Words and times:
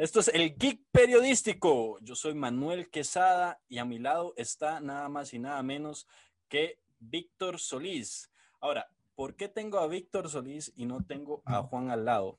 Esto 0.00 0.20
es 0.20 0.28
el 0.28 0.56
Geek 0.56 0.80
Periodístico. 0.90 1.98
Yo 2.00 2.14
soy 2.14 2.32
Manuel 2.32 2.88
Quesada 2.88 3.60
y 3.68 3.76
a 3.76 3.84
mi 3.84 3.98
lado 3.98 4.32
está 4.38 4.80
nada 4.80 5.10
más 5.10 5.34
y 5.34 5.38
nada 5.38 5.62
menos 5.62 6.06
que 6.48 6.78
Víctor 7.00 7.58
Solís. 7.58 8.32
Ahora, 8.62 8.88
¿por 9.14 9.36
qué 9.36 9.48
tengo 9.48 9.78
a 9.78 9.86
Víctor 9.88 10.30
Solís 10.30 10.72
y 10.74 10.86
no 10.86 11.04
tengo 11.04 11.42
a 11.44 11.62
Juan 11.64 11.90
al 11.90 12.06
lado? 12.06 12.38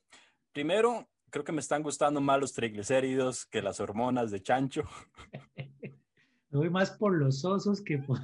Primero, 0.52 1.07
creo 1.29 1.43
que 1.43 1.52
me 1.52 1.61
están 1.61 1.84
gustando 1.84 2.20
más 2.20 2.39
los 2.39 2.53
triglicéridos 2.53 3.45
que 3.45 3.62
las 3.62 3.80
hormonas 3.80 4.31
de 4.31 4.41
chancho. 4.41 4.81
Voy 6.49 6.71
más 6.71 6.89
por 6.89 7.16
los 7.16 7.45
osos 7.45 7.84
que 7.84 7.99
por... 7.99 8.21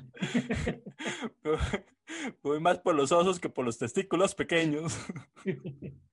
Voy 2.42 2.60
más 2.60 2.80
por 2.80 2.96
los 2.96 3.12
osos 3.12 3.40
que 3.40 3.50
por 3.50 3.66
los 3.66 3.78
testículos 3.78 4.34
pequeños. 4.34 4.98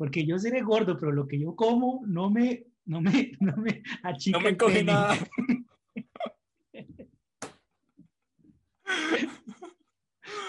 Porque 0.00 0.24
yo 0.24 0.38
seré 0.38 0.62
gordo, 0.62 0.96
pero 0.98 1.12
lo 1.12 1.28
que 1.28 1.38
yo 1.38 1.54
como 1.54 2.02
no 2.06 2.30
me, 2.30 2.64
no 2.86 3.02
me, 3.02 3.32
no 3.40 3.54
me 3.58 3.82
achica 4.02 4.38
No 4.38 4.42
me 4.42 4.48
encoge 4.48 4.82
nada. 4.82 5.14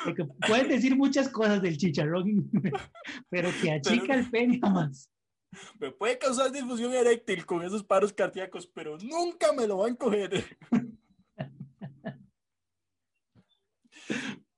Porque 0.05 0.23
puedes 0.47 0.69
decir 0.69 0.95
muchas 0.95 1.27
cosas 1.27 1.61
del 1.61 1.75
chicharrón, 1.77 2.49
pero 3.29 3.49
que 3.61 3.73
achica 3.73 4.13
el 4.15 4.31
pene 4.31 4.57
más. 4.61 5.11
Me 5.81 5.91
puede 5.91 6.17
causar 6.17 6.49
difusión 6.53 6.93
eréctil 6.93 7.45
con 7.45 7.61
esos 7.61 7.83
paros 7.83 8.13
cardíacos, 8.13 8.67
pero 8.67 8.97
nunca 8.99 9.51
me 9.51 9.67
lo 9.67 9.79
va 9.79 9.87
a 9.87 9.89
encoger. 9.89 10.45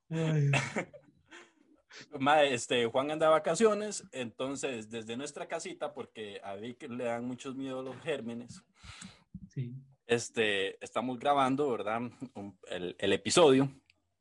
Ay, 0.08 0.52
Ma, 2.18 2.42
este, 2.44 2.86
Juan 2.86 3.10
anda 3.10 3.26
de 3.26 3.32
vacaciones, 3.32 4.04
entonces 4.12 4.90
desde 4.90 5.16
nuestra 5.16 5.46
casita, 5.48 5.92
porque 5.94 6.40
a 6.44 6.54
Vic 6.54 6.88
le 6.88 7.04
dan 7.04 7.24
muchos 7.26 7.56
miedo 7.56 7.82
los 7.82 7.96
gérmenes, 8.02 8.62
sí. 9.48 9.74
este, 10.06 10.82
estamos 10.84 11.18
grabando, 11.18 11.70
¿verdad? 11.70 12.00
Un- 12.34 12.58
el, 12.70 12.94
el 12.98 13.12
episodio. 13.12 13.68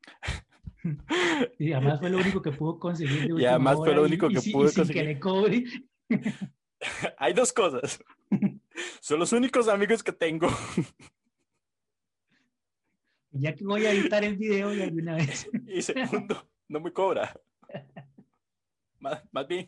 Y 1.57 1.71
además 1.71 2.01
fue 2.01 2.09
lo 2.09 2.17
único 2.17 2.41
que 2.41 2.51
pudo 2.51 2.77
conseguir. 2.77 3.33
de 3.33 3.41
Y 3.41 3.45
además 3.45 3.77
fue 3.77 3.95
lo 3.95 4.03
único 4.03 4.29
y 4.29 4.33
que 4.33 4.41
sin- 4.41 4.51
pudo 4.51 4.65
y 4.65 4.69
sin 4.69 4.81
conseguir. 4.81 5.01
que 5.01 5.07
le 5.13 5.19
cobre. 5.19 5.63
Hay 7.17 7.31
dos 7.31 7.53
cosas. 7.53 8.03
Son 8.99 9.17
los 9.17 9.31
únicos 9.31 9.69
amigos 9.69 10.03
que 10.03 10.11
tengo. 10.11 10.49
Ya 13.31 13.55
que 13.55 13.63
voy 13.63 13.85
a 13.85 13.91
editar 13.93 14.25
el 14.25 14.35
video 14.35 14.73
ya 14.73 14.87
de 14.87 15.01
una 15.01 15.15
vez. 15.15 15.49
Y 15.67 15.81
segundo, 15.81 16.49
no 16.67 16.81
me 16.81 16.91
cobra. 16.91 17.33
Más, 18.99 19.23
más 19.31 19.47
bien. 19.47 19.67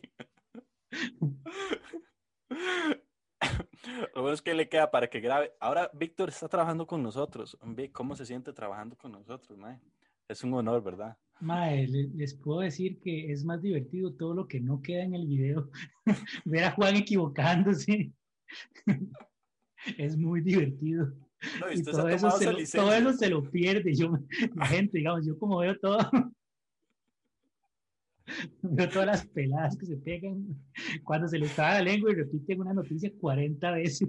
Lo 4.14 4.22
bueno 4.22 4.34
es 4.34 4.42
que 4.42 4.54
le 4.54 4.68
queda 4.68 4.90
para 4.90 5.08
que 5.08 5.20
grabe. 5.20 5.52
Ahora 5.60 5.90
Víctor 5.94 6.28
está 6.30 6.48
trabajando 6.48 6.86
con 6.86 7.02
nosotros. 7.02 7.56
Vic, 7.64 7.92
¿cómo 7.92 8.14
se 8.16 8.26
siente 8.26 8.52
trabajando 8.52 8.96
con 8.96 9.12
nosotros, 9.12 9.56
mae? 9.58 9.80
Es 10.28 10.42
un 10.42 10.54
honor, 10.54 10.82
¿verdad? 10.82 11.16
Mae, 11.40 11.86
le- 11.86 12.08
les 12.14 12.34
puedo 12.34 12.60
decir 12.60 12.98
que 12.98 13.30
es 13.30 13.44
más 13.44 13.62
divertido 13.62 14.12
todo 14.14 14.34
lo 14.34 14.48
que 14.48 14.60
no 14.60 14.80
queda 14.82 15.02
en 15.02 15.14
el 15.14 15.26
video. 15.26 15.70
Ver 16.44 16.64
a 16.64 16.70
Juan 16.72 16.96
equivocándose. 16.96 18.12
Es 19.98 20.16
muy 20.16 20.40
divertido. 20.40 21.12
No, 21.60 21.70
y 21.70 21.82
todo 21.82 22.08
eso, 22.08 22.30
se 22.30 22.46
lo, 22.52 22.58
todo 22.72 22.92
eso 22.94 23.12
se 23.12 23.28
lo 23.30 23.50
pierde. 23.50 23.94
Yo, 23.94 24.18
la 24.54 24.66
gente, 24.66 24.98
digamos, 24.98 25.26
yo 25.26 25.38
como 25.38 25.58
veo 25.58 25.78
todo, 25.78 25.98
veo 28.62 28.88
todas 28.88 29.06
las 29.06 29.26
peladas 29.26 29.76
que 29.76 29.86
se 29.86 29.96
pegan 29.96 30.46
cuando 31.04 31.28
se 31.28 31.38
les 31.38 31.50
está 31.50 31.74
la 31.74 31.82
lengua 31.82 32.10
y 32.10 32.14
repiten 32.14 32.60
una 32.60 32.74
noticia 32.74 33.10
40 33.20 33.70
veces. 33.72 34.08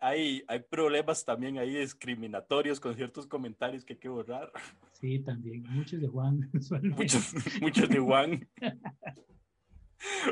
Hay- 0.00 0.42
Hay, 0.48 0.58
problemas 0.68 1.24
también 1.24 1.56
ahí 1.58 1.72
discriminatorios 1.74 2.80
con 2.80 2.94
ciertos 2.96 3.26
comentarios 3.26 3.84
que 3.84 3.92
hay 3.94 3.98
que 4.00 4.08
borrar. 4.08 4.50
Sí, 4.92 5.20
también, 5.20 5.62
muchos 5.70 6.00
de 6.00 6.08
Juan. 6.08 6.50
Muchos, 6.96 7.32
muchos 7.60 7.88
de 7.88 7.98
Juan. 8.00 8.48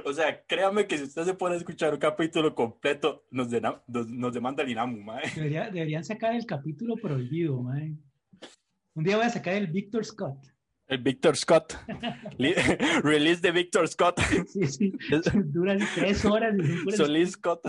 O 0.04 0.12
sea, 0.12 0.44
créame 0.46 0.86
que 0.86 0.98
si 0.98 1.04
usted 1.04 1.24
se 1.24 1.34
pone 1.34 1.54
a 1.54 1.58
escuchar 1.58 1.92
un 1.94 2.00
capítulo 2.00 2.54
completo, 2.54 3.24
nos, 3.30 3.48
dena- 3.50 3.80
nos, 3.86 4.08
nos 4.10 4.32
demanda 4.34 4.62
el 4.64 4.70
INAMU, 4.70 5.00
mae. 5.02 5.22
Debería- 5.34 5.70
deberían 5.70 6.04
sacar 6.04 6.34
el 6.34 6.44
capítulo 6.46 6.96
prohibido, 6.96 7.60
mae. 7.62 7.94
Un 8.94 9.04
día 9.04 9.16
voy 9.16 9.26
a 9.26 9.30
sacar 9.30 9.54
el 9.54 9.68
Victor 9.68 10.04
Scott. 10.04 10.38
El 10.88 10.98
Victor 10.98 11.36
Scott. 11.36 11.76
Release 13.02 13.40
de 13.40 13.50
Victor 13.50 13.88
Scott. 13.88 14.20
Sí, 14.46 14.66
sí. 14.66 14.92
Duran 15.34 15.80
tres 15.94 16.24
horas 16.24 16.54
y 16.56 16.92
Solís 16.92 17.32
Scott. 17.32 17.62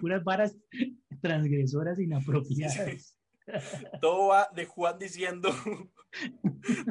puras 0.00 0.24
varas 0.24 0.56
transgresoras 1.20 1.98
inapropiadas. 1.98 3.18
Todo 4.00 4.28
va 4.28 4.48
de 4.54 4.64
Juan 4.64 4.98
diciendo 4.98 5.50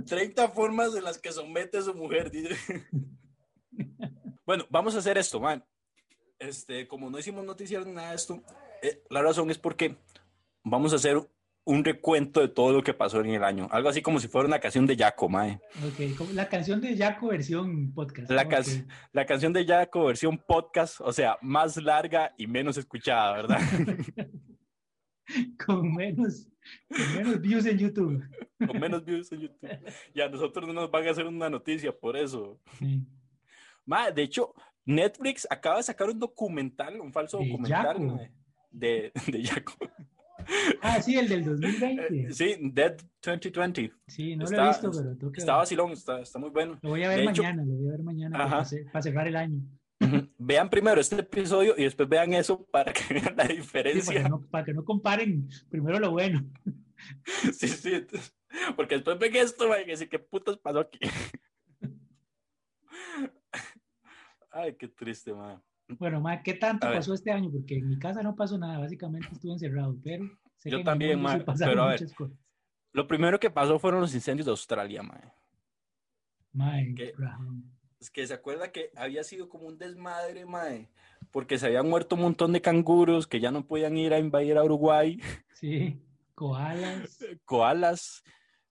30 0.06 0.50
formas 0.50 0.96
en 0.96 1.04
las 1.04 1.18
que 1.18 1.32
somete 1.32 1.80
a 1.80 1.82
su 1.82 1.96
mujer. 1.96 2.32
Bueno, 4.46 4.66
vamos 4.70 4.96
a 4.96 5.00
hacer 5.00 5.18
esto, 5.18 5.40
man. 5.40 5.66
Este, 6.38 6.88
como 6.88 7.10
no 7.10 7.18
hicimos 7.18 7.44
noticias 7.46 7.86
nada 7.88 8.10
de 8.10 8.16
esto, 8.16 8.44
eh, 8.84 9.02
la 9.10 9.22
razón 9.22 9.50
es 9.50 9.58
porque 9.58 9.98
vamos 10.64 10.94
a 10.94 10.98
hacer 10.98 11.18
un 11.66 11.84
recuento 11.84 12.42
de 12.42 12.50
todo 12.50 12.74
lo 12.74 12.84
que 12.84 12.94
pasó 12.94 13.22
en 13.22 13.32
el 13.32 13.44
año. 13.44 13.68
Algo 13.72 13.90
así 13.90 14.02
como 14.02 14.20
si 14.20 14.28
fuera 14.28 14.48
una 14.48 14.60
canción 14.60 14.86
de 14.86 14.98
Jaco, 14.98 15.30
mae. 15.30 15.60
Ok, 15.86 16.32
la 16.34 16.50
canción 16.50 16.82
de 16.82 16.98
Jaco 16.98 17.28
versión 17.28 17.94
podcast. 17.94 18.30
La, 18.30 19.26
canción 19.26 19.54
de 19.54 19.66
Jaco 19.66 20.06
versión 20.06 20.38
podcast, 20.38 21.00
o 21.00 21.14
sea, 21.14 21.38
más 21.42 21.78
larga 21.78 22.34
y 22.38 22.48
menos 22.48 22.78
escuchada, 22.78 23.34
¿verdad? 23.34 23.60
Con 25.66 25.94
menos, 25.96 26.50
con 26.90 27.16
menos 27.16 27.40
views 27.40 27.66
en 27.66 27.78
YouTube. 27.78 28.22
Con 28.68 28.78
menos 28.80 29.06
views 29.06 29.32
en 29.32 29.40
YouTube. 29.40 29.70
Y 30.14 30.20
a 30.20 30.28
nosotros 30.28 30.68
no 30.68 30.74
nos 30.74 30.92
van 30.92 31.08
a 31.08 31.12
hacer 31.12 31.26
una 31.26 31.50
noticia 31.50 31.98
por 31.98 32.18
eso. 32.18 32.60
Sí. 32.78 33.02
De 34.14 34.22
hecho, 34.22 34.54
Netflix 34.86 35.48
acaba 35.50 35.78
de 35.78 35.84
sacar 35.84 36.10
un 36.10 36.20
documental, 36.20 37.00
un 37.00 37.14
falso 37.14 37.38
De 37.38 37.48
documental 37.48 38.32
de, 38.70 39.14
de 39.28 39.44
Yaco. 39.44 39.74
Ah, 40.82 41.02
sí, 41.02 41.18
el 41.18 41.28
del 41.30 41.42
Eh, 41.42 41.46
2020. 41.46 42.34
Sí, 42.34 42.56
Dead 42.74 42.98
2020. 43.22 43.92
Sí, 44.08 44.36
no 44.36 44.46
lo 44.46 44.64
he 44.64 44.68
visto, 44.68 44.92
pero 44.92 45.32
que 45.32 45.40
Está 45.40 45.56
vacilón, 45.58 45.92
está, 45.92 46.20
está 46.22 46.40
muy 46.40 46.50
bueno. 46.50 46.78
Lo 46.82 46.90
voy 46.90 47.04
a 47.04 47.10
ver 47.10 47.20
de 47.20 47.24
hecho- 47.26 47.42
mañana, 47.44 47.64
lo 47.66 47.74
voy 47.76 47.88
a 47.88 47.92
ver 47.92 48.04
mañana 48.04 48.38
para, 48.38 48.66
ce- 48.66 48.86
para 48.86 49.02
cerrar 49.02 49.28
el 49.28 49.36
año. 49.36 49.62
Vean 50.38 50.70
primero 50.70 51.00
este 51.00 51.20
episodio 51.22 51.76
y 51.78 51.84
después 51.84 52.10
vean 52.10 52.34
eso 52.34 52.66
para 52.66 52.92
que 52.92 53.02
vean 53.14 53.36
la 53.38 53.44
Sí, 53.46 53.48
para, 53.48 53.54
diferencia. 53.54 54.24
que 54.24 54.30
no, 54.30 54.42
para 54.50 54.66
que 54.66 54.74
no 54.74 54.84
comparen 54.84 55.48
primero 55.70 56.00
lo 56.00 56.12
bueno. 56.12 56.46
Sí, 57.54 57.68
sí. 57.68 58.06
Porque 58.78 58.96
después 58.96 59.20
ven 59.20 59.36
esto, 59.36 59.66
y 59.78 59.86
decir, 59.86 60.08
¿qué 60.08 60.20
putas 60.20 60.56
pasó 60.58 60.80
aquí? 60.80 61.00
Ay, 64.52 64.76
qué 64.76 64.88
triste, 64.88 65.34
man. 65.34 65.62
Bueno, 65.88 66.22
ma, 66.22 66.42
¿qué 66.42 66.54
tanto 66.54 66.88
A 66.88 66.90
ver. 66.92 67.00
pasó 67.00 67.14
este 67.14 67.32
año? 67.32 67.52
Porque 67.52 67.78
en 67.78 67.90
mi 67.90 68.00
casa 68.00 68.24
no 68.24 68.36
pasó 68.36 68.58
nada, 68.58 68.80
básicamente 68.80 69.28
estuve 69.32 69.54
encerrado, 69.54 69.96
pero 70.04 70.26
sé 70.58 70.70
Yo 70.72 70.78
que 70.80 70.84
también, 70.84 71.22
ma, 71.22 71.44
pero 71.60 71.84
a 71.84 71.88
ver. 71.90 72.14
cosas. 72.16 72.38
Lo 72.94 73.08
primero 73.08 73.40
que 73.40 73.50
pasó 73.50 73.80
fueron 73.80 74.02
los 74.02 74.14
incendios 74.14 74.46
de 74.46 74.52
Australia, 74.52 75.04
man. 75.04 75.22
Mae, 76.54 76.94
¿Qué? 76.96 77.14
Graham. 77.18 77.72
Es 78.00 78.10
que 78.12 78.28
se 78.28 78.34
acuerda 78.34 78.72
que 78.72 78.92
había 78.96 79.24
sido 79.24 79.48
como 79.50 79.66
un 79.68 79.78
desmadre, 79.78 80.46
mae, 80.46 80.90
porque 81.32 81.58
se 81.58 81.68
habían 81.68 81.90
muerto 81.90 82.16
un 82.16 82.22
montón 82.22 82.52
de 82.54 82.62
canguros 82.62 83.28
que 83.28 83.40
ya 83.40 83.50
no 83.52 83.66
podían 83.66 83.98
ir 83.98 84.14
a 84.14 84.20
invadir 84.20 84.58
a 84.58 84.64
Uruguay, 84.64 85.20
Sí, 85.54 86.02
koalas. 86.36 87.20
koalas 87.46 88.24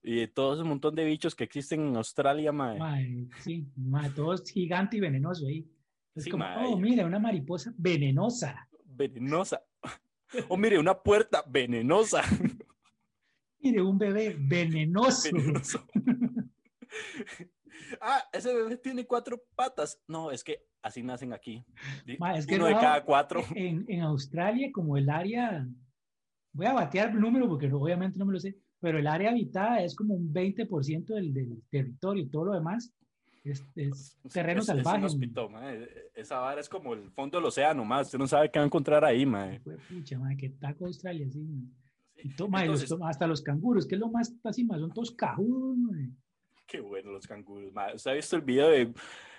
y 0.03 0.27
todo 0.27 0.53
ese 0.55 0.63
montón 0.63 0.95
de 0.95 1.05
bichos 1.05 1.35
que 1.35 1.43
existen 1.43 1.87
en 1.87 1.95
Australia, 1.97 2.51
mae. 2.51 2.77
Mae, 2.79 3.27
sí, 3.39 3.65
mae, 3.75 4.09
todo 4.11 4.33
es 4.33 4.43
gigante 4.49 4.97
y 4.97 4.99
venenoso 4.99 5.47
ahí. 5.47 5.67
Es 6.15 6.25
Sí, 6.25 6.29
como, 6.29 6.45
oh, 6.45 6.77
mira, 6.77 7.05
una 7.05 7.19
mariposa 7.19 7.73
venenosa. 7.77 8.67
Venenosa. 8.85 9.61
O 10.49 10.57
mire, 10.57 10.79
una 10.79 10.95
puerta 10.99 11.43
venenosa. 11.47 12.21
Mire, 13.59 13.81
un 13.83 13.97
bebé 13.99 14.35
venenoso. 14.37 15.29
Venenoso. 15.31 15.85
Ah, 18.01 18.21
ese 18.33 18.53
bebé 18.53 18.77
tiene 18.77 19.05
cuatro 19.05 19.41
patas. 19.55 19.99
No, 20.07 20.31
es 20.31 20.43
que 20.43 20.65
así 20.81 21.01
nacen 21.03 21.33
aquí. 21.33 21.63
Ma, 22.19 22.35
es 22.37 22.45
que 22.45 22.55
Uno 22.55 22.65
de 22.65 22.73
no- 22.73 22.79
cada 22.79 23.03
cuatro. 23.03 23.41
En, 23.55 23.85
en 23.87 24.01
Australia, 24.01 24.69
como 24.73 24.97
el 24.97 25.09
área, 25.09 25.67
voy 26.51 26.65
a 26.65 26.73
batear 26.73 27.09
el 27.11 27.19
número 27.19 27.47
porque 27.47 27.71
obviamente 27.71 28.17
no 28.19 28.25
me 28.25 28.33
lo 28.33 28.39
sé, 28.39 28.57
pero 28.79 28.97
el 28.99 29.07
área 29.07 29.29
habitada 29.31 29.83
es 29.83 29.95
como 29.95 30.13
un 30.15 30.33
20% 30.33 31.05
del, 31.13 31.33
del 31.33 31.61
territorio 31.69 32.23
y 32.23 32.29
todo 32.29 32.45
lo 32.45 32.53
demás 32.53 32.93
es, 33.51 33.63
es 33.75 34.17
terreno 34.31 34.59
Es- 34.61 34.69
es 34.69 34.75
salvaje. 34.75 34.99
inhóspito, 34.99 35.49
mae. 35.49 35.87
Esa 36.15 36.39
vara 36.39 36.61
es 36.61 36.69
como 36.69 36.93
el 36.93 37.09
fondo 37.11 37.37
del 37.37 37.45
océano, 37.45 37.83
más. 37.83 38.07
Usted 38.07 38.19
no 38.19 38.27
sabe 38.27 38.49
qué 38.51 38.59
va 38.59 38.63
a 38.63 38.67
encontrar 38.67 39.03
ahí, 39.03 39.25
mae. 39.25 39.59
Pucha, 39.89 40.17
madre, 40.19 40.37
que 40.37 40.49
taco 40.49 40.85
Australia, 40.85 41.27
sí. 41.29 41.39
mae. 41.39 41.65
Sí. 42.15 42.21
Y 42.29 42.35
to- 42.35 42.47
mae, 42.47 42.67
los- 42.67 42.81
Entonces, 42.83 43.05
hasta 43.07 43.27
los 43.27 43.41
canguros, 43.41 43.85
que 43.87 43.95
es 43.95 44.01
lo 44.01 44.09
más 44.09 44.33
así, 44.43 44.63
más 44.63 44.79
son 44.79 44.93
todos 44.93 45.11
cajudos, 45.11 45.77
mae. 45.77 46.09
Qué 46.67 46.79
bueno 46.79 47.11
los 47.11 47.27
canguros, 47.27 47.73
mae. 47.73 47.95
¿Usted 47.95 48.11
ha 48.11 48.13
visto 48.13 48.35
el 48.35 48.41
video 48.43 48.69
de, 48.69 48.93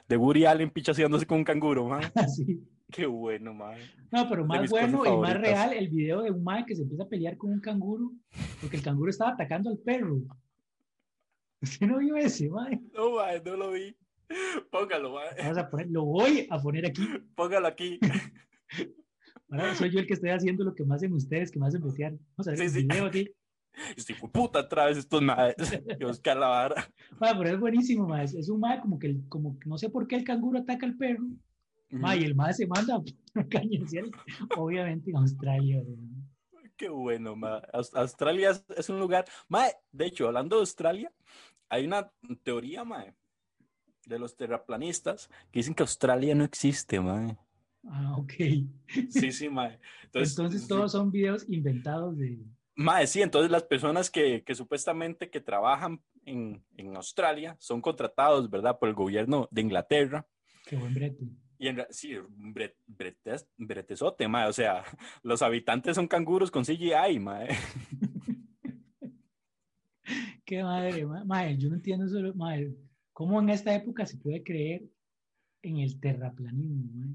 de 0.09 0.17
Woody 0.17 0.45
Allen 0.45 0.71
pichaseándose 0.71 1.27
con 1.27 1.39
un 1.39 1.45
canguro, 1.45 1.87
mae? 1.89 2.03
Así. 2.15 2.62
Qué 2.91 3.06
bueno, 3.06 3.55
mae. 3.55 3.81
No, 4.12 4.29
pero 4.29 4.45
más 4.45 4.69
bueno 4.71 5.03
y 5.06 5.17
más 5.19 5.35
real 5.41 5.73
el 5.73 5.89
video 5.89 6.21
de 6.23 6.31
un 6.31 6.45
mae 6.45 6.65
que 6.67 6.77
se 6.77 6.83
empieza 6.83 7.05
a 7.05 7.09
pelear 7.09 7.37
con 7.37 7.51
un 7.51 7.59
canguro 7.61 8.12
porque 8.61 8.77
el 8.77 8.83
canguro 8.83 9.11
estaba 9.11 9.33
atacando 9.33 9.71
al 9.71 9.79
perro. 9.79 10.19
¿Usted 11.65 11.87
no 11.87 11.99
vio 11.99 12.17
ese, 12.17 12.49
mae? 12.49 12.81
No, 12.95 13.17
mae, 13.17 13.41
no 13.45 13.57
lo 13.57 13.71
vi. 13.73 13.97
Póngalo, 14.71 15.13
mae. 15.15 15.29
Vamos 15.39 15.59
a 15.59 15.69
poner, 15.71 15.89
lo 15.91 16.05
voy 16.05 16.47
a 16.51 16.59
poner 16.61 16.87
aquí. 16.87 17.07
Póngalo 17.35 17.67
aquí. 17.67 17.99
Ahora 19.51 19.75
soy 19.75 19.91
yo 19.91 20.01
el 20.01 20.07
que 20.07 20.15
estoy 20.15 20.31
haciendo 20.31 20.65
lo 20.65 20.75
que 20.75 20.85
más 20.85 20.97
hacen 20.97 21.13
ustedes, 21.13 21.51
que 21.51 21.59
más 21.59 21.75
hacen 21.75 21.83
pelear. 21.89 22.13
Vamos 22.37 22.49
a 22.49 22.51
ver 22.51 22.59
Sí, 22.59 22.65
el 22.65 22.71
sí. 22.71 22.83
video 22.83 23.07
aquí. 23.07 23.31
Estoy 23.97 24.15
puta 24.33 24.61
otra 24.61 24.87
vez 24.87 24.99
estos 24.99 25.21
maes. 25.21 25.57
Y 25.99 26.05
Oscar 26.05 26.37
la 26.37 26.49
vara. 26.49 26.89
Mae, 27.21 27.35
pero 27.37 27.51
es 27.51 27.61
buenísimo, 27.61 28.07
mae. 28.07 28.25
Es 28.25 28.49
un 28.49 28.61
mae 28.61 28.81
como 28.81 28.99
que, 28.99 29.09
el- 29.09 29.29
como 29.29 29.59
no 29.67 29.79
sé 29.79 29.91
por 29.91 30.07
qué 30.07 30.17
el 30.17 30.25
canguro 30.25 30.61
ataca 30.61 30.87
al 30.87 30.97
perro. 30.97 31.25
Mae, 31.91 32.21
y 32.21 32.25
el 32.25 32.35
mae 32.35 32.53
se 32.55 32.67
manda 32.67 32.97
a 32.97 33.45
cañonear, 33.49 34.07
obviamente 34.57 35.11
en 35.11 35.17
Australia. 35.17 35.79
¿verdad? 35.85 36.69
Qué 36.77 36.89
bueno, 36.89 37.37
mae. 37.37 37.61
Aus- 37.73 37.95
Australia 37.95 38.51
es, 38.51 38.65
es 38.77 38.89
un 38.89 38.99
lugar. 38.99 39.25
Mae, 39.49 39.73
de 39.93 40.07
hecho, 40.07 40.27
hablando 40.29 40.57
de 40.57 40.61
Australia, 40.61 41.13
hay 41.69 41.87
una 41.87 42.11
teoría, 42.43 42.85
mae, 42.85 43.15
de 44.07 44.19
los 44.19 44.37
terraplanistas 44.37 45.29
que 45.51 45.61
dicen 45.61 45.75
que 45.75 45.83
Australia 45.83 46.35
no 46.35 46.45
existe, 46.45 47.01
mae. 47.01 47.37
Ah, 47.87 48.15
ok. 48.17 48.33
Sí, 49.11 49.33
sí, 49.33 49.49
mae. 49.49 49.79
Entonces, 50.05 50.37
Entonces 50.39 50.63
sí. 50.63 50.69
todos 50.69 50.93
son 50.93 51.11
videos 51.11 51.45
inventados 51.49 52.17
de... 52.17 52.39
Mae, 52.77 53.07
sí, 53.07 53.23
entonces 53.23 53.51
las 53.51 53.63
personas 53.63 54.11
que, 54.11 54.43
que 54.43 54.55
supuestamente 54.55 55.31
que 55.31 55.41
trabajan 55.41 56.03
en, 56.25 56.65
en 56.77 56.97
Australia 56.97 57.57
son 57.61 57.81
contratados, 57.81 58.51
¿verdad? 58.51 58.79
Por 58.79 58.89
el 58.89 58.95
gobierno 58.95 59.49
de 59.53 59.61
Inglaterra. 59.61 60.27
Qué 60.67 60.77
buen 60.77 60.93
brete. 60.93 61.25
Y 61.57 61.69
en, 61.69 61.85
sí, 61.91 62.15
bre- 62.15 62.75
bretes- 62.89 63.47
bretezote, 63.57 64.27
mae. 64.29 64.49
O 64.49 64.53
sea, 64.53 64.83
los 65.23 65.41
habitantes 65.43 65.95
son 65.95 66.09
canguros 66.09 66.51
con 66.51 66.65
CGI, 66.65 67.19
mae. 67.21 67.49
Qué 70.44 70.62
madre, 70.62 71.06
ma- 71.06 71.25
madre, 71.25 71.56
yo 71.56 71.69
no 71.69 71.76
entiendo 71.76 72.05
eso, 72.06 72.35
madre. 72.37 72.75
¿Cómo 73.12 73.41
en 73.41 73.49
esta 73.50 73.75
época 73.75 74.05
se 74.06 74.19
puede 74.19 74.43
creer 74.43 74.85
en 75.62 75.79
el 75.79 75.99
terraplanismo, 76.00 76.85
madre? 76.93 77.14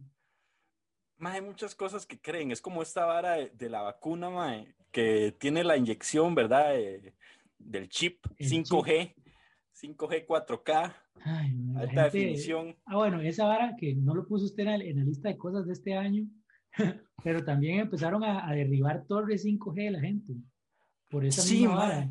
Mae, 1.17 1.35
hay 1.35 1.41
muchas 1.41 1.75
cosas 1.75 2.05
que 2.05 2.19
creen. 2.19 2.51
Es 2.51 2.61
como 2.61 2.81
esta 2.81 3.05
vara 3.05 3.33
de, 3.33 3.49
de 3.49 3.69
la 3.69 3.81
vacuna, 3.81 4.29
mae, 4.29 4.73
que 4.91 5.35
tiene 5.39 5.63
la 5.63 5.77
inyección, 5.77 6.33
¿verdad? 6.33 6.73
De- 6.73 7.13
del 7.57 7.89
chip 7.89 8.25
El 8.37 8.47
5G, 8.49 9.13
5G 9.73 10.25
4K, 10.25 10.95
Ay, 11.25 11.51
alta 11.75 12.03
gente- 12.03 12.17
definición. 12.17 12.77
Ah, 12.85 12.95
bueno, 12.95 13.19
esa 13.21 13.45
vara 13.45 13.75
que 13.77 13.93
no 13.95 14.15
lo 14.15 14.25
puso 14.25 14.45
usted 14.45 14.63
en 14.63 14.69
la, 14.69 14.75
en 14.85 14.97
la 14.97 15.03
lista 15.03 15.27
de 15.27 15.37
cosas 15.37 15.67
de 15.67 15.73
este 15.73 15.93
año, 15.93 16.23
pero 17.23 17.43
también 17.43 17.79
empezaron 17.81 18.23
a, 18.23 18.47
a 18.49 18.53
derribar 18.53 19.05
torres 19.05 19.45
5G 19.45 19.75
de 19.75 19.91
la 19.91 19.99
gente. 19.99 20.33
Por 21.09 21.25
esa 21.25 21.41
Sí, 21.41 21.59
misma 21.59 21.75
mae. 21.75 21.87
vara. 21.89 22.09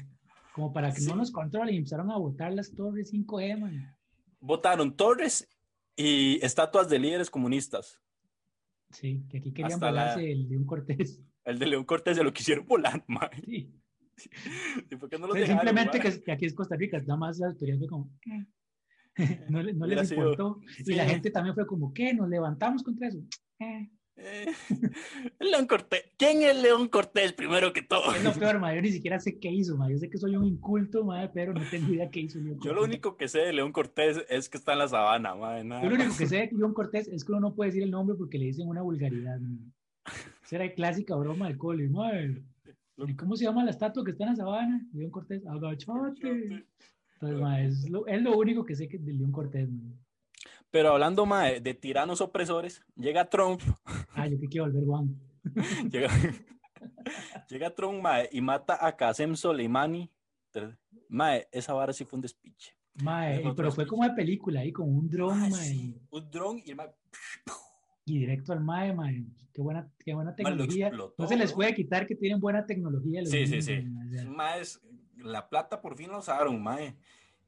Como 0.58 0.72
para 0.72 0.93
que 0.93 1.00
Sí. 1.00 1.06
no 1.08 1.14
nos 1.14 1.31
controlen, 1.31 1.72
y 1.72 1.78
empezaron 1.78 2.10
a 2.10 2.16
botar 2.16 2.52
las 2.52 2.75
torres 2.75 3.10
5G, 3.12 3.56
man. 3.60 3.96
Votaron 4.40 4.96
torres 4.96 5.49
y 5.94 6.44
estatuas 6.44 6.88
de 6.88 6.99
líderes 6.99 7.31
comunistas. 7.31 8.00
Sí, 8.90 9.25
que 9.31 9.38
aquí 9.38 9.52
querían 9.52 9.75
Hasta 9.75 9.93
la- 9.93 10.02
volarse 10.02 10.32
el 10.32 10.49
de 10.49 10.56
un 10.56 10.66
Cortés. 10.66 11.22
El 11.44 11.60
de 11.60 11.66
León 11.66 11.84
Cortés 11.84 12.16
se 12.16 12.25
lo 12.25 12.32
quisieron 12.32 12.66
volar, 12.66 13.05
mae. 13.08 13.31
Sí. 13.44 13.72
¿Y 14.90 14.96
por 14.96 15.08
qué 15.08 15.16
no 15.16 15.28
Sí, 15.32 15.38
dejaron, 15.38 15.60
Simplemente 15.60 16.00
que, 16.00 16.22
que 16.25 16.32
aquí 16.32 16.46
es 16.46 16.55
Costa 16.55 16.75
Rica, 16.75 16.99
nada 17.06 17.16
más 17.16 17.38
la 17.38 17.46
autoridad 17.50 17.78
fue 17.78 17.87
como, 17.87 18.11
eh. 18.26 18.46
no, 19.49 19.62
le- 19.62 19.75
no 19.75 19.87
les 19.87 20.08
sido- 20.08 20.22
importó. 20.32 20.61
Sí. 20.84 20.93
Y 20.93 20.94
la 20.96 21.04
gente 21.04 21.31
también 21.31 21.54
fue 21.54 21.69
como, 21.69 21.93
¿qué? 21.94 22.12
¿Nos 22.14 22.28
levantamos 22.28 22.82
contra 22.82 23.06
eso? 23.06 23.19
Eh. 23.61 23.90
Eh, 24.20 24.52
León 25.40 25.66
Cortés. 25.66 26.04
¿Quién 26.16 26.42
es 26.42 26.60
León 26.60 26.88
Cortés 26.88 27.32
primero 27.32 27.72
que 27.72 27.82
todo? 27.82 28.12
Es 28.14 28.24
lo 28.24 28.32
peor, 28.32 28.58
ma, 28.58 28.74
yo 28.74 28.82
ni 28.82 28.90
siquiera 28.90 29.20
sé 29.20 29.38
qué 29.38 29.50
hizo, 29.50 29.76
ma. 29.76 29.88
yo 29.88 29.98
sé 29.98 30.10
que 30.10 30.18
soy 30.18 30.36
un 30.36 30.44
inculto, 30.44 31.04
ma, 31.04 31.30
pero 31.32 31.54
no 31.54 31.60
tengo 31.70 31.92
idea 31.92 32.10
qué 32.10 32.20
hizo 32.20 32.38
León 32.38 32.58
Yo 32.60 32.72
lo 32.72 32.82
único 32.82 33.16
que 33.16 33.28
sé 33.28 33.38
de 33.40 33.52
León 33.52 33.72
Cortés 33.72 34.24
es 34.28 34.48
que 34.48 34.58
está 34.58 34.72
en 34.72 34.80
la 34.80 34.88
sabana, 34.88 35.34
nada 35.62 35.82
Yo 35.82 35.88
lo 35.88 35.94
único 35.94 36.16
que 36.16 36.26
sé 36.26 36.36
de 36.36 36.50
León 36.52 36.74
Cortés 36.74 37.08
es 37.08 37.24
que 37.24 37.32
uno 37.32 37.40
no 37.40 37.54
puede 37.54 37.70
decir 37.70 37.82
el 37.82 37.90
nombre 37.90 38.16
porque 38.16 38.38
le 38.38 38.46
dicen 38.46 38.68
una 38.68 38.82
vulgaridad. 38.82 39.38
ma. 39.38 39.56
Esa 40.44 40.56
era 40.56 40.74
clásica 40.74 41.14
broma 41.14 41.46
del 41.48 41.58
cole. 41.58 41.88
ma. 41.88 42.10
¿Y 43.06 43.14
¿Cómo 43.14 43.36
se 43.36 43.44
llama 43.44 43.64
la 43.64 43.70
estatua 43.70 44.04
que 44.04 44.10
está 44.10 44.24
en 44.24 44.30
la 44.30 44.36
sabana? 44.36 44.84
León 44.92 45.10
Cortés, 45.12 45.46
agachote. 45.46 46.64
Entonces, 47.14 47.40
ma, 47.40 47.60
es, 47.62 47.88
lo, 47.88 48.06
es 48.06 48.20
lo 48.20 48.36
único 48.36 48.64
que 48.64 48.74
sé 48.74 48.88
que 48.88 48.98
de 48.98 49.12
León 49.12 49.30
Cortés. 49.30 49.68
ma. 49.70 49.92
Pero 50.70 50.92
hablando 50.92 51.24
mae, 51.24 51.60
de 51.60 51.74
tiranos 51.74 52.20
opresores, 52.20 52.82
llega 52.96 53.28
Trump, 53.28 53.60
Ah, 54.14 54.26
yo 54.26 54.38
que 54.38 54.48
quiero 54.48 54.66
volver 54.66 54.84
Juan. 54.84 55.20
llega, 55.90 56.08
llega 57.48 57.74
Trump 57.74 58.02
mae, 58.02 58.28
y 58.32 58.40
mata 58.40 58.78
a 58.86 58.96
Qasem 58.96 59.34
Soleimani. 59.34 60.10
Mae, 61.08 61.48
esa 61.52 61.72
vara 61.72 61.92
sí 61.92 62.04
fue 62.04 62.16
un 62.16 62.22
despiche. 62.22 62.74
Ma, 63.02 63.32
Es 63.32 63.40
otro 63.40 63.54
pero 63.54 63.72
fue 63.72 63.86
como 63.86 64.02
de 64.04 64.10
película 64.10 64.60
ahí, 64.60 64.72
con 64.72 64.92
un 64.92 65.08
dron, 65.08 65.38
Mae, 65.38 65.50
ma, 65.50 65.56
sí, 65.56 65.94
un 66.10 66.30
dron 66.30 66.62
y 66.64 66.70
el 66.70 66.76
mae, 66.76 66.90
y 68.04 68.18
directo 68.18 68.52
al 68.52 68.60
MAE, 68.60 68.92
mae. 68.92 69.24
Qué 69.52 69.62
buena, 69.62 69.88
qué 69.98 70.14
buena 70.14 70.30
lo 70.30 70.36
tecnología. 70.36 70.88
explotó, 70.88 71.14
no 71.22 71.28
se 71.28 71.36
les 71.36 71.52
puede 71.52 71.74
quitar 71.74 72.06
que 72.06 72.16
tienen 72.16 72.40
buena 72.40 72.66
tecnología. 72.66 73.24
Sí, 73.24 73.46
sí, 73.46 73.52
niños, 73.52 73.64
sí. 74.22 74.28
mae, 74.28 74.62
la 75.18 75.48
plata 75.48 75.80
por 75.80 75.96
fin 75.96 76.10
la 76.10 76.18
usaron, 76.18 76.60
mae. 76.62 76.96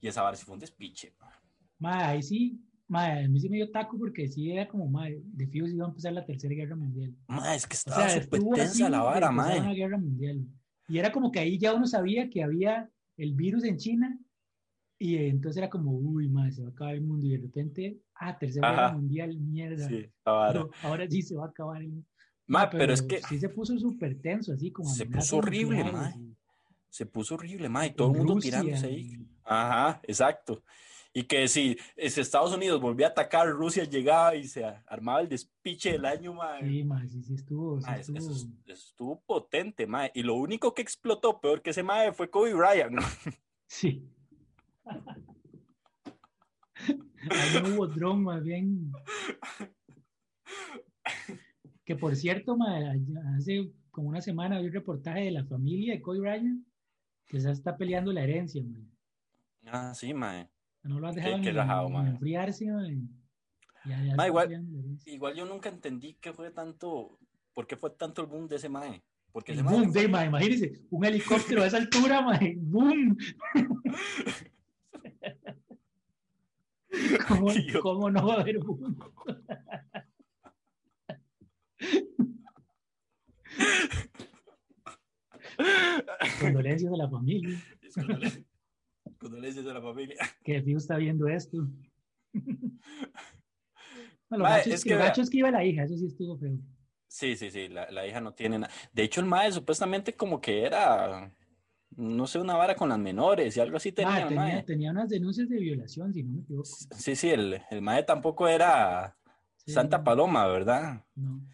Y 0.01 0.09
esa 0.09 0.23
vara 0.23 0.37
sí 0.37 0.45
fue 0.45 0.55
un 0.55 0.61
despiche. 0.61 1.15
mae. 1.19 1.33
mae, 1.79 2.05
ahí 2.05 2.23
sí, 2.23 2.61
mae, 2.91 3.25
a 3.25 3.29
mí 3.29 3.41
sí 3.41 3.49
me 3.49 3.57
dio 3.57 3.71
taco 3.71 3.97
porque 3.99 4.29
sí 4.29 4.51
era 4.51 4.67
como, 4.69 4.89
mae, 4.89 5.23
de 5.25 5.47
fijo 5.47 5.67
sí 5.67 5.75
iba 5.75 5.87
a 5.87 5.89
empezar 5.89 6.13
la 6.13 6.27
tercera 6.27 6.55
guerra 6.55 6.77
mundial. 6.77 7.15
Mae, 7.29 7.57
es 7.57 7.67
que 7.67 7.75
O 7.75 7.79
estaba 7.79 8.09
sea, 8.09 8.23
súper 8.23 8.41
tensa 8.55 8.91
la 8.91 9.03
vara, 9.03 9.29
empezar 9.31 9.61
una 9.61 9.73
guerra 9.75 9.99
mundial. 9.99 10.45
Y 10.89 10.99
era 10.99 11.13
como 11.13 11.31
que 11.31 11.39
ahí 11.39 11.57
ya 11.59 11.73
uno 11.73 11.87
sabía 11.87 12.29
que 12.29 12.43
había 12.43 12.91
el 13.17 13.35
virus 13.35 13.65
en 13.65 13.77
China 13.77 14.19
y 14.99 15.17
entonces 15.17 15.59
era 15.59 15.71
como, 15.71 15.93
uy, 15.93 16.29
mae, 16.29 16.51
se 16.53 16.63
va 16.63 16.69
a 16.69 16.73
acabar 16.73 16.95
el 16.95 17.03
mundo 17.03 17.27
y 17.27 17.31
de 17.31 17.39
repente, 17.39 18.01
ah, 18.17 18.37
tercera 18.39 18.69
Ajá. 18.69 18.77
guerra 18.83 18.93
mundial, 18.99 19.39
mierda. 19.39 19.89
Sí, 19.89 20.07
vara. 20.25 20.53
Pero 20.53 20.71
ahora 20.83 21.09
sí 21.09 21.23
se 21.23 21.37
va 21.37 21.47
a 21.47 21.49
acabar 21.49 21.83
el 21.83 22.05
Mae, 22.47 22.65
Ah, 22.65 22.71
pero 22.71 22.93
es 22.93 23.03
que 23.03 23.23
sí 23.23 23.39
se 23.39 23.49
puso 23.49 23.79
súper 23.79 24.21
tenso, 24.21 24.53
así 24.53 24.73
como 24.73 24.89
Se 24.91 25.07
puso 25.07 25.37
horrible, 25.37 25.85
mae. 25.85 26.13
y- 26.19 26.37
se 26.89 27.07
puso 27.07 27.37
horrible, 27.37 27.69
y 27.69 27.91
Todo 27.93 28.09
el 28.09 28.15
en 28.15 28.19
mundo 28.19 28.35
Rusia, 28.35 28.51
tirándose 28.51 28.87
ahí. 28.89 29.01
y- 29.15 29.27
Ajá, 29.45 30.01
exacto. 30.03 30.65
Y 31.13 31.25
que 31.25 31.49
si, 31.49 31.77
si 31.97 32.21
Estados 32.21 32.55
Unidos 32.55 32.81
volvía 32.81 33.09
a 33.09 33.11
atacar, 33.11 33.49
Rusia 33.51 33.83
llegaba 33.85 34.37
y 34.37 34.47
se 34.47 34.65
armaba 34.87 35.21
el 35.21 35.29
despiche 35.29 35.93
del 35.93 36.05
año, 36.05 36.33
mae. 36.35 36.63
Sí, 36.63 36.85
mae, 36.85 37.09
sí, 37.09 37.23
sí 37.23 37.35
estuvo, 37.35 37.81
sí 37.81 37.91
estuvo. 37.99 38.19
eso 38.19 38.49
estuvo 38.67 39.21
potente, 39.23 39.89
mae. 39.89 40.13
Y 40.15 40.23
lo 40.23 40.37
único 40.37 40.73
que 40.73 40.83
explotó 40.83 41.41
peor 41.41 41.63
que 41.63 41.71
ese 41.71 41.83
mae 41.83 42.13
fue 42.13 42.31
Kobe 42.31 42.55
Bryant, 42.55 42.93
¿no? 42.93 43.03
Sí. 43.73 44.05
Ahí 46.85 47.63
no 47.63 47.77
hubo 47.77 47.87
dron, 47.87 48.25
más 48.25 48.43
bien. 48.43 48.91
Que 51.85 51.95
por 51.95 52.17
cierto, 52.17 52.57
mae, 52.57 53.01
hace 53.37 53.71
como 53.93 54.09
una 54.09 54.21
semana 54.21 54.59
vi 54.59 54.67
un 54.67 54.73
reportaje 54.73 55.27
de 55.27 55.31
la 55.31 55.45
familia 55.45 55.95
de 55.95 56.03
Kobe 56.03 56.19
Bryant 56.19 56.67
que 57.27 57.39
se 57.39 57.53
está 57.53 57.77
peleando 57.77 58.13
la 58.13 58.25
herencia, 58.25 58.61
mae. 58.65 58.85
Ah, 59.67 59.95
sí, 59.95 60.13
mae. 60.15 60.49
No 60.83 60.99
lo 60.99 61.09
han 61.09 61.15
Qué- 61.15 61.21
dejado 61.21 61.43
qué 61.43 61.53
rajado, 61.53 61.89
mae. 61.91 62.11
enfriarse. 62.11 62.65
Ya, 62.67 64.03
ya 64.03 64.11
está 64.13 64.27
igual-. 64.27 64.65
Igual 65.07 65.35
yo 65.35 65.45
nunca 65.47 65.69
entendí 65.69 66.15
qué 66.21 66.33
fue 66.33 66.51
tanto, 66.51 67.19
por 67.55 67.67
qué 67.67 67.77
fue 67.77 67.91
tanto 67.91 68.23
el 68.23 68.29
boom 68.29 68.49
de 68.49 68.57
ese 68.57 68.69
mae. 68.69 69.03
Porque 69.33 69.53
El 69.53 69.61
ese 69.61 69.69
boom, 69.69 69.93
de, 69.93 70.09
mae, 70.09 70.27
imagínense, 70.27 70.81
un 70.91 71.05
helicóptero 71.05 71.63
a 71.63 71.67
esa 71.67 71.77
altura, 71.77 72.21
mae, 72.23 72.55
boom. 72.59 73.17
¿Cómo, 77.29 77.47
cómo 77.83 78.11
no 78.11 78.27
va 78.27 78.35
a 78.35 78.41
haber 78.41 78.59
boom? 78.59 78.99
Condolencias 86.41 86.93
a 86.93 86.97
la 86.97 87.09
familia 87.09 87.59
Condolencias 89.31 89.65
a 89.65 89.73
la 89.75 89.81
familia. 89.81 90.17
que 90.45 90.57
está 90.57 90.97
viendo 90.97 91.29
esto. 91.29 91.69
No, 94.29 94.39
lo, 94.39 94.45
Mae, 94.45 94.59
gacho 94.59 94.71
es 94.71 94.85
que, 94.85 94.91
lo 94.91 94.99
gacho 94.99 95.23
es 95.23 95.31
que 95.31 95.39
iba 95.39 95.51
la 95.51 95.65
hija, 95.65 95.83
eso 95.83 95.97
sí 95.97 96.07
estuvo 96.07 96.39
feo. 96.39 96.57
Sí, 97.09 97.35
sí, 97.35 97.51
sí, 97.51 97.67
la, 97.69 97.91
la 97.91 98.07
hija 98.07 98.21
no 98.21 98.33
tiene 98.33 98.61
nada. 98.61 98.73
De 98.93 99.03
hecho, 99.03 99.21
el 99.21 99.27
mae 99.27 99.51
supuestamente 99.51 100.15
como 100.15 100.41
que 100.41 100.63
era, 100.63 101.35
no 101.97 102.29
sé, 102.29 102.39
una 102.39 102.55
vara 102.55 102.77
con 102.77 102.91
las 102.91 102.99
menores 103.01 103.57
y 103.57 103.61
algo 103.61 103.77
así 103.77 103.91
tenía, 103.91 104.25
Ah, 104.25 104.29
tenía, 104.29 104.37
mae. 104.55 104.63
tenía 104.63 104.91
unas 104.93 105.09
denuncias 105.09 105.49
de 105.49 105.59
violación, 105.59 106.15
si 106.15 106.23
no 106.23 106.35
me 106.35 106.43
equivoco. 106.43 106.69
Sí, 106.97 107.17
sí, 107.17 107.31
el, 107.31 107.61
el 107.73 107.83
mae 107.83 108.05
tampoco 108.05 108.47
era 108.47 109.17
Sí, 109.57 109.73
Santa 109.73 110.05
Paloma, 110.05 110.47
¿verdad? 110.47 111.05
No, 111.17 111.45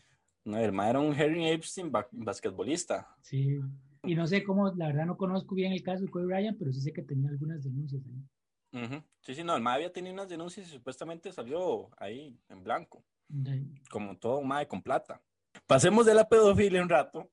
No, 0.44 0.58
el 0.58 0.72
mae 0.72 0.90
era 0.90 1.00
un 1.00 1.14
Harry 1.14 1.48
Epstein 1.48 1.90
ba- 1.90 2.08
basquetbolista. 2.12 3.08
sí. 3.22 3.58
Y 4.06 4.14
no 4.14 4.26
sé 4.26 4.42
cómo, 4.44 4.72
la 4.74 4.86
verdad 4.86 5.06
no 5.06 5.16
conozco 5.16 5.54
bien 5.54 5.72
el 5.72 5.82
caso 5.82 6.04
de 6.04 6.10
Kobe 6.10 6.26
Bryant, 6.26 6.58
pero 6.58 6.72
sí 6.72 6.80
sé 6.80 6.92
que 6.92 7.02
tenía 7.02 7.30
algunas 7.30 7.62
denuncias 7.62 8.02
ahí. 8.06 8.22
Sí, 9.20 9.34
sí, 9.34 9.42
no, 9.42 9.56
el 9.56 9.62
mae 9.62 9.76
había 9.76 9.92
tenido 9.92 10.12
unas 10.12 10.28
denuncias 10.28 10.68
y 10.68 10.70
supuestamente 10.70 11.32
salió 11.32 11.88
ahí 11.98 12.38
en 12.48 12.62
blanco. 12.62 13.04
Como 13.90 14.16
todo 14.18 14.42
mae 14.42 14.68
con 14.68 14.82
plata. 14.82 15.22
Pasemos 15.66 16.04
de 16.06 16.14
la 16.14 16.28
pedofilia 16.28 16.82
un 16.82 16.88
rato. 16.88 17.30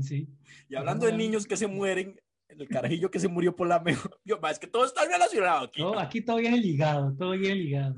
Sí. 0.00 0.28
Y 0.68 0.74
hablando 0.74 1.06
de 1.06 1.12
niños 1.12 1.46
que 1.46 1.56
se 1.56 1.66
mueren, 1.66 2.20
el 2.48 2.68
carajillo 2.68 3.10
que 3.10 3.20
se 3.20 3.28
murió 3.28 3.54
por 3.54 3.68
la 3.68 3.80
mejor. 3.80 4.18
Yo, 4.24 4.38
es 4.50 4.58
que 4.58 4.66
todo 4.66 4.84
está 4.84 5.04
relacionado 5.04 5.64
aquí. 5.64 5.80
Todo, 5.80 5.98
aquí 5.98 6.20
todo 6.20 6.36
bien 6.36 6.60
ligado, 6.60 7.14
todo 7.16 7.32
bien 7.32 7.58
ligado. 7.58 7.94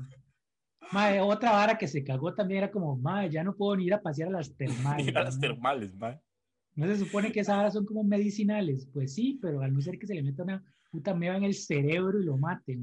Mae, 0.91 1.19
otra 1.19 1.51
vara 1.51 1.77
que 1.77 1.87
se 1.87 2.03
cagó 2.03 2.33
también 2.33 2.63
era 2.63 2.71
como, 2.71 2.95
mae, 2.95 3.29
ya 3.29 3.43
no 3.43 3.55
puedo 3.55 3.75
ni 3.75 3.85
ir 3.85 3.93
a 3.93 4.01
pasear 4.01 4.29
a 4.29 4.33
las 4.33 4.55
termales. 4.57 5.07
Ir 5.07 5.17
a 5.17 5.23
las 5.23 5.39
termales, 5.39 5.93
mae. 5.95 6.19
No 6.79 6.87
se 6.87 6.97
supone 6.97 7.31
que 7.31 7.41
esas 7.41 7.57
varas 7.57 7.73
son 7.73 7.85
como 7.85 8.03
medicinales. 8.03 8.87
Pues 8.93 9.13
sí, 9.13 9.37
pero 9.41 9.61
al 9.61 9.73
no 9.73 9.81
ser 9.81 9.99
que 9.99 10.07
se 10.07 10.15
le 10.15 10.23
meta 10.23 10.43
una 10.43 10.63
puta 10.91 11.13
meva 11.13 11.35
en 11.37 11.43
el 11.43 11.53
cerebro 11.53 12.19
y 12.21 12.25
lo 12.25 12.37
mate. 12.37 12.77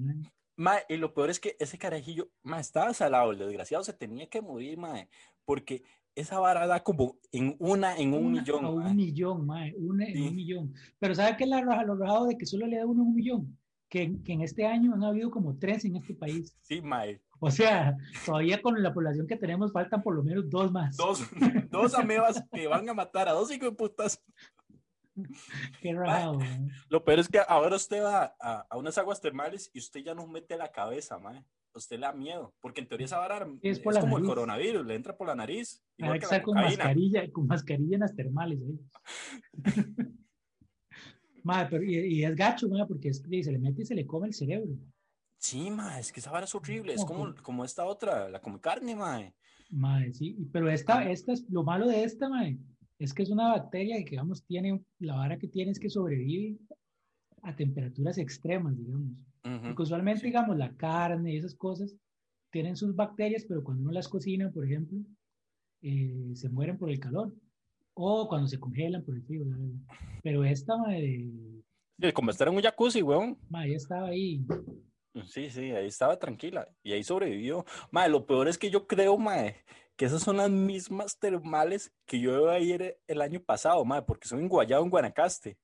Mae, 0.56 0.82
y 0.88 0.96
lo 0.96 1.12
peor 1.12 1.30
es 1.30 1.40
que 1.40 1.56
ese 1.58 1.78
carajillo, 1.78 2.30
mae, 2.42 2.60
estaba 2.60 2.92
salado, 2.94 3.32
el 3.32 3.38
desgraciado 3.38 3.82
se 3.84 3.92
tenía 3.92 4.28
que 4.28 4.40
morir, 4.40 4.78
mae, 4.78 5.08
porque 5.44 5.82
esa 6.14 6.38
vara 6.38 6.66
da 6.66 6.82
como 6.82 7.18
en 7.30 7.56
una 7.58 7.96
en 7.96 8.14
un 8.14 8.26
Una 8.26 8.40
millón. 8.40 8.64
a 8.64 8.70
un 8.70 8.96
millón, 8.96 9.46
mae, 9.46 9.74
una 9.76 10.06
en 10.06 10.14
Sí. 10.14 10.28
un 10.28 10.34
millón. 10.34 10.74
Pero 10.98 11.14
¿sabe 11.14 11.36
qué 11.36 11.44
es 11.44 11.50
la 11.50 11.60
lo 11.60 11.94
rojado 11.94 12.26
de 12.26 12.38
que 12.38 12.46
solo 12.46 12.66
le 12.66 12.78
da 12.78 12.86
uno 12.86 13.02
en 13.02 13.08
un 13.08 13.14
millón? 13.14 13.58
Que, 13.96 14.22
que 14.22 14.34
en 14.34 14.42
este 14.42 14.66
año 14.66 14.92
han 14.92 15.02
habido 15.04 15.30
como 15.30 15.56
tres 15.56 15.86
en 15.86 15.96
este 15.96 16.12
país. 16.12 16.54
Sí, 16.60 16.82
mae. 16.82 17.22
O 17.40 17.50
sea, 17.50 17.96
todavía 18.26 18.60
con 18.60 18.82
la 18.82 18.92
población 18.92 19.26
que 19.26 19.36
tenemos 19.36 19.72
faltan 19.72 20.02
por 20.02 20.14
lo 20.14 20.22
menos 20.22 20.50
dos 20.50 20.70
más. 20.70 20.98
Dos, 20.98 21.22
dos 21.70 21.94
amebas 21.94 22.44
que 22.52 22.66
van 22.66 22.86
a 22.90 22.92
matar 22.92 23.26
a 23.26 23.32
dos 23.32 23.50
hijos 23.50 23.70
de 23.70 23.74
putas. 23.74 24.22
Qué 25.80 25.94
rojado, 25.94 26.34
mae. 26.34 26.68
Lo 26.90 27.02
peor 27.04 27.20
es 27.20 27.28
que 27.28 27.40
ahora 27.48 27.76
usted 27.76 28.02
va 28.02 28.36
a, 28.38 28.66
a 28.68 28.76
unas 28.76 28.98
aguas 28.98 29.18
termales 29.18 29.70
y 29.72 29.78
usted 29.78 30.00
ya 30.00 30.14
no 30.14 30.26
mete 30.26 30.58
la 30.58 30.70
cabeza, 30.70 31.18
mae. 31.18 31.42
Usted 31.72 31.96
le 31.96 32.06
da 32.06 32.12
miedo, 32.12 32.54
porque 32.60 32.82
en 32.82 32.88
teoría 32.88 33.06
esa 33.06 33.18
vara 33.18 33.48
Es 33.62 33.78
es, 33.78 33.82
como 33.82 34.18
el 34.18 34.24
nariz. 34.24 34.28
coronavirus, 34.28 34.84
le 34.86 34.94
entra 34.94 35.16
por 35.16 35.26
la 35.26 35.34
nariz. 35.34 35.82
Hay 35.98 36.04
Igual 36.04 36.14
que 36.16 36.20
que 36.20 36.24
estar 36.26 36.42
con 36.42 36.54
mascarilla, 36.54 37.32
con 37.32 37.46
mascarilla 37.46 37.94
en 37.94 38.00
las 38.00 38.14
termales. 38.14 38.58
¿eh? 38.60 38.74
Mae, 41.46 41.68
pero, 41.70 41.84
y, 41.84 41.94
y 41.94 42.24
es 42.24 42.34
gacho, 42.34 42.68
mae, 42.68 42.84
porque 42.86 43.10
es 43.10 43.22
se 43.22 43.52
le 43.52 43.58
mete 43.58 43.82
y 43.82 43.86
se 43.86 43.94
le 43.94 44.04
come 44.04 44.26
el 44.26 44.34
cerebro. 44.34 44.74
Sí, 45.38 45.70
mae, 45.70 46.00
es 46.00 46.10
que 46.10 46.18
esa 46.18 46.32
vara 46.32 46.44
es 46.44 46.54
horrible. 46.56 46.92
Es 46.92 47.04
como, 47.04 47.32
como 47.36 47.64
esta 47.64 47.84
otra, 47.86 48.28
la 48.28 48.40
come 48.40 48.60
carne, 48.60 48.96
mae. 48.96 49.32
Mae, 49.70 50.12
sí, 50.12 50.36
pero 50.52 50.68
esta, 50.68 51.08
esta 51.08 51.32
es, 51.32 51.48
lo 51.48 51.62
malo 51.62 51.86
de 51.86 52.02
esta, 52.02 52.28
mae, 52.28 52.58
es 52.98 53.14
que 53.14 53.22
es 53.22 53.30
una 53.30 53.50
bacteria 53.50 53.96
que, 54.02 54.10
digamos, 54.10 54.44
tiene, 54.44 54.82
la 54.98 55.14
vara 55.14 55.38
que 55.38 55.46
tiene 55.46 55.70
es 55.70 55.78
que 55.78 55.88
sobrevive 55.88 56.58
a 57.42 57.54
temperaturas 57.54 58.18
extremas, 58.18 58.76
digamos. 58.76 59.12
Ujú. 59.44 59.66
Porque 59.68 59.82
usualmente, 59.82 60.22
sí. 60.22 60.26
digamos, 60.26 60.56
la 60.56 60.74
carne 60.74 61.34
y 61.34 61.36
esas 61.36 61.54
cosas 61.54 61.94
tienen 62.50 62.76
sus 62.76 62.92
bacterias, 62.96 63.44
pero 63.48 63.62
cuando 63.62 63.84
uno 63.84 63.92
las 63.92 64.08
cocina, 64.08 64.50
por 64.50 64.64
ejemplo, 64.64 64.98
eh, 65.82 66.32
se 66.34 66.48
mueren 66.48 66.76
por 66.76 66.90
el 66.90 66.98
calor. 66.98 67.32
O 67.98 68.28
cuando 68.28 68.46
se 68.46 68.60
congelan 68.60 69.02
por 69.04 69.14
el 69.14 69.22
frío. 69.24 69.42
la 69.46 69.56
verdad. 69.56 69.96
Pero 70.22 70.44
esta, 70.44 70.76
mae, 70.76 71.30
Sí, 71.98 72.12
Como 72.12 72.30
estar 72.30 72.48
en 72.48 72.54
un 72.54 72.62
jacuzzi, 72.62 73.02
weón. 73.02 73.38
mae, 73.48 73.70
ya 73.70 73.76
estaba 73.76 74.08
ahí. 74.08 74.44
Sí, 75.24 75.48
sí, 75.48 75.70
ahí 75.70 75.86
estaba 75.86 76.18
tranquila 76.18 76.68
y 76.82 76.92
ahí 76.92 77.02
sobrevivió. 77.02 77.64
Mae, 77.90 78.10
lo 78.10 78.26
peor 78.26 78.48
es 78.48 78.58
que 78.58 78.68
yo 78.70 78.86
creo, 78.86 79.16
mae, 79.16 79.56
que 79.96 80.04
esas 80.04 80.22
son 80.22 80.36
las 80.36 80.50
mismas 80.50 81.18
termales 81.18 81.90
que 82.04 82.20
yo 82.20 82.38
iba 82.38 82.52
a 82.52 82.58
ir 82.58 82.98
el 83.06 83.22
año 83.22 83.40
pasado, 83.40 83.82
mae, 83.86 84.02
porque 84.02 84.28
son 84.28 84.40
en 84.40 84.48
Guayabo, 84.48 84.84
en 84.84 84.90
Guanacaste. 84.90 85.56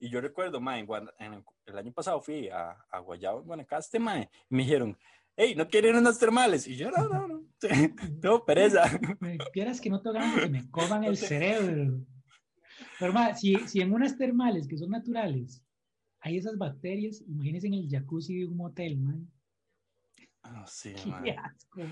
Y 0.00 0.10
yo 0.10 0.20
recuerdo, 0.20 0.60
mae, 0.60 0.80
en 0.80 0.88
en 1.20 1.44
el 1.66 1.78
año 1.78 1.92
pasado 1.92 2.20
fui 2.20 2.48
a, 2.48 2.72
a 2.90 2.98
Guayabo, 2.98 3.40
en 3.40 3.46
Guanacaste, 3.46 4.00
mae, 4.00 4.28
y 4.50 4.54
me 4.56 4.64
dijeron, 4.64 4.98
hey, 5.36 5.54
¿no 5.56 5.68
quieren 5.68 5.96
unas 5.96 6.18
termales? 6.18 6.66
Y 6.66 6.76
yo, 6.76 6.90
no, 6.90 7.08
no, 7.08 7.28
no, 7.28 7.42
tengo 8.20 8.44
pereza. 8.44 8.84
Quieras 9.52 9.80
que 9.80 9.90
no 9.90 10.00
te 10.00 10.08
hagan 10.10 10.34
que 10.40 10.48
me 10.48 10.70
coman 10.70 11.04
el 11.04 11.16
cerebro. 11.16 12.00
Pero 12.98 13.12
mae, 13.12 13.34
si, 13.34 13.54
si 13.68 13.80
en 13.80 13.92
unas 13.92 14.16
termales 14.16 14.66
que 14.66 14.76
son 14.78 14.90
naturales 14.90 15.62
hay 16.20 16.38
esas 16.38 16.58
bacterias, 16.58 17.22
imagínense 17.28 17.66
en 17.68 17.74
el 17.74 17.88
jacuzzi 17.88 18.38
de 18.38 18.46
un 18.46 18.56
motel, 18.56 18.98
man. 18.98 19.30
Ah, 20.42 20.64
sí, 20.66 20.94
Qué 21.04 21.10
mae. 21.10 21.30
asco. 21.32 21.82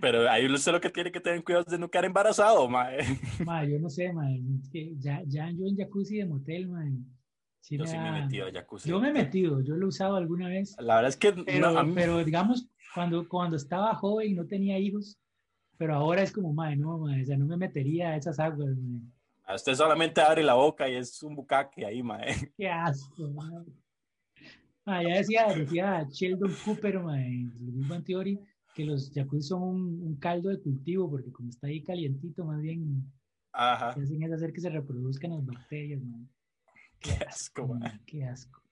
Pero 0.00 0.30
ahí 0.30 0.46
usted 0.46 0.72
lo 0.72 0.80
que 0.80 0.88
tiene 0.90 1.10
que 1.10 1.20
tener 1.20 1.42
cuidado 1.42 1.64
es 1.66 1.72
de 1.72 1.78
no 1.78 1.90
quedar 1.90 2.04
embarazado, 2.04 2.68
mae. 2.68 2.98
Mae, 3.44 3.70
yo 3.70 3.78
no 3.80 3.90
sé, 3.90 4.12
mae, 4.12 4.40
es 4.62 4.68
que 4.70 4.94
ya, 4.98 5.22
ya 5.26 5.50
yo 5.50 5.66
en 5.66 5.76
jacuzzi 5.76 6.18
de 6.18 6.26
motel, 6.26 6.68
mae, 6.68 6.92
sí 7.64 7.78
Yo 7.78 7.84
me 7.84 7.90
sí 7.90 7.96
me 7.96 8.08
he 8.10 8.12
metido 8.12 8.46
a 8.46 8.52
jacuzzi. 8.52 8.88
Yo 8.90 9.00
me 9.00 9.08
he 9.08 9.12
metido, 9.12 9.60
yo 9.62 9.74
lo 9.76 9.86
he 9.86 9.88
usado 9.88 10.16
alguna 10.16 10.48
vez, 10.48 10.76
La 10.78 10.96
verdad 10.96 11.08
es 11.08 11.16
que 11.16 11.32
pero, 11.32 11.72
no, 11.72 11.78
a 11.78 11.82
mí- 11.82 11.92
pero 11.94 12.22
digamos, 12.22 12.68
cuando, 12.94 13.26
cuando 13.26 13.56
estaba 13.56 13.94
joven 13.94 14.30
y 14.32 14.34
no 14.34 14.46
tenía 14.46 14.78
hijos, 14.78 15.18
pero 15.78 15.94
ahora 15.94 16.22
es 16.22 16.30
como, 16.30 16.52
mae, 16.52 16.76
no, 16.76 16.98
mae, 16.98 17.22
o 17.22 17.24
sea, 17.24 17.38
no 17.38 17.46
me 17.46 17.56
metería 17.56 18.10
a 18.10 18.16
esas 18.16 18.38
aguas, 18.38 18.76
a 19.46 19.54
usted 19.54 19.74
solamente 19.74 20.20
abre 20.20 20.42
la 20.42 20.54
boca 20.54 20.88
y 20.88 20.94
es 20.94 21.22
un 21.22 21.34
bucaque 21.34 21.84
ahí, 21.86 22.02
mae. 22.02 22.26
Qué 22.56 22.68
asco, 22.68 23.28
mae. 23.30 23.64
Ah, 24.86 25.02
ya 25.02 25.16
decía, 25.16 25.46
decía 25.48 26.06
Sheldon 26.10 26.52
Cooper, 26.64 26.98
Bang 26.98 28.04
Theory, 28.04 28.38
que 28.74 28.84
los 28.84 29.10
jacuzzi 29.14 29.48
son 29.48 29.62
un, 29.62 30.02
un 30.02 30.16
caldo 30.16 30.50
de 30.50 30.60
cultivo, 30.60 31.10
porque 31.10 31.32
como 31.32 31.48
está 31.48 31.66
ahí 31.68 31.82
calientito, 31.82 32.44
más 32.44 32.60
bien 32.60 33.10
Ajá. 33.52 33.90
hacen 33.90 34.22
es 34.22 34.32
hacer 34.32 34.52
que 34.52 34.60
se 34.60 34.68
reproduzcan 34.68 35.30
las 35.30 35.44
bacterias, 35.46 36.02
mae. 36.02 36.26
Qué 37.04 37.12
asco, 37.28 37.68
mae. 37.68 37.80
Mae, 37.80 38.00
Qué 38.06 38.24
asco. 38.24 38.62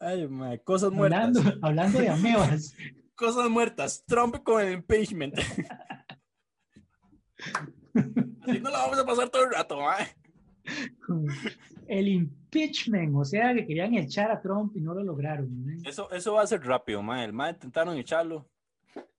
Ay, 0.00 0.28
mae, 0.28 0.62
cosas 0.62 0.92
muertas. 0.92 1.36
Hablando, 1.60 1.98
de 1.98 2.08
amebas, 2.08 2.76
Cosas 3.16 3.50
muertas. 3.50 4.04
Trump 4.06 4.42
con 4.42 4.60
el 4.60 4.72
impeachment. 4.74 5.34
Así 8.42 8.60
no 8.60 8.70
la 8.70 8.78
vamos 8.78 8.98
a 8.98 9.06
pasar 9.06 9.28
todo 9.28 9.44
el 9.44 9.52
rato, 9.52 9.76
mae. 9.80 10.08
el 11.86 12.08
impeachment, 12.08 13.14
o 13.16 13.24
sea, 13.24 13.54
que 13.54 13.66
querían 13.66 13.94
echar 13.94 14.30
a 14.30 14.40
Trump 14.40 14.76
y 14.76 14.80
no 14.80 14.94
lo 14.94 15.02
lograron. 15.04 15.80
Eso, 15.84 16.10
eso 16.10 16.34
va 16.34 16.42
a 16.42 16.46
ser 16.46 16.64
rápido, 16.64 17.02
mae. 17.02 17.24
El 17.24 17.32
mae 17.32 17.52
intentaron 17.52 17.96
echarlo. 17.96 18.48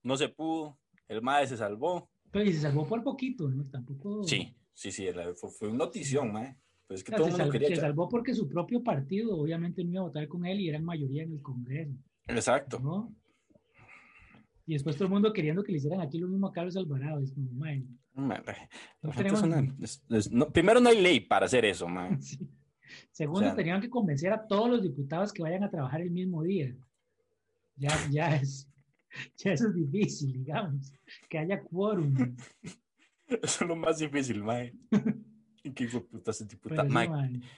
No 0.02 0.16
se 0.16 0.28
pudo. 0.28 0.78
El 1.08 1.20
mae 1.22 1.46
se 1.46 1.56
salvó. 1.56 2.10
Pero 2.30 2.44
y 2.44 2.52
se 2.52 2.60
salvó 2.60 2.86
por 2.86 3.02
poquito, 3.02 3.48
¿no? 3.48 3.68
Tampoco. 3.70 4.24
Sí, 4.24 4.56
sí, 4.74 4.90
sí. 4.92 5.08
Fue, 5.36 5.50
fue 5.50 5.68
una 5.68 5.78
notición, 5.78 6.32
mae. 6.32 6.56
Pues 6.86 7.00
es 7.00 7.04
que 7.04 7.12
todo 7.16 7.26
el 7.26 7.32
mundo 7.32 7.50
quería 7.50 7.68
se 7.68 7.76
salvó 7.76 8.08
porque 8.08 8.32
su 8.34 8.48
propio 8.48 8.82
partido 8.82 9.36
obviamente 9.36 9.82
no 9.84 9.90
iba 9.90 10.00
a 10.00 10.04
votar 10.04 10.28
con 10.28 10.46
él 10.46 10.60
y 10.60 10.68
eran 10.68 10.84
mayoría 10.84 11.24
en 11.24 11.32
el 11.32 11.42
Congreso, 11.42 11.92
Exacto. 12.28 12.78
¿no? 12.80 13.12
Y 14.66 14.72
después 14.74 14.96
todo 14.96 15.06
el 15.06 15.12
mundo 15.12 15.32
queriendo 15.32 15.62
que 15.62 15.72
le 15.72 15.78
hicieran 15.78 16.00
aquí 16.00 16.18
lo 16.18 16.28
mismo 16.28 16.48
a 16.48 16.52
Carlos 16.52 16.76
Alvarado. 16.76 17.20
Es 17.20 17.32
como, 17.32 17.50
Mae, 17.52 17.84
no 19.02 19.10
tenemos- 19.10 19.42
una- 19.42 19.74
es- 19.80 20.04
es- 20.10 20.30
no- 20.32 20.48
primero, 20.50 20.80
no 20.80 20.88
hay 20.88 21.00
ley 21.00 21.20
para 21.20 21.46
hacer 21.46 21.64
eso, 21.64 21.88
mae. 21.88 22.16
Sí. 22.20 22.38
Segundo, 23.10 23.40
O 23.40 23.44
sea- 23.50 23.56
tenían 23.56 23.80
que 23.80 23.90
convencer 23.90 24.32
a 24.32 24.46
todos 24.46 24.70
los 24.70 24.82
diputados 24.82 25.32
que 25.32 25.42
vayan 25.42 25.64
a 25.64 25.70
trabajar 25.70 26.00
el 26.02 26.10
mismo 26.12 26.42
día. 26.44 26.72
Ya, 27.76 27.90
ya 28.10 28.36
es, 28.36 28.68
ya 29.36 29.52
eso 29.52 29.68
es 29.68 29.74
difícil, 29.74 30.32
digamos, 30.32 30.92
que 31.28 31.38
haya 31.38 31.60
quórum. 31.62 32.14
Eso 33.28 33.64
es 33.64 33.68
lo 33.68 33.74
más 33.74 33.98
difícil, 33.98 34.40
mae. 34.44 34.72
Qué 35.74 35.84
hijo 35.84 35.98
de 35.98 36.04
puta 36.04 36.30
ese 36.30 36.46
Pero 36.46 36.82
sí, 36.84 36.90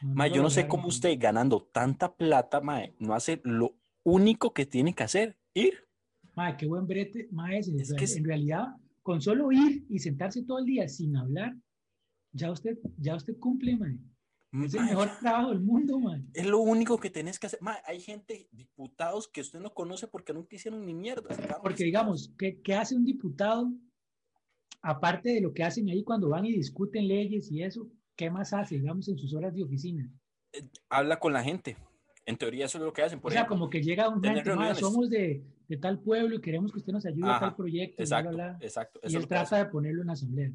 Mae, 0.03 0.31
yo 0.31 0.43
no 0.43 0.51
sé 0.51 0.67
cómo 0.67 0.89
usted 0.89 1.17
ganando 1.19 1.69
tanta 1.73 2.15
plata, 2.15 2.61
mae, 2.61 2.95
no 2.99 3.15
hace 3.15 3.41
lo 3.45 3.75
único 4.03 4.53
que 4.53 4.67
tiene 4.67 4.95
que 4.95 5.05
hacer, 5.05 5.37
ir. 5.55 5.75
Mae, 6.35 6.57
qué 6.57 6.67
buen 6.67 6.87
brete, 6.87 7.29
mae. 7.31 7.59
Es 7.59 7.93
que 7.93 8.05
en 8.05 8.25
realidad, 8.25 8.77
con 9.03 9.21
solo 9.21 9.51
ir 9.53 9.85
y 9.89 9.99
sentarse 9.99 10.43
todo 10.43 10.59
el 10.59 10.67
día 10.67 10.89
sin 10.89 11.17
hablar, 11.17 11.55
ya 12.33 12.51
usted, 12.51 12.79
ya 12.97 13.17
usted 13.17 13.37
cumple, 13.39 13.77
mae. 13.77 13.99
Es 14.65 14.73
el 14.73 14.85
mejor 14.85 15.11
trabajo 15.21 15.51
del 15.51 15.61
mundo, 15.61 15.99
mae. 15.99 16.23
Es 16.33 16.47
lo 16.47 16.61
único 16.61 16.99
que 16.99 17.11
tenés 17.11 17.39
que 17.39 17.49
hacer. 17.49 17.61
Mae, 17.61 17.79
hay 17.85 18.01
gente, 18.01 18.49
diputados 18.53 19.29
que 19.29 19.43
usted 19.43 19.61
no 19.61 19.75
conoce 19.75 20.07
porque 20.07 20.33
nunca 20.33 20.57
hicieron 20.57 20.87
ni 20.87 20.95
mierda. 20.95 21.29
Porque 21.63 21.85
digamos, 21.85 22.33
¿qué, 22.39 22.61
qué 22.63 22.75
hace 22.75 22.97
un 22.97 23.05
diputado? 23.05 23.71
Aparte 24.81 25.31
de 25.31 25.41
lo 25.41 25.53
que 25.53 25.65
hacen 25.65 25.89
ahí 25.91 26.05
cuando 26.05 26.29
van 26.29 26.47
y 26.47 26.53
discuten 26.53 27.09
leyes 27.09 27.51
y 27.51 27.63
eso, 27.63 27.91
¿qué 28.19 28.31
más 28.31 28.53
hace, 28.53 28.75
digamos, 28.75 29.09
en 29.09 29.17
sus 29.17 29.33
horas 29.33 29.55
de 29.55 29.63
oficina? 29.63 30.11
Habla 30.91 31.19
con 31.19 31.33
la 31.33 31.43
gente. 31.43 31.77
En 32.27 32.37
teoría 32.37 32.67
eso 32.67 32.77
es 32.77 32.85
lo 32.85 32.93
que 32.93 33.03
hacen. 33.03 33.21
Por 33.21 33.31
o 33.31 33.33
sea, 33.33 33.43
ejemplo. 33.43 33.57
como 33.57 33.71
que 33.71 33.81
llega 33.81 34.09
un 34.09 34.23
gente, 34.23 34.75
somos 34.75 35.09
de, 35.09 35.43
de 35.67 35.77
tal 35.79 36.01
pueblo 36.01 36.35
y 36.35 36.41
queremos 36.41 36.73
que 36.73 36.79
usted 36.79 36.93
nos 36.93 37.07
ayude 37.07 37.27
a 37.29 37.37
Ajá, 37.37 37.41
tal 37.47 37.57
proyecto, 37.57 38.03
y 38.03 38.07
bla, 38.07 38.19
Exacto, 38.19 38.37
bla, 38.37 38.49
bla. 38.51 38.59
exacto. 38.61 39.01
Y 39.03 39.07
Eso 39.07 39.19
él 39.19 39.29
trata 39.29 39.57
de 39.57 39.67
ponerlo 39.67 40.03
en 40.03 40.11
asamblea. 40.11 40.51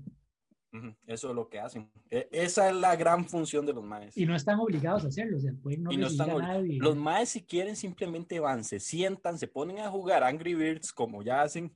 Eso 1.06 1.30
es 1.30 1.36
lo 1.36 1.48
que 1.50 1.60
hacen. 1.60 1.90
E- 2.10 2.28
Esa 2.32 2.70
es 2.70 2.76
la 2.76 2.96
gran 2.96 3.26
función 3.26 3.66
de 3.66 3.74
los 3.74 3.84
maes. 3.84 4.18
Y 4.18 4.26
no 4.26 4.36
están 4.36 4.60
obligados 4.60 5.06
a 5.06 5.08
hacerlo, 5.08 5.38
o 5.38 5.40
sea, 5.40 5.54
pueden 5.62 5.84
no 5.84 5.92
Y 5.92 5.98
no 5.98 6.08
están 6.08 6.32
a 6.32 6.38
nadie. 6.40 6.80
Los 6.80 6.96
maes 6.96 7.30
si 7.30 7.44
quieren 7.44 7.76
simplemente 7.76 8.40
van, 8.40 8.64
se 8.64 8.80
sientan, 8.80 9.38
se 9.38 9.48
ponen 9.48 9.80
a 9.80 9.90
jugar 9.90 10.24
Angry 10.24 10.56
Birds 10.56 10.92
como 10.92 11.22
ya 11.24 11.44
hacen 11.44 11.72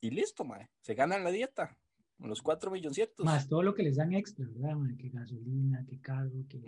y 0.00 0.10
listo, 0.10 0.44
mae. 0.44 0.68
Se 0.82 0.94
ganan 0.94 1.24
la 1.24 1.30
dieta. 1.30 1.76
Los 2.18 2.42
4 2.42 2.70
milloncitos. 2.70 3.24
Más 3.24 3.48
todo 3.48 3.62
lo 3.62 3.74
que 3.74 3.82
les 3.82 3.96
dan 3.96 4.12
extra, 4.12 4.44
¿verdad? 4.48 4.76
Que 4.98 5.08
gasolina, 5.08 5.84
que 5.88 6.00
carro, 6.00 6.44
que... 6.48 6.60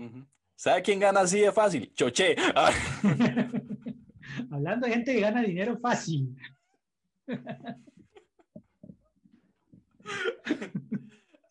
¿Sabe 0.55 0.83
quién 0.83 1.01
gana 1.01 1.21
así 1.21 1.41
de 1.41 1.53
fácil? 1.53 1.93
Choché. 1.95 2.37
Ah. 2.55 2.71
Hablando 4.51 4.87
de 4.87 4.93
gente 4.93 5.15
que 5.15 5.21
gana 5.21 5.43
dinero 5.43 5.79
fácil. 5.79 6.37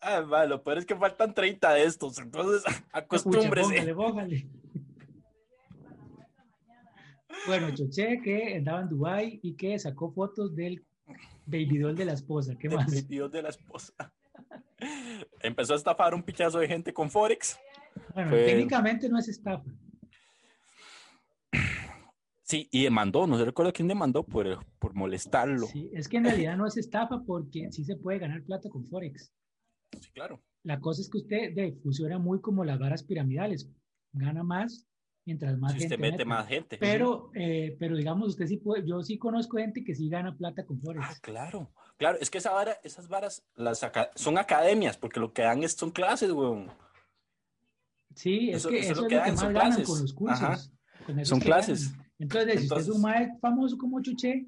ah, 0.00 0.22
malo 0.22 0.62
pero 0.62 0.80
es 0.80 0.86
que 0.86 0.94
faltan 0.94 1.34
30 1.34 1.74
de 1.74 1.84
estos, 1.84 2.18
entonces 2.18 2.62
ah, 2.92 2.98
acostúmbrese. 2.98 3.92
Bóngale. 3.92 4.48
Bueno, 7.46 7.74
Choché 7.74 8.20
que 8.22 8.56
andaba 8.56 8.82
en 8.82 8.88
Dubái 8.90 9.40
y 9.42 9.54
que 9.54 9.78
sacó 9.78 10.12
fotos 10.12 10.54
del 10.54 10.84
baby 11.50 11.78
doll 11.78 11.96
de 11.96 12.04
la 12.04 12.12
esposa. 12.12 12.54
¿Qué 12.58 12.68
más? 12.70 12.90
video 13.08 13.28
de 13.28 13.42
la 13.42 13.48
esposa. 13.50 13.92
Empezó 15.40 15.74
a 15.74 15.76
estafar 15.76 16.14
un 16.14 16.22
pichazo 16.22 16.58
de 16.58 16.68
gente 16.68 16.92
con 16.92 17.10
Forex. 17.10 17.58
Bueno, 18.14 18.30
Fue- 18.30 18.44
técnicamente 18.46 19.08
no 19.08 19.18
es 19.18 19.28
estafa. 19.28 19.64
Sí, 22.42 22.68
y 22.72 22.82
demandó, 22.82 23.28
no 23.28 23.38
se 23.38 23.44
recuerda 23.44 23.70
quién 23.70 23.86
demandó 23.86 24.24
por, 24.24 24.66
por 24.80 24.92
molestarlo. 24.94 25.66
Sí. 25.68 25.82
Sí, 25.82 25.90
es 25.92 26.08
que 26.08 26.16
en 26.16 26.24
realidad 26.24 26.56
no 26.56 26.66
es 26.66 26.76
estafa 26.76 27.22
porque 27.24 27.70
sí 27.70 27.84
se 27.84 27.94
puede 27.94 28.18
ganar 28.18 28.42
plata 28.42 28.68
con 28.68 28.84
Forex. 28.86 29.32
claro. 30.14 30.42
La 30.64 30.80
cosa 30.80 31.00
es 31.00 31.08
que 31.08 31.18
usted 31.18 31.54
de, 31.54 31.78
funciona 31.80 32.18
muy 32.18 32.40
como 32.40 32.64
las 32.64 32.80
varas 32.80 33.04
piramidales. 33.04 33.70
Gana 34.12 34.42
más 34.42 34.84
mientras 35.26 35.58
más 35.58 35.72
Si 35.72 35.78
gente 35.80 35.94
usted 35.94 36.00
mete 36.00 36.12
mete. 36.18 36.24
más 36.24 36.46
gente. 36.48 36.78
Pero, 36.78 37.30
eh, 37.34 37.76
pero 37.78 37.96
digamos, 37.96 38.28
usted 38.28 38.46
sí 38.46 38.56
puede, 38.56 38.86
yo 38.86 39.02
sí 39.02 39.18
conozco 39.18 39.58
gente 39.58 39.84
que 39.84 39.94
sí 39.94 40.08
gana 40.08 40.36
plata 40.36 40.64
con 40.64 40.78
Ah, 40.78 40.80
Forex. 40.84 41.20
claro. 41.20 41.70
Claro, 41.98 42.18
es 42.20 42.30
que 42.30 42.38
esa 42.38 42.52
vara, 42.52 42.76
esas 42.82 43.08
varas 43.08 43.42
las 43.54 43.82
aca- 43.82 44.10
son 44.16 44.38
academias, 44.38 44.96
porque 44.96 45.20
lo 45.20 45.32
que 45.32 45.42
dan 45.42 45.62
es, 45.62 45.72
son 45.74 45.90
clases, 45.90 46.30
weón. 46.32 46.68
Sí, 48.14 48.50
es 48.50 48.56
Eso- 48.58 48.68
que 48.70 48.78
eso 48.80 48.92
es 48.92 48.96
lo 48.98 49.02
es 49.04 49.08
que 49.08 49.14
dan, 49.16 49.34
más 49.34 49.40
ganan 49.42 49.52
clases. 49.54 49.86
con 49.88 50.00
los 50.02 50.12
cursos. 50.14 50.40
Ajá. 50.42 50.58
Con 51.06 51.18
eso 51.18 51.28
Son 51.30 51.38
es 51.38 51.44
clases. 51.44 51.90
ganan. 51.92 52.06
Entonces, 52.18 52.60
si 52.60 52.66
usted 52.66 52.76
es 52.80 52.88
un 52.88 52.96
Entonces- 52.96 53.02
mae 53.02 53.38
famoso 53.40 53.78
como 53.78 54.02
Chuché, 54.02 54.46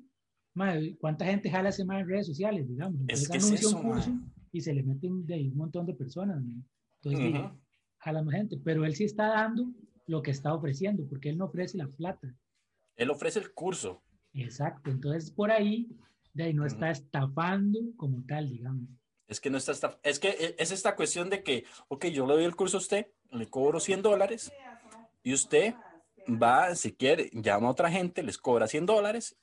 mae, 0.55 0.97
¿cuánta 0.99 1.25
gente 1.25 1.50
jala 1.50 1.69
ese 1.71 1.85
mae 1.85 2.00
en 2.00 2.09
redes 2.09 2.26
sociales, 2.26 2.69
digamos? 2.69 3.00
Es 3.09 3.23
Entonces 3.25 3.29
que 3.50 3.55
es 3.57 3.61
eso, 3.64 3.76
un 3.76 3.83
curso 3.83 4.11
mae. 4.11 4.26
y 4.52 4.61
se 4.61 4.75
le 4.75 4.83
meten 4.83 5.25
de 5.26 5.35
ahí 5.35 5.49
un 5.49 5.57
montón 5.57 5.87
de 5.87 5.95
personas. 5.95 6.43
mae. 6.43 6.57
Entonces, 6.97 7.21
Ujú. 7.21 7.26
diga, 7.38 7.57
jala 7.99 8.23
más 8.23 8.35
gente. 8.35 8.57
Pero 8.64 8.85
él 8.85 8.95
sí 8.95 9.05
está 9.05 9.29
dando 9.29 9.67
lo 10.12 10.23
que 10.23 10.31
está 10.31 10.54
ofreciendo, 10.54 11.04
porque 11.09 11.31
él 11.31 11.38
no 11.38 11.47
ofrece 11.47 11.76
la 11.78 11.88
plata. 11.88 12.35
Él 12.97 13.11
ofrece 13.11 13.38
el 13.40 13.52
curso. 13.52 14.02
Exacto. 14.35 14.90
Entonces, 14.90 15.31
por 15.31 15.50
ahí, 15.50 15.88
de 16.35 16.45
ahí 16.45 16.54
no 16.54 16.64
está 16.66 16.90
estafando 16.90 17.78
como 17.97 18.23
tal, 18.26 18.49
digamos. 18.50 18.88
Es 19.26 19.40
que 19.40 19.50
no 19.50 19.57
está, 19.59 19.73
esta- 19.73 19.99
es 20.02 20.19
que 20.19 20.28
e- 20.28 20.54
es 20.59 20.71
esta 20.71 20.95
cuestión 20.95 21.31
de 21.31 21.42
que, 21.42 21.64
ok, 21.88 22.07
yo 22.07 22.26
le 22.26 22.35
doy 22.35 22.45
el 22.45 22.54
curso 22.54 22.76
a 22.76 22.81
usted, 22.81 23.07
le 23.31 23.49
cobro 23.49 23.81
100 23.81 24.02
dólares 24.02 24.52
y 25.23 25.33
usted 25.33 25.75
va, 26.28 26.75
si 26.75 26.92
quiere, 26.95 27.31
llama 27.33 27.69
a 27.69 27.71
otra 27.71 27.90
gente, 27.90 28.23
les 28.23 28.37
cobra 28.38 28.66
100 28.69 28.85
dólares 28.87 29.37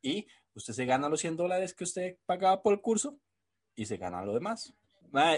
y 0.00 0.26
usted 0.54 0.72
se 0.72 0.86
gana 0.86 1.08
los 1.10 1.20
100 1.20 1.36
dólares 1.36 1.74
que 1.74 1.84
usted 1.84 2.16
pagaba 2.24 2.62
por 2.62 2.72
el 2.72 2.80
curso 2.80 3.18
y 3.76 3.84
se 3.84 3.98
gana 3.98 4.24
lo 4.24 4.32
demás. 4.32 4.72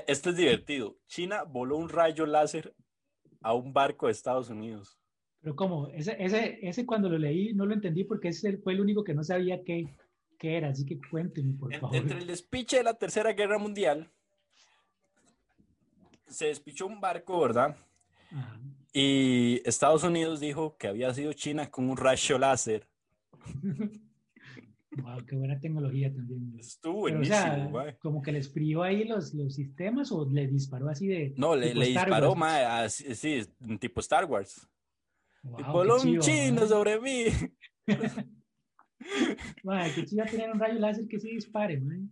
Esto 0.06 0.30
es 0.30 0.36
divertido. 0.36 0.96
China 1.08 1.42
voló 1.42 1.76
un 1.76 1.88
rayo 1.88 2.26
láser 2.26 2.74
a 3.40 3.54
un 3.54 3.72
barco 3.72 4.06
de 4.06 4.12
Estados 4.12 4.50
Unidos. 4.50 4.98
Pero 5.40 5.56
como, 5.56 5.88
ese, 5.88 6.16
ese, 6.18 6.58
ese 6.62 6.84
cuando 6.84 7.08
lo 7.08 7.18
leí 7.18 7.54
no 7.54 7.64
lo 7.64 7.74
entendí 7.74 8.04
porque 8.04 8.28
ese 8.28 8.58
fue 8.58 8.74
el 8.74 8.80
único 8.80 9.02
que 9.02 9.14
no 9.14 9.24
sabía 9.24 9.64
qué, 9.64 9.94
qué 10.38 10.56
era. 10.56 10.68
Así 10.68 10.84
que 10.84 10.98
cuénteme, 11.10 11.54
por 11.54 11.74
favor. 11.74 11.96
entre 11.96 12.18
el 12.18 12.26
despiche 12.26 12.78
de 12.78 12.84
la 12.84 12.94
Tercera 12.94 13.32
Guerra 13.32 13.58
Mundial, 13.58 14.10
se 16.26 16.46
despichó 16.46 16.86
un 16.86 17.00
barco, 17.00 17.40
¿verdad? 17.40 17.76
Ajá. 18.30 18.60
Y 18.92 19.62
Estados 19.64 20.02
Unidos 20.02 20.40
dijo 20.40 20.76
que 20.76 20.88
había 20.88 21.14
sido 21.14 21.32
China 21.32 21.70
con 21.70 21.88
un 21.88 21.96
rayo 21.96 22.38
láser. 22.38 22.86
Wow, 25.02 25.24
qué 25.26 25.36
buena 25.36 25.58
tecnología 25.60 26.12
también. 26.12 26.52
Estuvo 26.58 27.04
Pero, 27.04 27.16
o 27.16 27.18
buenísimo, 27.20 27.36
sea, 27.36 27.68
mae. 27.70 27.98
como 27.98 28.22
que 28.22 28.32
les 28.32 28.52
frió 28.52 28.82
ahí 28.82 29.04
los, 29.04 29.34
los 29.34 29.54
sistemas 29.54 30.10
o 30.12 30.28
le 30.30 30.46
disparó 30.48 30.88
así 30.88 31.06
de. 31.08 31.34
No, 31.36 31.54
le, 31.56 31.74
le 31.74 31.86
disparó, 31.86 32.34
mae, 32.34 32.64
así, 32.64 33.14
sí, 33.14 33.42
tipo 33.78 34.00
Star 34.00 34.24
Wars. 34.26 34.66
Wow, 35.42 35.84
y 36.04 36.16
un 36.16 36.20
chino 36.20 36.60
mae. 36.60 36.68
sobre 36.68 37.00
mí. 37.00 37.24
Mae, 39.64 39.92
qué 39.94 40.04
chiva 40.04 40.24
tener 40.26 40.50
un 40.50 40.60
rayo 40.60 40.78
láser 40.78 41.08
que 41.08 41.18
se 41.18 41.28
dispare, 41.28 41.80
man. 41.80 42.10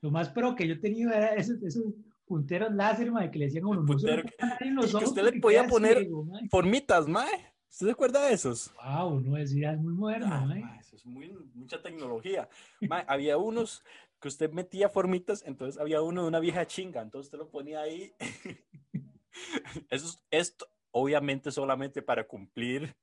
Lo 0.00 0.10
más 0.10 0.28
pro 0.28 0.54
que 0.54 0.66
yo 0.68 0.74
he 0.74 0.78
tenido 0.78 1.10
era 1.12 1.34
esos, 1.34 1.60
esos 1.62 1.84
punteros 2.26 2.72
láser, 2.72 3.10
mae, 3.10 3.30
que 3.30 3.38
le 3.38 3.46
decían 3.46 3.64
a 3.64 3.68
uno, 3.68 3.80
no 3.80 3.86
Puntero 3.86 4.22
que- 4.22 4.28
y 4.64 4.74
que 4.74 4.78
ojos 4.96 5.02
usted 5.08 5.22
le 5.24 5.40
podía 5.40 5.66
poner- 5.66 5.98
ciego, 5.98 6.24
mae. 6.24 6.48
Formitas, 6.48 7.08
mae. 7.08 7.53
¿Usted 7.74 7.86
se 7.86 7.92
acuerda 7.92 8.24
de 8.28 8.34
esos? 8.34 8.72
Wow, 8.76 9.18
no, 9.18 9.36
es 9.36 9.50
es 9.50 9.78
muy 9.80 9.94
moderno, 9.94 10.28
Ah, 10.32 10.46
mae, 10.46 10.78
eso 10.78 10.94
es 10.94 11.04
muy, 11.04 11.28
mucha 11.54 11.82
tecnología. 11.82 12.48
Mae, 12.82 13.04
había 13.08 13.36
unos 13.36 13.82
que 14.20 14.28
usted 14.28 14.52
metía 14.52 14.88
formitas, 14.88 15.42
entonces 15.44 15.80
había 15.80 16.00
uno 16.00 16.22
de 16.22 16.28
una 16.28 16.38
vieja 16.38 16.64
chinga, 16.68 17.02
entonces 17.02 17.26
usted 17.26 17.38
lo 17.38 17.50
ponía 17.50 17.80
ahí. 17.80 18.14
Eso 19.90 20.06
es, 20.06 20.22
esto, 20.30 20.68
obviamente, 20.92 21.50
solamente 21.50 22.00
para 22.00 22.28
cumplir 22.28 22.94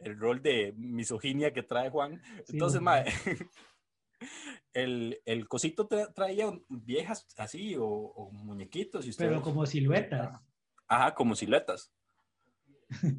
el 0.00 0.18
rol 0.18 0.42
de 0.42 0.74
misoginia 0.76 1.52
que 1.52 1.62
trae 1.62 1.90
Juan. 1.90 2.20
Entonces, 2.48 2.80
mae, 2.80 3.04
el, 4.72 5.22
el 5.24 5.46
cosito 5.46 5.88
tra- 5.88 6.12
traía 6.12 6.50
viejas 6.68 7.28
así 7.36 7.76
o, 7.76 7.84
o 7.86 8.32
muñequitos. 8.32 9.06
Y 9.06 9.10
usted 9.10 9.28
Pero 9.28 9.42
como 9.42 9.64
siluetas. 9.64 10.40
Ajá, 10.88 11.14
como 11.14 11.36
siluetas. 11.36 11.92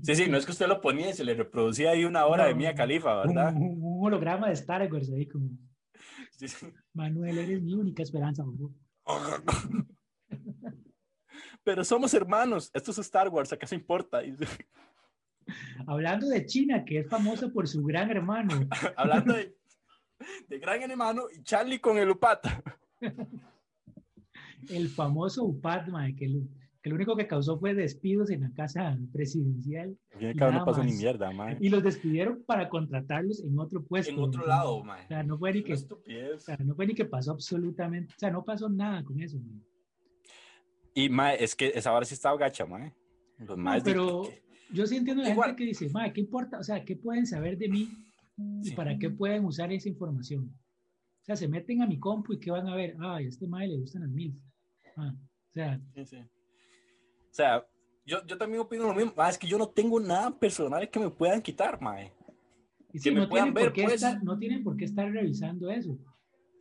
Sí, 0.04 0.16
sí, 0.16 0.28
no 0.30 0.38
es 0.38 0.46
que 0.46 0.52
usted 0.52 0.68
lo 0.68 0.82
ponía 0.82 1.10
y 1.10 1.14
se 1.14 1.24
le 1.24 1.34
reproducía 1.34 1.92
ahí 1.92 2.04
una 2.04 2.26
hora 2.26 2.46
de 2.46 2.56
Mía 2.56 2.76
Califa, 2.76 3.16
¿verdad? 3.26 3.54
un- 3.56 3.80
un 3.82 4.06
holograma 4.06 4.48
de 4.48 4.54
Star 4.54 4.92
Wars 4.92 5.10
ahí 5.12 5.28
como, 5.28 5.50
Sí, 6.32 6.48
sí. 6.48 6.68
Manuel, 6.94 7.38
eres 7.38 7.62
mi 7.62 7.74
única 7.74 8.04
esperanza. 8.04 8.44
bobo". 8.44 8.74
Pero 11.64 11.84
somos 11.84 12.14
hermanos. 12.14 12.72
Esto 12.74 12.92
es 12.92 12.98
Star 13.00 13.30
Wars, 13.30 13.54
¿acaso 13.54 13.76
importa? 13.76 14.22
Hablando 15.88 16.28
de 16.28 16.46
China, 16.46 16.84
que 16.86 17.00
es 17.00 17.10
famosa 17.10 17.50
por 17.50 17.68
su 17.68 17.84
gran 17.84 18.10
hermano. 18.10 18.68
Hablando 18.96 19.34
de, 19.36 19.56
de 20.48 20.60
gran 20.60 20.82
hermano 20.90 21.24
y 21.36 21.44
Charlie 21.44 21.80
con 21.80 21.98
el 21.98 22.10
upata. 22.10 22.64
el 24.70 24.90
famoso 24.90 25.52
mae, 25.92 26.16
que, 26.16 26.28
lo, 26.30 26.40
que 26.82 26.90
lo 26.90 26.96
único 26.96 27.16
que 27.16 27.28
causó 27.28 27.60
fue 27.60 27.74
despidos 27.76 28.30
en 28.32 28.42
la 28.42 28.52
casa 28.54 28.98
presidencial 29.14 29.96
Bien, 30.20 30.32
Y 30.32 30.36
cabrón, 30.36 30.56
no 30.56 30.60
nada 30.62 30.66
pasó 30.66 30.84
ni 30.84 30.92
más. 30.92 31.00
mierda, 31.00 31.32
mae. 31.32 31.58
y 31.62 31.70
los 31.70 31.84
despidieron 31.84 32.44
para 32.46 32.70
contratarlos 32.70 33.44
en 33.44 33.58
otro 33.60 33.84
puesto. 33.84 34.12
En 34.14 34.20
otro 34.20 34.42
¿no? 34.42 34.48
lado, 34.48 34.84
mae. 34.84 35.06
O 35.06 35.08
sea, 35.08 35.24
no 35.24 35.38
fue 35.38 35.54
ni 35.54 35.64
que, 35.64 35.74
o 35.74 36.40
sea, 36.40 36.58
no 36.58 36.76
fue 36.76 36.88
ni 36.88 36.94
que 36.96 37.06
pasó 37.06 37.32
absolutamente, 37.32 38.14
o 38.16 38.20
sea, 38.20 38.32
no 38.32 38.44
pasó 38.44 38.68
nada 38.70 39.04
con 39.04 39.20
eso. 39.22 39.38
mae. 39.40 39.62
Y 40.94 41.10
mae, 41.10 41.44
es 41.44 41.56
que 41.56 41.68
esa 41.76 41.94
hora 41.94 42.06
sí 42.06 42.14
estaba 42.16 42.38
gacha, 42.38 42.66
mae. 42.66 42.94
Los 43.40 43.58
di- 43.58 43.64
pero- 43.84 44.24
que- 44.24 44.42
Yo 44.74 44.88
sí 44.88 44.96
entiendo 44.96 45.22
a 45.22 45.26
la 45.26 45.32
Igual. 45.34 45.50
gente 45.50 45.64
que 45.64 45.68
dice, 45.68 45.90
mae, 45.90 46.14
¿qué 46.14 46.22
importa? 46.22 46.58
O 46.58 46.64
sea, 46.64 46.84
¿qué 46.86 46.96
pueden 46.96 47.26
saber 47.26 47.58
de 47.58 47.68
mí? 47.68 47.90
¿Y 48.64 48.70
Sí. 48.70 48.76
para 48.76 48.98
qué 48.98 49.10
pueden 49.10 49.44
usar 49.46 49.72
esa 49.74 49.90
información? 49.90 50.46
O 51.22 51.24
sea, 51.26 51.36
se 51.36 51.48
meten 51.50 51.82
a 51.82 51.88
mi 51.88 52.00
compu 52.00 52.34
y 52.34 52.40
¿qué 52.40 52.52
van 52.52 52.68
a 52.70 52.76
ver? 52.76 52.96
Ah, 53.00 53.18
a 53.18 53.22
este 53.22 53.48
mae 53.48 53.68
le 53.68 53.78
gustan 53.78 54.04
las 54.04 54.12
mil. 54.12 54.40
Ah, 54.96 55.14
o 55.14 55.52
sea, 55.54 55.80
Sí, 55.94 56.06
sí. 56.06 56.18
O 57.32 57.34
sea, 57.34 57.66
yo, 58.06 58.26
yo 58.26 58.38
también 58.38 58.62
opino 58.62 58.84
lo 58.86 58.94
mismo. 58.94 59.14
Ah, 59.18 59.30
es 59.30 59.38
que 59.38 59.48
yo 59.48 59.58
no 59.58 59.68
tengo 59.70 60.00
nada 60.00 60.32
personal 60.38 60.90
que 60.90 61.00
me 61.00 61.10
puedan 61.10 61.42
quitar, 61.42 61.82
mae. 61.82 62.12
Y 62.94 63.00
Que 63.00 63.12
me 63.12 63.22
no, 63.22 63.30
puedan 63.30 63.46
tienen 63.46 63.54
por 63.54 63.64
ver, 63.64 63.74
qué 63.74 63.84
pues. 63.84 63.96
estar, 63.96 64.24
no 64.24 64.38
tienen 64.38 64.64
por 64.64 64.76
qué 64.76 64.86
estar 64.86 65.10
revisando 65.10 65.70
eso. 65.70 65.98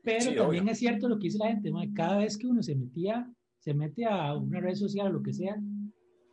Pero 0.02 0.20
Sí, 0.20 0.34
también 0.36 0.62
obvio. 0.62 0.72
es 0.72 0.78
cierto 0.78 1.08
lo 1.08 1.18
que 1.18 1.24
dice 1.24 1.38
la 1.38 1.48
gente, 1.48 1.70
mae, 1.72 1.92
cada 1.92 2.18
vez 2.18 2.38
que 2.38 2.46
uno 2.46 2.62
se 2.62 2.74
metía, 2.76 3.28
se 3.58 3.74
mete 3.74 4.06
a 4.06 4.34
una 4.34 4.60
red 4.60 4.74
social 4.74 5.08
o 5.08 5.12
lo 5.14 5.22
que 5.22 5.32
sea, 5.32 5.56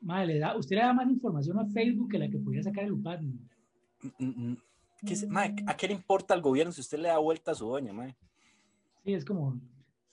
mae, 0.01 0.25
le 0.27 0.39
da, 0.39 0.55
usted 0.55 0.75
le 0.75 0.83
da 0.83 0.93
más 0.93 1.09
información 1.09 1.57
a 1.59 1.65
Facebook 1.67 2.09
que 2.11 2.19
la 2.19 2.29
que 2.29 2.37
podía 2.37 2.61
sacar 2.63 2.83
el 2.83 2.91
UPAD. 2.93 3.21
mae. 3.21 3.39
Mm, 4.19 4.51
mm, 4.51 4.57
¿qué 5.05 5.15
se- 5.15 5.27
mae, 5.27 5.55
¿A 5.65 5.75
qué 5.75 5.87
le 5.87 5.95
importa 5.95 6.33
al 6.35 6.41
gobierno 6.41 6.71
si 6.71 6.81
usted 6.81 6.99
le 6.99 7.07
da 7.09 7.17
vuelta 7.17 7.51
a 7.51 7.55
su 7.55 7.67
doña, 7.67 7.91
mae? 7.91 8.15
Sí, 9.03 9.13
es 9.13 9.25
como, 9.25 9.59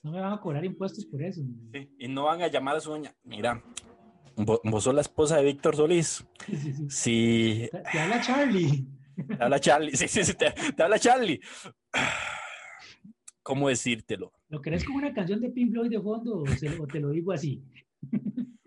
no 0.01 0.11
me 0.11 0.19
van 0.19 0.33
a 0.33 0.41
cobrar 0.41 0.65
impuestos 0.65 1.05
por 1.05 1.21
eso. 1.21 1.43
Sí, 1.71 1.89
Y 1.99 2.07
no 2.07 2.23
van 2.25 2.41
a 2.41 2.47
llamar 2.47 2.75
a 2.77 2.79
su 2.81 2.89
doña. 2.89 3.13
Mira, 3.23 3.63
vo- 4.35 4.61
vos, 4.63 4.83
sos 4.83 4.93
la 4.95 5.01
esposa 5.01 5.37
de 5.37 5.43
Víctor 5.45 5.75
Solís. 5.75 6.25
Sí, 6.45 6.55
sí, 6.57 6.73
sí. 6.73 6.85
Si 6.89 7.69
Te, 7.71 7.81
te 7.91 7.99
habla 7.99 8.21
Charlie. 8.21 8.85
te 9.15 9.43
habla 9.43 9.59
Charlie, 9.59 9.95
sí, 9.95 10.07
sí, 10.07 10.23
sí, 10.23 10.33
te, 10.33 10.51
te 10.51 10.83
habla 10.83 10.99
Charlie. 10.99 11.39
¿Cómo 13.43 13.69
decírtelo? 13.69 14.33
¿Lo 14.49 14.61
crees 14.61 14.83
como 14.83 14.97
una 14.97 15.13
canción 15.13 15.39
de 15.41 15.49
Pink 15.49 15.71
Floyd 15.71 15.89
de 15.89 16.01
fondo 16.01 16.39
o, 16.39 16.47
se- 16.47 16.69
o 16.79 16.87
te 16.87 16.99
lo 16.99 17.09
digo 17.11 17.31
así? 17.31 17.63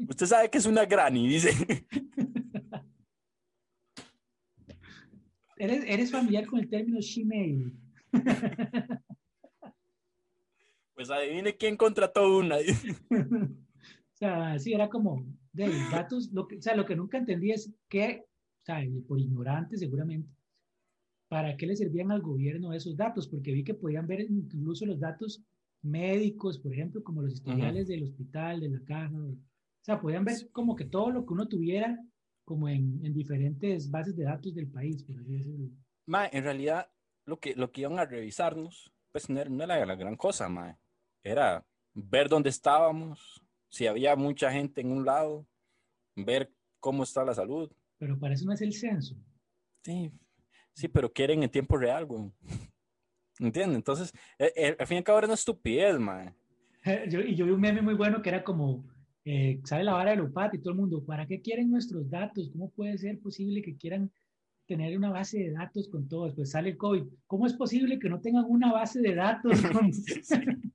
Usted 0.08 0.26
sabe 0.26 0.50
que 0.50 0.58
es 0.58 0.66
una 0.66 0.84
granny, 0.86 1.28
dice. 1.28 1.50
¿Eres, 5.56 5.84
eres 5.86 6.10
familiar 6.12 6.46
con 6.46 6.60
el 6.60 6.68
término 6.68 7.00
shemale? 7.00 7.72
Pues 10.94 11.10
adivine 11.10 11.56
quién 11.56 11.76
contrató 11.76 12.36
una. 12.38 12.56
O 13.10 14.18
sea, 14.18 14.58
sí, 14.58 14.72
era 14.72 14.88
como 14.88 15.24
de 15.52 15.68
datos, 15.90 16.30
lo 16.32 16.46
que, 16.46 16.56
o 16.56 16.62
sea, 16.62 16.76
lo 16.76 16.86
que 16.86 16.96
nunca 16.96 17.18
entendí 17.18 17.50
es 17.50 17.72
que, 17.88 18.24
o 18.60 18.64
sea, 18.64 18.80
por 19.06 19.20
ignorante 19.20 19.76
seguramente, 19.76 20.28
¿para 21.28 21.56
qué 21.56 21.66
le 21.66 21.76
servían 21.76 22.10
al 22.10 22.22
gobierno 22.22 22.72
esos 22.72 22.96
datos? 22.96 23.28
Porque 23.28 23.52
vi 23.52 23.64
que 23.64 23.74
podían 23.74 24.06
ver 24.06 24.20
incluso 24.20 24.86
los 24.86 24.98
datos 24.98 25.42
médicos, 25.82 26.58
por 26.58 26.72
ejemplo, 26.72 27.02
como 27.02 27.22
los 27.22 27.34
historiales 27.34 27.88
del 27.88 28.04
hospital, 28.04 28.60
de 28.60 28.70
la 28.70 28.80
caja. 28.84 29.16
O 29.16 29.84
sea, 29.84 30.00
podían 30.00 30.24
ver 30.24 30.36
como 30.52 30.74
que 30.74 30.84
todo 30.84 31.10
lo 31.10 31.24
que 31.24 31.32
uno 31.32 31.46
tuviera 31.48 31.98
como 32.44 32.68
en, 32.68 33.04
en 33.04 33.12
diferentes 33.12 33.90
bases 33.90 34.16
de 34.16 34.24
datos 34.24 34.54
del 34.54 34.68
país, 34.68 35.02
por 35.04 35.18
así 35.18 35.32
decirlo. 35.32 35.68
Ma, 36.06 36.26
en 36.26 36.44
realidad, 36.44 36.90
lo 37.26 37.38
que, 37.38 37.54
lo 37.54 37.70
que 37.70 37.82
iban 37.82 37.98
a 37.98 38.06
revisarnos, 38.06 38.90
pues 39.12 39.28
no 39.28 39.38
era, 39.38 39.50
no 39.50 39.62
era 39.62 39.84
la 39.84 39.96
gran 39.96 40.16
cosa, 40.16 40.48
ma. 40.48 40.78
Era 41.22 41.64
ver 41.92 42.28
dónde 42.28 42.48
estábamos, 42.48 43.44
si 43.68 43.86
había 43.86 44.16
mucha 44.16 44.50
gente 44.50 44.80
en 44.80 44.92
un 44.92 45.04
lado, 45.04 45.46
ver 46.16 46.52
cómo 46.80 47.02
está 47.02 47.24
la 47.24 47.34
salud. 47.34 47.70
Pero 47.98 48.18
para 48.18 48.34
eso 48.34 48.44
no 48.46 48.52
es 48.52 48.62
el 48.62 48.72
censo. 48.72 49.16
Sí, 49.82 50.10
sí, 50.74 50.88
pero 50.88 51.12
quieren 51.12 51.42
en 51.42 51.50
tiempo 51.50 51.76
real, 51.76 52.06
güey. 52.06 52.30
¿Entiendes? 53.38 53.76
Entonces, 53.76 54.12
eh, 54.38 54.52
eh, 54.56 54.76
al 54.78 54.86
fin 54.86 54.96
y 54.96 54.98
al 54.98 55.04
cabo 55.04 55.18
era 55.18 55.26
una 55.28 55.34
estupidez, 55.34 55.98
man. 55.98 56.34
Yo, 57.08 57.20
y 57.20 57.34
yo 57.34 57.44
vi 57.44 57.52
un 57.52 57.60
meme 57.60 57.82
muy 57.82 57.94
bueno 57.94 58.22
que 58.22 58.30
era 58.30 58.42
como, 58.42 58.84
eh, 59.24 59.60
sale 59.64 59.84
la 59.84 59.92
vara 59.92 60.12
de 60.12 60.16
Lopat 60.16 60.54
y 60.54 60.58
todo 60.58 60.70
el 60.70 60.78
mundo, 60.78 61.04
¿para 61.04 61.26
qué 61.26 61.42
quieren 61.42 61.70
nuestros 61.70 62.08
datos? 62.08 62.48
¿Cómo 62.50 62.70
puede 62.70 62.96
ser 62.96 63.20
posible 63.20 63.60
que 63.60 63.76
quieran 63.76 64.10
tener 64.66 64.96
una 64.96 65.10
base 65.10 65.38
de 65.38 65.50
datos 65.50 65.88
con 65.88 66.08
todos? 66.08 66.34
Pues 66.34 66.52
sale 66.52 66.70
el 66.70 66.76
COVID. 66.78 67.04
¿Cómo 67.26 67.46
es 67.46 67.52
posible 67.52 67.98
que 67.98 68.08
no 68.08 68.20
tengan 68.20 68.46
una 68.48 68.72
base 68.72 69.00
de 69.00 69.14
datos? 69.14 69.60
Con... 69.60 69.90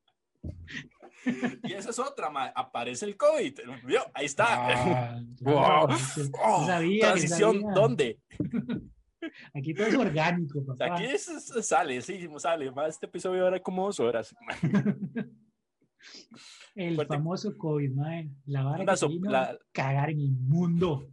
y 1.63 1.73
esa 1.73 1.89
es 1.91 1.99
otra, 1.99 2.29
ma. 2.29 2.47
aparece 2.55 3.05
el 3.05 3.15
COVID. 3.17 3.59
¿Vio? 3.85 4.01
Ahí 4.13 4.25
está. 4.25 4.45
Ah, 4.49 5.21
wow. 5.41 5.89
sabía, 6.65 7.07
Transición, 7.13 7.61
sabía. 7.61 7.71
¿dónde? 7.73 8.19
Aquí 9.53 9.73
todo 9.73 9.87
es 9.87 9.95
orgánico, 9.95 10.65
papá. 10.65 10.95
Aquí 10.95 11.05
es, 11.05 11.23
sale, 11.61 12.01
sí, 12.01 12.27
sale. 12.37 12.71
Ma, 12.71 12.87
Este 12.87 13.05
episodio 13.05 13.47
era 13.47 13.59
como 13.61 13.85
dos 13.85 13.99
horas. 14.01 14.35
El 16.75 16.95
Fuerte. 16.95 17.13
famoso 17.15 17.57
COVID, 17.57 17.91
mae. 17.93 18.29
La 18.45 18.63
vara 18.63 18.83
vino 19.07 19.29
la- 19.31 19.57
cagar 19.71 20.09
en 20.09 20.19
el 20.19 20.31
mundo. 20.31 21.07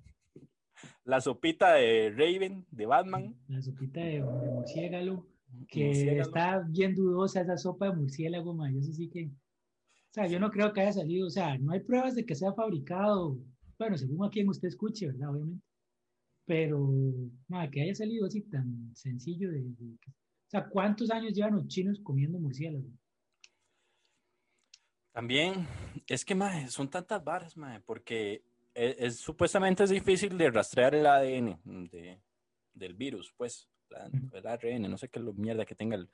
La 1.04 1.20
sopita 1.20 1.74
de 1.74 2.10
Raven, 2.10 2.66
de 2.70 2.86
Batman. 2.86 3.36
La 3.48 3.60
sopita 3.62 4.00
de, 4.00 4.14
de 4.14 4.20
murciélago, 4.22 5.26
que 5.68 5.86
Murciélago. 5.86 6.20
está 6.22 6.64
bien 6.68 6.94
dudosa 6.94 7.42
esa 7.42 7.56
sopa 7.58 7.90
de 7.90 7.96
murciélago, 7.96 8.54
mae. 8.54 8.76
Eso 8.78 8.92
sí 8.92 9.08
que... 9.08 9.30
O 10.10 10.12
sea, 10.12 10.26
yo 10.26 10.40
no 10.40 10.50
creo 10.50 10.72
que 10.72 10.80
haya 10.80 10.92
salido, 10.92 11.26
o 11.28 11.30
sea, 11.30 11.56
no 11.58 11.72
hay 11.72 11.80
pruebas 11.80 12.14
de 12.16 12.24
que 12.26 12.34
sea 12.34 12.52
fabricado, 12.52 13.38
bueno, 13.78 13.96
según 13.96 14.26
a 14.26 14.30
quien 14.30 14.48
usted 14.48 14.68
escuche, 14.68 15.06
¿verdad? 15.06 15.30
Obviamente. 15.30 15.64
Pero, 16.46 16.90
mae, 17.48 17.70
que 17.70 17.82
haya 17.82 17.94
salido 17.94 18.26
así 18.26 18.42
tan 18.42 18.90
sencillo 18.94 19.50
de... 19.52 19.60
o 19.62 20.50
sea, 20.50 20.68
¿cuántos 20.68 21.10
años 21.10 21.32
llevan 21.32 21.54
los 21.54 21.68
chinos 21.68 22.00
comiendo 22.02 22.40
murciélago? 22.40 22.88
También, 25.12 25.66
es 26.08 26.24
que, 26.24 26.34
mae, 26.34 26.68
son 26.68 26.88
tantas 26.88 27.22
varas, 27.22 27.56
mae, 27.56 27.80
porque 27.80 28.42
es, 28.74 28.96
es- 28.98 29.16
supuestamente 29.20 29.84
es 29.84 29.90
difícil 29.90 30.36
de 30.38 30.50
rastrear 30.50 30.94
el 30.94 31.06
ADN 31.06 31.60
de, 31.64 32.20
del 32.74 32.94
virus, 32.94 33.32
pues, 33.36 33.68
la- 33.90 34.10
el 34.32 34.46
ARN, 34.46 34.82
no 34.90 34.96
sé 34.98 35.08
qué 35.08 35.20
lo 35.20 35.32
mierda 35.32 35.64
que 35.64 35.74
tenga 35.74 35.96
el, 35.96 36.08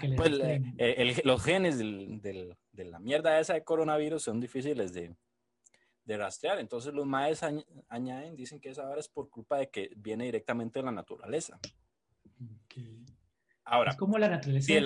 que 0.00 0.08
pues, 0.16 0.30
eh, 0.40 0.62
el- 0.78 1.20
los 1.24 1.42
genes 1.42 1.78
del- 1.78 2.20
del- 2.20 2.56
de 2.72 2.84
la 2.84 2.98
mierda 2.98 3.38
esa 3.38 3.54
de 3.54 3.64
coronavirus 3.64 4.22
son 4.22 4.40
difíciles 4.40 4.92
de, 4.92 5.14
de 6.04 6.16
rastrear. 6.16 6.58
Entonces 6.58 6.92
los 6.94 7.06
maes 7.06 7.42
añ- 7.42 7.64
añaden, 7.88 8.34
dicen 8.36 8.60
que 8.60 8.70
esa 8.70 8.84
vara 8.84 9.00
es 9.00 9.08
por 9.08 9.28
culpa 9.30 9.58
de 9.58 9.68
que 9.70 9.90
viene 9.96 10.24
directamente 10.24 10.78
de 10.80 10.84
la 10.86 10.92
naturaleza. 10.92 11.58
Ahora, 13.64 13.92
Es 13.92 13.96
como 13.96 14.18
la 14.18 14.28
naturaleza. 14.28 14.66
si 14.66 14.72
el, 14.74 14.84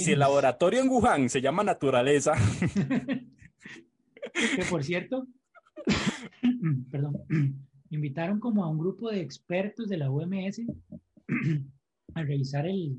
si 0.00 0.14
laboratorio 0.14 0.80
en 0.82 0.88
Wuhan 0.90 1.28
se 1.30 1.40
llama 1.40 1.62
naturaleza, 1.64 2.34
que 4.56 4.64
por 4.68 4.84
cierto, 4.84 5.26
perdón, 6.90 7.16
invitaron 7.90 8.38
como 8.38 8.64
a 8.64 8.68
un 8.68 8.78
grupo 8.78 9.10
de 9.10 9.20
expertos 9.22 9.88
de 9.88 9.96
la 9.96 10.10
OMS 10.10 10.60
a 12.14 12.22
revisar 12.22 12.66
el, 12.66 12.98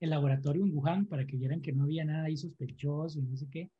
el 0.00 0.10
laboratorio 0.10 0.64
en 0.64 0.74
Wuhan 0.76 1.06
para 1.06 1.26
que 1.26 1.36
vieran 1.36 1.60
que 1.60 1.72
no 1.72 1.84
había 1.84 2.04
nada 2.04 2.24
ahí 2.24 2.36
sospechoso 2.36 3.18
y 3.18 3.22
no 3.22 3.36
sé 3.36 3.46
qué. 3.50 3.70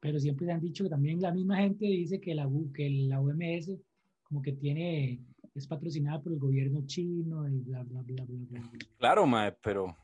Pero 0.00 0.18
siempre 0.18 0.50
han 0.50 0.60
dicho 0.60 0.84
que 0.84 0.90
también 0.90 1.20
la 1.20 1.32
misma 1.32 1.58
gente 1.58 1.84
dice 1.86 2.20
que 2.20 2.34
la, 2.34 2.46
U- 2.46 2.72
que 2.72 2.88
la 2.88 3.20
OMS 3.20 3.78
como 4.22 4.42
que 4.42 4.52
tiene, 4.52 5.20
es 5.54 5.66
patrocinada 5.66 6.22
por 6.22 6.32
el 6.32 6.38
gobierno 6.38 6.86
chino 6.86 7.48
y 7.48 7.58
bla, 7.60 7.82
bla, 7.82 8.00
bla, 8.02 8.24
bla, 8.24 8.38
bla. 8.48 8.70
claro, 8.96 9.26
mae, 9.26 9.52
pero... 9.62 9.96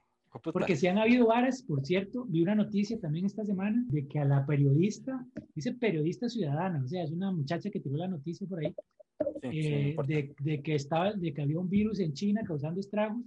Porque 0.53 0.77
si 0.77 0.87
han 0.87 0.99
habido 0.99 1.29
varas, 1.29 1.63
por 1.63 1.83
cierto, 1.85 2.27
vi 2.27 2.43
una 2.43 2.55
noticia 2.55 3.01
también 3.01 3.25
esta 3.25 3.45
semana 3.45 3.85
de 3.89 4.07
que 4.07 4.19
a 4.19 4.25
la 4.25 4.45
periodista, 4.45 5.27
dice 5.55 5.73
periodista 5.73 6.29
ciudadana, 6.29 6.83
o 6.85 6.89
sea, 6.89 7.05
es 7.05 7.11
una 7.11 7.33
muchacha 7.33 7.71
que 7.71 7.81
tiró 7.81 7.97
la 7.97 8.09
noticia 8.09 8.47
por 8.47 8.59
ahí, 8.59 8.75
sí, 9.17 9.63
sí, 9.63 9.71
no 9.71 9.77
eh, 9.79 9.89
importa. 9.91 10.13
de, 10.13 10.35
de 10.41 10.63
que 10.63 10.75
estaba, 10.75 11.13
de 11.15 11.33
que 11.33 11.41
había 11.41 11.59
un 11.59 11.71
virus 11.71 12.01
en 12.01 12.13
China 12.13 12.43
causando 12.45 12.81
estragos, 12.81 13.25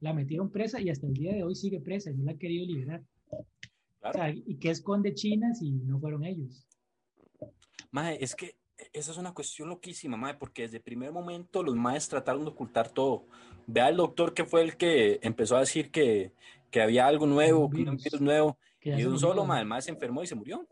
la 0.00 0.12
metieron 0.12 0.50
presa 0.50 0.80
y 0.80 0.90
hasta 0.90 1.06
el 1.06 1.14
día 1.14 1.32
de 1.34 1.42
hoy 1.44 1.54
sigue 1.54 1.80
presa 1.80 2.10
y 2.10 2.14
no 2.14 2.24
la 2.24 2.32
han 2.32 2.38
querido 2.38 2.66
liberar. 2.66 3.02
O 3.30 3.46
Claro. 4.00 4.18
sea, 4.18 4.30
¿y 4.30 4.56
qué 4.56 4.70
esconde 4.70 5.12
China 5.14 5.54
si 5.54 5.72
no 5.72 6.00
fueron 6.00 6.24
ellos? 6.24 6.66
Mae, 7.90 8.16
es 8.22 8.34
que 8.34 8.56
esa 8.94 9.10
es 9.12 9.18
una 9.18 9.34
cuestión 9.34 9.68
loquísima, 9.68 10.16
mae, 10.16 10.34
porque 10.34 10.62
desde 10.62 10.78
el 10.78 10.82
primer 10.82 11.12
momento 11.12 11.62
los 11.62 11.74
maes 11.76 12.08
trataron 12.08 12.44
de 12.44 12.50
ocultar 12.50 12.88
todo. 12.88 13.26
Vea 13.66 13.90
el 13.90 13.96
doctor 13.96 14.32
que 14.32 14.44
fue 14.46 14.62
el 14.62 14.76
que 14.76 15.20
empezó 15.22 15.56
a 15.56 15.60
decir 15.60 15.90
que, 15.90 16.32
que 16.70 16.80
había 16.80 17.06
algo 17.06 17.26
nuevo, 17.26 17.66
Un 17.66 17.70
que 17.70 17.76
un 17.78 17.84
virus. 17.84 18.04
virus 18.04 18.20
nuevo, 18.22 18.58
Que 18.80 18.98
y 18.98 19.04
un 19.04 19.18
solo, 19.18 19.44
mae, 19.44 19.60
el 19.60 19.66
mae 19.68 19.82
se 19.82 19.90
enfermó 19.90 20.22
y 20.22 20.26
se 20.26 20.34
murió. 20.34 20.66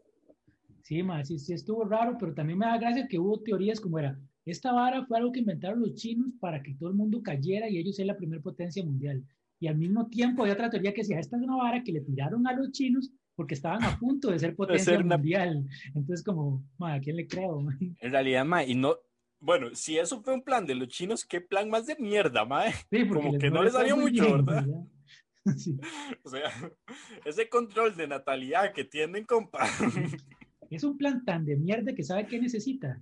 Sí, 0.83 1.03
ma, 1.03 1.23
sí, 1.23 1.39
sí 1.39 1.53
estuvo 1.53 1.85
raro, 1.85 2.17
pero 2.19 2.33
también 2.33 2.59
me 2.59 2.65
da 2.65 2.79
gracia 2.79 3.07
que 3.07 3.19
hubo 3.19 3.39
teorías 3.43 3.79
como 3.79 3.99
era, 3.99 4.19
esta 4.51 4.73
vara 4.73 5.05
fue 5.07 5.19
algo 5.19 5.33
que 5.33 5.41
inventaron 5.41 5.81
los 5.81 5.95
chinos 5.95 6.33
para 6.41 6.63
que 6.63 6.75
todo 6.75 6.89
el 6.89 6.95
mundo 6.95 7.23
cayera 7.23 7.69
y 7.69 7.79
ellos 7.79 7.97
ser 7.97 8.07
la 8.07 8.17
primera 8.17 8.43
potencia 8.43 8.85
mundial. 8.85 9.25
Y 9.61 9.67
al 9.67 9.77
mismo 9.77 10.07
tiempo 10.09 10.45
hay 10.45 10.51
otra 10.53 10.71
teoría 10.71 10.93
que 10.95 11.01
decía, 11.03 11.19
esta 11.19 11.37
es 11.37 11.43
una 11.43 11.57
vara 11.57 11.83
que 11.83 11.93
le 11.93 12.01
tiraron 12.01 12.47
a 12.47 12.53
los 12.53 12.71
chinos 12.73 13.11
porque 13.35 13.55
estaban 13.55 13.83
a 13.85 13.99
punto 13.99 14.31
de 14.31 14.39
ser 14.39 14.55
potencia 14.57 14.93
ser 14.95 15.03
una- 15.05 15.17
mundial. 15.17 15.67
Entonces 15.95 16.23
como, 16.25 16.65
ma, 16.79 16.95
¿a 16.95 17.01
quién 17.01 17.17
le 17.17 17.27
creo? 17.27 17.61
ma? 17.61 17.77
En 18.01 18.11
realidad, 18.13 18.45
mae, 18.45 18.69
y 18.71 18.75
no, 18.75 18.97
bueno, 19.41 19.69
si 19.75 19.97
eso 19.99 20.21
fue 20.23 20.35
un 20.35 20.43
plan 20.43 20.67
de 20.67 20.75
los 20.75 20.89
chinos, 20.89 21.25
¿qué 21.25 21.41
plan 21.41 21.69
más 21.71 21.87
de 21.87 21.97
mierda, 21.99 22.45
mae? 22.45 22.73
Sí, 22.91 23.05
porque 23.05 23.27
Como 23.27 23.39
que 23.39 23.51
no 23.51 23.63
les 23.63 23.73
salió 23.73 23.97
mucho, 23.97 24.25
bien, 24.25 24.45
¿verdad? 24.45 24.67
Sí. 25.57 25.79
O 26.25 26.29
sea, 26.29 26.51
ese 27.25 27.49
control 27.49 27.97
de 27.97 28.07
natalidad 28.07 28.73
que 28.75 28.85
tienen, 28.85 29.25
compa, 29.25 29.67
Es 30.69 30.85
un 30.85 30.99
plan 30.99 31.25
tan 31.25 31.47
de 31.47 31.57
mierda 31.57 31.95
que 31.95 32.03
sabe 32.05 32.27
qué 32.27 32.39
necesita. 32.39 33.01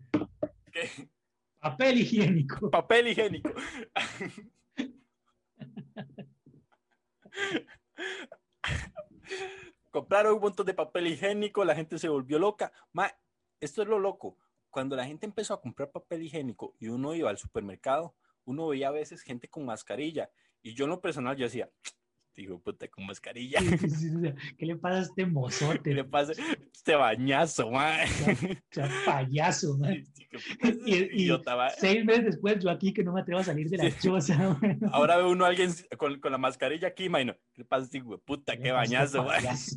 que 0.72 1.08
Papel 1.60 1.98
higiénico. 1.98 2.70
papel 2.70 3.08
higiénico. 3.08 3.50
Compraron 9.90 10.34
un 10.34 10.40
montón 10.40 10.66
de 10.66 10.74
papel 10.74 11.06
higiénico, 11.06 11.64
la 11.64 11.74
gente 11.74 11.98
se 11.98 12.08
volvió 12.08 12.38
loca. 12.38 12.72
Ma, 12.92 13.10
esto 13.60 13.82
es 13.82 13.88
lo 13.88 13.98
loco. 13.98 14.36
Cuando 14.70 14.94
la 14.94 15.06
gente 15.06 15.24
empezó 15.26 15.54
a 15.54 15.60
comprar 15.60 15.90
papel 15.90 16.22
higiénico 16.22 16.74
y 16.78 16.88
uno 16.88 17.14
iba 17.14 17.30
al 17.30 17.38
supermercado, 17.38 18.14
uno 18.44 18.68
veía 18.68 18.88
a 18.88 18.92
veces 18.92 19.22
gente 19.22 19.48
con 19.48 19.64
mascarilla. 19.64 20.30
Y 20.62 20.74
yo 20.74 20.84
en 20.84 20.90
lo 20.90 21.00
personal, 21.00 21.36
yo 21.36 21.44
decía, 21.44 21.70
digo, 22.36 22.58
puta, 22.60 22.86
con 22.88 23.06
mascarilla. 23.06 23.58
¿Qué 24.58 24.66
le 24.66 24.76
pasa 24.76 24.98
a 24.98 25.02
este 25.02 25.24
¿Qué 25.24 25.26
mozote? 25.26 25.94
le 25.94 26.04
pasa? 26.04 26.32
Este 26.72 26.94
bañazo, 26.94 27.70
ma. 27.70 27.96
O 28.04 28.54
sea, 28.70 28.90
payaso, 29.04 29.76
ma. 29.78 29.92
Y- 29.92 30.04
y- 30.86 31.22
Idiota, 31.22 31.56
ma. 31.56 31.70
Seis 31.70 32.04
meses 32.04 32.24
después, 32.26 32.62
yo 32.62 32.70
aquí 32.70 32.92
que 32.92 33.02
no 33.02 33.12
me 33.12 33.20
atrevo 33.22 33.40
a 33.40 33.44
salir 33.44 33.68
de 33.70 33.78
la 33.78 33.90
Sí. 33.90 33.96
choza. 34.02 34.58
Ahora 34.92 35.16
ve 35.16 35.24
uno 35.24 35.44
a 35.44 35.48
alguien 35.48 35.70
con, 35.96 36.20
con 36.20 36.30
la 36.32 36.38
mascarilla 36.38 36.88
aquí, 36.88 37.08
ma, 37.08 37.22
y 37.22 37.24
no. 37.24 37.34
¿Qué 37.54 37.62
le 37.62 37.64
pasa 37.64 37.82
a 37.82 37.84
este 37.86 38.02
puta? 38.24 38.52
¿Qué 38.56 38.62
Qué 38.62 38.68
este 38.68 38.72
bañazo, 38.72 39.22
ma. 39.22 39.28
payaso? 39.28 39.76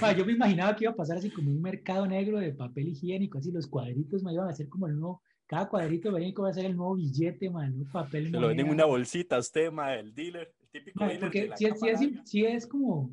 Ma, 0.00 0.12
yo 0.12 0.24
me 0.24 0.32
imaginaba 0.32 0.74
que 0.74 0.84
iba 0.84 0.92
a 0.92 0.96
pasar 0.96 1.18
así 1.18 1.30
como 1.30 1.50
un 1.50 1.60
mercado 1.60 2.06
negro 2.06 2.38
de 2.38 2.52
papel 2.54 2.88
higiénico, 2.88 3.38
así 3.38 3.52
los 3.52 3.66
cuadritos 3.66 4.22
me 4.22 4.32
iban 4.32 4.46
a 4.48 4.52
hacer 4.52 4.68
como 4.68 4.86
el 4.86 4.94
nuevo, 4.98 5.22
cada 5.50 5.68
cuadrito 5.68 6.12
venía 6.12 6.32
como 6.32 6.46
a 6.46 6.52
ser 6.52 6.66
el 6.66 6.76
nuevo 6.76 6.94
billete, 6.94 7.50
man, 7.50 7.74
un 7.74 7.90
papel 7.90 8.30
Se 8.30 8.38
lo 8.38 8.46
venden 8.46 8.66
en 8.66 8.72
una 8.72 8.84
bolsita 8.84 9.34
a 9.34 9.40
usted, 9.40 9.72
ma, 9.72 9.96
el 9.96 10.14
dealer, 10.14 10.54
el 10.60 10.68
típico 10.68 11.04
dealer 11.04 11.20
porque 11.20 11.50
si 11.56 11.64
es, 11.64 11.80
sí 11.80 11.88
es, 11.88 12.00
sí 12.24 12.44
es 12.44 12.66
como, 12.68 13.00
o 13.00 13.12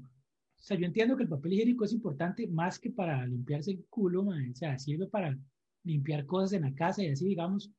sea, 0.56 0.78
yo 0.78 0.86
entiendo 0.86 1.18
que 1.18 1.24
el 1.24 1.30
papel 1.30 1.54
higiénico 1.54 1.86
es 1.86 1.94
importante 1.94 2.46
más 2.46 2.78
que 2.78 2.92
para 2.92 3.26
limpiarse 3.26 3.72
el 3.72 3.84
culo, 3.90 4.24
man, 4.24 4.52
o 4.52 4.56
sea, 4.56 4.78
sirve 4.78 5.08
para 5.08 5.36
limpiar 5.84 6.28
cosas 6.28 6.54
en 6.54 6.62
la 6.62 6.76
casa 6.76 7.04
y 7.04 7.08
así, 7.08 7.26
digamos. 7.26 7.72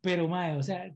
Pero, 0.00 0.26
madre, 0.26 0.56
o 0.56 0.62
sea, 0.64 0.92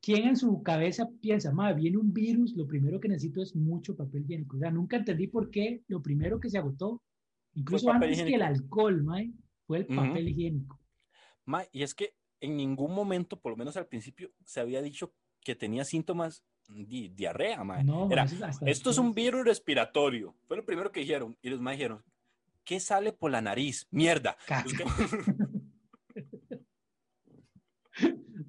¿quién 0.00 0.28
en 0.28 0.36
su 0.36 0.62
cabeza 0.62 1.10
piensa, 1.20 1.50
madre, 1.50 1.80
viene 1.80 1.98
un 1.98 2.12
virus, 2.12 2.54
lo 2.54 2.68
primero 2.68 3.00
que 3.00 3.08
necesito 3.08 3.42
es 3.42 3.56
mucho 3.56 3.96
papel 3.96 4.22
higiénico? 4.22 4.56
O 4.56 4.60
sea, 4.60 4.70
nunca 4.70 4.98
entendí 4.98 5.26
por 5.26 5.50
qué 5.50 5.82
lo 5.88 6.00
primero 6.00 6.38
que 6.38 6.48
se 6.48 6.58
agotó, 6.58 7.02
incluso 7.54 7.90
antes 7.90 8.18
que 8.18 8.22
el 8.22 8.28
higiénico. 8.28 8.44
alcohol, 8.44 9.02
madre, 9.02 9.32
fue 9.66 9.78
el 9.78 9.86
papel 9.86 10.28
higiénico. 10.28 10.79
Ma, 11.44 11.64
y 11.72 11.82
es 11.82 11.94
que 11.94 12.14
en 12.40 12.56
ningún 12.56 12.94
momento, 12.94 13.38
por 13.40 13.52
lo 13.52 13.56
menos 13.56 13.76
al 13.76 13.86
principio, 13.86 14.30
se 14.44 14.60
había 14.60 14.80
dicho 14.82 15.12
que 15.42 15.54
tenía 15.54 15.84
síntomas 15.84 16.42
di- 16.68 17.08
diarrea, 17.08 17.64
mae. 17.64 17.82
No, 17.84 18.08
Era, 18.10 18.24
esto 18.66 18.90
es 18.90 18.98
un 18.98 19.14
virus 19.14 19.44
respiratorio. 19.44 20.34
Fue 20.46 20.56
lo 20.56 20.64
primero 20.64 20.92
que 20.92 21.00
dijeron. 21.00 21.36
Y 21.42 21.50
los 21.50 21.60
más 21.60 21.74
dijeron, 21.76 22.02
¿qué 22.64 22.78
sale 22.80 23.12
por 23.12 23.30
la 23.30 23.40
nariz? 23.40 23.86
Mierda. 23.90 24.36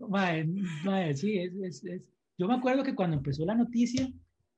Mae, 0.10 0.46
mae, 0.86 1.16
sí, 1.16 1.38
es, 1.38 1.54
es- 1.56 1.84
es- 1.86 2.10
Yo 2.38 2.48
me 2.48 2.56
acuerdo 2.56 2.84
que 2.84 2.96
cuando 2.96 3.18
empezó 3.18 3.46
la 3.46 3.56
noticia 3.56 4.12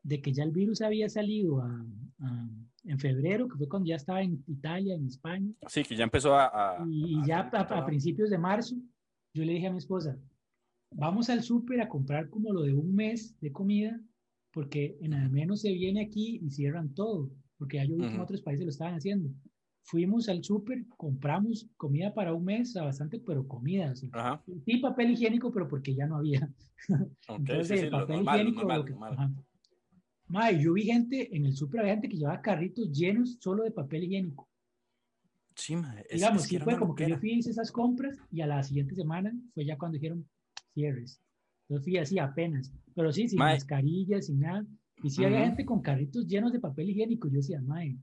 de 0.03 0.21
que 0.21 0.33
ya 0.33 0.43
el 0.43 0.51
virus 0.51 0.81
había 0.81 1.09
salido 1.09 1.61
a- 1.61 1.85
a- 2.19 2.49
en 2.85 2.99
febrero, 2.99 3.47
que 3.47 3.57
fue 3.57 3.67
cuando 3.67 3.87
ya 3.87 3.95
estaba 3.95 4.21
en 4.21 4.43
Italia, 4.47 4.95
en 4.95 5.07
España, 5.07 5.49
Sí, 5.67 5.83
que 5.83 5.95
ya 5.95 6.03
empezó 6.03 6.35
a... 6.35 6.77
a- 6.81 6.85
y, 6.87 7.15
a 7.21 7.25
ya 7.25 7.39
a, 7.51 7.85
principios 7.85 8.29
de 8.29 8.37
marzo, 8.37 8.75
yo 9.33 9.45
le 9.45 9.53
dije 9.53 9.67
a 9.67 9.71
mi 9.71 9.77
esposa, 9.77 10.17
vamos 10.91 11.29
al 11.29 11.41
súper 11.43 11.81
a 11.81 11.87
comprar 11.89 12.29
como 12.29 12.51
lo 12.53 12.61
de 12.63 12.73
un 12.73 12.93
mes 12.93 13.39
de 13.39 13.51
comida, 13.51 13.99
porque 14.51 14.97
en 15.01 15.13
al 15.13 15.29
menos 15.31 15.61
se 15.61 15.71
viene 15.71 16.01
aquí 16.01 16.39
y 16.43 16.51
cierran 16.51 16.93
todo, 16.93 17.31
porque 17.57 17.77
ya 17.77 17.85
yo 17.85 17.95
vi 17.95 18.01
que 18.03 18.15
en 18.15 18.19
otros 18.21 18.41
países 18.41 18.65
lo 18.65 18.69
estaban 18.69 18.95
haciendo. 18.95 19.29
Fuimos 19.85 20.29
al 20.29 20.43
súper, 20.43 20.85
compramos 20.95 21.67
comida 21.75 22.13
para 22.13 22.33
un 22.33 22.45
mes, 22.45 22.75
a 22.77 22.83
bastante, 22.85 23.19
pero 23.19 23.45
comida. 23.47 23.93
Ajá. 24.13 24.41
Sí, 24.65 24.77
papel 24.77 25.11
higiénico, 25.11 25.51
pero 25.51 25.67
porque 25.67 25.93
ya 25.95 26.05
no 26.07 26.17
había. 26.17 26.49
Entonces, 27.27 27.67
sí, 27.79 27.85
sí, 27.85 27.91
papel 27.91 28.17
normal, 28.17 28.35
higiénico, 28.39 28.59
normal, 28.61 28.79
lo 28.79 28.85
que- 28.85 28.91
normal. 28.91 29.13
ajá. 29.13 29.31
Mae, 30.27 30.59
yo 30.61 30.73
vi 30.73 30.83
gente 30.83 31.35
en 31.35 31.45
el 31.45 31.55
súper, 31.55 31.81
había 31.81 31.93
gente 31.93 32.09
que 32.09 32.17
llevaba 32.17 32.41
carritos 32.41 32.91
llenos 32.91 33.37
solo 33.39 33.63
de 33.63 33.71
papel 33.71 34.03
higiénico. 34.05 34.47
Sí, 35.55 35.75
mae, 35.75 36.05
Digamos, 36.11 36.43
es 36.43 36.47
sí 36.49 36.57
fue 36.59 36.77
como 36.79 36.95
que 36.95 37.07
yo 37.07 37.17
fui 37.19 37.33
hice 37.33 37.51
esas 37.51 37.71
compras 37.71 38.17
y 38.31 38.41
a 38.41 38.47
la 38.47 38.63
siguiente 38.63 38.95
semana 38.95 39.31
fue 39.53 39.65
ya 39.65 39.77
cuando 39.77 39.95
dijeron 39.97 40.27
cierres. 40.73 41.21
Entonces 41.67 41.83
fui 41.85 41.97
así 41.97 42.19
apenas, 42.19 42.71
pero 42.95 43.11
sí, 43.11 43.27
sin 43.29 43.39
Mae. 43.39 43.55
mascarillas, 43.55 44.25
sin 44.25 44.39
nada. 44.39 44.65
Y 45.03 45.09
sí 45.09 45.23
había 45.23 45.37
Ujú. 45.39 45.47
gente 45.47 45.65
con 45.65 45.81
carritos 45.81 46.25
llenos 46.27 46.51
de 46.53 46.59
papel 46.59 46.89
higiénico. 46.89 47.27
Yo 47.27 47.35
decía, 47.35 47.61
mae. 47.61 47.97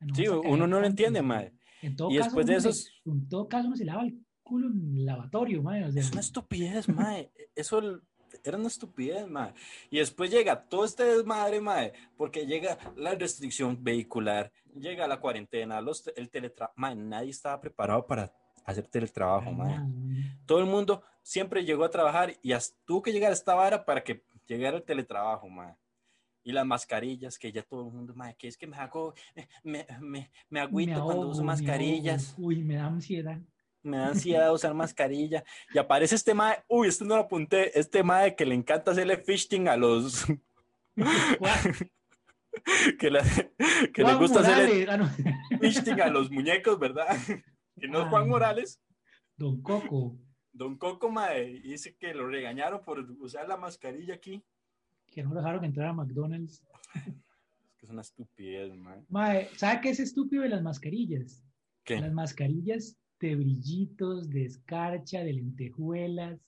no 0.00 0.14
Sí, 0.14 0.26
uno 0.28 0.56
no 0.56 0.66
lo 0.66 0.72
tanto". 0.74 0.86
entiende, 0.88 1.22
mae. 1.22 1.52
En 1.82 1.94
todo 1.94 2.10
Y 2.10 2.16
caso, 2.16 2.24
después 2.28 2.46
de 2.46 2.60
se- 2.60 2.68
esos- 2.70 2.90
en 3.04 3.28
todo 3.28 3.48
caso, 3.48 3.68
uno 3.68 3.76
se 3.76 3.84
lava 3.84 4.02
el 4.04 4.18
culo 4.42 4.68
en 4.70 4.96
el 4.96 5.04
lavatorio, 5.06 5.62
mae. 5.62 5.84
O 5.84 5.92
sea, 5.92 6.00
Es 6.02 6.10
una 6.10 6.20
estupidez, 6.20 6.88
mae. 6.88 7.30
Eso 7.54 8.02
era 8.44 8.56
una 8.56 8.68
estupidez, 8.68 9.26
mae. 9.28 9.52
Y 9.90 9.98
después 9.98 10.30
llega 10.30 10.68
todo 10.68 10.84
este 10.84 11.04
desmadre, 11.04 11.60
mae, 11.60 11.92
porque 12.16 12.46
llega 12.46 12.78
la 12.96 13.14
restricción 13.14 13.82
vehicular, 13.82 14.52
llega 14.74 15.06
la 15.06 15.20
cuarentena, 15.20 15.80
los, 15.80 16.06
el 16.16 16.30
teletrabajo. 16.30 16.74
Mae, 16.76 16.94
nadie 16.94 17.30
estaba 17.30 17.60
preparado 17.60 18.06
para 18.06 18.32
hacer 18.64 18.86
teletrabajo, 18.86 19.52
mae. 19.52 19.80
Todo 20.44 20.60
el 20.60 20.66
mundo 20.66 21.02
siempre 21.22 21.64
llegó 21.64 21.84
a 21.84 21.90
trabajar 21.90 22.34
y 22.42 22.52
tuvo 22.84 23.02
que 23.02 23.12
llegar 23.12 23.30
a 23.30 23.34
esta 23.34 23.54
vara 23.54 23.84
para 23.84 24.02
que 24.02 24.24
llegara 24.46 24.76
el 24.76 24.82
teletrabajo, 24.84 25.48
mae. 25.48 25.74
Y 26.42 26.52
las 26.52 26.64
mascarillas, 26.64 27.38
que 27.38 27.50
ya 27.50 27.62
todo 27.62 27.88
el 27.88 27.92
mundo, 27.92 28.14
mae, 28.14 28.36
que 28.36 28.48
es 28.48 28.56
que 28.56 28.66
me 28.66 28.76
hago, 28.76 29.14
me, 29.64 29.86
me, 30.00 30.30
me 30.48 30.60
agüito 30.60 30.92
Me 30.92 30.96
cuando 30.98 31.12
ahogo, 31.12 31.30
uso 31.30 31.40
me 31.40 31.46
mascarillas. 31.48 32.34
Uy, 32.38 32.62
me 32.62 32.76
da 32.76 32.86
ansiedad. 32.86 33.40
Me 33.86 33.96
da 33.98 34.08
ansiedad 34.08 34.52
usar 34.52 34.74
mascarilla. 34.74 35.44
Y 35.72 35.78
aparece 35.78 36.14
este 36.16 36.34
mae, 36.34 36.62
uy, 36.68 36.88
este 36.88 37.04
no 37.04 37.16
lo 37.16 37.22
apunté, 37.22 37.78
este 37.78 38.02
mae 38.02 38.34
que 38.36 38.44
le 38.46 38.54
encanta 38.54 38.90
hacerle 38.90 39.16
fishing 39.18 39.68
a 39.68 39.76
los, 39.76 40.24
que 42.98 43.10
le, 43.10 43.20
que 43.92 44.02
le 44.02 44.14
gusta 44.14 44.40
hacerle 44.40 44.86
ah, 44.90 44.96
no. 44.96 45.08
fishing 45.60 46.00
a 46.00 46.08
los 46.08 46.30
muñecos, 46.30 46.78
¿verdad? 46.78 47.06
Que 47.78 47.88
no 47.88 48.00
es 48.00 48.08
Juan 48.08 48.22
Ah. 48.22 48.26
Morales, 48.26 48.80
Don 49.36 49.60
Coco, 49.60 50.16
Don 50.50 50.78
Coco, 50.78 51.10
mae, 51.10 51.60
dice 51.60 51.94
que 51.98 52.14
lo 52.14 52.26
regañaron 52.26 52.82
por 52.82 53.00
usar 53.20 53.46
la 53.46 53.58
mascarilla 53.58 54.14
aquí. 54.14 54.42
que 55.06 55.22
no 55.22 55.34
dejaron 55.34 55.62
entrar 55.62 55.88
a 55.88 55.92
McDonald's. 55.92 56.62
Es 56.94 57.74
que 57.76 57.84
es 57.84 57.90
una 57.90 58.00
estupidez, 58.00 58.74
mae. 58.74 59.04
Mae, 59.10 59.50
¿sabe 59.56 59.82
qué 59.82 59.90
es 59.90 60.00
estúpido 60.00 60.42
de 60.42 60.48
las 60.48 60.62
mascarillas? 60.62 61.44
¿Qué? 61.84 62.00
Las 62.00 62.14
mascarillas 62.14 62.96
de 63.20 63.36
brillitos, 63.36 64.30
de 64.30 64.44
escarcha, 64.44 65.24
de 65.24 65.32
lentejuelas. 65.32 66.38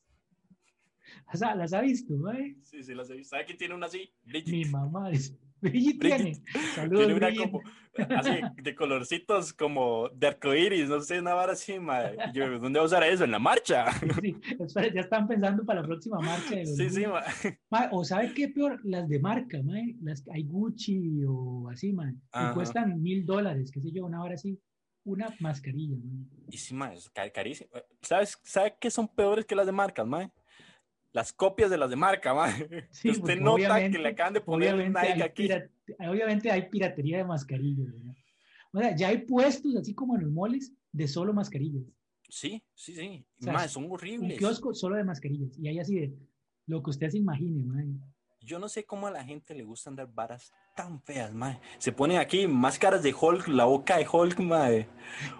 O 1.33 1.37
sea, 1.37 1.55
¿las 1.55 1.73
ha 1.73 1.81
visto, 1.81 2.15
mae? 2.17 2.57
Sí, 2.63 2.83
sí, 2.83 2.95
las 2.95 3.09
he 3.11 3.15
visto. 3.17 3.31
¿Sabe 3.31 3.47
quién 3.47 3.59
tiene 3.59 3.75
una 3.75 3.87
así? 3.87 4.11
Mi 4.25 4.33
Bridget. 4.43 4.71
mamá 4.71 5.09
dice, 5.09 5.39
Bridget. 5.61 6.01
tiene. 6.01 6.35
Saludos, 6.75 7.07
Tiene 7.07 7.15
una 7.15 7.35
como, 7.35 7.63
así, 8.17 8.31
de 8.63 8.75
colorcitos 8.75 9.53
como 9.55 10.11
de 10.11 10.27
arcoíris, 10.27 10.89
no 10.89 11.01
sé, 11.01 11.19
una 11.21 11.33
vara 11.35 11.53
así, 11.53 11.81
mae. 11.81 12.15
Yo, 12.35 12.59
¿dónde 12.59 12.79
va 12.79 12.85
a 12.85 12.87
usar 12.87 13.03
eso? 13.05 13.25
¿En 13.25 13.31
la 13.31 13.39
marcha? 13.39 13.87
Sí, 14.21 14.37
espera, 14.61 14.93
ya 14.93 15.01
están 15.01 15.27
pensando 15.27 15.65
para 15.65 15.81
la 15.81 15.87
próxima 15.87 16.21
marcha. 16.21 16.55
De 16.55 16.65
los 16.67 16.77
Sí, 16.77 16.91
sí, 16.91 17.07
mae. 17.07 17.59
Mae, 17.71 17.89
o 17.91 18.05
¿sabe 18.05 18.35
qué 18.35 18.49
peor? 18.49 18.79
Las 18.85 19.09
de 19.09 19.19
marca, 19.19 19.63
mae. 19.63 19.97
Las, 20.03 20.29
hay 20.29 20.43
Gucci 20.45 21.25
o 21.27 21.71
así, 21.71 21.93
mae. 21.93 22.13
Y 22.13 22.55
cuestan 22.55 23.01
mil 23.03 23.25
dólares, 23.25 23.71
qué 23.73 23.81
sé 23.81 23.91
yo, 23.93 24.05
una 24.05 24.23
hora 24.23 24.35
así. 24.35 24.61
Una 25.09 25.35
mascarilla, 25.41 25.97
mae. 25.97 26.27
Y 26.51 26.59
sí, 26.59 26.75
mae, 26.75 26.95
es 26.97 27.09
ca- 27.11 27.31
carísimo. 27.31 27.71
¿Sabes, 28.03 28.39
¿Sabe 28.43 28.77
qué 28.81 28.91
son 28.91 29.09
peores 29.09 29.45
que 29.47 29.55
las 29.55 29.67
de 29.67 29.73
marcas, 29.73 30.07
mae? 30.07 30.31
Las 31.13 31.33
copias 31.33 31.71
de 31.71 31.79
las 31.79 31.89
de 31.89 31.97
marca, 31.97 32.35
mae. 32.35 32.89
Sí, 32.91 33.11
Usted 33.11 33.21
porque 33.21 33.41
nota 33.41 33.91
que 33.91 33.99
le 33.99 34.09
acaban 34.09 34.35
de 34.35 34.41
poner 34.43 34.75
Obviamente 34.75 35.09
Nike 35.15 35.23
aquí. 35.23 35.49
obviamente 36.09 36.51
hay 36.51 36.69
piratería 36.69 37.19
de 37.19 37.25
mascarillas. 37.25 37.87
¿verdad? 37.93 38.15
O 38.73 38.79
sea, 38.81 38.97
ya 38.97 39.09
hay 39.09 39.19
puestos, 39.19 39.75
así 39.77 39.95
como 39.95 40.17
en 40.17 40.25
los 40.25 40.31
moles, 40.33 40.73
de 40.93 41.09
solo 41.09 41.33
mascarillas. 41.33 41.85
Sí, 42.29 42.63
sí, 42.75 42.95
sí. 42.95 43.25
O 43.41 43.45
sea, 43.45 43.53
Mae, 43.55 43.69
son 43.69 43.85
Un 43.87 43.93
horribles. 43.93 44.37
kiosco 44.39 44.75
solo 44.75 44.97
de 44.97 45.05
mascarillas. 45.05 45.59
Y 45.59 45.69
hay 45.69 45.79
así 45.79 45.95
de 45.99 46.15
lo 46.67 46.83
que 46.83 46.91
usted 46.91 47.09
se 47.09 47.17
imagine, 47.19 47.63
mae. 47.65 47.87
Yo 48.49 48.59
no 48.59 48.67
sé 48.71 48.85
cómo 48.87 49.07
a 49.07 49.11
la 49.11 49.23
gente 49.23 49.55
le 49.55 49.63
gusta 49.63 49.91
andar 49.91 50.09
varas 50.11 50.55
tan 50.75 51.03
feas, 51.03 51.35
mae. 51.35 51.61
Se 51.77 51.93
ponen 51.93 52.17
aquí 52.17 52.47
máscaras 52.47 53.03
de 53.03 53.13
Hulk, 53.13 53.47
la 53.49 53.67
boca 53.67 53.99
de 53.99 54.09
Hulk, 54.11 54.39
mae. 54.41 54.89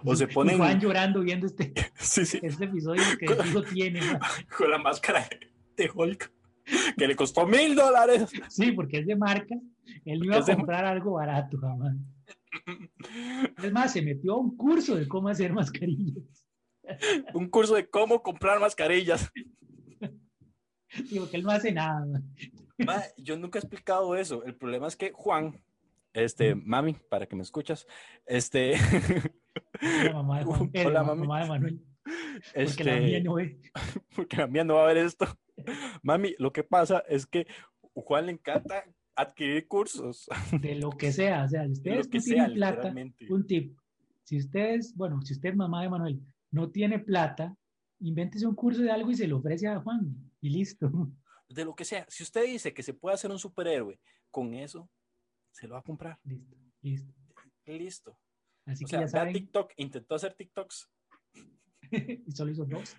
O 0.05 0.15
se 0.15 0.25
Y 0.29 0.33
ponen... 0.33 0.57
Juan 0.59 0.79
llorando 0.79 1.21
viendo 1.21 1.47
este, 1.47 1.73
Sí, 1.97 2.23
sí. 2.23 2.39
este 2.43 2.65
episodio 2.65 3.01
que 3.19 3.25
lo 3.51 3.63
tiene. 3.63 3.99
mae. 4.01 4.19
con 4.57 4.69
la 4.69 4.77
máscara 4.77 5.27
de 5.75 5.89
Hulk, 5.91 6.31
que 6.97 7.07
le 7.07 7.15
costó 7.15 7.47
mil 7.47 7.73
dólares. 7.75 8.29
Sí, 8.47 8.73
porque 8.73 8.99
es 8.99 9.07
de 9.07 9.15
marca. 9.15 9.55
Él 10.05 10.23
iba 10.23 10.35
a 10.37 10.41
de- 10.41 10.55
comprar 10.55 10.85
algo 10.85 11.13
barato, 11.13 11.57
jamás. 11.57 11.95
Es 13.63 13.71
más, 13.71 13.91
se 13.91 14.03
metió 14.03 14.33
a 14.35 14.37
un 14.37 14.55
curso 14.55 14.95
de 14.95 15.07
cómo 15.07 15.29
hacer 15.29 15.51
mascarillas. 15.51 16.45
Un 17.33 17.49
curso 17.49 17.73
de 17.73 17.89
cómo 17.89 18.21
comprar 18.21 18.59
mascarillas. 18.59 19.31
Sí, 21.07 21.17
porque 21.19 21.37
él 21.37 21.43
no 21.43 21.49
hace 21.51 21.71
nada. 21.71 22.05
mae. 22.05 22.21
Ma, 22.85 23.03
yo 23.17 23.37
nunca 23.37 23.59
he 23.59 23.61
explicado 23.61 24.15
eso. 24.15 24.43
El 24.43 24.55
problema 24.55 24.87
es 24.87 24.95
que 24.95 25.11
Juan, 25.11 25.61
este, 26.13 26.55
mami, 26.55 26.93
para 27.09 27.25
que 27.25 27.35
me 27.35 27.43
escuchas, 27.43 27.87
este, 28.25 28.75
La 29.81 30.13
mamá 30.13 30.39
de 30.39 30.45
Juan 30.45 30.69
Pedro, 30.71 30.89
Hola, 30.89 30.99
la 30.99 31.05
mami. 31.05 31.21
mamá 31.27 31.41
de 31.43 31.49
Manuel. 31.49 31.81
Porque 32.53 32.83
la 32.83 32.99
mía 32.99 33.23
no 33.23 33.33
ve. 33.35 33.59
porque 34.15 34.37
la 34.37 34.47
mía 34.47 34.63
no 34.63 34.75
va 34.75 34.83
a 34.83 34.87
ver 34.87 34.97
esto. 34.97 35.25
Mami, 36.01 36.33
lo 36.39 36.51
que 36.51 36.63
pasa 36.63 37.03
es 37.07 37.25
que 37.25 37.45
Juan 37.93 38.25
le 38.27 38.31
encanta 38.31 38.83
adquirir 39.15 39.67
cursos. 39.67 40.27
de 40.59 40.75
lo 40.75 40.89
que 40.91 41.11
sea, 41.11 41.43
o 41.43 41.47
sea, 41.49 41.63
si 41.63 41.67
de 41.67 41.99
ustedes 41.99 42.09
no 42.11 42.19
sea, 42.21 42.35
tienen 42.35 42.53
plata, 42.53 42.93
un 43.29 43.45
tip, 43.45 43.77
si 44.23 44.37
ustedes, 44.37 44.95
bueno, 44.95 45.21
si 45.21 45.33
usted 45.33 45.49
es 45.49 45.55
mamá 45.55 45.83
de 45.83 45.89
Manuel, 45.89 46.21
no 46.51 46.69
tiene 46.69 46.99
plata, 46.99 47.55
invéntese 47.99 48.47
un 48.47 48.55
curso 48.55 48.81
de 48.81 48.91
algo 48.91 49.11
y 49.11 49.15
se 49.15 49.27
lo 49.27 49.37
ofrece 49.37 49.67
a 49.67 49.79
Juan 49.81 50.15
y 50.41 50.49
listo. 50.49 50.89
De 51.49 51.65
lo 51.65 51.75
que 51.75 51.83
sea. 51.85 52.05
Si 52.09 52.23
usted 52.23 52.45
dice 52.45 52.73
que 52.73 52.83
se 52.83 52.93
puede 52.93 53.15
hacer 53.15 53.31
un 53.31 53.39
superhéroe 53.39 53.99
con 54.31 54.53
eso, 54.53 54.89
se 55.51 55.67
lo 55.67 55.73
va 55.73 55.79
a 55.79 55.83
comprar. 55.83 56.19
Listo, 56.23 56.55
listo. 56.81 57.13
Listo. 57.65 58.19
Así 58.65 58.83
O 58.83 58.87
que 58.87 58.91
sea, 58.91 59.01
ya 59.01 59.07
saben, 59.07 59.33
TikTok, 59.33 59.71
intentó 59.77 60.15
hacer 60.15 60.35
TikToks. 60.35 60.89
y 61.91 62.31
solo 62.31 62.51
hizo 62.51 62.65
dos. 62.65 62.95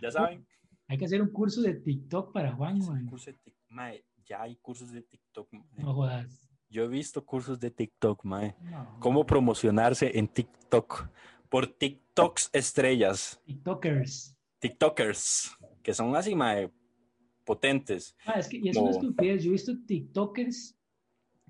Ya 0.00 0.10
saben. 0.10 0.46
Hay 0.88 0.98
que 0.98 1.04
hacer 1.04 1.22
un 1.22 1.30
curso 1.30 1.62
de 1.62 1.74
TikTok 1.74 2.32
para 2.32 2.52
Juan, 2.52 2.78
man. 2.80 3.06
curso 3.06 3.30
de 3.30 3.38
mae, 3.68 4.04
ya 4.24 4.42
hay 4.42 4.56
cursos 4.56 4.90
de 4.90 5.02
TikTok. 5.02 5.48
No 5.76 5.94
jodas. 5.94 6.48
Yo 6.68 6.84
he 6.84 6.88
visto 6.88 7.24
cursos 7.24 7.60
de 7.60 7.70
TikTok, 7.70 8.24
mae. 8.24 8.56
No. 8.62 8.98
Cómo 8.98 9.24
promocionarse 9.24 10.18
en 10.18 10.26
TikTok 10.26 11.08
por 11.48 11.66
TikToks 11.66 12.50
estrellas, 12.52 13.40
TikTokers. 13.44 14.36
TikTokers, 14.58 15.56
que 15.82 15.94
son 15.94 16.14
así, 16.16 16.34
mae, 16.34 16.70
potentes. 17.44 18.16
Ah, 18.26 18.38
es 18.38 18.48
que, 18.48 18.58
y 18.58 18.68
es 18.68 18.76
una 18.76 18.90
Como- 18.90 19.00
estupidez. 19.00 19.42
Yo 19.42 19.50
he 19.50 19.52
visto 19.52 19.72
TikTokers 19.86 20.76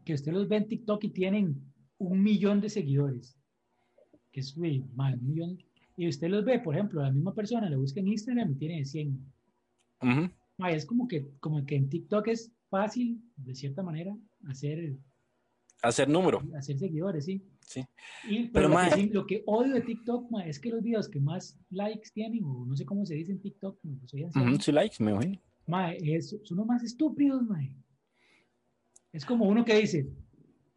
que 0.05 0.14
usted 0.14 0.33
los 0.33 0.49
ve 0.49 0.57
en 0.57 0.69
TikTok 0.69 1.05
y 1.05 1.11
tienen 1.11 1.61
un 1.99 2.23
millón 2.23 2.61
de 2.61 2.69
seguidores. 2.71 3.37
Que 4.33 4.40
es, 4.40 4.55
güey, 4.55 4.85
man, 4.95 5.19
un 5.21 5.27
millón. 5.29 5.59
Y 5.97 6.09
usted 6.09 6.29
los 6.29 6.45
ve, 6.45 6.61
por 6.61 6.75
ejemplo, 6.75 7.03
la 7.03 7.11
misma 7.11 7.35
persona 7.35 7.69
le 7.69 7.77
busca 7.77 8.01
en 8.01 8.09
Instagram 8.09 8.53
y 8.53 8.55
tiene 8.55 8.85
100. 8.85 9.19
Ujú. 10.03 10.31
Ma, 10.57 10.71
es 10.71 10.87
como 10.87 11.07
que, 11.09 11.29
como 11.40 11.64
que 11.66 11.77
en 11.77 11.88
TikTok 11.90 12.29
es 12.29 12.53
fácil, 12.71 13.21
de 13.37 13.55
cierta 13.55 13.83
manera, 13.83 14.16
hacer, 14.47 14.97
Hacer 15.83 16.09
número, 16.09 16.43
hacer 16.59 16.79
seguidores, 16.79 17.25
¿sí? 17.25 17.43
sí. 17.62 17.85
Y, 18.29 18.49
Pero, 18.49 18.51
pero, 18.53 18.69
lo, 18.69 18.75
ma, 18.75 18.85
que, 18.88 18.95
sí- 18.97 19.09
lo 19.09 19.27
que 19.27 19.43
odio 19.47 19.75
de 19.75 19.81
TikTok 19.81 20.31
ma, 20.31 20.45
es 20.47 20.59
que 20.61 20.71
los 20.71 20.83
videos 20.83 21.09
que 21.09 21.21
más 21.21 21.59
likes 21.71 22.11
tienen, 22.12 22.45
o 22.45 22.66
no 22.66 22.77
sé 22.77 22.85
cómo 22.85 23.07
se 23.07 23.14
dice 23.14 23.33
en 23.33 23.40
TikTok, 23.40 23.79
no, 23.83 23.97
pues 23.99 24.11
soy 24.11 24.25
anciano, 24.25 24.51
Ujú, 24.53 24.61
Sí, 24.62 24.73
likes, 24.73 25.03
me 25.03 25.12
imagino. 25.12 25.40
Mae, 25.66 25.99
es, 26.16 26.37
son 26.45 26.59
los 26.59 26.66
más 26.66 26.83
estúpidos, 26.83 27.43
mae. 27.43 27.75
Es 29.12 29.25
como 29.25 29.47
uno 29.47 29.64
que 29.64 29.75
dice, 29.81 30.09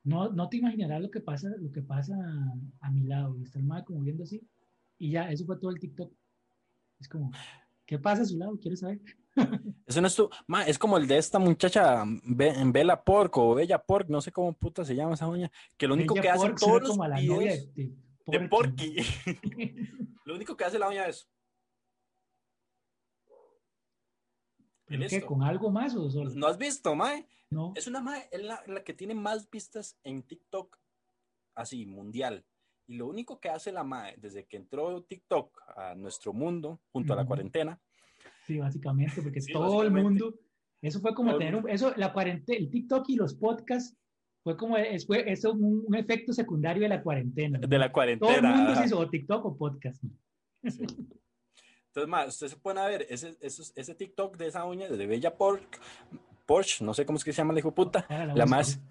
no, 0.04 0.32
no 0.32 0.50
te 0.50 0.58
imaginarás 0.58 1.02
lo 1.02 1.12
que 1.12 1.20
pasa, 1.22 1.50
lo 1.60 1.72
que 1.72 1.82
pasa 1.82 2.16
a, 2.16 2.88
a 2.88 2.92
mi 2.92 3.04
lado. 3.04 3.38
Y 3.40 3.44
está 3.44 3.60
el 3.60 3.66
mae 3.66 3.84
como 3.84 4.02
viendo 4.02 4.24
así. 4.24 4.42
Y 4.98 5.12
ya, 5.12 5.30
eso 5.32 5.46
fue 5.46 5.60
todo 5.60 5.72
el 5.72 5.80
TikTok. 5.80 6.12
Es 7.00 7.08
como, 7.10 7.32
¿qué 7.86 8.00
pasa 8.00 8.22
a 8.22 8.26
su 8.26 8.38
lado? 8.38 8.58
¿Quieres 8.60 8.80
saber? 8.80 9.02
Eso 9.86 10.02
no 10.02 10.08
es 10.08 10.16
tu, 10.16 10.30
ma, 10.48 10.64
es 10.64 10.78
como 10.80 10.98
el 10.98 11.08
de 11.08 11.18
esta 11.18 11.40
muchacha 11.40 12.04
Be- 12.24 12.50
en 12.50 12.72
Bella 12.72 13.04
Pork 13.04 13.38
o 13.38 13.56
Bella 13.56 13.80
Pork, 13.84 14.08
no 14.10 14.22
sé 14.22 14.32
cómo 14.32 14.54
puta 14.54 14.86
se 14.86 14.96
llama 14.96 15.14
esa 15.16 15.26
doña, 15.26 15.52
que 15.78 15.88
lo 15.88 15.94
único 15.96 16.14
que 16.16 16.30
hace 16.30 16.48
Pork 16.48 16.60
todos 16.60 16.82
los 16.98 16.98
videos 16.98 17.40
de, 17.44 17.72
de 17.76 17.94
de 18.26 18.40
Porky, 18.48 18.96
lo 20.26 20.36
único 20.36 20.56
que 20.56 20.64
hace 20.66 20.80
la 20.80 20.86
doña 20.86 21.06
es, 21.08 21.28
¿Pero. 24.86 25.26
¿Con 25.26 25.44
algo 25.44 25.70
más 25.72 25.96
o 25.96 26.10
solo? 26.10 26.30
¿no 26.36 26.48
has 26.48 26.58
visto, 26.58 26.96
mae? 26.96 27.26
No. 27.50 27.74
Es 27.76 27.88
una 27.88 28.02
mae, 28.02 28.28
es 28.32 28.44
la, 28.44 28.62
la 28.68 28.84
que 28.84 28.94
tiene 28.94 29.16
más 29.16 29.50
vistas 29.50 29.98
en 30.04 30.24
TikTok, 30.24 30.78
así, 31.56 31.86
mundial. 31.86 32.46
Y 32.86 32.96
lo 32.96 33.08
único 33.08 33.40
que 33.40 33.50
hace 33.50 33.72
la 33.72 33.84
mae, 33.84 34.16
desde 34.18 34.46
que 34.46 34.58
entró 34.58 35.04
TikTok 35.04 35.62
a 35.78 35.96
nuestro 35.96 36.34
mundo, 36.34 36.82
junto 36.92 37.14
a 37.14 37.16
la 37.16 37.26
cuarentena, 37.26 37.80
Sí, 38.48 38.58
básicamente, 38.60 39.22
porque 39.22 39.42
Sí, 39.42 39.54
todo 39.54 39.84
el 39.84 39.90
básicamente. 39.92 40.24
mundo, 40.24 40.40
eso 40.82 41.00
fue 41.00 41.14
como 41.16 41.32
el 41.32 41.38
tener 41.38 41.56
un, 41.56 41.70
eso, 41.70 41.94
la 41.96 42.12
cuarentena, 42.14 42.58
el 42.60 42.70
TikTok 42.70 43.06
y 43.10 43.16
los 43.16 43.36
podcasts 43.36 43.96
fue 44.44 44.58
como, 44.58 44.76
es, 44.78 45.06
fue, 45.08 45.32
eso 45.32 45.54
un, 45.54 45.84
un 45.88 45.96
efecto 45.96 46.34
secundario 46.34 46.84
de 46.84 46.90
la 46.90 47.02
cuarentena. 47.02 47.60
de 47.60 47.66
la 47.68 47.68
Todo 47.68 47.78
el 47.80 47.92
cuarentena. 47.92 48.54
mundo 48.56 48.76
se 48.76 48.86
hizo 48.86 49.00
o 49.00 49.10
TikTok 49.10 49.46
o 49.46 49.58
podcast. 49.58 50.04
Sí. 50.70 50.86
Entonces, 51.88 52.10
ma, 52.10 52.26
ustedes 52.26 52.52
se 52.54 52.58
pueden 52.58 52.84
ver 52.86 53.06
ese, 53.10 53.38
esos- 53.40 53.72
ese 53.76 53.96
TikTok 53.96 54.36
de 54.38 54.48
esa 54.48 54.66
uña, 54.66 54.90
de 54.90 55.06
Bella 55.08 55.38
Pork, 55.38 55.80
Porsche, 56.46 56.84
no 56.84 56.94
sé 56.94 57.06
cómo 57.06 57.18
es 57.18 57.24
que 57.24 57.32
se 57.32 57.38
llama 57.38 57.54
la 57.54 57.60
hijo 57.60 57.74
puta. 57.74 58.06
Ahora 58.10 58.26
La 58.26 58.34
busco. 58.34 58.50
más, 58.50 58.82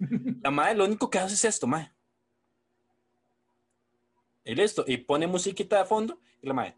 la 0.41 0.49
madre 0.51 0.75
lo 0.75 0.85
único 0.85 1.09
que 1.09 1.19
hace 1.19 1.35
es 1.35 1.45
esto, 1.45 1.67
mae. 1.67 1.91
Y 4.45 4.55
listo, 4.55 4.83
y 4.87 4.97
pone 4.97 5.27
musiquita 5.27 5.77
de 5.79 5.85
fondo, 5.85 6.19
y 6.41 6.47
la 6.47 6.53
madre. 6.53 6.75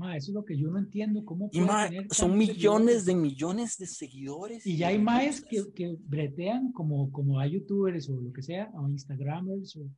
Ma, 0.00 0.16
eso 0.16 0.30
es 0.30 0.34
lo 0.34 0.46
que 0.46 0.56
yo 0.56 0.70
no 0.70 0.78
entiendo, 0.78 1.22
cómo 1.26 1.50
puede 1.50 1.66
tener 1.88 2.06
son 2.10 2.38
millones 2.38 2.56
seguidores? 2.56 3.04
de 3.04 3.14
millones 3.14 3.76
de 3.76 3.86
seguidores. 3.86 4.66
Y 4.66 4.78
ya 4.78 4.88
hay 4.88 4.98
maes 4.98 5.42
que, 5.42 5.62
que 5.74 5.94
bretean 6.00 6.72
como, 6.72 7.12
como 7.12 7.38
a 7.38 7.46
youtubers 7.46 8.08
o 8.08 8.18
lo 8.18 8.32
que 8.32 8.40
sea, 8.40 8.70
o 8.72 8.88
instagramers, 8.88 9.76
o 9.76 9.90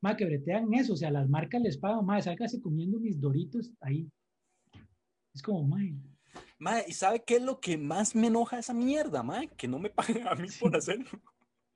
más 0.00 0.14
que 0.14 0.24
bretean 0.24 0.72
eso, 0.74 0.92
o 0.92 0.96
sea, 0.96 1.10
las 1.10 1.28
marcas 1.28 1.60
les 1.62 1.78
pagan, 1.78 2.06
más 2.06 2.26
sálgase 2.26 2.60
comiendo 2.60 3.00
mis 3.00 3.20
doritos 3.20 3.72
ahí. 3.80 4.08
Es 5.34 5.42
como, 5.42 5.66
mae, 5.66 5.96
Mae, 6.60 6.84
¿y 6.86 6.92
sabe 6.92 7.24
qué 7.24 7.36
es 7.36 7.42
lo 7.42 7.58
que 7.58 7.76
más 7.76 8.14
me 8.14 8.28
enoja 8.28 8.60
esa 8.60 8.72
mierda, 8.72 9.24
mae? 9.24 9.48
Que 9.48 9.66
no 9.66 9.80
me 9.80 9.90
paguen 9.90 10.28
a 10.28 10.36
mí 10.36 10.46
por 10.60 10.76
hacerlo. 10.76 11.08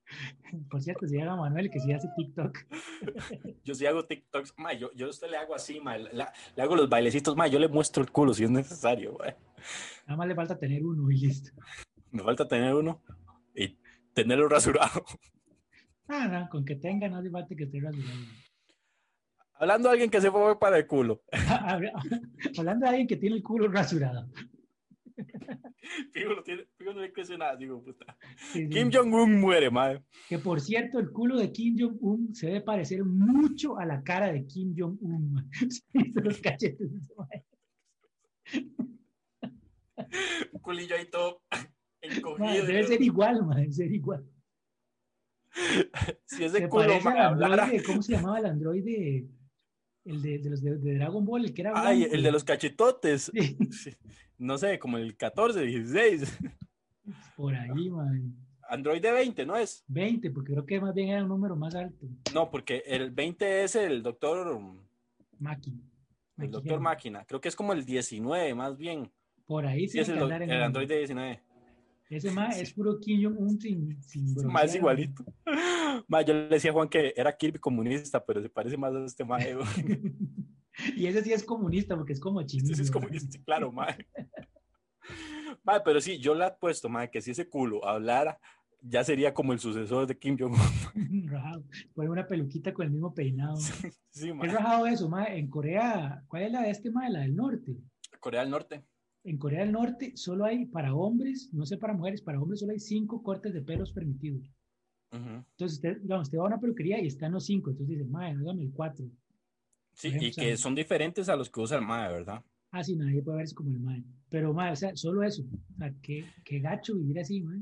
por 0.70 0.82
cierto, 0.82 1.06
se 1.06 1.16
llama 1.16 1.36
Manuel 1.36 1.70
que 1.70 1.80
sí 1.80 1.92
hace 1.92 2.08
TikTok. 2.16 2.58
Yo 3.64 3.74
sí 3.74 3.86
hago 3.86 4.04
TikToks, 4.04 4.54
mae, 4.58 4.78
yo, 4.78 4.92
yo 4.92 5.06
a 5.06 5.10
usted 5.10 5.28
le 5.30 5.36
hago 5.36 5.54
así, 5.54 5.80
la- 6.12 6.32
le 6.56 6.62
hago 6.62 6.76
los 6.76 6.88
bailecitos, 6.88 7.34
mae, 7.36 7.50
yo 7.50 7.58
le 7.58 7.68
muestro 7.68 8.02
el 8.02 8.10
culo 8.10 8.34
si 8.34 8.44
es 8.44 8.50
necesario. 8.50 9.16
Nada 10.06 10.16
más 10.16 10.28
le 10.28 10.34
falta 10.34 10.58
tener 10.58 10.84
uno 10.84 11.10
y 11.10 11.16
listo. 11.18 11.50
Me 12.10 12.22
falta 12.22 12.46
tener 12.46 12.74
uno 12.74 13.02
y 13.54 13.78
tenerlo 14.12 14.48
rasurado. 14.48 15.04
Ah, 16.08 16.28
no, 16.28 16.48
con 16.50 16.64
que 16.64 16.76
tenga 16.76 17.08
no 17.08 17.16
hace 17.16 17.30
falta 17.30 17.54
que 17.56 17.64
esté 17.64 17.80
rasurado. 17.80 18.18
Hablando 19.54 19.88
de 19.88 19.92
alguien 19.92 20.10
que 20.10 20.20
se 20.20 20.30
fue 20.30 20.58
para 20.58 20.76
el 20.78 20.86
culo. 20.86 21.22
Hablando 22.58 22.84
de 22.84 22.88
alguien 22.90 23.06
que 23.06 23.16
tiene 23.16 23.36
el 23.36 23.42
culo 23.42 23.68
rasurado. 23.68 24.28
No 25.16 26.42
tiene- 26.42 26.66
fijo, 26.76 26.92
no 26.94 27.00
le 27.00 27.12
crece 27.12 27.36
nada, 27.38 27.56
digo, 27.56 27.82
puta. 27.82 28.16
Sí, 28.52 28.64
sí. 28.64 28.68
Kim 28.68 28.90
Jong-un 28.92 29.38
muere, 29.40 29.70
mae. 29.70 30.02
Que 30.28 30.38
por 30.38 30.60
cierto, 30.60 30.98
el 30.98 31.10
culo 31.10 31.36
de 31.38 31.52
Kim 31.52 31.76
Jong-un 31.78 32.34
se 32.34 32.46
debe 32.46 32.60
parecer 32.62 33.04
mucho 33.04 33.78
a 33.78 33.84
la 33.84 34.02
cara 34.02 34.32
de 34.32 34.46
Kim 34.46 34.74
Jong-un. 34.76 35.50
los 36.24 36.40
cachetes. 36.40 36.90
Un 40.52 40.60
culillo 40.60 40.96
ahí 40.96 41.08
todo 41.10 41.42
debe 42.66 42.84
ser 42.86 43.00
igual, 43.02 43.44
man, 43.46 43.56
debe 43.60 43.72
ser 43.72 43.92
igual. 43.92 44.24
Si 46.26 46.42
ese 46.44 46.58
Se 46.58 46.68
culo 46.68 46.94
hablara. 46.94 47.28
androide, 47.64 47.82
¿cómo 47.84 48.02
se 48.02 48.12
llamaba 48.12 48.38
el 48.40 48.46
androide? 48.46 49.26
El 50.04 50.20
de, 50.20 50.38
de 50.38 50.50
los 50.50 50.60
de, 50.62 50.76
de 50.78 50.94
Dragon 50.96 51.24
Ball, 51.24 51.44
el 51.46 51.54
que 51.54 51.62
era 51.62 51.72
Ay, 51.74 52.00
blanco. 52.00 52.14
el 52.16 52.22
de 52.24 52.32
los 52.32 52.44
cachetotes. 52.44 53.30
Sí, 53.32 53.56
Sí. 53.70 53.90
No 54.38 54.58
sé, 54.58 54.78
como 54.78 54.98
el 54.98 55.16
14, 55.16 55.60
16. 55.62 56.38
por 57.36 57.54
ahí, 57.54 57.90
man. 57.90 58.36
Android 58.68 59.00
de 59.00 59.12
20, 59.12 59.46
¿no 59.46 59.56
es? 59.56 59.84
20, 59.88 60.30
porque 60.30 60.52
creo 60.52 60.66
que 60.66 60.80
más 60.80 60.94
bien 60.94 61.10
era 61.10 61.22
un 61.22 61.28
número 61.28 61.54
más 61.54 61.74
alto. 61.74 62.06
No, 62.32 62.50
porque 62.50 62.82
el 62.86 63.10
20 63.10 63.64
es 63.64 63.76
el 63.76 64.02
doctor, 64.02 64.58
Maki. 65.38 65.80
el 66.38 66.50
doctor 66.50 66.80
máquina. 66.80 67.24
Creo 67.26 67.40
que 67.40 67.48
es 67.48 67.56
como 67.56 67.72
el 67.72 67.84
19, 67.84 68.54
más 68.54 68.76
bien. 68.76 69.10
Por 69.46 69.66
ahí 69.66 69.86
Sí, 69.88 70.00
es 70.00 70.08
el, 70.08 70.18
el 70.18 70.62
Android 70.62 70.88
de 70.88 70.98
19. 70.98 71.42
Ese 72.10 72.30
más 72.30 72.58
es 72.58 72.72
puro 72.72 72.98
Kim 73.00 73.22
Jong-un 73.22 73.60
sin, 73.60 74.02
sin 74.02 74.46
Más 74.46 74.74
igualito. 74.74 75.24
Ma, 76.08 76.22
yo 76.22 76.34
le 76.34 76.48
decía 76.48 76.70
a 76.70 76.74
Juan 76.74 76.88
que 76.88 77.12
era 77.16 77.36
Kirby 77.36 77.58
comunista, 77.58 78.24
pero 78.24 78.42
se 78.42 78.48
parece 78.48 78.76
más 78.76 78.94
a 78.94 79.04
este 79.04 79.24
mae. 79.24 79.56
Y 80.96 81.06
ese 81.06 81.22
sí 81.22 81.32
es 81.32 81.44
comunista 81.44 81.96
porque 81.96 82.12
es 82.12 82.20
como 82.20 82.42
chinito. 82.42 82.72
Este 82.72 82.76
sí 82.76 82.82
es 82.82 82.90
comunista, 82.90 83.38
claro, 83.46 83.72
mae. 83.72 84.06
Mae, 85.62 85.80
pero 85.84 86.00
sí, 86.00 86.18
yo 86.18 86.34
le 86.34 86.46
he 86.46 86.50
puesto, 86.52 86.88
mae, 86.88 87.10
que 87.10 87.20
si 87.20 87.30
ese 87.30 87.48
culo 87.48 87.84
hablara, 87.86 88.38
ya 88.80 89.02
sería 89.04 89.32
como 89.32 89.52
el 89.52 89.58
sucesor 89.58 90.06
de 90.06 90.18
Kim 90.18 90.36
Jong-un. 90.38 90.58
Rajado. 91.30 91.64
Una 91.94 92.26
peluquita 92.26 92.72
con 92.74 92.86
el 92.86 92.92
mismo 92.92 93.14
peinado. 93.14 93.56
Sí, 93.56 94.28
Es 94.28 94.34
mae. 94.34 94.48
rajado 94.50 94.86
eso, 94.86 95.08
ma. 95.08 95.24
En 95.26 95.48
Corea, 95.48 96.22
¿cuál 96.28 96.42
es 96.44 96.52
la 96.52 96.62
de 96.62 96.70
este, 96.70 96.90
ma? 96.90 97.08
La 97.08 97.20
del 97.20 97.34
norte. 97.34 97.76
Corea 98.20 98.40
del 98.40 98.50
Norte. 98.50 98.84
En 99.24 99.38
Corea 99.38 99.60
del 99.60 99.72
Norte 99.72 100.12
solo 100.16 100.44
hay 100.44 100.66
para 100.66 100.94
hombres, 100.94 101.50
no 101.52 101.64
sé 101.66 101.78
para 101.78 101.94
mujeres, 101.94 102.20
para 102.22 102.40
hombres 102.40 102.60
solo 102.60 102.72
hay 102.72 102.80
cinco 102.80 103.22
cortes 103.22 103.52
de 103.54 103.62
pelos 103.62 103.92
permitidos. 103.92 104.50
Entonces, 105.12 105.76
usted, 105.76 106.00
digamos, 106.00 106.26
usted 106.28 106.38
va 106.38 106.42
a 106.44 106.46
una 106.48 106.60
peluquería 106.60 107.00
y 107.00 107.06
están 107.06 107.32
los 107.32 107.46
cinco. 107.46 107.70
Entonces 107.70 107.98
dice, 107.98 108.10
ma, 108.10 108.26
hágame 108.26 108.62
el 108.64 108.72
cuatro. 108.72 109.06
Sí, 109.94 110.08
ejemplo, 110.08 110.28
y 110.28 110.32
que 110.32 110.56
son 110.56 110.74
diferentes 110.74 111.28
a 111.28 111.36
los 111.36 111.48
que 111.50 111.60
usa 111.60 111.78
el 111.78 111.84
mae, 111.84 112.12
¿verdad? 112.12 112.42
Ah, 112.70 112.82
sí, 112.82 112.96
nadie 112.96 113.22
puede 113.22 113.38
verse 113.38 113.54
como 113.54 113.70
el 113.70 113.78
ma. 113.80 113.96
Pero, 114.28 114.52
ma, 114.52 114.72
o 114.72 114.76
sea, 114.76 114.96
solo 114.96 115.22
eso. 115.22 115.42
O 115.74 115.78
sea, 115.78 115.92
qué, 116.02 116.24
qué 116.44 116.58
gacho 116.58 116.94
vivir 116.96 117.20
así, 117.20 117.40
ma. 117.40 117.54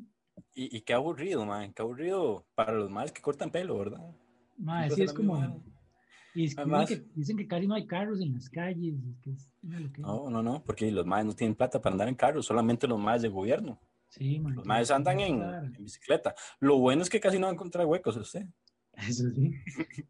Y, 0.55 0.75
y 0.77 0.81
qué 0.81 0.95
aburrido, 0.95 1.45
mae. 1.45 1.73
Qué 1.75 1.83
aburrido 1.83 2.47
para 2.55 2.73
los 2.73 2.91
maes 2.91 3.13
que 3.13 3.21
cortan 3.21 3.51
pelo, 3.51 3.79
¿verdad? 3.79 4.01
Ma, 4.57 4.81
Siempre 4.87 4.97
sí 4.97 5.03
es 5.03 5.13
como... 5.13 5.35
vara. 5.39 5.57
Y 6.35 6.45
es 6.47 6.55
que 6.55 6.63
Además- 6.63 6.89
dicen, 6.89 7.05
que, 7.05 7.11
dicen 7.15 7.37
que 7.37 7.47
casi 7.47 7.67
no 7.67 7.75
hay 7.75 7.87
carros 7.87 8.23
en 8.23 8.33
las 8.33 8.49
calles. 8.49 8.95
y 9.05 9.15
que 9.21 9.31
es. 9.33 9.53
No, 9.99 10.31
no, 10.31 10.43
no, 10.43 10.65
porque 10.65 10.91
los 10.91 11.05
maes 11.05 11.27
no 11.27 11.35
tienen 11.35 11.55
plata 11.55 11.81
para 11.83 11.93
andar 11.93 12.09
en 12.09 12.15
carro, 12.15 12.43
solamente 12.43 12.87
los 12.89 12.99
maes 12.99 13.21
de 13.21 13.29
gobierno. 13.29 13.79
Sí, 14.09 14.41
ma, 14.41 14.51
Los 14.51 14.65
maes 14.65 14.91
andan 14.91 15.21
en, 15.21 15.43
en 15.43 15.73
bicicleta. 15.85 16.35
Lo 16.61 16.79
bueno 16.79 17.03
es 17.03 17.11
que 17.11 17.21
casi 17.21 17.39
no 17.39 17.47
van 17.47 17.53
a 17.53 17.57
encontrar 17.57 17.85
huecos 17.85 18.17
usted. 18.17 18.47
Eso 18.97 19.31
sí. 19.31 19.53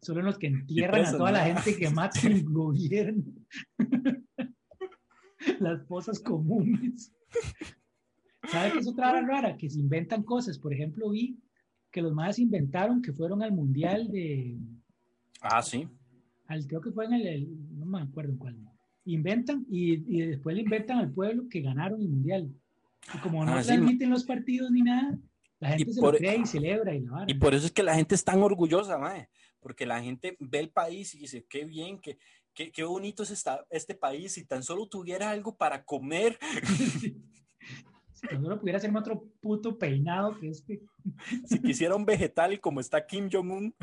Solo 0.01 0.21
los 0.21 0.37
que 0.37 0.47
entierran 0.47 1.05
a 1.05 1.11
toda 1.11 1.31
la 1.31 1.45
gente 1.45 1.75
que 1.77 1.89
mata 1.89 2.19
el 2.27 2.43
gobierno. 2.43 3.23
Las 5.59 5.85
fosas 5.87 6.19
comunes. 6.19 7.11
¿Sabe 8.49 8.71
qué 8.73 8.79
es 8.79 8.87
otra 8.87 9.11
vara 9.11 9.25
rara? 9.27 9.57
Que 9.57 9.69
se 9.69 9.79
inventan 9.79 10.23
cosas. 10.23 10.57
Por 10.57 10.73
ejemplo, 10.73 11.09
vi 11.09 11.37
que 11.91 12.01
los 12.01 12.13
más 12.13 12.39
inventaron 12.39 13.01
que 13.01 13.13
fueron 13.13 13.43
al 13.43 13.51
mundial 13.51 14.09
de. 14.11 14.57
Ah, 15.41 15.61
sí. 15.61 15.87
Al, 16.47 16.65
creo 16.67 16.81
que 16.81 16.91
fue 16.91 17.05
en 17.05 17.13
el, 17.13 17.27
el- 17.27 17.77
No 17.77 17.85
me 17.85 18.01
acuerdo 18.01 18.31
en 18.31 18.37
cuál. 18.37 18.57
Inventan 19.05 19.65
y, 19.69 19.93
y 20.17 20.21
después 20.21 20.55
le 20.55 20.61
inventan 20.61 20.97
al 20.99 21.11
pueblo 21.11 21.47
que 21.49 21.61
ganaron 21.61 22.01
el 22.01 22.09
mundial. 22.09 22.49
Y 23.13 23.17
como 23.17 23.43
no 23.45 23.53
Ah, 23.53 23.61
sí, 23.61 23.67
transmiten 23.67 24.09
los 24.09 24.23
partidos 24.23 24.71
ni 24.71 24.81
nada, 24.81 25.17
la 25.63 25.77
gente 25.77 25.93
se 25.93 26.01
por- 26.01 26.13
lo 26.13 26.19
cree 26.19 26.37
y 26.37 26.45
celebra 26.45 26.93
y 26.95 26.99
la 27.01 27.11
vara. 27.11 27.25
Y 27.27 27.33
por 27.35 27.53
eso 27.53 27.65
es 27.65 27.71
que 27.71 27.83
la 27.83 27.95
gente 27.95 28.15
es 28.15 28.23
tan 28.23 28.41
orgullosa, 28.43 28.97
mae. 28.97 29.29
Porque 29.59 29.85
la 29.85 30.01
gente 30.01 30.35
ve 30.39 30.59
el 30.59 30.69
país 30.69 31.15
y 31.15 31.19
dice, 31.19 31.45
qué 31.49 31.63
bien, 31.65 31.99
qué, 31.99 32.17
qué, 32.53 32.71
qué 32.71 32.83
bonito 32.83 33.23
es 33.23 33.31
esta, 33.31 33.65
este 33.69 33.95
país. 33.95 34.33
Si 34.33 34.45
tan 34.45 34.61
solo 34.61 34.87
tuviera 34.87 35.29
algo 35.29 35.55
para 35.57 35.83
comer. 35.83 36.37
Si 38.13 38.27
tan 38.29 38.41
solo 38.41 38.57
pudiera 38.57 38.77
hacerme 38.77 38.99
otro 38.99 39.25
puto 39.41 39.77
peinado 39.77 40.39
que 40.39 40.47
este. 40.49 40.81
si 41.45 41.59
quisiera 41.61 41.93
un 41.95 42.05
vegetal 42.05 42.57
como 42.61 42.79
está 42.79 43.05
Kim 43.05 43.29
Jong-un. 43.29 43.75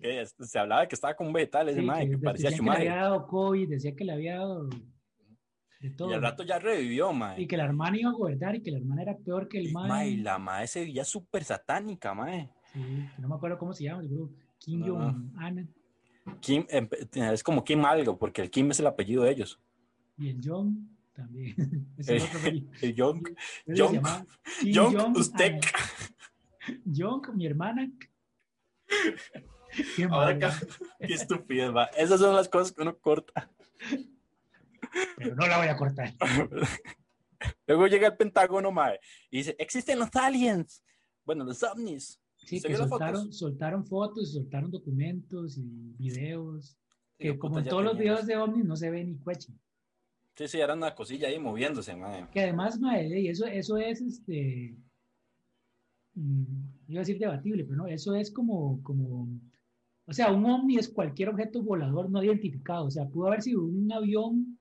Que 0.00 0.26
se 0.26 0.58
hablaba 0.58 0.80
de 0.82 0.88
que 0.88 0.94
estaba 0.96 1.14
como 1.14 1.28
un 1.28 1.34
vegetal 1.34 1.68
ese 1.68 1.80
Sí, 1.80 1.86
mae, 1.86 2.06
que, 2.06 2.10
que 2.12 2.18
parecía 2.18 2.50
que 2.50 2.62
le 2.62 2.70
había 2.70 2.96
dado 2.96 3.26
COVID, 3.28 3.68
decía 3.68 3.94
que 3.94 4.04
le 4.04 4.12
había 4.12 4.36
dado 4.38 4.68
de 5.80 5.90
todo. 5.90 6.10
Y 6.10 6.14
al 6.14 6.22
rato 6.22 6.42
ya 6.42 6.58
revivió, 6.58 7.10
Y 7.12 7.14
mae. 7.14 7.46
que 7.46 7.56
la 7.56 7.64
hermana 7.64 7.98
iba 7.98 8.10
a 8.10 8.14
gobernar 8.14 8.54
y 8.56 8.62
que 8.62 8.70
la 8.70 8.78
hermana 8.78 9.02
era 9.02 9.16
peor 9.16 9.48
que 9.48 9.58
el 9.58 9.68
Y, 9.68 9.72
mae. 9.72 9.88
mae, 9.88 10.08
y 10.10 10.16
la 10.18 10.38
mae 10.38 10.66
se 10.66 10.80
veía 10.80 11.04
súper 11.04 11.44
satánica, 11.44 12.14
mae. 12.14 12.50
Sí, 12.72 12.80
no 13.18 13.28
me 13.28 13.34
acuerdo 13.36 13.58
cómo 13.58 13.72
se 13.72 13.84
llama, 13.84 14.02
seguro. 14.02 14.30
Kim 14.58 14.80
No. 14.80 14.86
Jong-un 14.86 15.74
Kim, 16.40 16.66
em, 16.70 16.88
es 17.14 17.42
como 17.44 17.62
Kim 17.62 17.84
algo, 17.84 18.18
porque 18.18 18.42
el 18.42 18.50
Kim 18.50 18.70
es 18.70 18.80
el 18.80 18.86
apellido 18.88 19.22
de 19.22 19.30
ellos. 19.30 19.60
y 20.18 20.30
el 20.30 20.40
John. 20.42 20.88
también. 21.14 21.54
El, 21.98 22.68
el 22.82 22.94
Yonk. 22.94 23.30
Yonk. 23.66 24.04
Yonk, 24.64 25.16
usted. 25.16 25.60
Yonk, 26.84 27.28
mi 27.34 27.46
hermana. 27.46 27.90
Qué, 29.96 30.04
Ahora, 30.04 30.38
qué 30.38 31.12
estúpido, 31.14 31.72
va. 31.72 31.84
Esas 31.96 32.18
son 32.20 32.34
las 32.34 32.48
cosas 32.48 32.72
que 32.72 32.82
uno 32.82 32.96
corta. 32.98 33.50
No 35.36 35.46
la 35.46 35.58
voy 35.58 35.68
a 35.68 35.76
cortar. 35.76 36.14
Luego 37.66 37.86
llega 37.86 38.08
el 38.08 38.16
Pentágono, 38.16 38.72
mae, 38.72 38.98
y 39.30 39.38
dice, 39.38 39.54
existen 39.58 39.98
los 39.98 40.14
aliens. 40.16 40.82
Bueno, 41.26 41.44
los 41.44 41.62
ovnis. 41.62 42.18
Sí, 42.36 42.62
que 42.62 42.74
soltaron 42.74 43.20
fotos? 43.20 43.38
soltaron 43.38 43.86
fotos, 43.86 44.32
soltaron 44.32 44.70
documentos 44.70 45.58
y 45.58 45.94
videos. 45.98 46.78
Que 47.18 47.38
como 47.38 47.58
en 47.58 47.66
todos 47.66 47.84
los 47.84 47.98
videos 47.98 48.26
de 48.26 48.36
ovnis 48.36 48.64
no 48.64 48.76
se 48.76 48.90
ve 48.90 49.04
ni 49.04 49.18
cueche. 49.18 49.52
Sí, 50.36 50.48
sí, 50.48 50.58
era 50.58 50.74
una 50.74 50.94
cosilla 50.94 51.28
ahí 51.28 51.38
moviéndose, 51.38 51.94
mae. 51.96 52.28
Que 52.30 52.40
además, 52.40 52.80
mae, 52.80 53.28
eso, 53.28 53.46
eso 53.46 53.76
es 53.76 54.00
este. 54.00 54.76
Mm, 56.14 56.88
iba 56.88 57.00
a 57.00 57.04
decir 57.04 57.18
debatible, 57.18 57.64
pero 57.64 57.76
no, 57.76 57.86
eso 57.88 58.14
es 58.14 58.30
como, 58.30 58.82
como. 58.82 59.28
O 60.06 60.12
sea, 60.12 60.32
un 60.32 60.46
ovni 60.46 60.78
es 60.78 60.88
cualquier 60.88 61.28
objeto 61.28 61.62
volador 61.62 62.08
no 62.10 62.22
identificado. 62.22 62.86
O 62.86 62.90
sea, 62.90 63.06
pudo 63.06 63.26
haber 63.26 63.42
sido 63.42 63.64
un 63.64 63.90
avión 63.92 64.55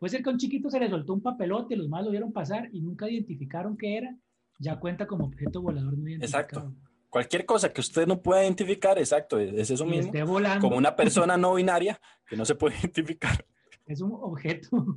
Puede 0.00 0.10
ser 0.12 0.22
que 0.22 0.30
a 0.30 0.32
un 0.32 0.38
chiquito 0.38 0.70
se 0.70 0.80
le 0.80 0.88
soltó 0.88 1.12
un 1.12 1.20
papelote, 1.20 1.76
los 1.76 1.90
más 1.90 2.02
lo 2.02 2.10
vieron 2.10 2.32
pasar 2.32 2.70
y 2.72 2.80
nunca 2.80 3.06
identificaron 3.06 3.76
qué 3.76 3.98
era, 3.98 4.16
ya 4.58 4.80
cuenta 4.80 5.06
como 5.06 5.26
objeto 5.26 5.60
volador 5.60 5.98
no 5.98 6.08
identificado. 6.08 6.42
Exacto. 6.42 6.74
Cualquier 7.10 7.44
cosa 7.44 7.70
que 7.70 7.82
usted 7.82 8.06
no 8.06 8.22
pueda 8.22 8.42
identificar, 8.42 8.98
exacto, 8.98 9.38
es 9.38 9.70
eso 9.70 9.84
mismo. 9.84 10.10
como 10.58 10.78
una 10.78 10.96
persona 10.96 11.36
no 11.36 11.52
binaria 11.52 12.00
que 12.26 12.34
no 12.34 12.46
se 12.46 12.54
puede 12.54 12.78
identificar. 12.78 13.44
Es 13.84 14.00
un 14.00 14.12
objeto. 14.14 14.96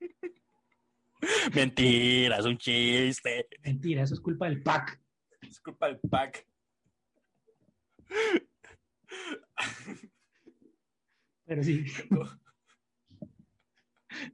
Mentira, 1.54 2.38
es 2.38 2.46
un 2.46 2.56
chiste. 2.56 3.48
Mentira, 3.62 4.04
eso 4.04 4.14
es 4.14 4.20
culpa 4.20 4.48
del 4.48 4.62
PAC. 4.62 4.98
Es 5.42 5.60
culpa 5.60 5.88
del 5.88 6.00
PAC. 6.08 6.46
Pero 11.52 11.64
sí. 11.64 11.84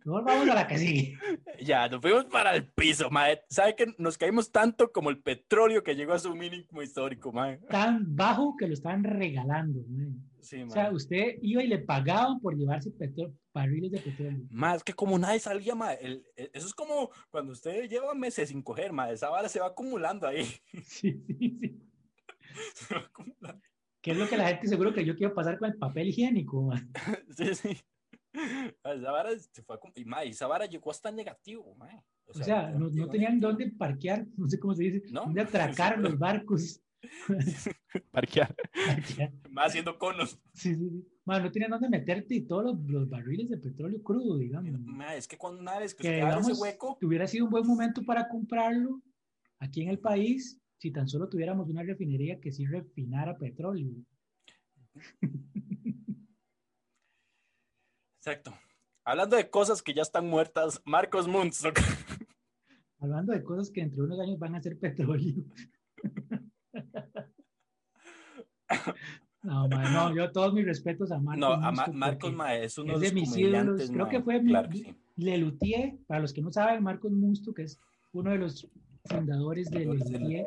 Vamos 0.04 0.48
a 0.48 0.54
la 0.54 0.66
que 0.68 0.78
sigue. 0.78 1.18
Ya, 1.60 1.88
nos 1.88 2.00
fuimos 2.00 2.26
para 2.26 2.54
el 2.54 2.68
piso, 2.70 3.10
mae. 3.10 3.42
¿Sabe 3.48 3.74
que 3.74 3.86
nos 3.98 4.16
caímos 4.16 4.52
tanto 4.52 4.92
como 4.92 5.10
el 5.10 5.20
petróleo 5.20 5.82
que 5.82 5.96
llegó 5.96 6.12
a 6.12 6.20
su 6.20 6.32
mínimo 6.34 6.80
histórico, 6.80 7.32
mae? 7.32 7.58
Tan 7.68 8.14
bajo 8.14 8.54
que 8.56 8.68
lo 8.68 8.74
estaban 8.74 9.02
regalando, 9.02 9.80
mae. 9.88 10.14
Sí, 10.40 10.62
o 10.62 10.70
sea, 10.70 10.92
usted 10.92 11.38
iba 11.42 11.64
y 11.64 11.66
le 11.66 11.78
pagaban 11.78 12.38
por 12.38 12.56
llevarse 12.56 12.92
barriles 13.52 13.90
de 13.90 13.98
petróleo. 13.98 14.46
Más 14.50 14.84
que 14.84 14.92
como 14.92 15.18
nadie 15.18 15.40
salía, 15.40 15.74
mae. 15.74 16.22
eso 16.36 16.66
es 16.68 16.74
como 16.74 17.10
cuando 17.30 17.52
usted 17.52 17.88
lleva 17.88 18.14
meses 18.14 18.50
sin 18.50 18.62
coger, 18.62 18.92
mae. 18.92 19.14
Esa 19.14 19.28
vara 19.28 19.48
se 19.48 19.58
va 19.58 19.66
acumulando 19.66 20.28
ahí. 20.28 20.46
Sí, 20.84 21.20
sí, 21.26 21.58
sí. 21.60 21.82
se 22.74 22.94
va 22.94 23.00
acumulando. 23.00 23.67
¿Qué 24.00 24.12
es 24.12 24.16
lo 24.16 24.28
que 24.28 24.36
la 24.36 24.48
gente 24.48 24.68
seguro 24.68 24.92
que 24.92 25.04
yo 25.04 25.16
quiero 25.16 25.34
pasar 25.34 25.58
con 25.58 25.70
el 25.70 25.78
papel 25.78 26.08
higiénico? 26.08 26.70
Sí, 27.36 27.54
sí. 27.54 27.76
Esa 28.84 29.10
vara, 29.10 29.30
se 29.38 29.62
fue 29.62 29.76
a... 29.76 30.24
y 30.24 30.30
esa 30.30 30.46
vara 30.46 30.66
llegó 30.66 30.90
hasta 30.90 31.10
negativo. 31.10 31.74
Man. 31.74 32.02
O 32.26 32.34
sea, 32.34 32.70
no, 32.70 32.88
no, 32.90 33.08
tenían 33.08 33.40
dónde 33.40 33.70
parquear, 33.70 34.26
no 34.36 34.48
sé 34.48 34.58
cómo 34.58 34.74
se 34.74 34.84
dice, 34.84 35.02
¿No? 35.10 35.22
dónde 35.22 35.40
atracar 35.40 35.98
los 35.98 36.18
barcos. 36.18 36.80
parquear. 38.10 38.54
Más 39.50 39.68
haciendo 39.68 39.98
conos. 39.98 40.38
Sí, 40.52 40.74
sí, 40.74 40.90
sí. 40.90 41.08
Man, 41.24 41.42
no 41.42 41.50
tenían 41.50 41.70
dónde 41.70 41.88
meterte 41.88 42.34
y 42.34 42.42
todos 42.42 42.64
los, 42.64 42.90
los 42.90 43.08
barriles 43.08 43.48
de 43.48 43.58
petróleo 43.58 44.02
crudo, 44.02 44.36
digamos. 44.38 44.78
Man, 44.80 45.16
es 45.16 45.26
que 45.26 45.38
cuando 45.38 45.60
una 45.60 45.78
vez 45.78 45.94
que, 45.94 46.02
que 46.02 46.14
digamos, 46.16 46.48
ese 46.48 46.60
hueco... 46.60 46.98
Que 46.98 47.06
hubiera 47.06 47.26
sido 47.26 47.46
un 47.46 47.50
buen 47.50 47.66
momento 47.66 48.02
para 48.04 48.28
comprarlo 48.28 49.00
aquí 49.58 49.82
en 49.82 49.88
el 49.88 49.98
país 49.98 50.60
si 50.78 50.90
tan 50.92 51.08
solo 51.08 51.28
tuviéramos 51.28 51.68
una 51.68 51.82
refinería 51.82 52.40
que 52.40 52.52
sí 52.52 52.66
refinara 52.66 53.36
petróleo. 53.36 53.92
Exacto. 58.18 58.54
Hablando 59.04 59.36
de 59.36 59.50
cosas 59.50 59.82
que 59.82 59.94
ya 59.94 60.02
están 60.02 60.26
muertas, 60.26 60.80
Marcos 60.84 61.26
Muntz. 61.28 61.64
Hablando 63.00 63.32
de 63.32 63.42
cosas 63.42 63.70
que 63.70 63.80
dentro 63.80 64.02
de 64.02 64.08
unos 64.08 64.20
años 64.20 64.38
van 64.38 64.54
a 64.54 64.62
ser 64.62 64.78
petróleo. 64.78 65.44
No, 69.42 69.68
no, 69.68 70.14
yo 70.14 70.30
todos 70.32 70.52
mis 70.52 70.66
respetos 70.66 71.10
a 71.10 71.18
Marcos. 71.18 71.40
No, 71.40 71.52
a 71.52 71.70
Marcos 71.70 72.32
Mae 72.34 72.64
es 72.64 72.76
uno 72.76 72.98
de, 72.98 73.12
mis 73.12 73.34
ídolos. 73.36 73.88
Creo 73.90 74.08
que 74.08 74.20
fue 74.20 74.42
claro 74.42 74.68
Lelutier, 75.16 75.96
para 76.06 76.20
los 76.20 76.32
que 76.32 76.42
no 76.42 76.52
saben, 76.52 76.82
Marcos 76.82 77.12
Munsto, 77.12 77.54
que 77.54 77.62
es 77.62 77.80
uno 78.12 78.30
de 78.30 78.38
los 78.38 78.68
fundadores 79.08 79.70
de 79.70 79.80
Lelutier. 79.80 80.46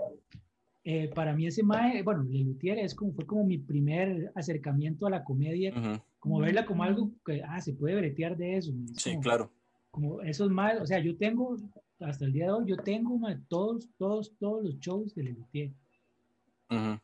Eh, 0.83 1.11
para 1.13 1.33
mí 1.33 1.45
ese 1.45 1.61
mae, 1.61 2.01
bueno, 2.01 2.23
Lelutier 2.23 2.79
es 2.79 2.95
como, 2.95 3.13
fue 3.13 3.25
como 3.25 3.43
mi 3.45 3.57
primer 3.57 4.31
acercamiento 4.35 5.05
a 5.05 5.11
la 5.11 5.23
comedia, 5.23 5.73
como 6.19 6.39
verla 6.39 6.65
como 6.65 6.83
algo 6.83 7.11
que, 7.25 7.43
ah, 7.43 7.61
se 7.61 7.73
puede 7.73 7.95
bretear 7.95 8.35
de 8.37 8.57
eso. 8.57 8.71
sí, 8.95 9.17
claro. 9.19 9.51
Como 9.91 10.21
esos 10.21 10.49
más, 10.49 10.79
o 10.79 10.85
sea, 10.85 10.99
yo 10.99 11.17
tengo, 11.17 11.57
hasta 11.99 12.25
el 12.25 12.31
día 12.31 12.45
de 12.45 12.51
hoy, 12.51 12.65
yo 12.67 12.77
tengo 12.77 13.19
todos, 13.49 13.89
todos, 13.97 14.31
todos 14.39 14.63
los 14.63 14.79
shows 14.79 15.13
de 15.13 15.23
Lelutier. 15.23 15.71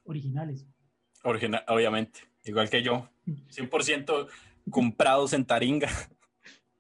Originales. 0.05 0.65
Original, 1.23 1.63
obviamente, 1.67 2.21
igual 2.45 2.69
que 2.69 2.81
yo, 2.81 3.09
100% 3.25 4.27
comprados 4.69 5.33
en 5.33 5.45
Taringa. 5.45 5.89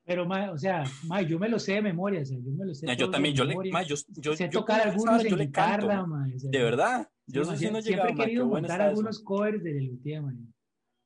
Pero, 0.07 0.25
ma, 0.25 0.51
o 0.51 0.57
sea, 0.57 0.85
ma, 1.03 1.21
yo 1.21 1.37
me 1.37 1.49
lo 1.49 1.59
sé 1.59 1.73
de 1.73 1.81
memoria, 1.81 2.21
o 2.21 2.25
sea, 2.25 2.37
yo 2.39 2.51
me 2.53 2.65
lo 2.65 2.73
sé. 2.73 2.87
yo 2.95 3.09
también, 3.09 3.35
yo 3.35 3.43
le, 3.43 3.55
ma, 3.69 3.83
yo, 3.83 3.97
yo, 4.07 4.37
sé 4.37 4.47
tocar 4.47 4.87
algunos 4.87 5.25
en 5.25 5.37
guitarra, 5.37 6.01
o 6.01 6.39
sea, 6.39 6.49
de 6.49 6.63
verdad, 6.63 7.09
yo 7.25 7.43
sí, 7.43 7.57
sí, 7.57 7.69
no 7.69 7.81
siempre 7.81 8.11
he 8.11 8.15
querido 8.15 8.47
montar 8.47 8.81
algunos 8.81 9.21
covers 9.21 9.61
de 9.61 9.73
Lelutier, 9.73 10.21
man. 10.21 10.53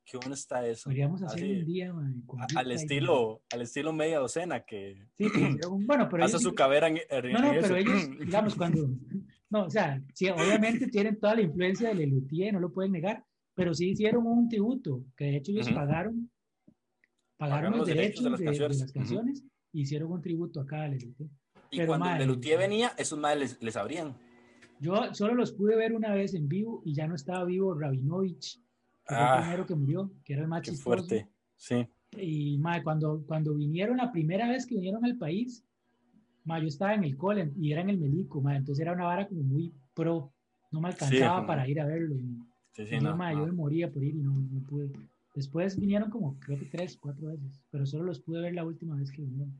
Qué 0.04 0.18
bueno 0.18 0.34
está 0.34 0.64
eso. 0.68 0.84
Podríamos 0.84 1.20
hacer 1.20 1.42
un 1.42 1.64
día, 1.64 1.92
man. 1.92 2.22
Al 2.54 2.70
estilo, 2.70 3.42
al 3.52 3.62
estilo 3.62 3.92
media 3.92 4.20
docena 4.20 4.60
que. 4.60 5.08
Sí, 5.18 5.26
bueno, 5.86 6.08
pero 6.08 6.24
hace 6.24 6.38
su 6.38 6.54
cabera 6.54 6.86
en, 6.86 7.00
No, 7.32 7.40
no, 7.40 7.60
pero 7.60 7.74
ellos, 7.74 8.08
digamos, 8.24 8.54
cuando. 8.54 8.88
No, 9.50 9.64
o 9.64 9.70
sea, 9.70 10.00
sí, 10.14 10.28
obviamente 10.28 10.86
tienen 10.86 11.18
toda 11.18 11.34
la 11.34 11.42
influencia 11.42 11.88
de 11.88 11.96
Lelutier, 11.96 12.54
no 12.54 12.60
lo 12.60 12.72
pueden 12.72 12.92
negar, 12.92 13.24
pero 13.54 13.74
sí 13.74 13.90
hicieron 13.90 14.28
un 14.28 14.48
tributo, 14.48 15.04
que 15.16 15.24
de 15.24 15.36
hecho 15.38 15.50
ellos 15.50 15.70
pagaron 15.70 16.30
pagaron, 17.50 17.76
los 17.76 17.86
derechos, 17.86 18.24
de 18.24 18.30
las 18.30 18.92
canciones, 18.92 19.44
y 19.72 19.82
hicieron 19.82 20.12
un 20.12 20.22
tributo 20.22 20.60
acá 20.60 20.84
a 20.84 20.88
Lelutier. 20.88 21.28
Y 21.70 21.78
Pero, 21.78 21.88
cuando 21.88 22.06
Lelutier 22.16 22.58
venía, 22.58 22.92
esos 22.96 23.18
madres 23.18 23.58
les, 23.60 23.76
abrían. 23.76 24.14
Yo 24.80 25.12
solo 25.14 25.34
los 25.34 25.52
pude 25.52 25.76
ver 25.76 25.92
una 25.92 26.12
vez 26.12 26.34
en 26.34 26.48
vivo 26.48 26.82
y 26.84 26.94
ya 26.94 27.06
no 27.06 27.14
estaba 27.14 27.44
vivo 27.44 27.74
Rabinovich, 27.74 28.60
que 29.06 29.14
fue 29.14 29.16
el 29.16 29.22
ah. 29.22 29.40
primero 29.40 29.66
que 29.66 29.74
murió, 29.74 30.12
que 30.24 30.34
era 30.34 30.42
el 30.42 30.48
más 30.48 30.62
qué 30.62 30.72
fuerte, 30.72 31.28
sí. 31.56 31.86
Y 32.16 32.58
madre, 32.58 32.82
cuando, 32.82 33.24
cuando 33.26 33.54
vinieron, 33.54 33.96
la 33.96 34.12
primera 34.12 34.48
vez 34.48 34.66
que 34.66 34.74
vinieron 34.74 35.04
al 35.04 35.16
país, 35.16 35.64
madre, 36.44 36.62
yo 36.62 36.68
estaba 36.68 36.94
en 36.94 37.04
el 37.04 37.16
cole 37.16 37.50
y 37.58 37.72
era 37.72 37.80
en 37.80 37.90
el 37.90 37.98
Melico, 37.98 38.40
madre, 38.40 38.58
entonces 38.58 38.82
era 38.82 38.92
una 38.92 39.04
vara 39.04 39.26
como 39.26 39.42
muy 39.42 39.72
pro, 39.94 40.32
no 40.70 40.80
me 40.80 40.88
alcanzaba 40.88 41.46
para 41.46 41.66
ir 41.68 41.80
a 41.80 41.86
verlo. 41.86 42.16
sí, 42.72 42.86
sí, 42.86 42.98
no, 43.00 43.32
yo 43.32 43.46
me 43.46 43.52
moría 43.52 43.90
por 43.90 44.04
ir 44.04 44.14
y 44.14 44.20
no, 44.20 44.32
no 44.32 44.60
pude. 44.66 44.92
Después 45.34 45.78
vinieron 45.78 46.10
como, 46.10 46.38
creo 46.40 46.58
que 46.58 46.66
tres, 46.66 46.98
cuatro 47.00 47.28
veces, 47.28 47.62
pero 47.70 47.86
solo 47.86 48.04
los 48.04 48.20
pude 48.20 48.42
ver 48.42 48.54
la 48.54 48.64
última 48.64 48.96
vez 48.96 49.10
que 49.10 49.22
vinieron. 49.22 49.54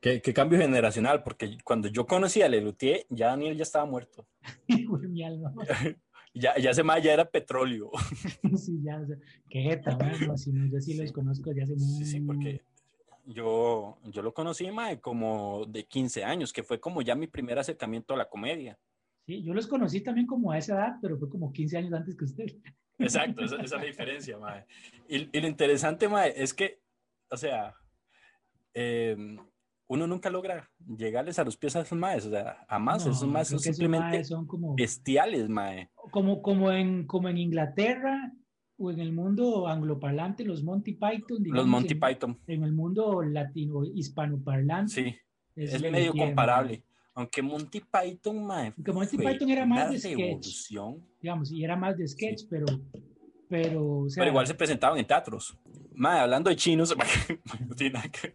Qué, 0.00 0.20
qué 0.20 0.34
cambio 0.34 0.58
generacional, 0.58 1.22
porque 1.22 1.56
cuando 1.64 1.88
yo 1.88 2.06
conocí 2.06 2.42
a 2.42 2.48
Lelutier, 2.48 3.06
ya 3.08 3.28
Daniel 3.28 3.56
ya 3.56 3.62
estaba 3.62 3.86
muerto. 3.86 4.26
mi 5.08 5.22
alma. 5.22 5.54
ya, 6.34 6.56
ya 6.58 6.74
se 6.74 6.82
más, 6.82 7.02
ya 7.02 7.12
era 7.12 7.24
petróleo. 7.24 7.90
sí, 8.56 8.80
ya, 8.82 9.00
o 9.00 9.06
sea, 9.06 9.16
qué 9.48 9.62
jeta, 9.62 9.96
bueno, 9.96 10.36
si 10.36 10.52
no, 10.52 10.66
yo 10.66 10.80
sí, 10.80 10.94
los 10.94 11.12
conozco 11.12 11.52
ya 11.52 11.62
hace 11.62 11.74
mucho. 11.74 12.04
Sí, 12.04 12.04
sí, 12.04 12.20
porque 12.20 12.60
yo, 13.26 13.98
yo 14.04 14.22
lo 14.22 14.34
conocí, 14.34 14.70
mae, 14.70 15.00
como 15.00 15.64
de 15.66 15.84
15 15.84 16.24
años, 16.24 16.52
que 16.52 16.62
fue 16.62 16.80
como 16.80 17.02
ya 17.02 17.14
mi 17.14 17.28
primer 17.28 17.58
acercamiento 17.58 18.14
a 18.14 18.16
la 18.16 18.28
comedia. 18.28 18.78
Sí, 19.26 19.42
yo 19.42 19.54
los 19.54 19.66
conocí 19.66 20.00
también 20.02 20.26
como 20.26 20.52
a 20.52 20.58
esa 20.58 20.74
edad, 20.74 20.96
pero 21.02 21.18
fue 21.18 21.28
como 21.28 21.52
15 21.52 21.78
años 21.78 21.92
antes 21.92 22.16
que 22.16 22.24
usted. 22.24 22.46
Exacto, 22.98 23.44
esa, 23.44 23.56
es 23.56 23.70
la 23.70 23.82
diferencia, 23.82 24.38
mae. 24.38 24.64
Y, 25.08 25.40
lo 25.40 25.48
interesante, 25.48 26.08
mae, 26.08 26.32
es 26.36 26.54
que, 26.54 26.80
o 27.30 27.36
sea, 27.36 27.74
em, 28.74 29.38
uno 29.88 30.06
nunca 30.06 30.30
logra 30.30 30.70
llegarles 30.78 31.38
a 31.38 31.44
los 31.44 31.56
pies 31.56 31.76
a 31.76 31.80
esos 31.80 31.98
maes, 31.98 32.26
o 32.26 32.30
sea, 32.30 32.64
a 32.68 32.78
más, 32.78 33.06
esos 33.06 33.28
maes 33.28 33.48
son 33.48 33.60
simplemente 33.60 34.24
son 34.24 34.46
como, 34.46 34.74
bestiales, 34.74 35.48
mae. 35.48 35.90
Como, 36.10 36.42
como, 36.42 36.72
en, 36.72 37.06
como 37.06 37.28
en 37.28 37.38
Inglaterra 37.38 38.32
o 38.78 38.90
en 38.90 39.00
el 39.00 39.12
mundo 39.12 39.68
angloparlante, 39.68 40.44
los 40.44 40.62
Monty 40.62 40.92
Python. 40.92 41.42
Digamos, 41.42 41.64
los 41.64 41.66
Monty 41.66 41.94
Python. 41.94 42.38
En 42.46 42.64
el 42.64 42.72
mundo 42.72 43.22
latino, 43.22 43.84
hispanoparlante. 43.84 44.92
Sí, 44.92 45.16
es, 45.54 45.80
medio 45.80 46.12
comparable. 46.12 46.84
Aunque 47.16 47.40
Monty 47.40 47.80
Python, 47.80 48.44
mae, 48.44 48.74
Aunque 48.76 48.92
Monty 48.92 49.16
Python 49.16 49.48
era 49.48 49.64
más 49.64 49.90
de 49.90 49.98
sketch. 49.98 50.70
Digamos, 51.20 51.50
y 51.50 51.64
era 51.64 51.74
más 51.74 51.96
de 51.96 52.06
sketch, 52.06 52.42
pero. 52.48 52.66
Pero, 53.48 54.06
pero 54.14 54.26
igual 54.28 54.46
se 54.46 54.54
presentaban 54.54 54.98
en 54.98 55.06
teatros. 55.06 55.56
Mae, 55.94 56.20
hablando 56.20 56.50
de 56.50 56.56
chinos, 56.56 56.94
no 57.68 57.74
tiene 57.74 57.94
nada 57.94 58.08
que. 58.10 58.34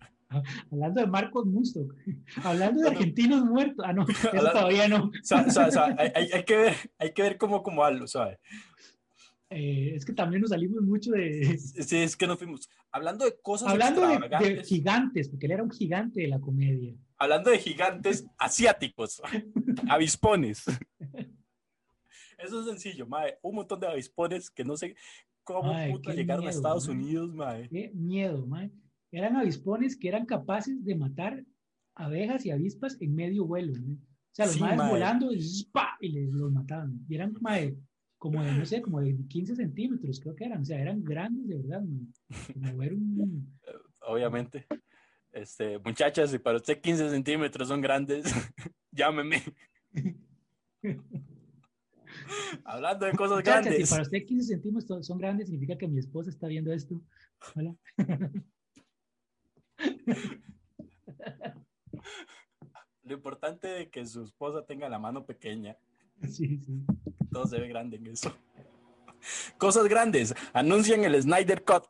Hablando 0.71 1.01
de 1.01 1.07
Marcos 1.07 1.45
Musto, 1.45 1.89
hablando 2.43 2.81
de 2.81 2.89
argentinos 2.89 3.45
muertos. 3.45 3.85
Ah, 3.87 3.93
no, 3.93 4.07
eso 4.09 4.29
todavía 4.31 4.87
no. 4.87 5.05
O 5.05 5.11
sea, 5.21 5.45
o 5.47 5.51
sea, 5.51 5.67
o 5.67 5.71
sea, 5.71 5.95
hay, 5.99 6.31
hay, 6.31 6.43
que 6.43 6.57
ver, 6.57 6.75
hay 6.97 7.13
que 7.13 7.21
ver 7.21 7.37
cómo, 7.37 7.61
cómo 7.61 7.83
algo, 7.83 8.07
¿sabes? 8.07 8.39
Eh, 9.51 9.93
es 9.95 10.05
que 10.05 10.13
también 10.13 10.41
nos 10.41 10.51
salimos 10.51 10.81
mucho 10.81 11.11
de... 11.11 11.57
Sí, 11.57 11.97
es 11.97 12.15
que 12.15 12.25
nos 12.25 12.39
fuimos. 12.39 12.67
Hablando 12.89 13.25
de 13.25 13.35
cosas 13.41 13.69
Hablando 13.69 14.07
de, 14.07 14.55
de, 14.55 14.63
gigantes, 14.63 15.29
porque 15.29 15.45
él 15.45 15.51
era 15.51 15.63
un 15.63 15.69
gigante 15.69 16.21
de 16.21 16.29
la 16.29 16.39
comedia. 16.39 16.95
Hablando 17.21 17.51
de 17.51 17.59
gigantes 17.59 18.25
asiáticos, 18.37 19.21
avispones. 19.89 20.65
Eso 22.37 22.61
es 22.61 22.65
sencillo, 22.65 23.05
mae. 23.05 23.37
Un 23.41 23.55
montón 23.55 23.79
de 23.79 23.87
avispones 23.87 24.49
que 24.49 24.63
no 24.63 24.75
sé 24.75 24.95
cómo 25.43 25.73
puta 25.91 26.13
llegaron 26.13 26.47
a 26.47 26.49
Estados 26.49 26.87
Unidos, 26.87 27.33
mae. 27.33 27.69
Qué 27.69 27.91
miedo, 27.93 28.45
mae 28.47 28.71
eran 29.11 29.35
avispones 29.35 29.97
que 29.97 30.07
eran 30.07 30.25
capaces 30.25 30.83
de 30.83 30.95
matar 30.95 31.43
abejas 31.95 32.45
y 32.45 32.51
avispas 32.51 32.97
en 33.01 33.13
medio 33.13 33.45
vuelo. 33.45 33.73
O 33.73 34.33
sea, 34.33 34.45
los 34.45 34.55
sí, 34.55 34.61
volando 34.61 35.33
y, 35.33 35.39
y 35.99 36.09
les, 36.09 36.31
los 36.31 36.51
mataban. 36.51 37.05
Y 37.07 37.15
eran 37.15 37.33
como 38.17 38.41
de, 38.41 38.53
no 38.53 38.65
sé, 38.65 38.81
como 38.81 39.01
de 39.01 39.17
15 39.27 39.55
centímetros, 39.55 40.19
creo 40.21 40.35
que 40.35 40.45
eran. 40.45 40.61
O 40.61 40.65
sea, 40.65 40.79
eran 40.79 41.03
grandes 41.03 41.47
de 41.47 41.57
verdad. 41.57 41.83
Como 42.53 42.77
ver 42.77 42.93
un... 42.93 43.59
Obviamente. 44.07 44.65
Este, 45.31 45.79
muchachas, 45.79 46.31
si 46.31 46.39
para 46.39 46.57
usted 46.57 46.81
15 46.81 47.09
centímetros 47.09 47.69
son 47.69 47.79
grandes, 47.81 48.25
llámeme. 48.91 49.41
Hablando 52.65 53.05
de 53.05 53.13
cosas 53.13 53.37
muchachas, 53.37 53.65
grandes. 53.65 53.87
Si 53.87 53.93
para 53.93 54.03
usted 54.03 54.25
15 54.25 54.47
centímetros 54.47 55.07
son 55.07 55.17
grandes, 55.17 55.47
significa 55.47 55.77
que 55.77 55.87
mi 55.87 55.99
esposa 55.99 56.29
está 56.29 56.47
viendo 56.47 56.73
esto. 56.73 57.01
Hola. 57.55 57.73
Lo 63.03 63.13
importante 63.13 63.83
es 63.83 63.89
que 63.89 64.05
su 64.05 64.23
esposa 64.23 64.65
tenga 64.65 64.89
la 64.89 64.99
mano 64.99 65.25
pequeña. 65.25 65.77
Sí, 66.29 66.59
sí. 66.59 66.85
Todo 67.31 67.47
se 67.47 67.59
ve 67.59 67.67
grande 67.67 67.97
en 67.97 68.07
eso. 68.07 68.35
Cosas 69.57 69.87
grandes. 69.87 70.33
Anuncian 70.53 71.03
el 71.03 71.21
Snyder 71.21 71.63
Cut. 71.63 71.85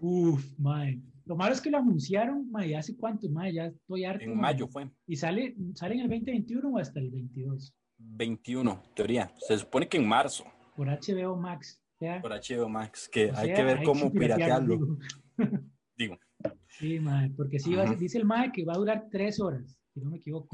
Uf, 0.00 0.44
mae. 0.58 1.00
Lo 1.30 1.36
malo 1.36 1.52
es 1.52 1.60
que 1.60 1.70
lo 1.70 1.78
anunciaron, 1.78 2.50
mae, 2.50 2.74
¿hace 2.74 2.96
cuánto? 2.96 3.30
Mae, 3.30 3.52
ya 3.52 3.66
estoy 3.66 4.04
harto. 4.04 4.24
En 4.24 4.36
mayo 4.36 4.66
fue. 4.66 4.90
¿Y 5.06 5.14
sale, 5.14 5.54
sale 5.74 5.94
en 5.94 6.00
el 6.00 6.08
2021 6.08 6.68
o 6.68 6.76
hasta 6.76 6.98
el 6.98 7.08
22? 7.08 7.72
21, 7.98 8.82
teoría. 8.96 9.32
Se 9.38 9.56
supone 9.56 9.88
que 9.88 9.98
en 9.98 10.08
marzo. 10.08 10.42
Por 10.74 10.88
HBO 10.88 11.36
Max. 11.36 11.80
Por 12.20 12.32
HBO 12.32 12.68
Max, 12.68 13.08
que 13.08 13.30
hay 13.32 13.54
que 13.54 13.62
ver 13.62 13.84
cómo 13.84 14.10
piratearlo. 14.10 14.98
digo. 15.96 16.18
Sí, 16.66 16.98
mae, 16.98 17.30
porque 17.36 17.60
sí, 17.60 17.76
dice 17.96 18.18
el 18.18 18.24
mae 18.24 18.50
que 18.50 18.64
va 18.64 18.72
a 18.72 18.78
durar 18.78 19.06
tres 19.08 19.38
horas, 19.38 19.78
si 19.94 20.00
no 20.00 20.10
me 20.10 20.16
equivoco. 20.16 20.48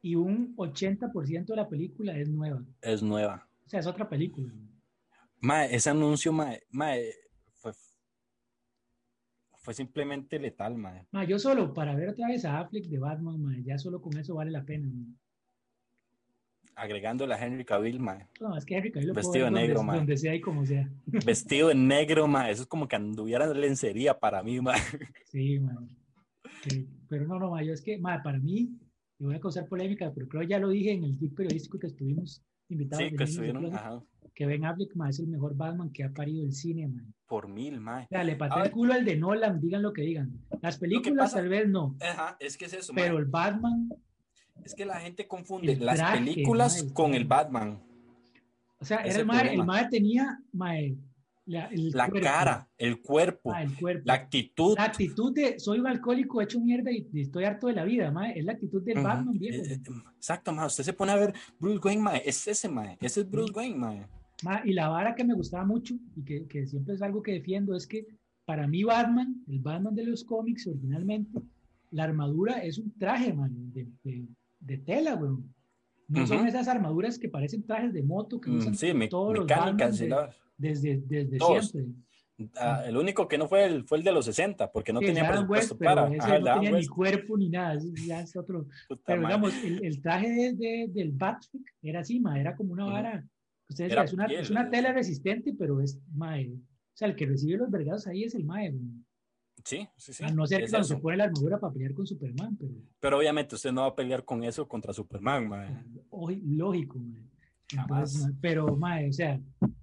Y 0.00 0.14
un 0.14 0.56
80% 0.56 1.44
de 1.44 1.56
la 1.56 1.68
película 1.68 2.16
es 2.16 2.30
nueva. 2.30 2.64
Es 2.80 3.02
nueva. 3.02 3.46
O 3.66 3.68
sea, 3.68 3.80
es 3.80 3.86
otra 3.86 4.08
película. 4.08 4.50
Mae, 5.42 5.74
ese 5.74 5.90
anuncio, 5.90 6.32
mae, 6.32 6.62
mae 6.70 7.12
fue, 9.64 9.74
simplemente 9.74 10.38
letal, 10.38 10.76
mae. 10.76 11.06
Mae, 11.10 11.26
yo 11.26 11.38
solo 11.38 11.72
para 11.72 11.96
ver 11.96 12.10
otra 12.10 12.28
vez 12.28 12.44
a 12.44 12.60
Affleck 12.60 12.84
de 12.84 12.98
Batman, 12.98 13.42
mae, 13.42 13.64
ya 13.64 13.78
solo 13.78 14.00
con 14.00 14.16
eso 14.18 14.34
vale 14.34 14.50
la 14.50 14.64
pena, 14.64 14.86
mae 14.92 15.14
agregando 16.76 17.24
a 17.24 17.38
Henry 17.38 17.64
Cavill, 17.64 18.00
mae. 18.00 18.28
No, 18.40 18.56
es 18.56 18.64
que 18.64 18.76
Henry 18.76 18.90
Cavill 18.90 19.08
lo 19.08 19.14
Vestido 19.14 19.44
de 19.46 19.50
negro, 19.50 19.76
donde, 19.76 19.96
Donde 19.96 20.16
sea 20.16 20.34
y 20.34 20.40
como 20.40 20.66
sea. 20.66 20.90
Vestido 21.26 21.68
de 21.68 21.74
negro, 21.74 22.26
mae. 22.26 22.52
Eso 22.52 22.62
es 22.62 22.68
como 22.68 22.88
que 22.88 22.96
anduviera 22.96 23.44
en 23.44 23.60
lencería 23.60 24.18
para 24.18 24.42
mí, 24.42 24.60
mae. 24.60 24.80
Sí, 25.26 25.58
mae. 25.60 25.76
pero 27.08 27.26
no, 27.26 27.38
no, 27.38 27.50
mae. 27.50 27.66
Yo 27.66 27.72
es 27.72 27.82
que, 27.82 27.98
mae, 27.98 28.20
para 28.22 28.38
mí, 28.38 28.78
y 29.18 29.24
voy 29.24 29.36
a 29.36 29.40
causar 29.40 29.68
polémica, 29.68 30.12
pero 30.14 30.28
creo 30.28 30.42
que 30.42 30.48
ya 30.48 30.58
lo 30.58 30.68
dije 30.68 30.92
en 30.92 31.04
el 31.04 31.18
tip 31.18 31.36
periodístico 31.36 31.78
que 31.78 31.86
estuvimos 31.86 32.44
invitados. 32.68 33.04
Sí, 33.04 33.16
que 33.16 33.24
estuvieron, 33.24 33.66
ajá. 33.66 34.02
Que 34.34 34.46
Ben 34.46 34.64
Affleck, 34.64 34.94
mae, 34.96 35.10
es 35.10 35.20
el 35.20 35.28
mejor 35.28 35.54
Batman 35.56 35.90
que 35.90 36.04
ha 36.04 36.10
parido 36.10 36.44
el 36.44 36.52
cine, 36.52 36.88
mae. 36.88 37.06
Por 37.26 37.48
mil, 37.48 37.80
mae. 37.80 38.04
O 38.04 38.08
sea, 38.08 38.24
le 38.24 38.36
pateé 38.36 38.64
el 38.64 38.70
culo 38.70 38.94
al 38.94 39.04
de 39.04 39.16
Nolan, 39.16 39.60
digan 39.60 39.82
lo 39.82 39.92
que 39.92 40.02
digan. 40.02 40.40
Las 40.60 40.78
películas 40.78 41.32
tal 41.32 41.48
vez 41.48 41.68
no. 41.68 41.96
Ajá, 42.00 42.36
es 42.40 42.56
que 42.56 42.64
es 42.64 42.72
eso, 42.72 42.92
Pero 42.94 43.18
el 43.18 43.26
Batman 43.26 43.88
es 44.64 44.74
que 44.74 44.84
la 44.84 45.00
gente 45.00 45.26
confunde 45.28 45.76
las 45.76 46.00
películas 46.12 46.84
con 46.92 47.14
el 47.14 47.24
Batman. 47.24 47.80
O 48.78 48.84
sea, 48.84 48.98
era 48.98 49.20
el, 49.20 49.26
mae, 49.26 49.82
el 49.82 49.88
tenía 49.88 50.38
mae, 50.52 50.96
la, 51.46 52.10
cara, 52.22 52.68
el 52.78 53.00
cuerpo, 53.02 53.52
la 54.04 54.14
actitud. 54.14 54.76
La 54.76 54.84
actitud 54.84 55.32
de 55.34 55.58
soy 55.58 55.78
un 55.78 55.86
alcohólico 55.86 56.40
hecho 56.40 56.60
mierda 56.60 56.90
y, 56.90 57.06
estoy 57.14 57.44
harto 57.44 57.66
de 57.66 57.74
la 57.74 57.84
vida, 57.84 58.10
mae. 58.10 58.38
es 58.38 58.44
la 58.44 58.52
actitud 58.52 58.82
del 58.82 59.02
Batman 59.02 59.38
viejo. 59.38 59.62
Eh, 59.62 59.74
eh, 59.74 59.80
exacto, 60.16 60.52
mae. 60.52 60.66
Usted 60.66 60.84
se 60.84 60.92
pone 60.92 61.12
a 61.12 61.16
ver 61.16 61.34
Bruce 61.58 61.80
Wayne, 61.84 62.02
mae. 62.02 62.22
es 62.24 62.46
ese, 62.48 62.68
mae. 62.68 62.96
ese 63.00 63.20
es 63.20 63.30
Bruce 63.30 63.52
Wayne, 63.54 63.76
mae. 63.76 64.06
Y 64.64 64.72
la 64.72 64.88
vara 64.88 65.14
que 65.14 65.24
me 65.24 65.34
gustaba 65.34 65.64
mucho 65.64 65.94
y 66.16 66.24
que, 66.24 66.46
que 66.46 66.66
siempre 66.66 66.94
es 66.94 67.02
algo 67.02 67.22
que 67.22 67.32
defiendo 67.32 67.74
es 67.74 67.86
que 67.86 68.06
para 68.44 68.66
mí 68.66 68.84
Batman, 68.84 69.42
el 69.48 69.60
Batman 69.60 69.94
de 69.94 70.04
los 70.04 70.24
cómics 70.24 70.66
originalmente, 70.66 71.40
la 71.90 72.04
armadura 72.04 72.58
es 72.58 72.78
un 72.78 72.92
traje, 72.98 73.32
man, 73.32 73.72
de, 73.72 74.26
de 74.60 74.78
tela, 74.78 75.14
güey. 75.14 75.32
No 76.08 76.26
son 76.26 76.46
esas 76.46 76.68
armaduras 76.68 77.18
que 77.18 77.28
parecen 77.28 77.64
trajes 77.64 77.92
de 77.92 78.02
moto 78.02 78.40
que 78.40 78.50
mm, 78.50 78.58
usan 78.58 78.74
sí, 78.74 78.92
todos 79.08 79.38
mecánicas, 79.40 80.00
los 80.00 80.34
desde, 80.56 80.98
desde 80.98 81.38
siempre. 81.38 81.94
Ah, 82.56 82.82
el 82.84 82.96
único 82.96 83.28
que 83.28 83.38
no 83.38 83.46
fue 83.46 83.64
el, 83.64 83.84
fue 83.84 83.98
el 83.98 84.04
de 84.04 84.12
los 84.12 84.24
60, 84.24 84.72
porque 84.72 84.92
no 84.92 85.00
tenía 85.00 85.26
presupuesto 85.26 85.78
para. 85.78 86.12
Ese 86.12 86.40
no 86.40 86.54
tenía 86.54 86.72
ni 86.72 86.86
cuerpo 86.86 87.38
ni 87.38 87.48
nada, 87.48 87.78
ya 88.06 88.20
es 88.20 88.36
otro. 88.36 88.66
pero 89.06 89.20
digamos, 89.22 89.54
el, 89.62 89.84
el 89.84 90.02
traje 90.02 90.28
de, 90.28 90.52
de, 90.54 90.88
del 90.92 91.12
Batfleck 91.12 91.74
era 91.80 92.00
así, 92.00 92.18
ma, 92.20 92.38
era 92.38 92.56
como 92.56 92.72
una 92.72 92.86
vara. 92.86 93.24
Ustedes 93.74 93.92
es, 93.92 94.12
una, 94.12 94.26
es 94.26 94.50
una 94.50 94.70
tela 94.70 94.92
resistente, 94.92 95.52
pero 95.58 95.80
es, 95.80 96.00
ma, 96.12 96.36
o 96.38 96.96
sea, 96.96 97.08
el 97.08 97.16
que 97.16 97.26
recibe 97.26 97.58
los 97.58 97.70
vergados 97.70 98.06
ahí 98.06 98.22
es 98.22 98.34
el 98.36 98.44
mae. 98.44 98.72
Sí, 99.64 99.88
sí, 99.96 100.12
sí. 100.12 100.24
A 100.24 100.28
no 100.28 100.46
ser 100.46 100.64
que 100.64 100.70
cuando 100.70 100.86
se 100.86 100.96
pone 100.96 101.16
la 101.16 101.24
armadura 101.24 101.58
para 101.58 101.72
pelear 101.72 101.94
con 101.94 102.06
Superman. 102.06 102.56
Pero... 102.56 102.72
pero 103.00 103.18
obviamente 103.18 103.56
usted 103.56 103.72
no 103.72 103.80
va 103.80 103.88
a 103.88 103.96
pelear 103.96 104.24
con 104.24 104.44
eso 104.44 104.68
contra 104.68 104.92
Superman, 104.92 105.48
mae. 105.48 105.84
Lógico, 106.44 106.98
mae. 106.98 107.24
pero, 108.40 108.76
mae, 108.76 109.08
o 109.08 109.12
sea, 109.12 109.40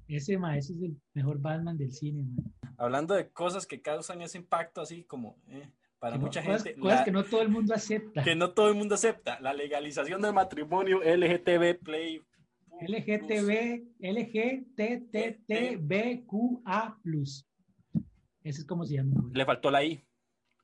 ese, 0.07 0.37
mae, 0.37 0.59
ese 0.59 0.73
es 0.73 0.81
el 0.83 0.97
mejor 1.13 1.39
Batman 1.39 1.77
del 1.77 1.91
cine, 1.91 2.23
mae. 2.23 2.45
Hablando 2.77 3.13
de 3.13 3.29
cosas 3.29 3.65
que 3.65 3.81
causan 3.81 4.21
ese 4.21 4.37
impacto 4.37 4.81
así 4.81 5.03
como... 5.03 5.37
Eh, 5.47 5.69
para 5.99 6.17
mucha 6.17 6.41
gente. 6.41 6.73
Cosas 6.79 7.05
que 7.05 7.11
no 7.11 7.23
todo 7.23 7.43
el 7.43 7.49
mundo 7.49 7.75
acepta. 7.75 8.23
Que 8.23 8.35
no 8.35 8.53
todo 8.53 8.69
el 8.69 8.75
mundo 8.75 8.95
acepta. 8.95 9.39
La 9.39 9.53
legalización 9.53 10.19
del 10.19 10.33
matrimonio 10.33 10.99
LGTB 11.03 11.83
Play. 11.83 12.23
LGTB, 12.81 13.83
LGTTBQA. 15.49 16.99
Ese 18.43 18.61
es 18.61 18.65
como 18.65 18.85
se 18.85 18.95
llama. 18.95 19.29
Le 19.33 19.45
faltó 19.45 19.69
la 19.69 19.83
I. 19.83 20.03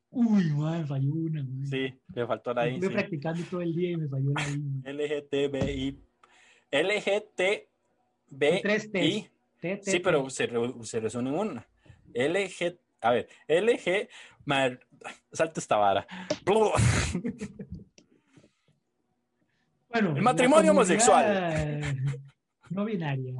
Uy, 0.09 0.51
madre, 0.53 0.86
falló 0.86 1.13
una. 1.13 1.45
Sí, 1.65 1.93
le 2.13 2.26
faltó 2.26 2.53
la 2.53 2.68
I. 2.68 2.76
Estuve 2.76 2.91
practicando 2.91 3.43
todo 3.49 3.61
el 3.61 3.76
día 3.76 3.91
y 3.91 3.97
me 3.97 4.07
falló 4.07 4.32
la 4.34 4.49
I. 4.49 4.63
LGTBI. 4.93 5.99
LGTBI. 6.72 8.61
Tres 8.61 8.91
T. 8.91 9.32
Sí, 9.82 9.99
pero 9.99 10.30
se, 10.30 10.49
se 10.84 10.99
resuena 10.99 11.30
en 11.30 11.36
una. 11.36 11.68
LG. 12.13 12.80
A 13.01 13.11
ver, 13.11 13.28
LG. 13.47 14.09
Mar, 14.45 14.80
salta 15.32 15.59
esta 15.59 15.76
vara. 15.78 16.07
Bueno, 20.02 20.16
el 20.16 20.24
matrimonio 20.24 20.72
homosexual. 20.72 21.82
No 22.70 22.86
binaria 22.86 23.34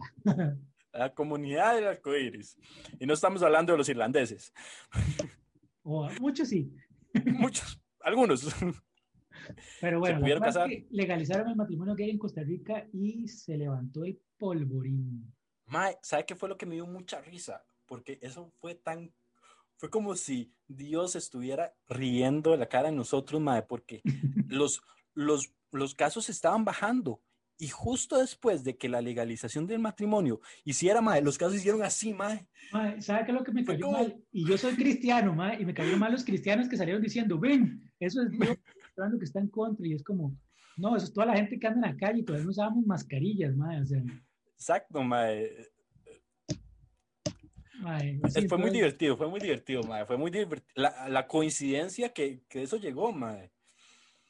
la 0.91 1.14
comunidad 1.14 1.76
del 1.76 1.86
arcoíris. 1.86 2.58
Y 2.99 3.05
no 3.05 3.14
estamos 3.14 3.43
hablando 3.43 3.74
de 3.74 3.78
los 3.78 3.89
irlandeses. 3.89 4.51
muchos 5.84 6.49
sí. 6.49 6.74
Muchos, 7.26 7.80
algunos. 8.01 8.47
Pero 9.80 9.99
bueno, 9.99 10.26
legalizaron 10.89 11.49
el 11.49 11.55
matrimonio 11.55 11.93
gay 11.95 12.10
en 12.10 12.18
Costa 12.18 12.41
Rica 12.41 12.88
y 12.91 13.28
se 13.28 13.58
levantó 13.58 14.03
el 14.03 14.20
polvorín. 14.38 15.32
Mae, 15.68 15.97
¿sabe 16.01 16.26
qué 16.26 16.36
fue 16.36 16.49
lo 16.49 16.58
que 16.58 16.66
me 16.66 16.76
dio 16.76 16.88
mucha 16.88 17.22
risa? 17.22 17.64
Porque 17.86 18.18
eso 18.22 18.51
fue 18.60 18.76
tan 18.76 19.14
fue 19.76 19.91
como 19.91 20.16
si 20.16 20.51
Dios 20.68 21.16
estuviera 21.16 21.76
riendo 21.88 22.51
de 22.51 22.58
la 22.58 22.68
cara 22.68 22.89
de 22.89 22.95
nosotros, 22.95 23.39
mae, 23.39 23.62
porque 23.62 24.01
los, 24.49 24.82
los, 25.14 25.53
los 25.72 25.95
casos 25.95 26.30
estaban 26.30 26.65
bajando 26.65 27.22
y 27.59 27.70
justo 27.70 28.20
después 28.20 28.63
de 28.63 28.78
que 28.78 28.88
la 28.88 29.01
legalización 29.01 29.65
del 29.65 29.80
matrimonio 29.80 30.41
hiciera, 30.63 31.01
mae, 31.01 31.22
los 31.22 31.38
casos 31.38 31.55
hicieron 31.55 31.82
así, 31.82 32.13
mae. 32.13 32.47
mae 32.72 33.01
¿Sabe 33.01 33.26
qué 33.26 33.32
es 33.32 33.38
lo 33.38 33.43
que 33.43 33.51
me 33.51 33.65
cayó 33.65 33.91
mal? 33.91 34.24
Y 34.32 34.47
yo 34.47 34.57
soy 34.57 34.76
cristiano, 34.76 35.34
mae, 35.34 35.59
y 35.59 35.65
me 35.65 35.74
cayeron 35.74 35.99
mal 35.99 36.11
los 36.11 36.24
cristianos 36.24 36.70
que 36.70 36.78
salieron 36.78 37.01
diciendo, 37.01 37.39
ven, 37.39 37.82
eso 37.99 38.22
es 38.22 38.30
Dios 38.30 38.57
que 39.20 39.26
está 39.26 39.39
en 39.39 39.49
contra, 39.49 39.88
y 39.88 39.93
es 39.93 40.03
como, 40.03 40.36
no, 40.78 40.95
eso 40.95 41.05
es 41.05 41.13
toda 41.13 41.28
la 41.28 41.36
gente 41.36 41.59
que 41.59 41.68
anda 41.68 41.88
en 41.88 41.93
la 41.93 41.99
calle 41.99 42.20
y 42.20 42.24
todavía 42.24 42.45
no 42.45 42.51
usábamos 42.51 42.86
mascarillas, 42.86 43.55
mae, 43.55 43.82
o 43.82 43.86
sea. 43.86 44.03
Exacto, 44.53 45.01
mae. 45.01 45.68
Mae, 47.80 48.20
sí, 48.30 48.47
fue 48.47 48.57
muy 48.57 48.72
divertido, 48.72 49.18
fue 49.18 49.30
muy 49.30 49.39
divertido, 49.39 49.84
mae. 49.84 50.05
Fue 50.05 50.18
muy 50.18 50.30
divertido. 50.30 50.74
La, 50.76 51.09
la 51.09 51.28
coincidencia 51.28 52.09
que, 52.09 52.43
que 52.49 52.63
eso 52.63 52.78
llegó, 52.78 53.11
mae. 53.11 53.51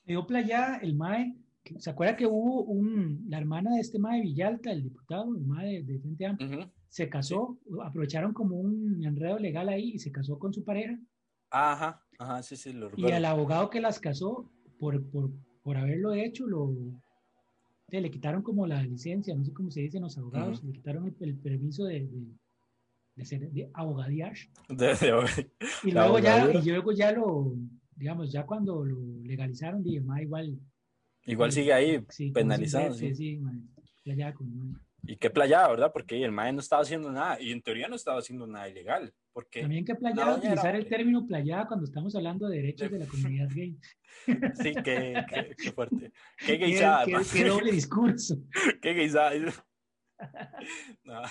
Me 0.08 0.14
dio 0.14 0.26
playa 0.26 0.78
el 0.82 0.96
MAE. 0.96 1.36
¿Se 1.80 1.90
acuerda 1.90 2.16
que 2.16 2.26
hubo 2.26 2.64
un, 2.64 3.26
la 3.28 3.38
hermana 3.40 3.76
de 3.76 3.82
este 3.82 4.00
MAE 4.00 4.22
Villalta, 4.22 4.72
el 4.72 4.84
diputado, 4.84 5.36
el 5.36 5.44
MAE 5.46 5.84
de, 5.84 6.00
Frente 6.00 6.26
Amplio, 6.26 6.72
se 6.88 7.10
casó, 7.10 7.60
aprovecharon 7.84 8.32
como 8.34 8.56
un 8.56 9.04
enredo 9.04 9.38
legal 9.38 9.68
ahí 9.68 9.92
y 9.96 10.00
se 10.00 10.10
casó 10.10 10.40
con 10.40 10.54
su 10.54 10.64
pareja. 10.64 10.98
Ajá, 11.52 12.02
ajá, 12.20 12.42
sí, 12.42 12.56
sí, 12.56 12.72
lo 12.72 12.88
Y 12.88 12.90
recuerdo. 12.92 13.16
al 13.18 13.26
abogado 13.26 13.70
que 13.70 13.82
las 13.82 14.00
casó, 14.00 14.50
por, 14.80 15.04
por, 15.12 15.30
por 15.62 15.76
haberlo 15.76 16.14
hecho, 16.14 16.48
lo, 16.48 16.74
le 17.90 18.12
quitaron 18.12 18.42
como 18.44 18.66
la 18.66 18.82
licencia, 18.84 19.36
no 19.36 19.44
sé 19.44 19.52
cómo 19.52 19.70
se 19.70 19.82
dicen 19.82 20.04
los 20.04 20.18
abogados, 20.18 20.64
le 20.64 20.72
quitaron 20.72 21.06
el, 21.08 21.16
el 21.20 21.36
permiso 21.38 21.84
de, 21.84 22.08
de, 22.08 22.28
de 23.18 23.26
ser 23.26 23.52
de 23.52 23.70
abogadías. 23.74 24.48
De- 24.70 24.96
de- 24.96 25.52
Y 25.84 25.92
luego, 25.92 26.20
ya, 26.20 26.50
y 26.50 26.70
luego 26.70 26.94
ya 26.94 27.12
lo, 27.12 27.54
digamos, 27.98 28.32
ya 28.32 28.46
cuando 28.46 28.84
lo 28.86 28.98
legalizaron, 29.24 29.84
dije, 29.84 30.00
ma, 30.02 30.22
igual. 30.22 30.58
igual 31.26 31.52
sí, 31.52 31.60
sigue 31.62 31.74
ahí 31.74 32.06
sí, 32.10 32.32
penalizado, 32.32 32.94
sí. 32.94 33.14
sí, 33.14 33.38
ma, 33.38 33.52
playada 34.04 34.34
con. 34.34 34.80
Y 35.04 35.16
qué 35.16 35.30
playada, 35.30 35.70
¿verdad? 35.70 35.92
Porque 35.94 36.22
el 36.24 36.32
mae 36.32 36.52
no 36.52 36.60
estaba 36.60 36.82
haciendo 36.82 37.12
nada. 37.12 37.40
Y 37.40 37.52
en 37.52 37.62
teoría 37.62 37.88
no 37.88 37.96
estaba 37.96 38.20
haciendo 38.20 38.46
nada 38.46 38.68
ilegal. 38.68 39.14
Porque 39.32 39.62
También 39.62 39.86
La 39.88 39.96
playada 39.96 40.24
era 40.24 40.36
utilizar 40.36 40.76
el 40.76 40.88
término 40.88 41.26
playada 41.26 41.68
cuando 41.68 41.86
estamos 41.86 42.14
hablando 42.16 42.50
de 42.50 42.58
derechos 42.58 42.92
De- 42.92 42.98
de 42.98 43.06
la 43.06 43.10
comunidad 43.10 43.48
gay. 43.54 43.78
sí, 44.56 44.74
qué, 44.84 45.24
qué, 45.30 45.56
qué 45.58 45.72
fuerte. 45.72 46.12
Qué 46.40 46.46
Qué, 46.46 46.58
gaysada, 46.58 47.06
qué- 47.06 47.14
qué 47.32 47.46
doble 47.46 47.72
discurso. 47.72 48.36
Qué 48.82 48.94
gaysada. 48.94 49.32
No, 51.04 51.22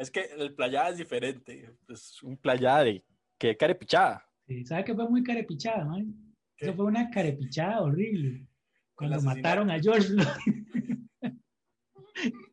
es 0.00 0.10
que 0.10 0.22
el 0.36 0.54
playada 0.54 0.88
es 0.88 0.96
diferente. 0.98 1.70
Es 1.88 2.22
un 2.22 2.36
playada 2.36 2.84
de 2.84 3.04
que 3.38 3.56
carepichada. 3.56 4.26
Sí, 4.46 4.64
¿Sabe 4.64 4.84
que 4.84 4.94
fue 4.94 5.08
muy 5.08 5.22
carepichada, 5.22 5.84
man? 5.84 6.14
¿Qué? 6.56 6.66
Eso 6.66 6.74
fue 6.74 6.86
una 6.86 7.10
carepichada 7.10 7.80
horrible. 7.82 8.46
Cuando 8.94 9.20
mataron 9.22 9.70
a 9.70 9.80
George 9.80 10.08
Floyd. 10.08 10.26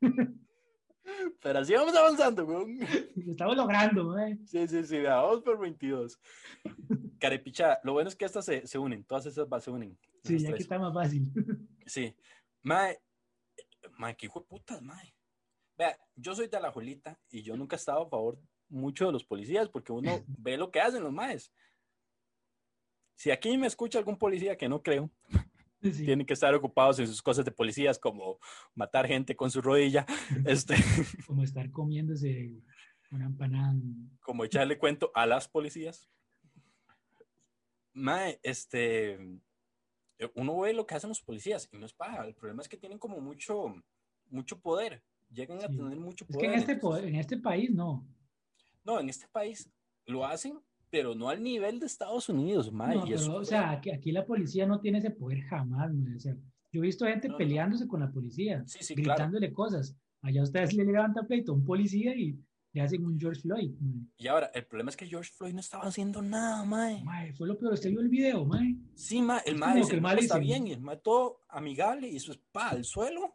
Pero 1.42 1.60
así 1.60 1.74
vamos 1.74 1.96
avanzando, 1.96 2.46
weón. 2.46 2.80
Lo 3.16 3.32
estamos 3.32 3.56
logrando, 3.56 4.06
man. 4.06 4.46
Sí, 4.48 4.68
sí, 4.68 4.84
sí, 4.84 5.02
vamos 5.02 5.42
por 5.42 5.60
22. 5.60 6.20
Carepichada. 7.20 7.80
Lo 7.84 7.94
bueno 7.94 8.10
es 8.10 8.16
que 8.16 8.26
estas 8.26 8.46
se, 8.46 8.66
se 8.66 8.78
unen, 8.78 9.04
todas 9.04 9.26
esas 9.26 9.48
se 9.64 9.72
unen. 9.72 9.98
Sí, 10.24 10.40
ya 10.40 10.54
que 10.54 10.62
está 10.62 10.80
más 10.80 10.94
fácil. 10.94 11.32
Sí. 11.86 12.16
Mae, 12.62 13.02
mae, 13.98 14.16
qué 14.16 14.28
hijo 14.28 14.40
de 14.40 14.46
putas, 14.46 14.82
mae. 14.82 15.14
Vea, 15.78 15.98
yo 16.16 16.34
soy 16.34 16.48
de 16.48 16.60
la 16.60 16.72
Jolita 16.72 17.20
y 17.30 17.42
yo 17.42 17.58
nunca 17.58 17.76
he 17.76 17.80
estado 17.80 18.04
a 18.04 18.10
favor 18.10 18.40
mucho 18.70 19.08
de 19.08 19.12
los 19.12 19.26
policías 19.26 19.68
porque 19.68 19.92
uno 19.92 20.24
ve 20.28 20.58
lo 20.58 20.72
que 20.72 20.80
hacen 20.80 21.04
los 21.04 21.12
maes. 21.12 21.52
Si 23.22 23.30
aquí 23.30 23.56
me 23.56 23.68
escucha 23.68 24.00
algún 24.00 24.18
policía 24.18 24.58
que 24.58 24.68
no 24.68 24.82
creo, 24.82 25.12
Sí. 25.84 26.06
tienen 26.06 26.26
que 26.26 26.34
estar 26.34 26.56
ocupados 26.56 26.98
en 26.98 27.06
sus 27.06 27.22
cosas 27.22 27.46
de 27.46 27.52
policías 27.52 28.00
como 28.00 28.40
matar 28.74 29.06
gente 29.06 29.36
con 29.36 29.52
su 29.52 29.62
rodilla, 29.62 30.08
este, 30.48 30.74
Como 31.28 31.44
estar 31.44 31.70
comiéndose 31.70 32.56
una 33.12 33.26
empanada. 33.26 33.76
como 34.22 34.44
echarle 34.44 34.80
cuento 34.80 35.12
a 35.14 35.28
las 35.28 35.48
policías. 35.48 36.10
Mae, 37.94 38.40
este, 38.42 39.20
uno 40.36 40.60
ve 40.60 40.74
lo 40.74 40.88
que 40.88 40.96
hacen 40.96 41.10
los 41.10 41.22
policías 41.22 41.70
y 41.72 41.78
no 41.78 41.86
es 41.86 41.94
paja. 41.94 42.26
El 42.26 42.34
problema 42.34 42.64
es 42.64 42.70
que 42.70 42.78
tienen 42.78 42.98
como 42.98 43.20
mucho, 43.20 43.76
mucho 44.32 44.60
poder. 44.60 45.04
Llegan 45.32 45.60
a 45.60 45.68
tener 45.68 46.00
mucho 46.00 46.26
Es 46.26 46.32
poder. 46.36 46.42
que 46.50 46.54
en 46.56 46.60
este, 46.60 46.72
entonces- 46.74 47.02
po- 47.04 47.08
en 47.08 47.16
este 47.16 47.38
país 47.38 47.70
no. 47.72 48.04
No, 48.84 49.00
en 49.00 49.10
este 49.10 49.28
país 49.28 49.70
lo 50.08 50.26
hacen, 50.26 50.60
pero 50.92 51.16
no 51.16 51.30
al 51.30 51.42
nivel 51.42 51.80
de 51.80 51.86
Estados 51.88 52.30
Unidos, 52.30 52.72
mae. 52.72 52.96
No, 52.98 53.08
y 53.08 53.14
eso 53.14 53.28
pero, 53.28 53.40
o 53.42 53.46
sea, 53.46 53.72
aquí, 53.72 53.90
aquí 53.92 54.12
la 54.12 54.26
policía 54.26 54.66
no 54.68 54.80
tiene 54.80 55.00
ese 55.00 55.10
poder 55.12 55.42
jamás, 55.44 55.92
man. 55.94 56.16
O 56.16 56.20
sea, 56.20 56.36
yo 56.72 56.82
he 56.84 56.86
visto 56.86 57.06
gente 57.06 57.28
No, 57.28 57.34
no. 57.34 57.38
peleándose 57.38 57.88
con 57.88 58.02
la 58.02 58.12
policía, 58.12 58.64
sí, 58.68 58.80
sí, 58.82 58.94
claro. 58.96 59.12
gritándole 59.16 59.52
cosas. 59.54 59.96
Allá 60.22 60.44
ustedes 60.44 60.74
le 60.74 60.84
levantan 60.86 61.26
pleito 61.26 61.52
a 61.52 61.56
un 61.56 61.64
policía 61.66 62.16
y 62.16 62.38
le 62.74 62.82
hacen 62.82 63.04
un 63.06 63.20
George 63.20 63.42
Floyd. 63.42 63.72
man. 63.80 64.10
Y 64.18 64.28
ahora, 64.28 64.52
el 64.54 64.66
problema 64.66 64.90
es 64.92 64.98
que 64.98 65.08
George 65.08 65.32
Floyd 65.36 65.54
no 65.54 65.60
estaba 65.62 65.84
haciendo 65.86 66.22
nada, 66.22 66.64
mae. 66.64 67.04
Mae, 67.04 67.34
fue 67.34 67.48
lo 67.48 67.58
peor. 67.58 67.74
¿Usted 67.74 67.90
vio 67.90 68.02
el 68.02 68.10
video, 68.10 68.46
mae? 68.46 68.76
Sí, 68.96 69.22
mae, 69.22 69.42
el 69.46 69.54
Es 69.56 69.60
mae 69.60 69.78
dice, 69.78 69.96
el 69.96 70.02
"No, 70.02 70.08
mae 70.08 70.20
está 70.20 70.38
bien, 70.38 70.68
y 70.68 70.72
el 70.74 70.82
mae 70.82 70.98
todo 70.98 71.40
amigable 71.50 72.08
y 72.10 72.20
su 72.20 72.32
espada 72.34 72.72
al 72.72 72.84
suelo. 72.86 73.34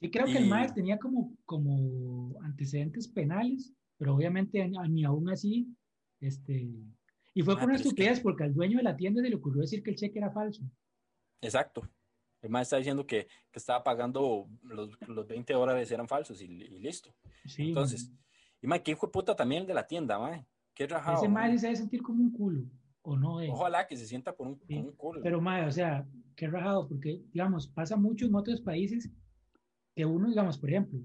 Sí, 0.00 0.10
creo 0.10 0.26
que 0.26 0.38
el 0.38 0.44
Y- 0.46 0.48
mae 0.48 0.70
tenía 0.72 0.98
como, 0.98 1.34
como 1.44 2.34
antecedentes 2.42 3.08
penales, 3.08 3.72
pero 3.96 4.14
obviamente 4.14 4.68
ni 4.90 5.04
aún 5.04 5.30
así, 5.30 5.74
este... 6.26 6.68
Y 7.36 7.42
fue 7.42 7.54
Ah, 7.54 7.56
por 7.56 7.64
una 7.64 7.66
pero 7.66 7.74
es 7.76 7.82
que- 7.82 7.88
estupidez, 7.88 8.20
porque 8.20 8.44
al 8.44 8.54
dueño 8.54 8.78
de 8.78 8.84
la 8.84 8.96
tienda 8.96 9.20
se 9.22 9.28
le 9.28 9.34
ocurrió 9.36 9.62
decir 9.62 9.82
que 9.82 9.90
el 9.90 9.96
cheque 9.96 10.18
era 10.18 10.30
falso. 10.30 10.62
Exacto. 11.40 11.82
El 12.42 12.50
mae 12.50 12.62
está 12.62 12.76
diciendo 12.76 13.06
que, 13.06 13.26
que 13.50 13.58
estaba 13.58 13.82
pagando 13.82 14.48
los, 14.62 14.90
los 15.08 15.26
20 15.26 15.52
dólares 15.54 15.90
eran 15.90 16.06
falsos 16.06 16.40
y, 16.42 16.44
y 16.44 16.78
listo. 16.78 17.14
Sí, 17.46 17.68
Entonces, 17.68 18.10
mae. 18.10 18.18
y 18.62 18.66
mae, 18.66 18.82
qué 18.82 18.90
hijo 18.92 19.06
de 19.06 19.12
puta 19.12 19.34
también 19.34 19.62
el 19.62 19.66
de 19.68 19.74
la 19.74 19.86
tienda, 19.86 20.18
mae. 20.18 20.46
Qué 20.74 20.86
rajado. 20.86 21.18
ese 21.18 21.28
mae 21.28 21.56
se 21.58 21.66
debe 21.68 21.76
sentir 21.76 22.02
como 22.02 22.22
un 22.22 22.32
culo, 22.32 22.64
o 23.02 23.16
no, 23.16 23.40
eh. 23.40 23.48
Ojalá 23.50 23.86
que 23.86 23.96
se 23.96 24.06
sienta 24.06 24.34
por 24.36 24.46
un, 24.48 24.60
Sí, 24.68 24.76
un 24.76 24.92
culo. 24.92 25.20
Pero, 25.22 25.40
mae, 25.40 25.66
o 25.66 25.70
sea, 25.72 26.06
qué 26.36 26.46
rajado, 26.48 26.86
porque, 26.88 27.22
digamos, 27.32 27.66
pasa 27.68 27.96
mucho 27.96 28.26
en 28.26 28.34
otros 28.34 28.60
países 28.60 29.10
que 29.96 30.04
uno, 30.04 30.28
digamos, 30.28 30.58
por 30.58 30.68
ejemplo, 30.70 31.00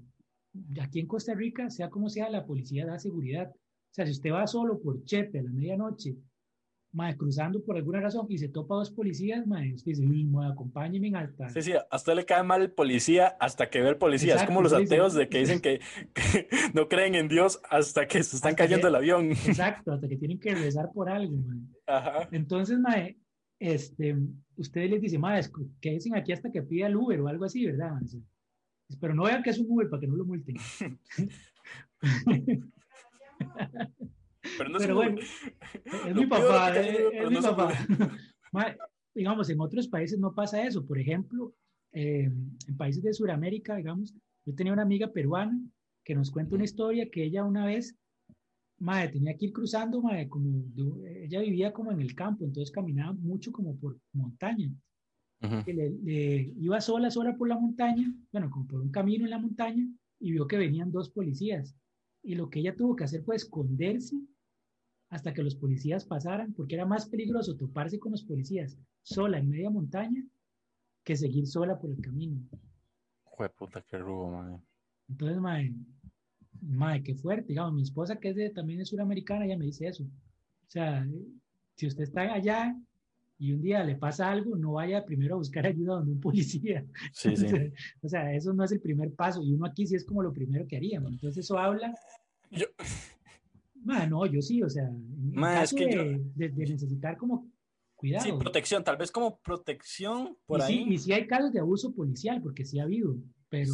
aquí 0.80 1.00
en 1.00 1.06
Costa 1.06 1.34
Rica, 1.34 1.70
sea 1.70 1.88
como 1.88 2.08
sea, 2.10 2.28
la 2.28 2.44
policía 2.44 2.84
da 2.84 2.98
seguridad. 2.98 3.50
O 3.90 3.94
sea, 3.94 4.06
si 4.06 4.12
usted 4.12 4.30
va 4.32 4.46
solo 4.46 4.80
por 4.80 5.04
Chepe 5.04 5.40
a 5.40 5.42
la 5.42 5.50
medianoche, 5.50 6.14
mae, 6.92 7.16
cruzando 7.16 7.62
por 7.64 7.76
alguna 7.76 8.00
razón 8.00 8.26
y 8.28 8.38
se 8.38 8.48
topa 8.48 8.74
dos 8.76 8.90
policías, 8.90 9.46
mae, 9.46 9.74
usted 9.74 9.92
dice, 9.92 10.04
uy, 10.06 10.24
mae, 10.24 10.52
acompáñenme 10.52 11.16
hasta... 11.16 11.48
Sí, 11.48 11.62
sí, 11.62 11.72
a 11.72 11.96
usted 11.96 12.14
le 12.14 12.24
cae 12.24 12.42
mal 12.42 12.62
el 12.62 12.70
policía 12.72 13.36
hasta 13.40 13.68
que 13.68 13.80
ve 13.80 13.88
el 13.90 13.96
policía. 13.96 14.36
es 14.36 14.44
como 14.44 14.62
los 14.62 14.72
ateos 14.72 15.14
de 15.14 15.28
que 15.28 15.38
dicen 15.38 15.60
que, 15.60 15.80
que 16.14 16.48
no 16.74 16.88
creen 16.88 17.14
en 17.16 17.28
Dios 17.28 17.60
hasta 17.68 18.06
que 18.06 18.22
se 18.22 18.36
están 18.36 18.54
cayendo 18.54 18.82
que- 18.82 18.88
el 18.88 18.94
avión. 18.96 19.30
Exacto, 19.30 19.92
hasta 19.92 20.08
que 20.08 20.16
tienen 20.16 20.38
que 20.40 20.54
rezar 20.54 20.90
por 20.92 21.08
algo, 21.08 21.36
mae. 21.36 21.58
Ajá. 21.86 22.28
Entonces, 22.32 22.78
mae, 22.78 23.18
este, 23.58 24.16
ustedes 24.56 24.90
les 24.90 25.00
dicen, 25.02 25.20
mae, 25.20 25.42
que 25.80 25.90
dicen 25.90 26.14
aquí 26.16 26.32
hasta 26.32 26.50
que 26.50 26.62
pida 26.62 26.86
el 26.86 26.96
Uber 26.96 27.20
o 27.20 27.28
algo 27.28 27.44
así, 27.44 27.66
¿verdad? 27.66 27.92
mae? 27.92 28.02
Pero 29.00 29.14
no 29.14 29.24
vean 29.24 29.42
que 29.42 29.50
es 29.50 29.58
un 29.58 29.66
Uber 29.68 29.88
para 29.88 30.00
que 30.00 30.06
no 30.08 30.16
lo 30.16 30.24
multen. 30.24 30.56
Pero 34.58 34.70
no 34.70 34.78
Pero 34.78 34.94
bueno, 34.94 35.18
es 36.06 36.14
mi 36.14 36.26
papá, 36.26 36.76
es, 36.78 37.30
mi 37.30 37.36
papá. 37.36 37.72
Mae, 38.52 38.76
digamos, 39.14 39.50
en 39.50 39.60
otros 39.60 39.88
países 39.88 40.18
no 40.18 40.34
pasa 40.34 40.64
eso. 40.66 40.84
Por 40.86 40.98
ejemplo, 40.98 41.54
eh, 41.92 42.24
en 42.24 42.76
países 42.76 43.02
de 43.02 43.12
Sudamérica, 43.12 43.76
digamos, 43.76 44.14
yo 44.46 44.54
tenía 44.54 44.72
una 44.72 44.82
amiga 44.82 45.12
peruana 45.12 45.58
que 46.04 46.14
nos 46.14 46.30
cuenta 46.30 46.54
una 46.54 46.64
historia 46.64 47.08
que 47.10 47.24
ella 47.24 47.44
una 47.44 47.66
vez, 47.66 47.96
mae, 48.78 49.08
tenía 49.10 49.36
que 49.36 49.46
ir 49.46 49.52
cruzando, 49.52 50.00
mae, 50.00 50.28
como, 50.28 50.64
ella 51.06 51.40
vivía 51.40 51.72
como 51.72 51.92
en 51.92 52.00
el 52.00 52.14
campo, 52.14 52.44
entonces 52.44 52.70
caminaba 52.72 53.12
mucho 53.12 53.52
como 53.52 53.76
por 53.76 53.98
montaña. 54.12 54.70
Que 55.64 55.72
le, 55.74 55.90
le- 56.02 56.52
iba 56.58 56.80
sola, 56.80 57.10
sola 57.10 57.34
por 57.36 57.48
la 57.48 57.58
montaña, 57.58 58.12
bueno, 58.32 58.50
como 58.50 58.66
por 58.66 58.80
un 58.80 58.90
camino 58.90 59.24
en 59.24 59.30
la 59.30 59.38
montaña, 59.38 59.86
y 60.18 60.32
vio 60.32 60.46
que 60.46 60.58
venían 60.58 60.90
dos 60.92 61.10
policías. 61.10 61.74
Y 62.22 62.34
lo 62.34 62.50
que 62.50 62.60
ella 62.60 62.76
tuvo 62.76 62.96
que 62.96 63.04
hacer 63.04 63.22
fue 63.22 63.36
esconderse 63.36 64.16
hasta 65.08 65.32
que 65.32 65.42
los 65.42 65.56
policías 65.56 66.04
pasaran, 66.04 66.52
porque 66.54 66.76
era 66.76 66.86
más 66.86 67.08
peligroso 67.08 67.56
toparse 67.56 67.98
con 67.98 68.12
los 68.12 68.22
policías 68.22 68.78
sola 69.02 69.38
en 69.38 69.48
media 69.48 69.70
montaña 69.70 70.24
que 71.04 71.16
seguir 71.16 71.46
sola 71.46 71.78
por 71.78 71.90
el 71.90 72.00
camino. 72.00 72.40
Jue 73.24 73.48
puta, 73.50 73.82
qué 73.82 73.98
rubo, 73.98 74.30
man. 74.30 74.62
Entonces, 75.08 75.40
mae, 75.40 75.74
mae, 76.60 77.02
qué 77.02 77.14
fuerte. 77.14 77.48
Digamos, 77.48 77.74
mi 77.74 77.82
esposa, 77.82 78.16
que 78.16 78.28
es 78.28 78.36
de, 78.36 78.50
también 78.50 78.80
es 78.80 78.88
suramericana, 78.88 79.46
ella 79.46 79.56
me 79.56 79.64
dice 79.64 79.88
eso. 79.88 80.04
O 80.04 80.70
sea, 80.70 81.06
si 81.74 81.86
usted 81.86 82.04
está 82.04 82.32
allá 82.32 82.76
y 83.40 83.52
un 83.52 83.62
día 83.62 83.82
le 83.82 83.96
pasa 83.96 84.30
algo, 84.30 84.54
no 84.56 84.72
vaya 84.74 85.04
primero 85.04 85.34
a 85.34 85.38
buscar 85.38 85.66
ayuda 85.66 85.94
donde 85.94 86.12
un 86.12 86.20
policía. 86.20 86.84
Sí, 87.12 87.36
sí. 87.36 87.46
O 88.02 88.08
sea, 88.08 88.32
eso 88.34 88.52
no 88.52 88.62
es 88.64 88.70
el 88.72 88.80
primer 88.80 89.12
paso. 89.14 89.42
Y 89.42 89.52
uno 89.54 89.66
aquí 89.66 89.86
sí 89.86 89.96
es 89.96 90.04
como 90.04 90.22
lo 90.22 90.32
primero 90.32 90.66
que 90.68 90.76
haría. 90.76 91.00
¿no? 91.00 91.08
Entonces, 91.08 91.44
eso 91.44 91.58
habla. 91.58 91.92
Yo- 92.50 92.66
Ma, 93.82 94.06
no, 94.06 94.26
yo 94.26 94.42
sí, 94.42 94.62
o 94.62 94.68
sea, 94.68 94.84
en 94.84 95.32
Ma, 95.34 95.54
es 95.54 95.70
caso 95.70 95.76
que 95.76 95.86
de, 95.86 95.94
yo- 95.94 96.22
de- 96.34 96.48
de 96.50 96.66
necesitar 96.66 97.16
como 97.16 97.50
cuidado. 97.96 98.24
Sí, 98.26 98.32
protección, 98.38 98.84
tal 98.84 98.96
vez 98.98 99.10
como 99.10 99.38
protección 99.38 100.36
por 100.46 100.60
y, 100.60 100.62
ahí. 100.62 100.84
sí, 100.84 100.92
y 100.94 100.98
sí 100.98 101.12
hay 101.12 101.26
casos 101.26 101.52
de 101.52 101.60
abuso 101.60 101.92
policial, 101.94 102.42
porque 102.42 102.64
sí 102.64 102.78
ha 102.78 102.82
habido, 102.84 103.16
pero 103.48 103.72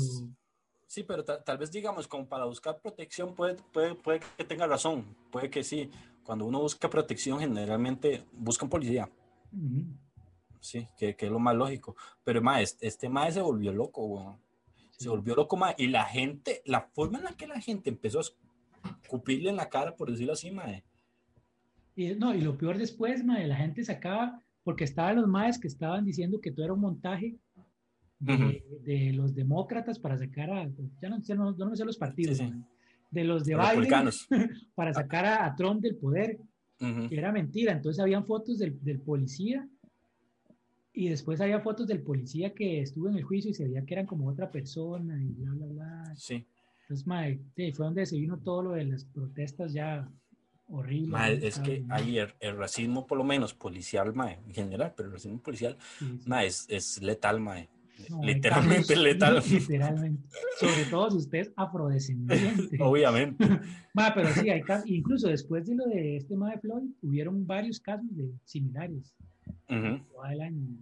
Sí, 0.89 1.03
pero 1.03 1.25
ta- 1.25 1.43
tal 1.43 1.59
vez 1.59 1.73
digamos, 1.73 2.07
como 2.07 2.29
para 2.29 2.45
buscar 2.45 2.81
protección, 2.81 3.35
puede, 3.35 3.57
puede, 3.73 3.97
puede 3.97 4.21
que 4.37 4.45
tenga 4.45 4.69
razón, 4.69 5.05
puede 5.33 5.51
que 5.51 5.65
sí. 5.65 5.91
Cuando 6.23 6.45
uno 6.47 6.61
busca 6.61 6.89
protección, 6.89 7.41
generalmente 7.41 8.25
busca 8.33 8.65
un 8.65 8.71
policía, 8.71 9.09
sí, 10.61 10.87
que, 10.99 11.15
que 11.17 11.27
es 11.27 11.33
lo 11.33 11.39
más 11.39 11.55
lógico. 11.55 11.97
Pero 12.25 12.43
ma, 12.43 12.61
este, 12.61 13.09
mae 13.09 13.33
se 13.33 13.41
volvió 13.41 13.73
loco, 13.73 14.05
weón. 14.07 14.37
sí. 14.91 15.05
se 15.05 15.09
volvió 15.09 15.35
loco, 15.35 15.57
ma, 15.57 15.75
y 15.77 15.87
la 15.89 16.05
gente, 16.05 16.63
la 16.65 16.83
forma 16.83 17.19
en 17.19 17.25
la 17.25 17.33
que 17.33 17.47
la 17.47 17.61
gente 17.61 17.91
empezó 17.91 18.21
a 18.21 18.25
cupirle 19.09 19.51
en 19.51 19.57
la 19.57 19.69
cara, 19.69 19.95
por 19.97 20.11
decirlo 20.11 20.33
así, 20.33 20.51
mae. 20.51 20.85
Y, 21.95 22.15
no, 22.15 22.35
y 22.35 22.41
lo 22.43 22.57
peor 22.59 22.79
después, 22.79 23.25
mae, 23.25 23.47
la 23.47 23.57
gente 23.57 23.85
sacaba, 23.85 24.43
porque 24.65 24.85
estaban 24.85 25.17
los 25.17 25.27
maes 25.27 25.59
que 25.59 25.69
estaban 25.69 26.05
diciendo 26.05 26.41
que 26.41 26.51
todo 26.53 26.65
era 26.65 26.75
un 26.75 26.81
montaje 26.81 27.37
de, 28.19 28.65
de 28.83 29.13
los 29.13 29.35
demócratas 29.35 29.99
para 29.99 30.17
sacar 30.17 30.51
a, 30.51 30.69
ya 31.01 31.09
no, 31.09 31.53
no, 31.53 31.53
no 31.53 31.77
sé 31.77 31.85
los 31.85 31.99
partidos, 31.99 32.39
Sí, 32.39 32.45
sí. 32.45 32.51
mae, 32.51 32.65
de 33.11 33.25
los 33.25 33.45
de 33.45 33.55
Biden 33.55 34.11
para 34.75 34.93
sacar 34.93 35.25
a, 35.25 35.47
a 35.47 35.55
Trump 35.55 35.81
del 35.81 35.97
poder, 35.97 36.39
Que 36.79 37.17
era 37.17 37.33
mentira. 37.33 37.73
Entonces 37.73 38.01
habían 38.01 38.27
fotos 38.27 38.59
del, 38.59 38.79
del 38.83 39.01
policía 39.01 39.67
y 40.93 41.09
después 41.09 41.41
había 41.41 41.61
fotos 41.61 41.87
del 41.87 42.03
policía 42.03 42.55
que 42.55 42.81
estuvo 42.81 43.09
en 43.09 43.17
el 43.17 43.23
juicio 43.23 43.51
y 43.51 43.55
se 43.55 43.65
veía 43.65 43.85
que 43.85 43.95
eran 43.95 44.07
como 44.07 44.29
otra 44.29 44.51
persona 44.51 45.23
y 45.23 45.29
bla, 45.29 45.53
bla, 45.53 45.67
bla. 45.67 46.17
Sí. 46.17 46.47
Entonces, 46.89 47.41
sí, 47.57 47.73
fue 47.73 47.87
donde 47.87 48.07
se 48.07 48.19
vino 48.19 48.39
todo 48.39 48.63
lo 48.63 48.73
de 48.73 48.85
las 48.85 49.05
protestas 49.05 49.73
ya 49.73 50.09
¿no? 50.69 51.25
es 51.27 51.59
que 51.61 51.85
ahí 51.91 52.19
el, 52.19 52.33
el 52.41 52.57
racismo, 52.57 53.07
por 53.07 53.19
lo 53.19 53.25
menos 53.25 53.55
policial, 53.55 54.15
mae, 54.15 54.41
en 54.47 54.55
general, 54.55 54.95
pero 54.97 55.09
el 55.09 55.15
racismo 55.15 55.39
policial, 55.39 55.77
sí, 55.99 56.19
sí. 56.23 56.29
mae, 56.29 56.47
es, 56.47 56.67
es 56.69 57.03
letal, 57.03 57.41
mae. 57.41 57.69
No, 58.09 58.23
Literalmente 58.23 58.97
letal. 58.97 59.43
Literalmente. 59.51 60.29
Sobre 60.59 60.85
todo 60.91 61.11
si 61.11 61.17
usted 61.19 61.39
es 61.39 61.53
afrodescendiente. 61.57 62.79
Obviamente. 62.81 63.45
Ma, 63.95 64.13
pero 64.15 64.29
sí, 64.33 64.51
hay 64.51 64.63
casos, 64.63 64.89
incluso 64.89 65.29
después 65.29 65.67
de 65.67 65.75
lo 65.75 65.87
de 65.87 66.17
este 66.17 66.37
ma 66.37 66.51
de 66.51 66.59
Floyd, 66.59 66.91
hubieron 67.03 67.47
varios 67.47 67.81
casos 67.81 68.07
de 68.11 68.31
similares. 68.45 69.15
Año. 69.69 70.77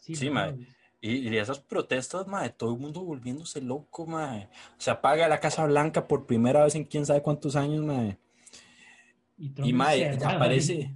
Sí, 0.00 0.30
mae. 0.30 0.56
Y, 1.00 1.28
y 1.28 1.36
esas 1.38 1.58
protestas, 1.60 2.26
mae, 2.26 2.50
todo 2.50 2.74
el 2.74 2.80
mundo 2.80 3.02
volviéndose 3.02 3.62
loco, 3.62 4.06
mae. 4.06 4.48
Se 4.76 4.90
apaga 4.90 5.28
la 5.28 5.40
Casa 5.40 5.66
Blanca 5.66 6.06
por 6.06 6.26
primera 6.26 6.64
vez 6.64 6.74
en 6.74 6.84
quién 6.84 7.06
sabe 7.06 7.22
cuántos 7.22 7.56
años, 7.56 7.82
mae. 7.84 8.18
Y, 9.38 9.72
mae, 9.72 10.02
encerrado 10.04 10.36
aparece. 10.36 10.94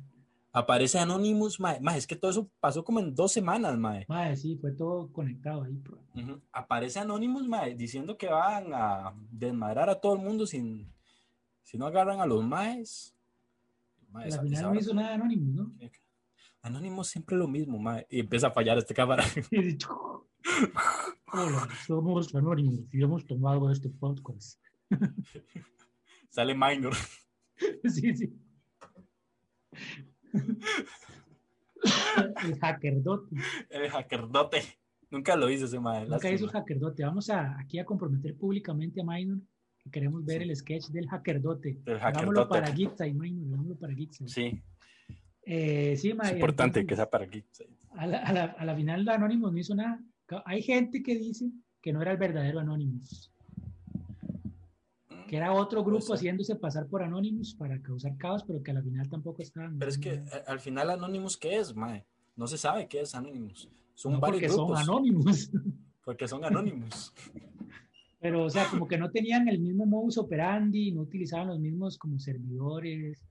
Aparece 0.55 0.99
Anonymous, 0.99 1.59
mae. 1.61 1.81
Mae, 1.81 1.99
es 1.99 2.07
que 2.07 2.17
todo 2.17 2.31
eso 2.31 2.49
pasó 2.61 2.85
como 2.85 3.01
en 3.01 3.15
dos 3.15 3.33
semanas, 3.33 3.77
mae. 3.77 4.07
Ma, 4.09 4.35
sí, 4.37 4.57
fue 4.57 4.73
todo 4.73 5.13
conectado 5.13 5.65
ahí. 5.65 5.77
pues. 5.77 6.01
Aparece 6.53 7.01
Anonymous, 7.01 7.47
mae, 7.47 7.75
diciendo 7.75 8.17
que 8.17 8.29
van 8.29 8.73
a 8.73 9.13
desmadrar 9.31 9.91
a 9.91 10.01
todo 10.01 10.15
el 10.15 10.21
mundo 10.23 10.47
sin, 10.47 10.91
si 11.63 11.77
no 11.77 11.87
agarran 11.87 12.21
a 12.21 12.27
los 12.27 12.43
maes. 12.45 13.15
Mae, 14.11 14.33
Al 14.33 14.41
final 14.41 14.63
no 14.63 14.75
hizo 14.77 14.95
nada 14.95 15.15
Anonymous, 15.15 15.55
¿no? 15.55 15.73
Anonymous 16.63 17.09
siempre 17.09 17.37
lo 17.37 17.49
mismo, 17.49 17.79
mae. 17.79 18.07
Y 18.09 18.21
empieza 18.21 18.47
a 18.47 18.53
fallar 18.53 18.79
esta 18.79 18.95
cámara. 18.95 19.25
Hola, 21.33 21.69
somos 21.87 22.33
Anonymous 22.35 22.87
y 22.93 23.03
hemos 23.03 23.27
tomado 23.27 23.71
este 23.71 23.89
podcast. 23.91 24.61
Sale 26.31 26.55
Minor. 26.55 26.95
Sí, 27.85 28.17
sí. 28.17 28.37
El 32.45 32.59
hackerdote. 32.59 33.37
El 33.71 33.91
hackerdote. 33.91 34.63
Nunca 35.11 35.37
lo 35.37 35.49
hice 35.51 35.67
ese 35.67 35.79
mae. 35.81 36.07
Nunca 36.09 36.31
hizo 36.31 36.45
el 36.47 36.51
hackerdote. 36.51 37.05
Vamos 37.05 37.31
a, 37.31 37.59
aquí 37.59 37.79
a 37.79 37.85
comprometer 37.85 38.37
públicamente 38.37 39.01
a 39.01 39.05
Minor 39.05 39.39
que 39.79 39.91
queremos 39.91 40.25
ver 40.25 40.43
Sí. 40.43 40.49
el 40.49 40.57
sketch 40.57 40.87
del 40.89 41.07
hackerdote. 41.09 41.79
Del 41.85 41.99
hackerdote. 41.99 42.49
para 42.49 42.73
Gitsa 42.73 43.07
y 43.07 43.13
Minor, 43.15 43.47
hagámoslo 43.49 43.77
para 43.77 43.95
Gitsa. 43.95 44.27
Sí, 44.27 44.63
Eh, 45.47 45.95
sí, 45.99 46.15
ma, 46.15 46.25
es 46.25 46.31
y 46.31 46.35
importante 46.37 46.87
que 46.87 46.97
sea 46.97 47.09
para 47.11 47.27
sí. 47.31 47.45
A 47.91 48.07
la, 48.07 48.19
a, 48.21 48.33
la, 48.33 48.45
a 48.45 48.65
la 48.65 48.75
final 48.75 49.07
Anonymous 49.09 49.53
no 49.53 49.59
hizo 49.59 49.75
nada. 49.75 50.01
Hay 50.47 50.63
gente 50.63 51.03
que 51.03 51.17
dice 51.19 51.51
que 51.83 51.93
no 51.93 52.01
era 52.01 52.13
el 52.13 52.17
verdadero 52.17 52.61
Anonymous, 52.61 53.31
que 55.27 55.37
era 55.37 55.53
otro 55.53 55.83
grupo 55.85 56.15
haciéndose 56.15 56.57
pasar 56.57 56.87
por 56.87 57.03
Anonymous 57.03 57.55
para 57.55 57.81
causar 57.81 58.17
caos, 58.17 58.45
pero 58.45 58.63
que 58.63 58.71
a 58.71 58.75
la 58.75 58.83
final 58.83 59.09
tampoco 59.09 59.43
estaban. 59.43 59.79
Pero 59.79 59.91
es 59.91 59.99
que 59.99 60.23
al 60.47 60.61
final 60.61 60.91
Anonymous, 60.91 61.37
¿qué 61.37 61.57
es, 61.57 61.75
mae? 61.75 62.05
No 62.37 62.47
se 62.47 62.59
sabe 62.59 62.89
qué 62.89 63.01
es 63.01 63.15
Anonymous. 63.15 63.69
Son 63.95 64.13
no 64.13 64.21
varios 64.21 64.41
porque 64.41 64.49
son 64.49 64.67
grupos. 64.67 64.83
Anonymous. 64.83 65.51
porque 66.05 66.29
son 66.29 66.45
Anonymous. 66.45 67.13
Pero, 68.21 68.45
o 68.45 68.51
sea, 68.51 68.67
como 68.71 68.89
que 68.89 68.97
no 68.97 69.11
tenían 69.11 69.49
el 69.49 69.61
mismo 69.61 69.85
modus 69.85 70.17
operandi, 70.17 70.93
no 70.93 71.03
utilizaban 71.03 71.49
los 71.49 71.59
mismos 71.59 71.99
como 71.99 72.19
servidores, 72.19 73.23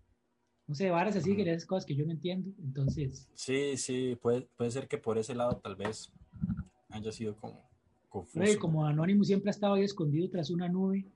no 0.67 0.75
sé, 0.75 0.91
varas 0.91 1.15
así, 1.15 1.35
que 1.35 1.41
esas 1.41 1.65
cosas 1.65 1.85
que 1.85 1.95
yo 1.95 2.05
no 2.05 2.11
entiendo. 2.11 2.51
Entonces, 2.63 3.27
Sí, 3.33 3.75
sí, 3.77 4.15
puede, 4.21 4.47
puede 4.55 4.69
ser 4.69 4.87
que 4.87 4.99
por 4.99 5.17
ese 5.17 5.33
lado 5.33 5.57
tal 5.57 5.75
vez 5.75 6.11
haya 6.89 7.11
sido 7.11 7.35
como 7.35 7.67
confuso. 8.07 8.39
oye, 8.39 8.57
como 8.57 8.85
Anonymous 8.85 9.27
siempre 9.27 9.49
ha 9.49 9.51
estado 9.51 9.73
ahí 9.73 9.83
escondido 9.83 10.29
tras 10.29 10.51
una 10.51 10.69
nube, 10.69 11.07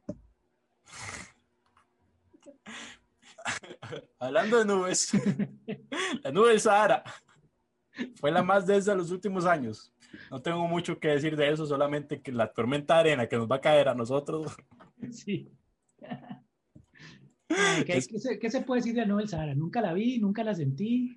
Hablando 4.19 4.59
de 4.59 4.65
nubes, 4.65 5.11
la 6.23 6.31
nube 6.31 6.49
del 6.49 6.59
Sahara 6.59 7.03
fue 8.15 8.31
la 8.31 8.43
más 8.43 8.65
densa 8.65 8.91
de 8.91 8.97
los 8.97 9.11
últimos 9.11 9.45
años. 9.45 9.93
No 10.31 10.41
tengo 10.41 10.67
mucho 10.67 10.99
que 10.99 11.09
decir 11.09 11.35
de 11.35 11.49
eso, 11.49 11.65
solamente 11.65 12.21
que 12.21 12.31
la 12.31 12.51
tormenta 12.51 12.95
de 12.95 12.99
arena 12.99 13.27
que 13.27 13.37
nos 13.37 13.49
va 13.49 13.57
a 13.57 13.61
caer 13.61 13.89
a 13.89 13.95
nosotros. 13.95 14.55
sí. 15.11 15.51
¿Qué, 17.47 17.85
qué 17.85 18.01
se, 18.01 18.39
qué 18.39 18.51
se 18.51 18.61
puede 18.61 18.81
decir 18.81 18.93
de 18.93 19.01
la 19.01 19.07
nube 19.07 19.21
del 19.21 19.29
Sahara? 19.29 19.55
Nunca 19.55 19.81
la 19.81 19.93
vi, 19.93 20.19
nunca 20.19 20.43
la 20.43 20.53
sentí. 20.53 21.15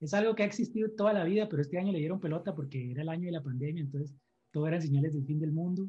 Es 0.00 0.12
algo 0.14 0.34
que 0.34 0.42
ha 0.42 0.46
existido 0.46 0.90
toda 0.90 1.12
la 1.12 1.24
vida, 1.24 1.48
pero 1.48 1.62
este 1.62 1.78
año 1.78 1.92
le 1.92 1.98
dieron 1.98 2.20
pelota 2.20 2.54
porque 2.54 2.90
era 2.90 3.02
el 3.02 3.08
año 3.08 3.26
de 3.26 3.32
la 3.32 3.42
pandemia, 3.42 3.82
entonces 3.82 4.14
todo 4.50 4.68
eran 4.68 4.82
señales 4.82 5.14
del 5.14 5.24
fin 5.24 5.38
del 5.38 5.52
mundo. 5.52 5.88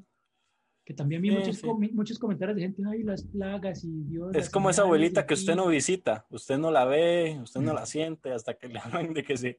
Que 0.88 0.94
también 0.94 1.22
vi 1.22 1.32
Sí, 1.32 1.36
muchos, 1.36 1.58
sí. 1.58 1.68
com- 1.68 1.90
muchos 1.92 2.18
comentarios 2.18 2.56
de 2.56 2.62
gente, 2.62 2.82
ay, 2.90 3.04
las 3.04 3.22
plagas 3.24 3.84
y 3.84 3.92
Dios. 4.06 4.34
Es 4.34 4.50
como 4.50 4.70
esa 4.70 4.84
abuelita 4.84 5.26
que 5.26 5.34
usted 5.34 5.52
fin". 5.52 5.58
no 5.58 5.68
visita, 5.68 6.26
usted 6.30 6.58
no 6.58 6.72
la 6.72 6.86
ve, 6.86 7.38
usted 7.44 7.60
no 7.60 7.74
la 7.74 7.86
siente 7.86 8.32
hasta 8.32 8.54
que 8.54 8.70
le 8.70 8.80
hablan 8.80 9.14
de 9.14 9.22
que 9.26 9.36
se 9.36 9.58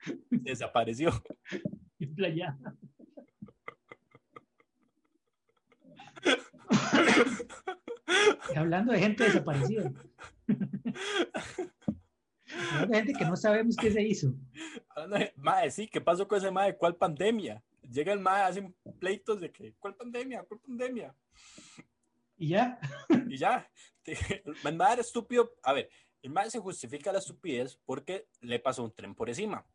desapareció. 0.30 1.10
y 1.98 2.06
playa. 2.06 2.56
Y 8.54 8.58
hablando 8.58 8.92
de 8.92 8.98
gente 9.00 9.24
desaparecida. 9.24 9.92
hablando 12.72 12.88
de 12.88 12.96
gente 12.96 13.12
que 13.12 13.24
no 13.24 13.36
sabemos 13.36 13.76
qué 13.76 13.90
se 13.92 14.02
hizo. 14.02 14.34
Mae, 15.36 15.70
sí, 15.70 15.86
¿qué 15.88 16.00
pasó 16.00 16.26
con 16.26 16.38
ese 16.38 16.50
mae? 16.50 16.76
¿Cuál 16.76 16.96
pandemia? 16.96 17.62
Llega 17.90 18.12
el 18.12 18.20
mae, 18.20 18.42
hacen 18.42 18.74
pleitos 18.98 19.40
de 19.40 19.50
que, 19.50 19.74
¿cuál 19.78 19.96
pandemia? 19.96 20.44
¿Cuál 20.44 20.60
pandemia? 20.60 21.14
Y 22.36 22.48
ya, 22.48 22.78
Y 23.28 23.36
ya, 23.36 23.68
el 24.04 24.76
mae 24.76 24.92
era 24.92 25.02
estúpido. 25.02 25.52
A 25.62 25.72
ver, 25.72 25.90
el 26.22 26.30
mae 26.30 26.50
se 26.50 26.58
justifica 26.58 27.12
la 27.12 27.18
estupidez 27.18 27.78
porque 27.84 28.28
le 28.40 28.58
pasó 28.60 28.84
un 28.84 28.94
tren 28.94 29.14
por 29.14 29.28
encima. 29.28 29.66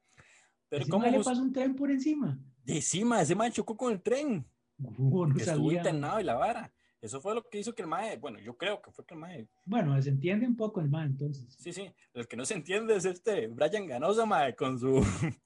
Pero 0.70 0.82
ese 0.84 0.92
¿cómo 0.92 1.04
mae 1.04 1.12
le 1.12 1.24
pasó 1.24 1.42
un 1.42 1.52
tren 1.54 1.76
por 1.76 1.92
encima. 1.92 2.40
de 2.64 2.76
encima? 2.76 3.22
Ese 3.22 3.36
mae 3.36 3.52
chocó 3.52 3.76
con 3.76 3.92
el 3.92 4.02
tren. 4.02 4.46
Uh, 4.78 5.26
no 5.28 5.38
estuvo 5.38 5.72
internado 5.72 6.20
y 6.20 6.24
la 6.24 6.36
vara. 6.36 6.74
Eso 7.02 7.22
fue 7.22 7.36
lo 7.36 7.48
que 7.48 7.60
hizo 7.60 7.76
que 7.76 7.84
el 7.84 7.88
mae, 7.88 8.18
bueno, 8.18 8.40
yo 8.40 8.58
creo 8.58 8.82
que 8.82 8.92
fue 8.92 9.06
que 9.06 9.14
el 9.14 9.20
mae, 9.20 9.48
Bueno, 9.64 10.02
se 10.02 10.10
entiende 10.10 10.48
un 10.48 10.56
poco 10.56 10.82
el 10.82 10.90
mal 10.90 11.06
entonces. 11.08 11.54
sí, 11.54 11.72
sí, 11.72 11.94
el 12.14 12.28
que 12.28 12.36
no 12.36 12.46
se 12.46 12.56
entiende 12.56 12.96
es 12.96 13.06
este 13.06 13.48
Brian 13.48 13.86
Ganosa, 13.86 14.26
mae, 14.26 14.56
con 14.56 14.80
su 14.80 15.02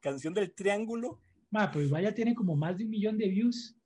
canción 0.00 0.34
del 0.34 0.52
triángulo. 0.52 1.20
Ma, 1.50 1.70
pues 1.70 1.86
igual 1.86 2.04
ya 2.04 2.14
tiene 2.14 2.34
como 2.34 2.54
más 2.56 2.78
de 2.78 2.84
un 2.84 2.90
millón 2.90 3.18
de 3.18 3.28
views. 3.28 3.76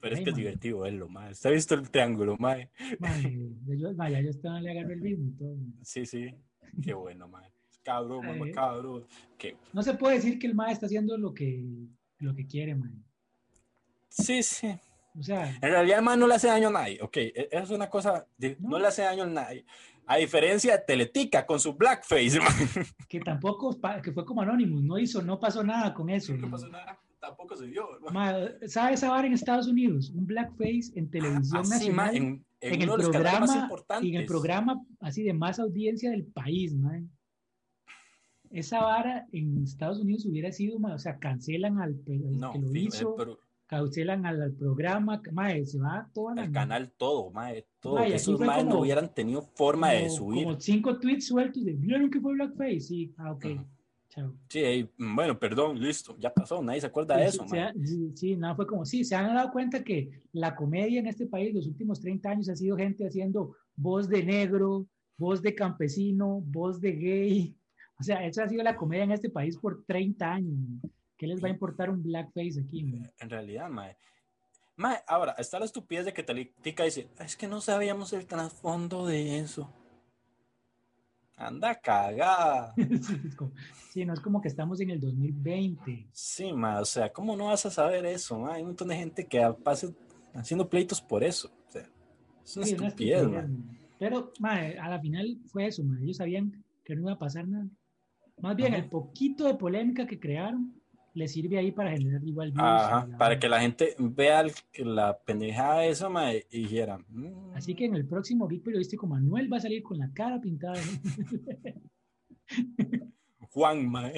Pero 0.00 0.16
es 0.16 0.20
que 0.22 0.30
es 0.30 0.36
divertido 0.36 0.80
verlo, 0.80 1.08
mae. 1.08 1.30
¿Usted 1.30 1.50
ha 1.50 1.52
visto 1.52 1.74
el 1.76 1.88
triángulo, 1.88 2.36
mae? 2.36 2.70
Ma, 2.98 3.16
yo, 3.20 3.94
ma, 3.94 4.10
ya 4.10 4.20
yo 4.20 4.30
estaba, 4.30 4.60
le 4.60 4.72
agarré 4.72 4.94
el 4.94 5.00
ritmo 5.02 5.28
y 5.28 5.32
todo. 5.32 5.54
ma. 5.54 5.72
Sí, 5.82 6.04
sí. 6.04 6.34
Qué 6.82 6.92
bueno, 6.92 7.28
mae. 7.28 7.52
Cabrón, 7.84 8.26
mamá, 8.26 8.50
cabrón. 8.52 9.04
Qué... 9.38 9.56
No 9.72 9.82
se 9.82 9.94
puede 9.94 10.16
decir 10.16 10.38
que 10.38 10.46
el 10.48 10.54
ma 10.54 10.72
está 10.72 10.86
haciendo 10.86 11.16
lo 11.16 11.32
que, 11.32 11.64
lo 12.18 12.34
que 12.34 12.46
quiere, 12.46 12.74
ma. 12.74 12.90
Sí, 14.08 14.42
sí. 14.42 14.74
O 15.18 15.22
sea, 15.22 15.50
En 15.56 15.60
realidad, 15.70 16.00
mae, 16.02 16.16
no 16.16 16.26
le 16.26 16.34
hace 16.34 16.48
daño 16.48 16.68
a 16.68 16.72
nadie. 16.72 16.98
Ok, 17.02 17.16
e- 17.18 17.48
eso 17.52 17.64
es 17.64 17.70
una 17.70 17.90
cosa, 17.90 18.26
de- 18.38 18.56
no. 18.60 18.70
No. 18.70 18.78
le 18.78 18.86
hace 18.86 19.02
daño 19.02 19.24
a 19.24 19.26
nadie. 19.26 19.64
A 20.06 20.16
diferencia 20.16 20.72
de 20.76 20.84
Teletica 20.84 21.46
con 21.46 21.60
su 21.60 21.74
blackface, 21.74 22.38
mae. 22.40 22.86
que 23.08 23.20
tampoco, 23.20 23.78
que 24.02 24.12
fue 24.12 24.24
como 24.24 24.40
Anonymous, 24.42 24.82
no 24.82 24.98
hizo, 24.98 25.22
no 25.22 25.38
pasó 25.38 25.62
nada 25.62 25.92
con 25.94 26.08
eso. 26.10 26.34
No 26.34 26.50
pasó 26.50 26.66
nada, 26.68 26.98
tampoco 27.20 27.56
se 27.56 27.66
dio. 27.66 27.86
¿Sabes 28.66 29.00
esa 29.00 29.10
vara 29.10 29.26
en 29.26 29.32
Estados 29.34 29.68
Unidos? 29.68 30.10
Un 30.10 30.26
blackface 30.26 30.92
en 30.96 31.08
televisión 31.10 31.60
Así, 31.60 31.90
mae, 31.90 32.06
nacional. 32.08 32.16
en, 32.16 32.22
en 32.60 32.74
en, 32.74 32.82
el 32.82 32.88
uno 32.88 32.96
de 32.96 33.02
los 33.04 33.12
canales 33.12 33.40
más 33.50 33.68
programa, 33.70 34.06
en 34.06 34.14
el 34.14 34.26
programa 34.26 34.82
así 35.00 35.22
de 35.22 35.32
más 35.34 35.58
audiencia 35.60 36.10
del 36.10 36.24
país, 36.24 36.74
man. 36.74 37.10
Esa 38.50 38.80
vara 38.82 39.26
en 39.32 39.62
Estados 39.62 39.98
Unidos 40.00 40.26
hubiera 40.26 40.52
sido, 40.52 40.76
o 40.78 40.98
sea, 40.98 41.18
cancelan 41.18 41.78
al, 41.80 41.90
al 42.06 42.38
No, 42.38 42.52
que 42.52 42.58
lo 42.58 42.74
hizo, 42.76 43.16
el, 43.22 43.36
cancelan 43.72 44.26
al, 44.26 44.42
al 44.42 44.52
programa, 44.52 45.22
mae, 45.32 45.64
se 45.64 45.78
va 45.78 46.06
toda 46.12 46.34
la 46.34 46.44
el 46.44 46.52
canal 46.52 46.92
todo, 46.98 47.30
mae, 47.30 47.66
todo. 47.80 47.94
Mae, 47.94 48.14
Esos 48.14 48.38
maes 48.38 48.66
no 48.66 48.80
hubieran 48.80 49.08
tenido 49.14 49.40
forma 49.40 49.92
de 49.92 50.02
como- 50.08 50.10
subir. 50.16 50.44
Como 50.44 50.60
cinco 50.60 50.98
tweets 50.98 51.26
sueltos 51.26 51.64
de, 51.64 51.72
¿vieron 51.72 52.10
que 52.10 52.20
fue 52.20 52.34
blackface? 52.34 52.80
Sí, 52.80 53.14
ah, 53.16 53.32
ok. 53.32 53.44
Ujú. 53.46 53.64
Chao. 54.10 54.34
Sí, 54.50 54.86
bueno, 54.98 55.38
perdón, 55.38 55.80
listo, 55.80 56.14
ya 56.18 56.30
pasó, 56.34 56.62
nadie 56.62 56.82
se 56.82 56.86
acuerda 56.86 57.16
de 57.16 57.24
eso. 57.24 57.46
Sí, 57.48 57.56
sí, 57.86 58.12
sí, 58.14 58.36
nada, 58.36 58.54
fue 58.54 58.66
como, 58.66 58.84
sí, 58.84 59.04
se 59.04 59.14
han 59.16 59.34
dado 59.34 59.50
cuenta 59.50 59.82
que 59.82 60.10
la 60.32 60.54
comedia 60.54 61.00
en 61.00 61.06
este 61.06 61.24
país 61.26 61.54
los 61.54 61.66
últimos 61.66 61.98
30 61.98 62.28
años 62.28 62.50
ha 62.50 62.56
sido 62.56 62.76
gente 62.76 63.06
haciendo 63.06 63.56
voz 63.74 64.06
de 64.10 64.22
negro, 64.22 64.86
voz 65.16 65.40
de 65.40 65.54
campesino, 65.54 66.42
voz 66.46 66.78
de 66.80 66.92
gay. 66.92 67.56
O 68.00 68.04
sea, 68.04 68.26
esa 68.26 68.42
ha 68.44 68.48
sido 68.48 68.64
la 68.64 68.74
comedia 68.74 69.04
en 69.04 69.12
este 69.12 69.30
país 69.30 69.56
por 69.56 69.84
30 69.86 70.32
años. 70.32 70.58
¿Qué 71.22 71.28
les 71.28 71.40
va 71.40 71.46
a 71.46 71.52
importar 71.52 71.88
un 71.88 72.02
blackface 72.02 72.60
aquí? 72.60 72.80
En 73.20 73.30
realidad, 73.30 73.68
mae. 73.68 73.96
Mae, 74.74 74.98
ahora, 75.06 75.36
está 75.38 75.60
la 75.60 75.66
estupidez 75.66 76.04
de 76.04 76.12
que 76.12 76.24
Talitica 76.24 76.82
dice, 76.82 77.10
es 77.20 77.36
que 77.36 77.46
no 77.46 77.60
sabíamos 77.60 78.12
el 78.12 78.26
trasfondo 78.26 79.06
de 79.06 79.38
eso. 79.38 79.72
Anda 81.36 81.76
cagada. 81.76 82.74
sí, 83.92 84.04
no 84.04 84.14
es 84.14 84.18
como 84.18 84.42
que 84.42 84.48
estamos 84.48 84.80
en 84.80 84.90
el 84.90 85.00
2020. 85.00 86.08
Sí, 86.10 86.52
ma, 86.52 86.80
o 86.80 86.84
sea, 86.84 87.12
¿cómo 87.12 87.36
no 87.36 87.46
vas 87.46 87.66
a 87.66 87.70
saber 87.70 88.04
eso? 88.04 88.40
Ma? 88.40 88.54
Hay 88.54 88.62
un 88.62 88.70
montón 88.70 88.88
de 88.88 88.96
gente 88.96 89.24
que 89.24 89.48
pasa 89.62 89.86
haciendo 90.34 90.68
pleitos 90.68 91.00
por 91.00 91.22
eso. 91.22 91.52
O 91.68 91.70
sea, 91.70 91.88
es 92.44 92.56
una 92.56 92.66
estupidez, 92.66 93.28
ma. 93.28 93.48
Pero, 93.96 94.32
ma, 94.40 94.54
a 94.56 94.88
la 94.88 94.98
final 94.98 95.38
fue 95.46 95.68
eso, 95.68 95.84
ma. 95.84 95.96
Ellos 96.02 96.16
sabían 96.16 96.64
que 96.82 96.96
no 96.96 97.02
iba 97.02 97.12
a 97.12 97.18
pasar 97.20 97.46
nada. 97.46 97.68
Más 98.40 98.56
bien, 98.56 98.74
el 98.74 98.88
poquito 98.88 99.44
de 99.44 99.54
polémica 99.54 100.04
que 100.04 100.18
crearon 100.18 100.81
le 101.14 101.28
sirve 101.28 101.58
ahí 101.58 101.72
para 101.72 101.90
generar 101.90 102.24
igual 102.24 102.52
Ajá, 102.56 103.06
para 103.18 103.38
que 103.38 103.48
la 103.48 103.60
gente 103.60 103.94
vea 103.98 104.44
la 104.78 105.18
pendejada 105.18 105.80
de 105.80 105.90
eso 105.90 106.08
ma, 106.10 106.32
y 106.32 106.42
dijera. 106.50 106.98
Mm". 107.08 107.54
Así 107.54 107.74
que 107.74 107.84
en 107.84 107.94
el 107.94 108.06
próximo 108.06 108.48
Geek 108.48 108.62
Periodístico 108.62 109.06
Manuel 109.06 109.52
va 109.52 109.58
a 109.58 109.60
salir 109.60 109.82
con 109.82 109.98
la 109.98 110.10
cara 110.12 110.40
pintada. 110.40 110.80
Juan, 113.50 113.90
mae. 113.90 114.14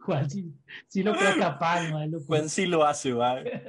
Juan 0.00 0.28
sí, 0.28 0.52
sí 0.88 1.02
lo 1.02 1.14
creo 1.14 1.36
capaz, 1.38 1.90
mae. 1.90 2.10
Juan 2.26 2.48
sí 2.48 2.66
lo 2.66 2.84
hace, 2.84 3.14
mae. 3.14 3.62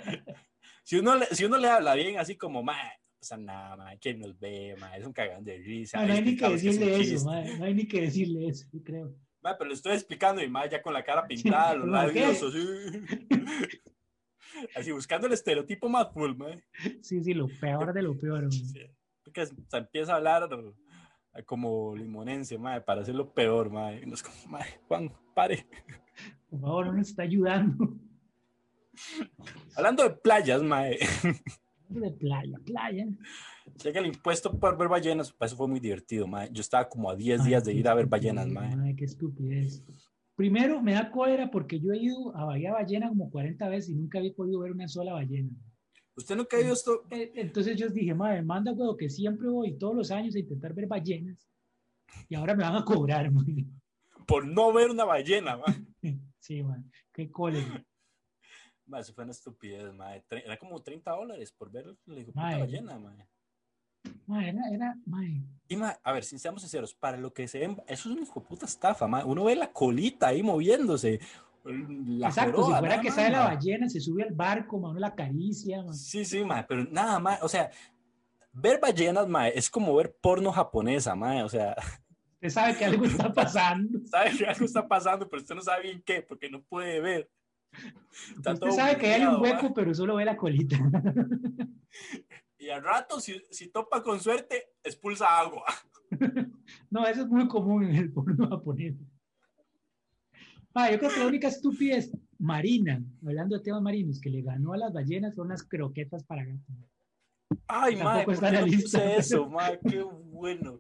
Si 0.84 0.98
uno, 0.98 1.16
le, 1.18 1.26
si 1.28 1.46
uno 1.46 1.58
le 1.58 1.68
habla 1.68 1.96
bien, 1.96 2.18
así 2.18 2.36
como, 2.36 2.64
mae, 2.64 2.94
o 3.20 3.24
sea, 3.24 3.38
nada, 3.38 3.76
mae, 3.76 4.00
¿quién 4.00 4.20
nos 4.20 4.40
ve, 4.40 4.76
mae? 4.80 5.00
Es 5.00 5.06
un 5.06 5.14
cagán 5.14 5.44
de 5.44 5.58
risa. 5.58 6.00
No, 6.00 6.08
no 6.08 6.14
hay 6.14 6.22
ni 6.22 6.38
que 6.38 6.50
decirle 6.50 7.00
eso, 7.00 7.26
mae. 7.26 7.58
No 7.58 7.66
hay 7.66 7.74
ni 7.74 7.88
que 7.88 8.02
decirle 8.02 8.48
eso, 8.48 8.66
yo 8.72 8.82
creo 8.84 9.27
pero 9.42 9.66
le 9.66 9.74
estoy 9.74 9.94
explicando 9.94 10.42
y 10.42 10.50
más 10.50 10.70
ya 10.70 10.82
con 10.82 10.94
la 10.94 11.04
cara 11.04 11.26
pintada, 11.26 11.76
los 11.76 11.88
labios 11.88 12.44
así. 12.44 12.60
así 14.76 14.92
buscando 14.92 15.28
el 15.28 15.34
estereotipo 15.34 15.88
más 15.90 16.12
full. 16.12 16.34
Sí, 17.02 17.24
sí, 17.24 17.34
lo 17.34 17.48
peor 17.48 17.94
de 17.94 18.02
lo 18.02 18.18
peor. 18.18 18.48
porque 19.24 19.46
se 19.46 19.78
empieza 19.78 20.14
a 20.14 20.18
hablar 20.18 20.50
como 21.46 21.96
limonense, 21.96 22.58
mae, 22.58 22.82
para 22.82 23.02
hacer 23.02 23.16
lo 23.16 23.32
peor, 23.34 23.70
mae. 23.70 24.06
No 24.06 24.16
es 24.16 24.24
como, 24.24 24.58
Juan, 24.88 25.12
pare. 25.36 25.68
Por 26.50 26.60
favor, 26.62 26.86
no 26.88 26.94
nos 26.94 27.10
está 27.10 27.24
ayudando. 27.24 27.94
Hablando 29.76 30.04
de 30.04 30.10
playas, 30.12 30.64
mae. 30.64 30.98
De 31.90 32.12
playa, 32.12 32.58
playa. 32.66 33.06
Llega 33.84 34.00
el 34.00 34.08
impuesto 34.08 34.52
por 34.52 34.78
ver 34.78 34.88
ballenas, 34.88 35.36
eso 35.40 35.56
fue 35.56 35.68
muy 35.68 35.80
divertido, 35.80 36.28
mae. 36.28 36.50
Yo 36.52 36.62
estaba 36.62 36.88
como 36.88 37.10
a 37.10 37.16
10 37.16 37.44
días 37.44 37.64
de 37.64 37.74
ir 37.74 37.88
a 37.88 37.94
ver 37.94 38.08
ballenas, 38.08 38.48
mae. 38.48 38.74
Ay, 38.84 38.96
qué 38.96 39.06
estupidez. 39.06 39.84
Primero, 40.36 40.82
me 40.82 40.94
da 40.94 41.10
cólera 41.10 41.50
porque 41.50 41.80
yo 41.80 41.92
he 41.92 41.98
ido 41.98 42.36
a 42.36 42.46
Bahía 42.46 42.72
Ballena 42.72 43.10
como 43.10 43.30
40 43.32 43.70
veces 43.70 43.90
y 43.90 43.96
nunca 43.96 44.20
había 44.20 44.34
podido 44.34 44.60
ver 44.60 44.72
una 44.72 44.88
sola 44.88 45.14
ballena. 45.14 45.50
¿Usted 46.16 46.36
nunca 46.36 46.58
ha 46.58 46.62
ido 46.62 46.74
esto? 46.74 47.04
Entonces 47.10 47.76
yo 47.76 47.90
dije, 47.90 48.14
madre, 48.14 48.42
manda 48.44 48.72
huevo 48.72 48.96
que 48.98 49.10
siempre 49.10 49.50
voy 49.50 49.78
todos 49.78 49.96
los 49.96 50.12
años 50.12 50.36
a 50.36 50.40
intentar 50.40 50.74
ver 50.74 50.88
ballenas 50.88 51.48
y 52.30 52.36
ahora 52.36 52.56
me 52.56 52.64
van 52.64 52.76
a 52.76 52.86
cobrar. 52.86 53.32
Por 54.28 54.46
no 54.46 54.74
ver 54.74 54.90
una 54.90 55.06
ballena, 55.06 55.58
mae. 55.58 55.88
Sí, 56.40 56.64
man, 56.64 56.90
qué 57.12 57.30
cólera. 57.30 57.86
eso 59.00 59.14
fue 59.14 59.26
una 59.26 59.32
estupidez, 59.32 59.94
mae. 59.94 60.24
Era 60.30 60.58
como 60.58 60.82
30 60.82 61.12
dólares 61.12 61.52
por 61.52 61.70
ver 61.70 61.98
la 62.06 62.60
ballena, 62.60 62.98
mae. 62.98 63.28
Ma, 64.28 64.46
era, 64.46 64.62
era, 64.70 64.94
Y 65.70 65.78
ma, 65.78 65.98
a 66.04 66.12
ver, 66.12 66.26
si 66.26 66.38
seamos 66.38 66.62
sinceros, 66.62 66.94
para 66.94 67.16
lo 67.16 67.34
que 67.34 67.48
se 67.48 67.60
ven, 67.60 67.82
eso 67.88 68.10
es 68.10 68.18
una 68.18 68.26
puta 68.46 68.66
estafa, 68.66 69.08
ma. 69.08 69.24
Uno 69.24 69.46
ve 69.46 69.56
la 69.56 69.72
colita 69.72 70.28
ahí 70.28 70.44
moviéndose. 70.44 71.22
La 71.64 72.28
Exacto, 72.28 72.66
si 72.66 72.74
fuera 72.74 73.00
que 73.00 73.10
sale 73.10 73.32
la 73.32 73.46
ballena, 73.46 73.90
se 73.90 74.02
sube 74.02 74.24
al 74.24 74.34
barco, 74.34 74.80
ma, 74.80 74.90
uno 74.90 75.00
la 75.00 75.08
acaricia, 75.08 75.82
ma. 75.82 75.94
Sí, 75.94 76.26
sí, 76.26 76.44
ma, 76.44 76.66
pero 76.68 76.84
nada 76.92 77.20
más, 77.20 77.42
o 77.42 77.48
sea, 77.48 77.72
ver 78.52 78.82
ballenas, 78.82 79.30
ma, 79.30 79.48
es 79.48 79.70
como 79.70 79.96
ver 79.96 80.14
porno 80.22 80.52
japonesa, 80.52 81.16
ma, 81.16 81.46
o 81.46 81.50
sea. 81.50 81.74
Usted 82.34 82.50
sabe 82.50 82.78
que 82.78 82.84
algo 82.84 83.06
está 83.06 83.32
pasando. 83.34 84.00
sabe 84.08 84.32
que 84.38 84.46
algo 84.46 84.66
está 84.66 84.86
pasando, 84.86 85.30
pero 85.30 85.42
usted 85.42 85.56
no 85.56 85.62
sabe 85.62 85.84
bien 85.84 86.04
qué, 86.06 86.22
porque 86.22 86.50
no 86.50 86.62
puede 86.64 87.00
ver. 87.00 87.30
usted 88.38 88.72
sabe 88.72 88.98
que 88.98 89.14
hay 89.14 89.24
un 89.24 89.42
hueco, 89.42 89.74
pero 89.74 89.94
solo 89.94 90.18
ve 90.18 90.26
la 90.26 90.36
colita. 90.36 90.78
y 92.60 92.70
al 92.70 92.84
rato, 92.84 93.20
si, 93.20 93.42
si 93.52 93.70
topa 93.70 94.02
con 94.02 94.20
suerte, 94.20 94.74
expulsa 94.84 95.40
agua. 95.40 95.66
no, 96.90 97.06
eso 97.06 97.22
es 97.22 97.28
muy 97.28 97.48
común 97.48 97.84
en 97.86 97.96
el 97.96 98.12
porno 98.12 98.48
japonés. 98.50 98.96
Ah, 100.74 100.92
yo 100.92 101.00
creo 101.00 101.12
que 101.12 101.20
la 101.20 101.28
única 101.28 101.48
estupidez 101.48 102.16
marina, 102.38 103.04
hablando 103.26 103.58
de 103.58 103.64
temas 103.64 103.82
marinos, 103.82 104.22
que 104.22 104.30
le 104.30 104.42
ganó 104.42 104.74
a 104.74 104.78
las 104.78 104.94
ballenas 104.94 105.36
son 105.36 105.50
las 105.50 105.64
croquetas 105.64 106.24
para 106.24 106.46
gatos. 106.46 106.76
Ay, 107.68 107.96
madre, 107.96 108.26
¿por 108.26 108.40
qué 108.40 108.52
no 108.52 108.66
puse 108.66 109.16
eso? 109.16 109.50
Madre, 109.50 109.80
qué 109.90 110.04
bueno. 110.04 110.80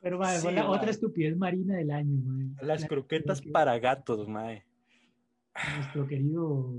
Pero, 0.00 0.18
madre, 0.18 0.38
fue 0.38 0.52
la 0.52 0.68
otra 0.68 0.90
estupidez 0.90 1.36
marina 1.36 1.76
del 1.76 1.90
año, 1.90 2.20
madre. 2.22 2.66
Las 2.66 2.84
croquetas 2.86 3.42
para 3.42 3.78
gatos, 3.78 4.28
madre. 4.28 4.64
Nuestro 5.76 6.06
querido 6.06 6.72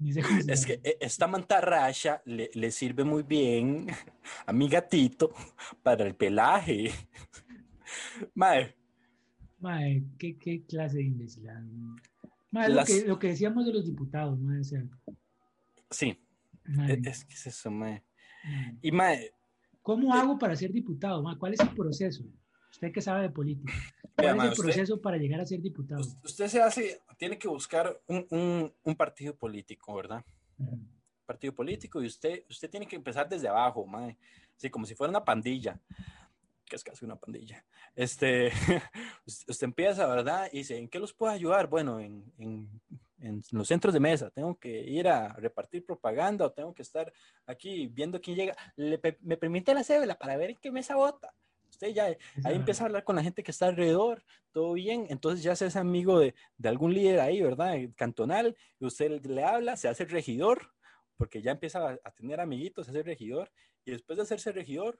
es 0.48 0.66
que 0.66 0.80
e, 0.82 0.98
esta 1.00 1.26
mantarraya 1.26 2.22
le, 2.24 2.50
le, 2.54 2.70
sirve 2.70 3.04
muy 3.04 3.22
bien 3.22 3.86
a 4.46 4.52
mi 4.52 4.68
gatito 4.68 5.32
para 5.82 6.06
el 6.06 6.14
pelaje. 6.14 6.90
Mae. 8.34 8.74
Mae, 9.58 10.04
¿qué, 10.18 10.38
qué 10.38 10.64
clase 10.64 10.98
de 10.98 11.04
imbecilidad. 11.04 11.60
Mae, 12.50 12.70
lo, 12.70 12.84
que, 12.84 13.04
lo 13.06 13.18
que 13.18 13.28
decíamos 13.28 13.66
de 13.66 13.72
los 13.74 13.84
diputados, 13.84 14.40
mae. 14.40 14.60
O 14.60 14.64
sea, 14.64 14.82
sí. 15.90 16.18
E, 16.88 17.00
es 17.04 17.24
que 17.24 17.34
es 17.34 17.46
eso, 17.46 17.70
mae. 17.70 18.02
Y 18.80 18.90
mae. 18.90 19.34
¿Cómo 19.82 20.14
hago 20.14 20.38
para 20.38 20.56
ser 20.56 20.72
diputado? 20.72 21.22
Mae? 21.22 21.36
¿Cuál 21.36 21.54
es 21.54 21.60
el 21.60 21.74
proceso? 21.74 22.24
Usted 22.70 22.92
que 22.92 23.02
sabe 23.02 23.22
de 23.22 23.30
política. 23.30 23.72
¿Cuál 24.16 24.38
es 24.38 24.44
el 24.44 24.64
proceso 24.64 25.00
para 25.00 25.16
llegar 25.16 25.40
a 25.40 25.46
ser 25.46 25.60
diputado? 25.60 26.02
Usted 26.22 26.48
se 26.48 26.60
hace, 26.60 27.02
tiene 27.16 27.38
que 27.38 27.48
buscar 27.48 28.00
un, 28.06 28.72
un, 28.82 28.96
partido 28.96 29.34
político, 29.34 29.94
¿verdad? 29.94 30.24
Partido 31.24 31.54
político 31.54 32.02
y 32.02 32.06
usted, 32.06 32.44
usted 32.48 32.68
tiene 32.68 32.86
que 32.86 32.96
empezar 32.96 33.28
desde 33.28 33.48
abajo, 33.48 33.86
mae. 33.86 34.18
Así 34.56 34.68
como 34.68 34.84
si 34.84 34.94
fuera 34.94 35.10
una 35.10 35.24
pandilla, 35.24 35.80
que 36.66 36.76
es 36.76 36.84
casi 36.84 37.04
una 37.04 37.16
pandilla. 37.16 37.64
Este, 37.94 38.50
usted 39.26 39.64
empieza, 39.64 40.06
¿verdad? 40.06 40.48
Y 40.52 40.58
dice, 40.58 40.76
¿en 40.76 40.88
qué 40.88 40.98
los 40.98 41.14
puedo 41.14 41.32
ayudar? 41.32 41.68
Bueno, 41.68 41.98
en, 41.98 42.30
en, 42.38 42.68
en 43.20 43.42
los 43.52 43.68
centros 43.68 43.94
de 43.94 44.00
mesa, 44.00 44.30
tengo 44.30 44.58
que 44.58 44.80
ir 44.82 45.08
a 45.08 45.32
repartir 45.34 45.84
propaganda 45.84 46.46
o 46.46 46.52
tengo 46.52 46.74
que 46.74 46.82
estar 46.82 47.10
aquí 47.46 47.86
viendo 47.86 48.20
quién 48.20 48.36
llega. 48.36 48.56
¿Me 48.76 49.36
permite 49.36 49.72
la 49.72 49.84
cédula 49.84 50.18
para 50.18 50.36
ver 50.36 50.50
en 50.50 50.56
qué 50.56 50.70
mesa 50.70 50.96
vota? 50.96 51.34
Usted 51.80 51.94
ya 51.94 52.04
ahí 52.44 52.56
empieza 52.56 52.84
a 52.84 52.86
hablar 52.88 53.04
con 53.04 53.16
la 53.16 53.22
gente 53.22 53.42
que 53.42 53.50
está 53.50 53.64
alrededor, 53.64 54.22
todo 54.52 54.74
bien, 54.74 55.06
entonces 55.08 55.42
ya 55.42 55.56
se 55.56 55.64
hace 55.64 55.78
amigo 55.78 56.18
de, 56.18 56.34
de 56.58 56.68
algún 56.68 56.92
líder 56.92 57.20
ahí, 57.20 57.40
¿verdad? 57.40 57.74
Cantonal, 57.96 58.54
y 58.78 58.84
usted 58.84 59.24
le 59.24 59.44
habla, 59.44 59.78
se 59.78 59.88
hace 59.88 60.04
regidor, 60.04 60.74
porque 61.16 61.40
ya 61.40 61.52
empieza 61.52 61.98
a, 62.04 62.10
tener 62.10 62.38
amiguitos, 62.38 62.84
se 62.84 62.90
hace 62.90 63.02
regidor, 63.02 63.50
y 63.86 63.92
después 63.92 64.18
de 64.18 64.24
hacerse 64.24 64.52
regidor, 64.52 64.98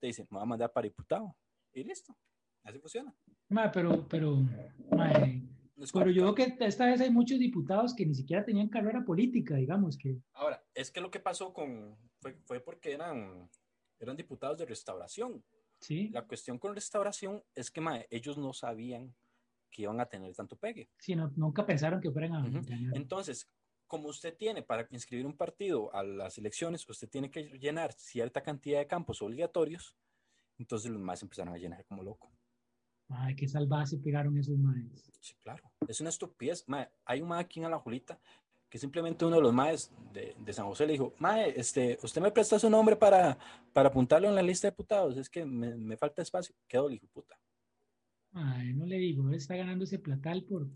te 0.00 0.08
dicen, 0.08 0.26
me 0.28 0.38
va 0.38 0.42
a 0.42 0.46
mandar 0.46 0.72
para 0.72 0.86
diputado, 0.86 1.36
y 1.72 1.84
listo, 1.84 2.16
así 2.64 2.80
funciona. 2.80 3.14
Ma, 3.48 3.70
pero, 3.70 4.08
pero, 4.08 4.38
ma, 4.90 5.12
pero 5.92 6.10
yo 6.10 6.22
creo 6.22 6.34
que 6.34 6.66
esta 6.66 6.86
vez 6.86 7.00
hay 7.00 7.10
muchos 7.10 7.38
diputados 7.38 7.94
que 7.94 8.04
ni 8.04 8.14
siquiera 8.16 8.44
tenían 8.44 8.70
carrera 8.70 9.04
política, 9.04 9.54
digamos 9.54 9.96
que. 9.96 10.18
Ahora, 10.32 10.60
es 10.74 10.90
que 10.90 11.00
lo 11.00 11.12
que 11.12 11.20
pasó 11.20 11.52
con, 11.52 11.96
fue, 12.20 12.36
fue 12.44 12.58
porque 12.58 12.92
eran, 12.92 13.48
eran 14.00 14.16
diputados 14.16 14.58
de 14.58 14.66
restauración. 14.66 15.44
La 16.10 16.26
cuestión 16.26 16.58
con 16.58 16.74
restauración 16.74 17.42
es 17.54 17.70
que 17.70 17.82
ellos 18.10 18.38
no 18.38 18.52
sabían 18.52 19.14
que 19.70 19.82
iban 19.82 20.00
a 20.00 20.06
tener 20.06 20.34
tanto 20.34 20.56
pegue. 20.56 20.90
Sí, 20.98 21.14
nunca 21.14 21.66
pensaron 21.66 22.00
que 22.00 22.10
fueran 22.10 22.34
a... 22.34 22.62
Entonces, 22.94 23.48
como 23.86 24.08
usted 24.08 24.36
tiene 24.36 24.62
para 24.62 24.86
inscribir 24.90 25.26
un 25.26 25.36
partido 25.36 25.94
a 25.94 26.02
las 26.02 26.38
elecciones, 26.38 26.88
usted 26.88 27.08
tiene 27.08 27.30
que 27.30 27.44
llenar 27.58 27.92
cierta 27.92 28.42
cantidad 28.42 28.78
de 28.78 28.86
campos 28.86 29.22
obligatorios, 29.22 29.96
entonces 30.58 30.90
los 30.90 31.00
más 31.00 31.22
empezaron 31.22 31.54
a 31.54 31.58
llenar 31.58 31.84
como 31.84 32.02
loco. 32.02 32.32
Ay, 33.08 33.36
qué 33.36 33.46
salvaje 33.46 33.98
pegaron 33.98 34.36
esos 34.36 34.58
maes. 34.58 35.12
Sí, 35.20 35.34
claro. 35.42 35.62
Es 35.86 36.00
una 36.00 36.10
estupidez. 36.10 36.64
hay 37.04 37.20
un 37.20 37.28
mae 37.28 37.40
aquí 37.40 37.62
en 37.62 37.70
la 37.70 37.78
Julita 37.78 38.18
que 38.68 38.78
simplemente 38.78 39.24
uno 39.24 39.36
de 39.36 39.42
los 39.42 39.52
maes 39.52 39.92
de, 40.12 40.34
de, 40.38 40.52
San 40.52 40.66
José 40.66 40.86
le 40.86 40.92
dijo, 40.94 41.14
mae, 41.18 41.52
este, 41.58 41.98
usted 42.02 42.20
me 42.20 42.30
presta 42.30 42.58
su 42.58 42.68
nombre 42.68 42.96
para, 42.96 43.38
para 43.72 43.88
apuntarlo 43.88 44.28
en 44.28 44.34
la 44.34 44.42
lista 44.42 44.66
de 44.66 44.72
diputados, 44.72 45.16
es 45.16 45.30
que 45.30 45.44
me, 45.44 45.76
me 45.76 45.96
falta 45.96 46.22
espacio. 46.22 46.54
Quedó 46.66 46.88
el 46.88 46.94
hijo 46.94 47.06
puta. 47.12 47.38
Ay, 48.32 48.74
no 48.74 48.84
le 48.86 48.96
digo, 48.98 49.30
está 49.30 49.56
ganando 49.56 49.84
ese 49.84 49.98
platal 49.98 50.44
por... 50.44 50.68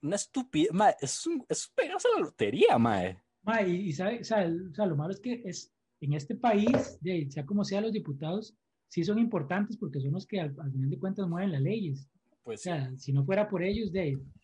Una 0.00 0.16
estupidez, 0.16 0.72
mae, 0.72 0.94
es, 1.00 1.26
un, 1.26 1.44
es 1.48 1.68
pegarse 1.74 2.06
a 2.08 2.18
la 2.18 2.26
lotería, 2.26 2.78
mae. 2.78 3.18
Mae, 3.42 3.68
y, 3.68 3.88
y 3.88 3.92
sabe, 3.92 4.20
o 4.20 4.24
sea, 4.24 4.46
o 4.46 4.86
lo 4.86 4.96
malo 4.96 5.12
es 5.12 5.20
que 5.20 5.42
es, 5.44 5.72
en 6.00 6.12
este 6.12 6.36
país, 6.36 6.98
de, 7.00 7.28
sea 7.30 7.44
como 7.44 7.64
sea, 7.64 7.80
los 7.80 7.92
diputados 7.92 8.54
sí 8.88 9.02
son 9.04 9.18
importantes 9.18 9.76
porque 9.76 10.00
son 10.00 10.12
los 10.12 10.26
que 10.26 10.40
al, 10.40 10.54
al 10.60 10.70
final 10.72 10.90
de 10.90 10.98
cuentas 10.98 11.28
mueven 11.28 11.52
las 11.52 11.62
leyes. 11.62 12.08
O 12.30 12.36
Pues 12.44 12.60
sí. 12.62 12.68
sea, 12.68 12.96
si 12.96 13.12
no 13.12 13.24
fuera 13.24 13.48
por 13.48 13.62
ellos, 13.62 13.90
de, 13.92 14.16
o 14.16 14.37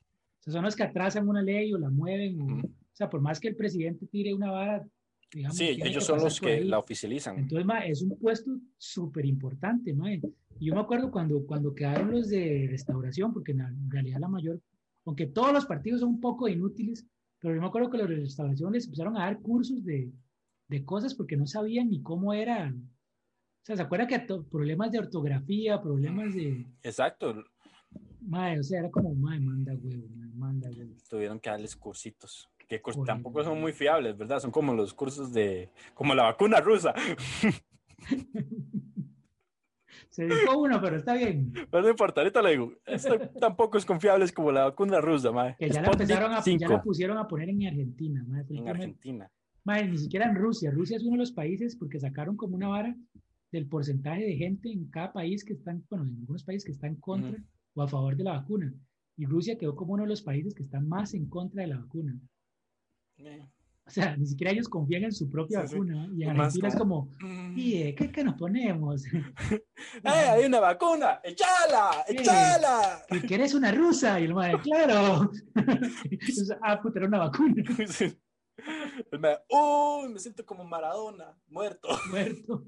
sea, 0.45 0.53
son 0.53 0.65
los 0.65 0.77
que 0.77 0.83
atrasan 0.83 1.29
una 1.29 1.43
ley 1.43 1.73
o 1.73 1.79
la 1.79 1.91
mueven. 1.91 2.41
o, 2.41 2.63
sea, 2.93 3.09
por 3.09 3.21
más 3.21 3.41
que 3.41 3.49
el 3.49 3.57
presidente 3.57 4.07
tire 4.07 4.35
una 4.35 4.51
vara, 4.51 4.87
digamos, 5.33 5.57
Sí, 5.57 5.79
ellos 5.83 6.05
son 6.05 6.21
los 6.21 6.41
que 6.41 6.53
ahí. 6.53 6.65
la 6.65 6.79
oficializan. 6.79 7.39
Entonces, 7.39 7.65
ma, 7.65 7.81
es 7.81 8.03
un 8.03 8.19
puesto 8.19 8.51
súper 8.77 9.25
importante, 9.25 9.93
¿no? 9.93 10.09
Y 10.11 10.21
yo 10.61 10.75
me 10.75 10.81
acuerdo 10.81 11.11
cuando, 11.11 11.45
cuando 11.47 11.75
quedaron 11.75 12.11
los 12.11 12.29
de 12.29 12.67
restauración, 12.71 13.33
porque 13.33 13.53
en, 13.53 13.91
realidad 13.91 14.21
la 14.21 14.29
mayor, 14.29 14.61
aunque 15.07 15.27
todos 15.27 15.53
los 15.53 15.67
partidos 15.67 16.01
son 16.01 16.11
un 16.11 16.21
poco 16.21 16.49
inútiles, 16.49 17.07
pero 17.41 17.55
yo 17.55 17.61
me 17.61 17.67
acuerdo 17.67 17.91
que 17.91 17.99
los 17.99 18.09
de 18.09 18.17
restauración 18.17 18.73
les 18.73 18.85
empezaron 18.85 19.17
a 19.17 19.21
dar 19.21 19.41
cursos 19.41 19.85
de, 19.85 20.13
de 20.69 20.85
cosas 20.85 21.15
porque 21.15 21.37
no 21.37 21.47
sabían 21.47 21.91
ni 21.91 22.03
cómo 22.03 22.33
era. 22.33 22.73
O 22.73 23.67
sea, 23.67 23.77
¿se 23.77 23.83
acuerda 23.83 24.07
que 24.07 24.21
problemas 24.51 24.93
de 24.93 24.99
ortografía, 24.99 25.81
problemas 25.81 26.35
de... 26.35 26.67
Exacto, 26.83 27.45
Mae, 28.27 28.59
o 28.59 28.63
sea, 28.63 28.81
era 28.81 28.91
como, 28.91 29.15
mae, 29.15 29.39
manda 29.39 29.75
huevo, 29.75 30.07
huevo. 30.17 30.24
Tuvieron 31.09 31.39
que 31.41 31.51
darles 31.51 31.77
cursitos. 31.77 32.49
Que 32.67 32.83
curs- 32.83 33.05
tampoco 33.05 33.45
son 33.45 33.61
muy 33.61 33.73
fiables, 33.73 34.17
¿verdad? 34.17 34.41
Son 34.41 34.51
como 34.51 34.73
los 34.73 34.95
cursos 34.95 35.33
de, 35.33 35.69
como 35.93 36.15
la 36.15 36.23
vacuna 36.25 36.61
rusa. 36.61 36.95
Se 40.11 40.25
dedicó 40.25 40.59
uno, 40.59 40.81
pero 40.81 40.97
está 40.97 41.15
bien. 41.15 41.53
Pero 41.71 41.83
no 41.83 41.91
importa, 41.91 42.21
ahorita 42.21 42.41
le 42.43 42.51
digo, 42.53 42.73
esto 42.87 43.19
tampoco 43.41 43.79
es 43.79 43.85
confiable, 43.85 44.25
es 44.25 44.33
como 44.33 44.53
la 44.53 44.65
vacuna 44.65 45.01
rusa, 45.01 45.33
mae. 45.33 45.57
Que 45.59 45.69
ya 45.69 45.83
la 45.83 45.89
empezaron 45.89 46.33
a, 46.33 46.37
ya 46.37 46.43
5 46.43 46.69
la 46.73 46.83
pusieron 46.83 47.19
a 47.19 47.27
poner 47.27 47.49
en 47.49 47.67
Argentina, 47.67 48.25
mae, 48.27 48.45
en 48.49 48.69
Argentina. 48.69 49.31
Madre, 49.65 49.89
ni 49.89 49.99
siquiera 49.99 50.27
en 50.29 50.37
Rusia. 50.37 50.71
Rusia 50.71 50.97
es 50.99 51.03
uno 51.03 51.13
de 51.13 51.19
los 51.19 51.33
países 51.33 51.75
porque 51.77 51.99
sacaron 51.99 52.37
como 52.37 52.55
una 52.55 52.69
vara 52.69 52.95
del 53.51 53.67
porcentaje 53.67 54.23
de 54.25 54.37
gente 54.37 54.71
en 54.71 54.89
cada 54.91 55.13
país 55.13 55.45
que 55.45 55.55
están, 55.55 55.85
bueno, 55.91 56.05
en 56.05 56.17
algunos 56.21 56.45
países 56.45 56.65
que 56.65 56.73
están 56.73 56.95
contra 56.97 57.31
Ujú. 57.31 57.39
o 57.75 57.83
a 57.83 57.89
favor 57.89 58.17
de 58.17 58.25
la 58.25 58.33
vacuna. 58.33 58.73
Y 59.17 59.27
Rusia 59.27 59.57
quedó 59.59 59.77
como 59.77 59.95
uno 59.95 60.03
de 60.05 60.09
los 60.09 60.23
países 60.23 60.55
que 60.55 60.63
están 60.65 60.89
más 60.89 61.15
en 61.15 61.27
contra 61.29 61.63
de 61.63 61.69
la 61.69 61.79
vacuna. 61.79 62.19
Eh, 63.19 63.47
O 63.87 63.91
sea, 63.91 64.17
ni 64.17 64.27
siquiera 64.27 64.51
ellos 64.51 64.69
confían 64.69 65.05
en 65.05 65.13
su 65.13 65.29
propia 65.29 65.61
Sí, 65.63 65.69
sí. 65.69 65.75
vacuna. 65.75 66.09
Y 66.17 66.25
Argentina 66.25 66.69
es 66.69 66.75
como, 66.77 67.11
mm. 67.21 67.59
¿y 67.59 67.75
eh, 67.83 67.95
qué, 67.95 68.11
qué 68.11 68.25
nos 68.25 68.35
ponemos? 68.35 69.05
¡Eh, 69.53 69.61
hay 70.05 70.47
una 70.47 70.59
vacuna! 70.61 71.21
¡Echala! 71.23 71.91
Sí. 72.09 72.17
¡Echala! 72.17 73.03
¿Que 73.09 73.23
que 73.23 73.35
eres 73.35 73.55
una 73.55 73.71
rusa? 73.73 74.19
Y 74.21 74.25
el 74.25 74.35
madre, 74.35 74.59
claro. 74.63 75.31
Entonces, 76.11 76.51
ah, 76.63 76.81
puta, 76.81 76.99
era 76.99 77.09
una 77.09 77.19
vacuna. 77.19 77.63
El 79.13 79.21
¡Uy! 79.51 80.09
Me 80.13 80.19
siento 80.19 80.45
como 80.47 80.65
Maradona, 80.65 81.37
muerto. 81.49 81.89
muerto. 82.11 82.65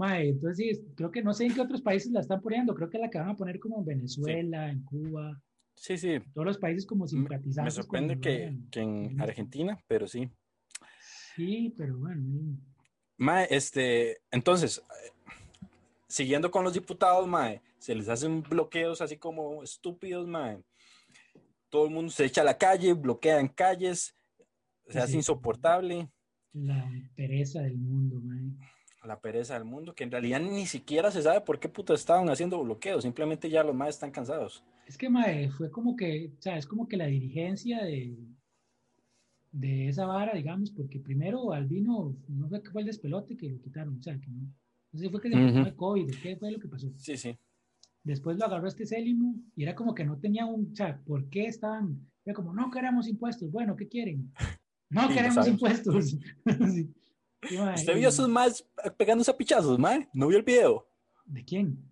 Mae, 0.00 0.30
entonces 0.30 0.78
sí, 0.78 0.84
creo 0.96 1.10
que 1.10 1.22
no 1.22 1.34
sé 1.34 1.44
en 1.44 1.52
qué 1.52 1.60
otros 1.60 1.82
países 1.82 2.10
la 2.10 2.20
están 2.20 2.40
poniendo, 2.40 2.74
creo 2.74 2.88
que 2.88 2.98
la 2.98 3.10
que 3.10 3.18
van 3.18 3.28
a 3.28 3.36
poner 3.36 3.60
como 3.60 3.80
en 3.80 3.84
Venezuela, 3.84 4.70
en 4.70 4.82
Cuba, 4.82 5.38
Sí, 5.74 5.98
sí. 5.98 6.18
todos 6.32 6.46
los 6.46 6.56
países 6.56 6.86
como 6.86 7.06
simpatizantes. 7.06 7.76
me 7.76 7.82
sorprende 7.82 8.18
que, 8.18 8.56
que 8.70 8.80
en 8.80 9.20
Argentina, 9.20 9.78
pero 9.86 10.08
sí. 10.08 10.30
Sí, 11.36 11.74
pero 11.76 11.98
bueno. 11.98 12.56
Mae, 13.18 13.46
este, 13.50 14.22
entonces, 14.30 14.78
eh, 14.78 15.10
siguiendo 16.08 16.50
con 16.50 16.64
los 16.64 16.72
diputados, 16.72 17.28
mae, 17.28 17.60
se 17.78 17.94
les 17.94 18.08
hacen 18.08 18.42
bloqueos 18.42 19.02
así 19.02 19.18
como 19.18 19.62
estúpidos, 19.62 20.26
mae. 20.26 20.62
Todo 21.68 21.84
el 21.84 21.90
mundo 21.92 22.10
se 22.10 22.24
echa 22.24 22.40
a 22.40 22.44
la 22.44 22.56
calle, 22.56 22.94
bloquean 22.94 23.48
calles, 23.48 24.16
se 24.88 24.98
hace 24.98 25.16
insoportable 25.16 26.10
La 26.54 26.90
pereza 27.14 27.60
del 27.60 27.76
mundo, 27.76 28.18
mae. 28.22 28.50
La 29.06 29.20
pereza 29.20 29.54
del 29.54 29.64
mundo, 29.64 29.94
que 29.94 30.04
en 30.04 30.10
realidad 30.10 30.40
ni 30.40 30.66
siquiera 30.66 31.10
se 31.10 31.22
sabe 31.22 31.40
por 31.40 31.58
qué 31.58 31.68
puta 31.68 31.94
estaban 31.94 32.28
haciendo 32.28 32.62
bloqueos, 32.62 33.02
simplemente 33.02 33.48
ya 33.48 33.64
los 33.64 33.74
más 33.74 33.90
están 33.90 34.10
cansados. 34.10 34.62
Es 34.86 34.98
que, 34.98 35.08
mae, 35.08 35.50
fue 35.50 35.70
como 35.70 35.96
que, 35.96 36.32
o 36.38 36.42
sea, 36.42 36.56
es 36.56 36.66
como 36.66 36.86
que 36.88 36.96
la 36.96 37.06
dirigencia 37.06 37.82
de, 37.84 38.16
de 39.52 39.88
esa 39.88 40.06
vara, 40.06 40.34
digamos, 40.34 40.70
porque 40.70 40.98
primero 41.00 41.52
Albino, 41.52 42.16
no 42.28 42.48
fue 42.48 42.62
que 42.62 42.70
fue 42.70 42.82
el 42.82 42.86
despelote 42.86 43.36
que 43.36 43.50
lo 43.50 43.60
quitaron, 43.60 43.98
o 43.98 44.02
sea, 44.02 44.18
que 44.18 44.26
no, 44.28 44.42
no 44.42 44.98
sé 44.98 45.04
si 45.06 45.10
fue 45.10 45.20
que 45.20 45.28
se 45.28 45.36
Ujú. 45.36 45.44
enfermó 45.44 45.66
de 45.66 45.76
COVID, 45.76 46.10
¿qué 46.22 46.36
fue 46.36 46.50
lo 46.52 46.58
que 46.60 46.68
pasó? 46.68 46.88
Sí, 46.96 47.16
sí. 47.16 47.36
Después 48.02 48.38
lo 48.38 48.46
agarró 48.46 48.66
este 48.66 48.86
Célimo 48.86 49.34
y 49.54 49.62
era 49.62 49.74
como 49.74 49.94
que 49.94 50.04
no 50.04 50.18
tenía 50.18 50.46
un, 50.46 50.72
o 50.72 50.76
sea, 50.76 50.98
¿por 51.06 51.28
qué 51.28 51.46
estaban? 51.46 52.00
Era 52.24 52.34
como, 52.34 52.52
no 52.52 52.70
queremos 52.70 53.06
impuestos. 53.08 53.50
Bueno, 53.50 53.76
¿qué 53.76 53.88
quieren? 53.88 54.32
No 54.92 55.06
Sí, 55.06 55.14
queremos 55.14 55.46
impuestos. 55.46 56.16
Sí. 56.74 56.92
¿Usted 57.42 57.94
vio 57.96 58.06
a 58.06 58.10
esos 58.10 58.28
más 58.28 58.64
pegándose 58.96 59.30
a 59.30 59.36
pichazos, 59.36 59.78
mae? 59.78 60.08
¿No 60.12 60.26
vio 60.28 60.38
el 60.38 60.44
video? 60.44 60.86
¿De 61.24 61.44
quién? 61.44 61.82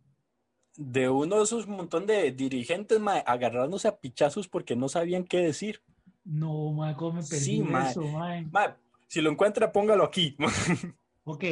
De 0.77 1.09
uno 1.09 1.37
de 1.39 1.43
esos 1.45 1.67
montón 1.67 2.07
de 2.07 2.31
dirigentes, 2.33 3.01
mae, 3.01 3.23
agarrándose 3.27 3.89
a 3.89 3.97
pichazos 3.99 4.47
porque 4.49 4.77
no 4.77 4.89
sabían 4.89 5.25
qué 5.25 5.39
decir. 5.39 5.83
No, 6.25 6.73
mae, 6.73 6.95
¿cómo 6.95 7.15
me 7.15 7.23
perdí 7.23 7.45
Sí, 7.45 7.63
mae. 7.63 7.91
eso, 7.91 8.03
mae? 8.03 8.45
Mae, 8.47 8.75
si 9.07 9.21
lo 9.21 9.31
encuentra, 9.31 9.73
póngalo 9.73 10.05
aquí. 10.05 10.37
Ok. 11.25 11.45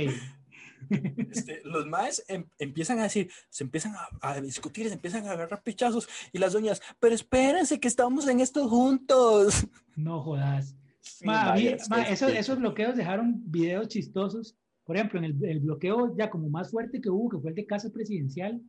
Este, 1.30 1.60
los 1.64 1.86
maes 1.86 2.24
em- 2.28 2.48
empiezan 2.58 2.98
a 3.00 3.04
decir, 3.04 3.30
se 3.50 3.64
empiezan 3.64 3.94
a, 3.94 4.08
a 4.20 4.40
discutir, 4.40 4.86
se 4.88 4.94
empiezan 4.94 5.26
a 5.26 5.32
agarrar 5.32 5.62
pichazos 5.62 6.08
y 6.32 6.38
las 6.38 6.52
doñas, 6.52 6.80
pero 7.00 7.14
espérense 7.14 7.78
que 7.80 7.88
estamos 7.88 8.26
en 8.28 8.40
esto 8.40 8.68
juntos. 8.68 9.66
No 9.96 10.22
jodas. 10.22 10.76
Sí, 11.06 11.24
Ma, 11.24 11.54
es 11.56 11.88
ma, 11.88 12.02
esos, 12.02 12.32
esos 12.32 12.58
bloqueos 12.58 12.96
dejaron 12.96 13.40
videos 13.50 13.88
chistosos. 13.88 14.56
Por 14.84 14.96
ejemplo, 14.96 15.18
en 15.20 15.24
el, 15.26 15.44
el 15.44 15.60
bloqueo 15.60 16.16
ya 16.16 16.28
como 16.28 16.48
más 16.48 16.70
fuerte 16.70 17.00
que 17.00 17.08
hubo, 17.08 17.28
que 17.30 17.38
fue 17.38 17.50
el 17.50 17.56
de 17.56 17.66
Casa 17.66 17.90
Presidencial, 17.92 18.60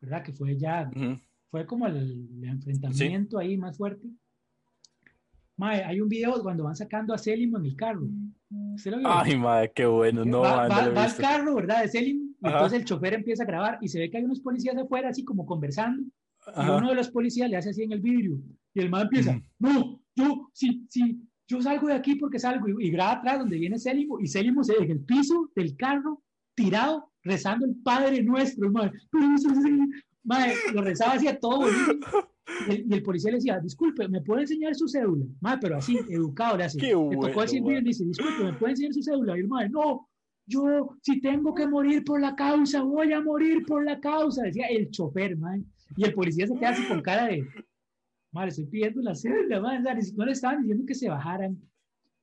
¿verdad? 0.00 0.22
Que 0.24 0.32
fue 0.32 0.56
ya, 0.58 0.90
Ujú. 0.94 1.18
fue 1.50 1.66
como 1.66 1.86
el, 1.86 1.96
el 1.96 2.44
enfrentamiento 2.44 3.38
ahí 3.38 3.56
más 3.56 3.76
fuerte. 3.76 4.06
Mae, 5.56 5.84
hay 5.84 6.00
un 6.00 6.08
video 6.08 6.42
cuando 6.42 6.64
van 6.64 6.74
sacando 6.74 7.14
a 7.14 7.18
Célimo 7.18 7.58
en 7.58 7.66
el 7.66 7.76
carro. 7.76 8.08
¿Usted 8.74 8.90
lo 8.90 8.98
vio? 8.98 9.08
Ay, 9.08 9.36
madre, 9.38 9.72
qué 9.72 9.86
bueno, 9.86 10.24
no, 10.24 10.40
va, 10.40 10.68
mae, 10.68 10.68
no 10.68 10.74
va- 10.88 10.94
va 10.94 11.04
al 11.04 11.16
carro, 11.16 11.54
¿verdad? 11.54 11.84
De 11.84 12.00
y 12.00 12.30
Ajá. 12.42 12.56
entonces 12.56 12.80
el 12.80 12.84
chofer 12.84 13.14
empieza 13.14 13.44
a 13.44 13.46
grabar 13.46 13.78
y 13.80 13.88
se 13.88 13.98
ve 14.00 14.10
que 14.10 14.18
hay 14.18 14.24
unos 14.24 14.40
policías 14.40 14.76
afuera 14.76 15.08
así 15.08 15.24
como 15.24 15.46
conversando 15.46 16.02
y 16.02 16.10
Ajá. 16.46 16.76
uno 16.76 16.88
de 16.90 16.94
los 16.96 17.08
policías 17.10 17.48
le 17.48 17.56
hace 17.56 17.70
así 17.70 17.84
en 17.84 17.92
el 17.92 18.00
vidrio 18.00 18.38
y 18.74 18.80
el 18.80 18.90
man 18.90 19.02
empieza, 19.02 19.30
Ujú. 19.30 19.42
no, 19.60 20.00
yo, 20.14 20.50
sí, 20.52 20.86
sí, 20.90 21.22
yo 21.48 21.60
salgo 21.62 21.88
de 21.88 21.94
aquí 21.94 22.16
porque 22.16 22.38
salgo 22.38 22.68
y, 22.68 22.86
y 22.86 22.90
graba 22.90 23.12
atrás 23.12 23.38
donde 23.38 23.58
viene 23.58 23.78
Célimo 23.78 24.18
y 24.20 24.26
Célimo 24.28 24.64
se 24.64 24.74
en 24.76 24.90
el 24.90 25.00
piso 25.00 25.50
del 25.54 25.76
carro 25.76 26.22
tirado 26.54 27.10
rezando 27.22 27.66
el 27.66 27.74
Padre 27.82 28.22
Nuestro, 28.22 28.68
es- 28.68 28.92
mae, 30.24 30.54
lo 30.72 30.82
rezaba 30.82 31.14
así 31.14 31.26
a 31.28 31.38
todo 31.38 31.68
y 31.68 32.72
el, 32.72 32.86
y 32.90 32.94
el 32.94 33.02
policía 33.02 33.30
le 33.30 33.38
decía, 33.38 33.58
disculpe, 33.60 34.08
¿me 34.08 34.20
puede 34.22 34.42
enseñar 34.42 34.74
su 34.74 34.88
cédula? 34.88 35.26
Mae, 35.40 35.58
pero 35.58 35.76
así, 35.76 35.98
educado 36.08 36.56
le 36.56 36.64
hace. 36.64 36.78
Qué 36.78 36.86
le 36.88 36.92
tocó 36.92 37.32
bueno, 37.34 37.70
el 37.70 37.78
y 37.78 37.84
dice, 37.88 38.04
disculpe, 38.04 38.44
¿me 38.44 38.52
puede 38.54 38.72
enseñar 38.72 38.94
su 38.94 39.02
cédula? 39.02 39.36
Y 39.36 39.40
el 39.40 39.48
mae, 39.48 39.68
no, 39.68 40.08
yo, 40.46 40.96
si 41.02 41.20
tengo 41.20 41.54
que 41.54 41.66
morir 41.66 42.04
por 42.04 42.20
la 42.20 42.34
causa, 42.34 42.82
voy 42.82 43.12
a 43.12 43.20
morir 43.20 43.64
por 43.66 43.84
la 43.84 43.98
causa, 44.00 44.42
decía 44.44 44.66
el 44.68 44.90
chofer, 44.90 45.36
man. 45.36 45.64
Y 45.96 46.04
el 46.04 46.14
policía 46.14 46.46
se 46.46 46.54
queda 46.54 46.70
así 46.70 46.86
con 46.86 47.00
cara 47.02 47.26
de, 47.26 47.46
madre, 48.34 48.50
estoy 48.50 48.66
pidiendo 48.66 49.00
la 49.00 49.14
cédula, 49.14 49.60
ni- 49.94 50.10
no 50.16 50.24
le 50.26 50.32
estaban 50.32 50.60
diciendo 50.60 50.84
que 50.86 50.94
se 50.94 51.08
bajaran. 51.08 51.56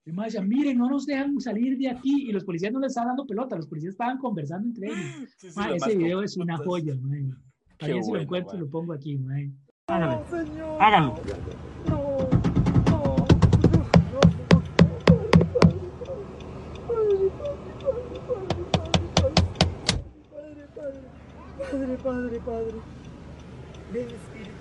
Y 0.06 0.12
decía, 0.12 0.42
miren, 0.42 0.78
no 0.80 0.90
nos 0.90 1.06
dejan 1.06 1.40
salir 1.40 1.78
de 1.78 1.90
aquí. 1.90 2.28
Y 2.28 2.32
los 2.32 2.44
policías 2.44 2.74
no 2.74 2.80
le 2.80 2.88
estaban 2.88 3.10
dando 3.10 3.26
pelota, 3.26 3.56
los 3.56 3.68
policías 3.68 3.94
estaban 3.94 4.18
conversando 4.18 4.68
entre 4.68 4.88
ellos. 4.88 5.34
Sí, 5.38 5.48
ese 5.76 5.96
video 5.96 6.22
es 6.24 6.38
una 6.38 6.58
joya, 6.58 6.96
man. 6.96 7.36
Qué 7.78 7.86
También 7.88 8.04
si 8.04 8.10
lo 8.10 8.12
bueno, 8.14 8.24
encuentro, 8.24 8.60
lo 8.60 8.70
pongo 8.70 8.94
aquí. 8.94 9.18
Señor. 9.18 10.78
Hágalo. 10.80 11.16
No, 11.88 12.28
Padre, 21.58 21.98
padre, 22.04 22.40
padre. 22.40 22.74
Ven 23.94 24.08
Espíritu 24.08 24.12
Santo, 24.12 24.30
llena 24.50 24.61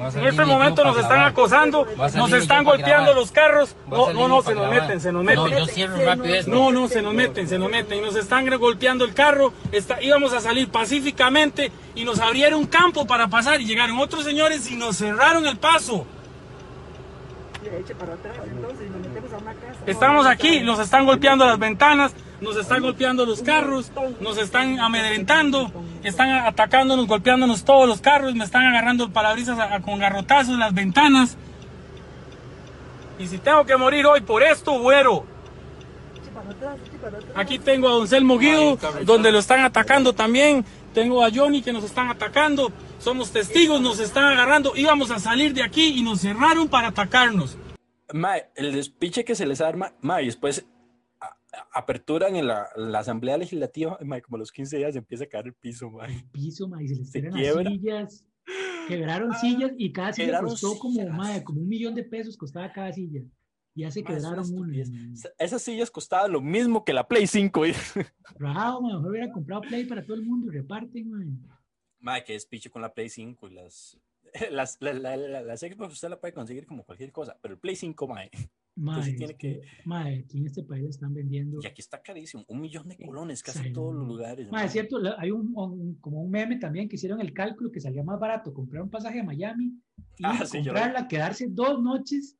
En 0.00 0.26
este 0.26 0.44
momento 0.46 0.82
nos 0.84 0.96
están 0.96 1.20
acosando, 1.20 1.86
nos 2.14 2.32
están 2.32 2.64
golpeando 2.64 3.12
los 3.14 3.30
carros. 3.30 3.76
No, 3.88 4.12
no, 4.12 4.28
no, 4.28 4.42
se 4.42 4.54
nos 4.54 4.70
meten, 4.70 5.00
se 5.00 5.12
nos 5.12 5.24
No, 5.24 5.44
meten. 5.44 5.58
yo 5.58 5.66
cierro 5.66 5.96
rápido 6.04 6.34
esto. 6.34 6.50
No, 6.50 6.72
no, 6.72 6.88
se 6.88 7.02
nos 7.02 7.12
meten, 7.14 7.46
se 7.48 7.58
nos 7.58 7.70
meten 7.70 7.98
y 7.98 8.00
nos 8.00 8.16
están 8.16 8.48
golpeando 8.58 9.04
el 9.04 9.12
carro. 9.14 9.52
Está- 9.72 10.02
íbamos 10.02 10.32
a 10.32 10.40
salir 10.40 10.70
pacíficamente 10.70 11.70
y 11.94 12.04
nos 12.04 12.18
abrieron 12.18 12.66
campo 12.66 13.06
para 13.06 13.28
pasar 13.28 13.60
y 13.60 13.66
llegaron 13.66 13.98
otros 13.98 14.24
señores 14.24 14.70
y 14.70 14.76
nos 14.76 14.96
cerraron 14.96 15.46
el 15.46 15.58
paso. 15.58 16.06
Estamos 19.86 20.26
aquí, 20.26 20.60
nos 20.60 20.78
están 20.78 21.04
golpeando 21.06 21.44
las 21.46 21.58
ventanas, 21.58 22.12
nos 22.40 22.56
están 22.56 22.80
golpeando 22.82 23.26
los 23.26 23.42
carros, 23.42 23.90
nos 24.20 24.38
están 24.38 24.80
amedrentando, 24.80 25.70
están 26.02 26.30
atacándonos, 26.30 27.06
golpeándonos 27.06 27.64
todos 27.64 27.86
los 27.88 28.00
carros, 28.00 28.34
me 28.34 28.44
están 28.44 28.64
agarrando 28.66 29.04
el 29.04 29.10
parabrisas 29.12 29.58
a- 29.58 29.74
a- 29.74 29.80
con 29.82 29.98
garrotazos 29.98 30.58
las 30.58 30.72
ventanas. 30.74 31.36
Y 33.18 33.26
si 33.26 33.38
tengo 33.38 33.64
que 33.66 33.76
morir 33.76 34.06
hoy 34.06 34.22
por 34.22 34.42
esto, 34.42 34.78
güero. 34.80 35.26
Aquí 37.34 37.58
tengo 37.58 37.88
a 37.88 37.92
Don 37.92 38.08
Selmo 38.08 38.38
Guido, 38.38 38.78
donde 39.04 39.30
lo 39.32 39.38
están 39.38 39.60
atacando 39.60 40.12
también. 40.14 40.64
Tengo 40.94 41.22
a 41.24 41.30
Johnny 41.32 41.62
que 41.62 41.72
nos 41.72 41.84
están 41.84 42.08
atacando. 42.08 42.72
Somos 42.98 43.30
testigos, 43.30 43.80
nos 43.80 44.00
están 44.00 44.24
agarrando. 44.24 44.72
Íbamos 44.74 45.10
a 45.10 45.18
salir 45.18 45.52
de 45.54 45.62
aquí 45.62 45.98
y 45.98 46.02
nos 46.02 46.20
cerraron 46.20 46.68
para 46.68 46.88
atacarnos. 46.88 47.56
Mae, 48.12 48.46
el 48.56 48.72
despiche 48.72 49.24
que 49.24 49.34
se 49.36 49.46
les 49.46 49.60
arma, 49.60 49.92
mae, 50.00 50.24
después 50.24 50.64
aperturan 51.72 52.36
en 52.36 52.46
la, 52.46 52.68
la 52.76 53.00
Asamblea 53.00 53.36
Legislativa, 53.36 53.98
mae, 54.04 54.22
como 54.22 54.36
a 54.36 54.38
los 54.40 54.52
15 54.52 54.76
días 54.78 54.96
empieza 54.96 55.24
a 55.24 55.26
caer 55.28 55.46
el 55.48 55.54
piso, 55.54 55.90
mae. 55.90 56.12
El 56.14 56.24
piso, 56.30 56.68
mae, 56.68 56.86
se 56.88 56.96
les 56.96 57.10
Se 57.10 57.22
las 57.22 57.34
sillas. 57.66 58.24
Quebraron 58.88 59.32
sillas 59.34 59.72
y 59.76 59.92
cada 59.92 60.12
silla 60.12 60.40
costó 60.40 60.78
como, 60.78 61.06
mae, 61.10 61.44
como 61.44 61.60
un 61.60 61.68
millón 61.68 61.94
de 61.94 62.04
pesos 62.04 62.36
costaba 62.36 62.72
cada 62.72 62.92
silla. 62.92 63.22
Y 63.74 63.82
ya 63.82 63.90
se 63.90 64.02
Mae, 64.02 64.16
es 64.16 64.24
una 64.24 64.30
quebraron 64.34 64.54
una. 64.54 64.76
estupidez. 64.82 65.32
Esas 65.38 65.62
sillas 65.62 65.90
costaban 65.90 66.32
lo 66.32 66.40
mismo 66.40 66.84
que 66.84 66.92
la 66.92 67.06
Play 67.06 67.26
5. 67.26 67.66
y- 67.66 67.72
Rajado, 68.38 68.82
mejor 68.82 69.06
hubiera 69.10 69.30
comprado 69.30 69.62
Play 69.62 69.84
para 69.84 70.02
todo 70.04 70.14
el 70.14 70.22
mundo 70.24 70.48
y 70.52 70.56
reparten, 70.56 71.10
mae. 71.10 71.26
Mae, 72.00 72.24
que 72.24 72.32
despiche 72.32 72.70
con 72.70 72.82
la 72.82 72.92
Play 72.92 73.08
5 73.08 73.48
y 73.48 73.54
las... 73.54 73.98
Las, 74.52 74.76
la, 74.80 74.92
la, 74.92 75.16
la- 75.16 75.42
las 75.42 75.58
Xbox 75.60 75.94
usted 75.94 76.08
la 76.08 76.20
puede 76.20 76.32
conseguir 76.32 76.64
como 76.64 76.84
cualquier 76.84 77.10
cosa, 77.10 77.36
pero 77.42 77.54
el 77.54 77.60
Play 77.60 77.74
5, 77.76 78.06
mae, 78.08 78.30
Mae, 78.82 79.12
tiene 79.12 79.34
que, 79.36 79.60
mae, 79.84 80.20
aquí 80.20 80.38
en 80.38 80.46
este 80.46 80.62
país 80.62 80.88
están 80.88 81.12
vendiendo. 81.12 81.58
y 81.62 81.66
aquí 81.66 81.80
está 81.82 82.00
carísimo, 82.00 82.44
un 82.48 82.60
millón 82.60 82.88
de 82.88 82.96
colones 82.96 83.42
casi 83.42 83.66
en 83.68 83.72
todos 83.74 83.94
los 83.94 84.06
lugares. 84.06 84.50
Mae, 84.50 84.66
es 84.66 84.72
cierto, 84.72 84.98
hay 85.18 85.30
un, 85.30 85.52
un- 85.54 85.96
como 86.00 86.22
un 86.22 86.30
meme 86.30 86.56
también 86.56 86.88
que 86.88 86.96
hicieron 86.96 87.20
el 87.20 87.32
cálculo 87.34 87.70
que 87.70 87.80
salía 87.80 88.02
más 88.02 88.18
barato 88.18 88.54
comprar 88.54 88.82
un 88.82 88.88
pasaje 88.90 89.20
a 89.20 89.24
Miami 89.24 89.66
y 90.18 90.22
Ah, 90.24 90.44
sí, 90.46 90.58
yo 90.62 90.72
comprarla, 90.72 91.06
quedarse 91.08 91.46
dos 91.48 91.82
noches 91.82 92.36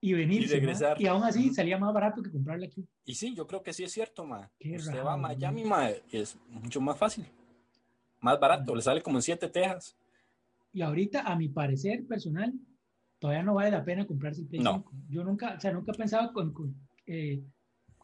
y 0.00 0.12
venirse. 0.12 0.54
mae. 0.54 0.60
regresar. 0.60 1.00
Y 1.02 1.06
aún 1.06 1.24
así 1.24 1.52
salía 1.52 1.78
más 1.78 1.92
barato 1.92 2.22
que 2.22 2.30
comprarla 2.30 2.66
aquí. 2.66 2.86
Y 3.04 3.14
sí, 3.14 3.34
yo 3.34 3.46
creo 3.46 3.62
que 3.62 3.72
sí 3.72 3.82
es 3.82 3.90
cierto, 3.92 4.24
mae. 4.24 4.48
Qué 4.60 4.76
Usted 4.76 4.96
va 4.98 5.14
a 5.14 5.16
raro. 5.16 5.18
Miami, 5.18 5.64
mae, 5.64 6.02
y 6.12 6.18
es 6.18 6.36
mucho 6.48 6.80
más 6.80 6.96
fácil. 6.96 7.26
Más 8.20 8.38
barato, 8.38 8.74
le 8.76 8.82
sale 8.82 9.02
como 9.02 9.18
en 9.18 9.22
7 9.22 9.48
tejas. 9.48 9.96
Y 10.72 10.80
ahorita, 10.80 11.22
a 11.22 11.34
mi 11.36 11.48
parecer 11.48 12.06
personal, 12.06 12.52
todavía 13.22 13.44
no 13.44 13.54
vale 13.54 13.70
la 13.70 13.84
pena 13.84 14.04
comprarse 14.04 14.40
el 14.40 14.48
Play 14.48 14.60
No. 14.60 14.72
5. 14.78 14.92
Yo 15.08 15.22
nunca, 15.22 15.54
o 15.56 15.60
sea, 15.60 15.72
nunca 15.72 15.92
he 15.92 15.96
pensado 15.96 16.32
con, 16.32 16.52
con, 16.52 16.74
eh, 17.06 17.40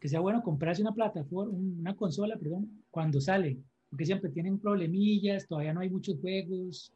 que 0.01 0.09
sea 0.09 0.21
bueno 0.21 0.45
comprarse 0.45 0.81
una 0.81 0.95
plataforma, 0.95 1.53
una 1.59 1.97
consola, 1.97 2.37
perdón, 2.37 2.85
cuando 2.89 3.21
sale. 3.21 3.59
Porque 3.91 4.07
siempre 4.07 4.31
tienen 4.31 4.61
problemillas, 4.61 5.49
todavía 5.49 5.75
no 5.75 5.81
hay 5.81 5.91
muchos 5.91 6.21
juegos. 6.21 6.93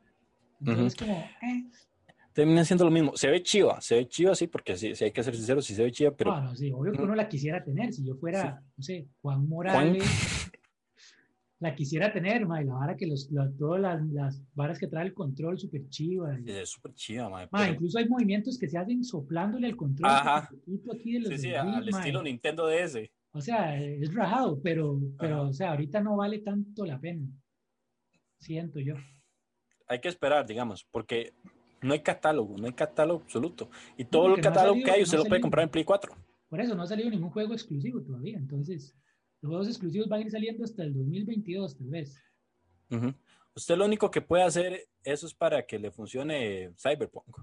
Entonces, 0.60 0.94
como, 0.94 1.14
eh, 1.14 1.64
Termina 2.32 2.64
siendo 2.64 2.84
lo 2.84 2.92
mismo. 2.92 3.16
Se 3.16 3.28
ve 3.28 3.42
chiva, 3.42 3.80
se 3.80 3.96
ve 3.96 4.08
chiva, 4.08 4.36
sí, 4.36 4.46
porque 4.46 4.76
sí, 4.76 4.94
sí 4.94 5.02
hay 5.02 5.10
que 5.10 5.24
ser 5.24 5.34
sincero, 5.34 5.60
sí 5.60 5.74
se 5.74 5.82
ve 5.82 5.90
chiva, 5.90 6.12
pero 6.12 6.30
ah, 6.32 6.42
no, 6.42 6.54
sí, 6.54 6.70
obvio 6.70 6.92
que 6.92 7.02
uno 7.02 7.16
la 7.16 7.28
quisiera 7.28 7.64
tener. 7.64 7.92
Si 7.92 8.04
yo 8.04 8.14
fuera, 8.14 8.62
no 8.76 8.82
sé, 8.84 9.08
Juan 9.20 9.48
Morales, 9.48 10.04
la 11.62 11.74
quisiera 11.76 12.12
tener, 12.12 12.44
ma, 12.46 12.60
y 12.60 12.64
la 12.66 12.74
vara 12.74 12.96
que 12.96 13.06
los, 13.06 13.30
la- 13.30 13.48
todas 13.56 13.80
las, 13.80 14.04
las 14.08 14.42
varas 14.54 14.78
que 14.80 14.88
trae 14.88 15.06
el 15.06 15.14
control 15.14 15.58
súper 15.58 15.88
chiva. 15.88 16.36
es 16.44 16.68
súper 16.70 16.92
chiva, 16.94 17.28
mae. 17.30 17.46
Pero- 17.50 17.72
incluso 17.74 17.98
hay 17.98 18.08
movimientos 18.08 18.58
que 18.58 18.68
se 18.68 18.76
hacen 18.78 19.04
soplándole 19.04 19.68
al 19.68 19.76
control. 19.76 20.10
Ajá. 20.10 20.48
aquí 20.92 21.12
de 21.12 21.20
los 21.20 21.28
Sí, 21.30 21.38
sí, 21.38 21.54
al 21.54 21.88
estilo 21.88 22.22
Nintendo 22.22 22.66
DS. 22.66 23.08
O 23.34 23.40
sea, 23.40 23.80
es 23.80 24.12
rajado, 24.12 24.60
pero, 24.60 25.00
pero 25.18 25.36
Ajá. 25.36 25.42
o 25.48 25.52
sea, 25.52 25.70
ahorita 25.70 26.00
no 26.02 26.16
vale 26.16 26.40
tanto 26.40 26.84
la 26.84 26.98
pena. 27.00 27.24
Siento 28.40 28.80
yo. 28.80 28.94
Hay 29.86 30.00
que 30.00 30.08
esperar, 30.08 30.46
digamos, 30.46 30.84
porque 30.90 31.32
no 31.80 31.92
hay 31.92 32.00
catálogo, 32.00 32.56
no 32.58 32.66
hay 32.66 32.72
catálogo 32.72 33.22
absoluto. 33.22 33.70
Y 33.96 34.04
todo 34.04 34.26
el 34.26 34.36
no 34.36 34.42
catálogo 34.42 34.74
salido- 34.74 34.84
que 34.86 34.90
hay, 34.90 35.02
usted 35.02 35.18
lo 35.18 35.24
puede 35.24 35.40
comprar 35.40 35.64
en 35.64 35.70
Play 35.70 35.84
4. 35.84 36.12
Por 36.48 36.60
eso 36.60 36.74
no 36.74 36.82
ha 36.82 36.86
salido 36.86 37.08
ningún 37.08 37.30
juego 37.30 37.52
exclusivo 37.54 38.02
todavía. 38.02 38.36
Entonces, 38.36 38.94
los 39.42 39.50
juegos 39.50 39.68
exclusivos 39.68 40.08
van 40.08 40.20
a 40.20 40.24
ir 40.24 40.30
saliendo 40.30 40.64
hasta 40.64 40.84
el 40.84 40.94
2022, 40.94 41.76
tal 41.76 41.88
vez. 41.88 42.22
Ujú. 42.90 43.12
Usted 43.54 43.76
lo 43.76 43.84
único 43.84 44.10
que 44.10 44.22
puede 44.22 44.44
hacer, 44.44 44.88
eso 45.02 45.26
es 45.26 45.34
para 45.34 45.66
que 45.66 45.78
le 45.78 45.90
funcione 45.90 46.72
Cyberpunk. 46.76 47.38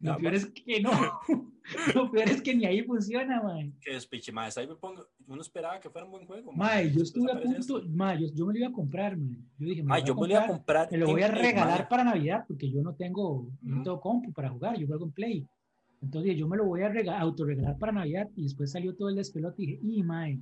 Lo 0.00 0.16
peor 0.16 0.34
es 0.34 0.46
que 0.46 0.80
no. 0.80 0.90
Lo 1.94 2.10
peor 2.10 2.28
es 2.28 2.40
que 2.40 2.54
ni 2.54 2.64
ahí 2.64 2.82
funciona, 2.82 3.42
man. 3.42 3.74
Que 3.80 3.92
despiche, 3.92 4.32
mae. 4.32 4.50
Cyberpunk, 4.50 5.00
uno 5.26 5.42
esperaba 5.42 5.78
que 5.78 5.90
fuera 5.90 6.06
un 6.06 6.12
buen 6.12 6.26
juego. 6.26 6.52
Mae, 6.52 6.90
yo 6.90 7.02
estuve 7.02 7.30
a 7.30 7.40
punto, 7.40 7.82
mae, 7.90 8.18
yo, 8.18 8.28
yo 8.32 8.46
me 8.46 8.54
lo 8.54 8.58
iba 8.60 8.68
a 8.68 8.72
comprar, 8.72 9.16
man. 9.16 9.36
Yo 9.58 9.66
dije, 9.68 9.82
me, 9.82 9.98
lo 9.98 10.06
yo 10.06 10.14
me 10.14 10.18
voy 10.18 10.28
lo 10.28 10.34
iba 10.34 10.44
a 10.44 10.46
comprar, 10.46 10.90
me 10.90 10.98
lo 10.98 11.06
voy 11.08 11.22
a 11.22 11.28
regalar 11.28 11.88
para 11.88 12.04
Navidad 12.04 12.44
porque 12.48 12.70
yo 12.70 12.80
no 12.80 12.94
tengo, 12.94 13.50
no 13.60 13.82
tengo 13.82 14.00
compu 14.00 14.32
para 14.32 14.48
jugar, 14.48 14.78
yo 14.78 14.86
juego 14.86 15.04
en 15.04 15.12
Play. 15.12 15.46
Entonces 16.00 16.36
yo 16.36 16.46
me 16.48 16.56
lo 16.56 16.64
voy 16.64 16.82
a 16.82 16.88
rega- 16.88 17.18
autorregalar 17.18 17.78
para 17.78 17.92
Navidad 17.92 18.28
y 18.36 18.44
después 18.44 18.70
salió 18.70 18.94
todo 18.94 19.08
el 19.08 19.16
despelote 19.16 19.62
y 19.62 19.66
dije, 19.66 19.80
y 19.82 20.02
mae, 20.02 20.38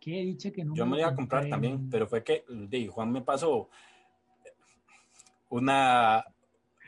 qué 0.00 0.10
dicha 0.22 0.50
que 0.50 0.64
no 0.64 0.74
Yo 0.74 0.84
me 0.84 0.92
lo 0.92 0.98
iba 0.98 1.08
a 1.08 1.14
comprar 1.14 1.48
también, 1.48 1.80
mae". 1.82 1.88
pero 1.90 2.06
fue 2.06 2.22
que 2.22 2.44
di, 2.68 2.86
Juan 2.88 3.10
me 3.12 3.22
pasó 3.22 3.68
una 5.48 6.24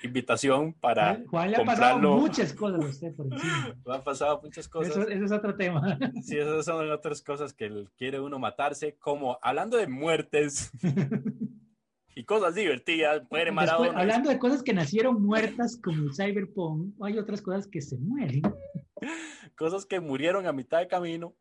invitación 0.03 0.73
para 0.75 1.15
Juan, 1.15 1.27
Juan 1.27 1.51
le 1.51 1.57
ha 1.57 1.65
pasado 1.65 1.99
muchas 1.99 2.53
cosas 2.53 2.85
a 2.85 2.89
usted 2.89 3.15
por 3.15 3.27
encima. 3.27 3.75
Me 3.87 3.95
han 3.95 4.03
pasado 4.05 4.41
muchas 4.43 4.69
cosas. 4.69 4.97
Eso, 4.97 5.09
eso 5.09 5.25
es 5.25 5.33
otro 5.33 5.55
tema. 5.57 5.99
Sí, 6.23 6.37
esas 6.37 6.65
son 6.65 6.91
otras 6.91 7.23
cosas 7.23 7.53
que 7.55 7.87
quiere 7.97 8.21
uno 8.21 8.39
matarse, 8.39 8.97
como 8.97 9.39
hablando 9.41 9.77
de 9.77 9.87
muertes 9.87 10.71
y 12.15 12.25
cosas 12.25 12.55
divertidas, 12.55 13.23
muere 13.31 13.47
Después, 13.51 13.55
Maradona. 13.55 14.01
hablando 14.01 14.31
de 14.31 14.39
cosas 14.39 14.63
que 14.63 14.73
nacieron 14.73 15.23
muertas 15.23 15.77
como 15.83 16.03
el 16.05 16.15
Cyberpunk, 16.15 16.95
hay 17.03 17.19
otras 17.19 17.43
cosas 17.43 17.67
que 17.67 17.81
se 17.81 17.99
mueren. 17.99 18.43
cosas 19.59 19.85
que 19.87 20.01
murieron 20.01 20.47
a 20.47 20.53
mitad 20.53 20.79
de 20.81 20.89
camino. 20.89 21.35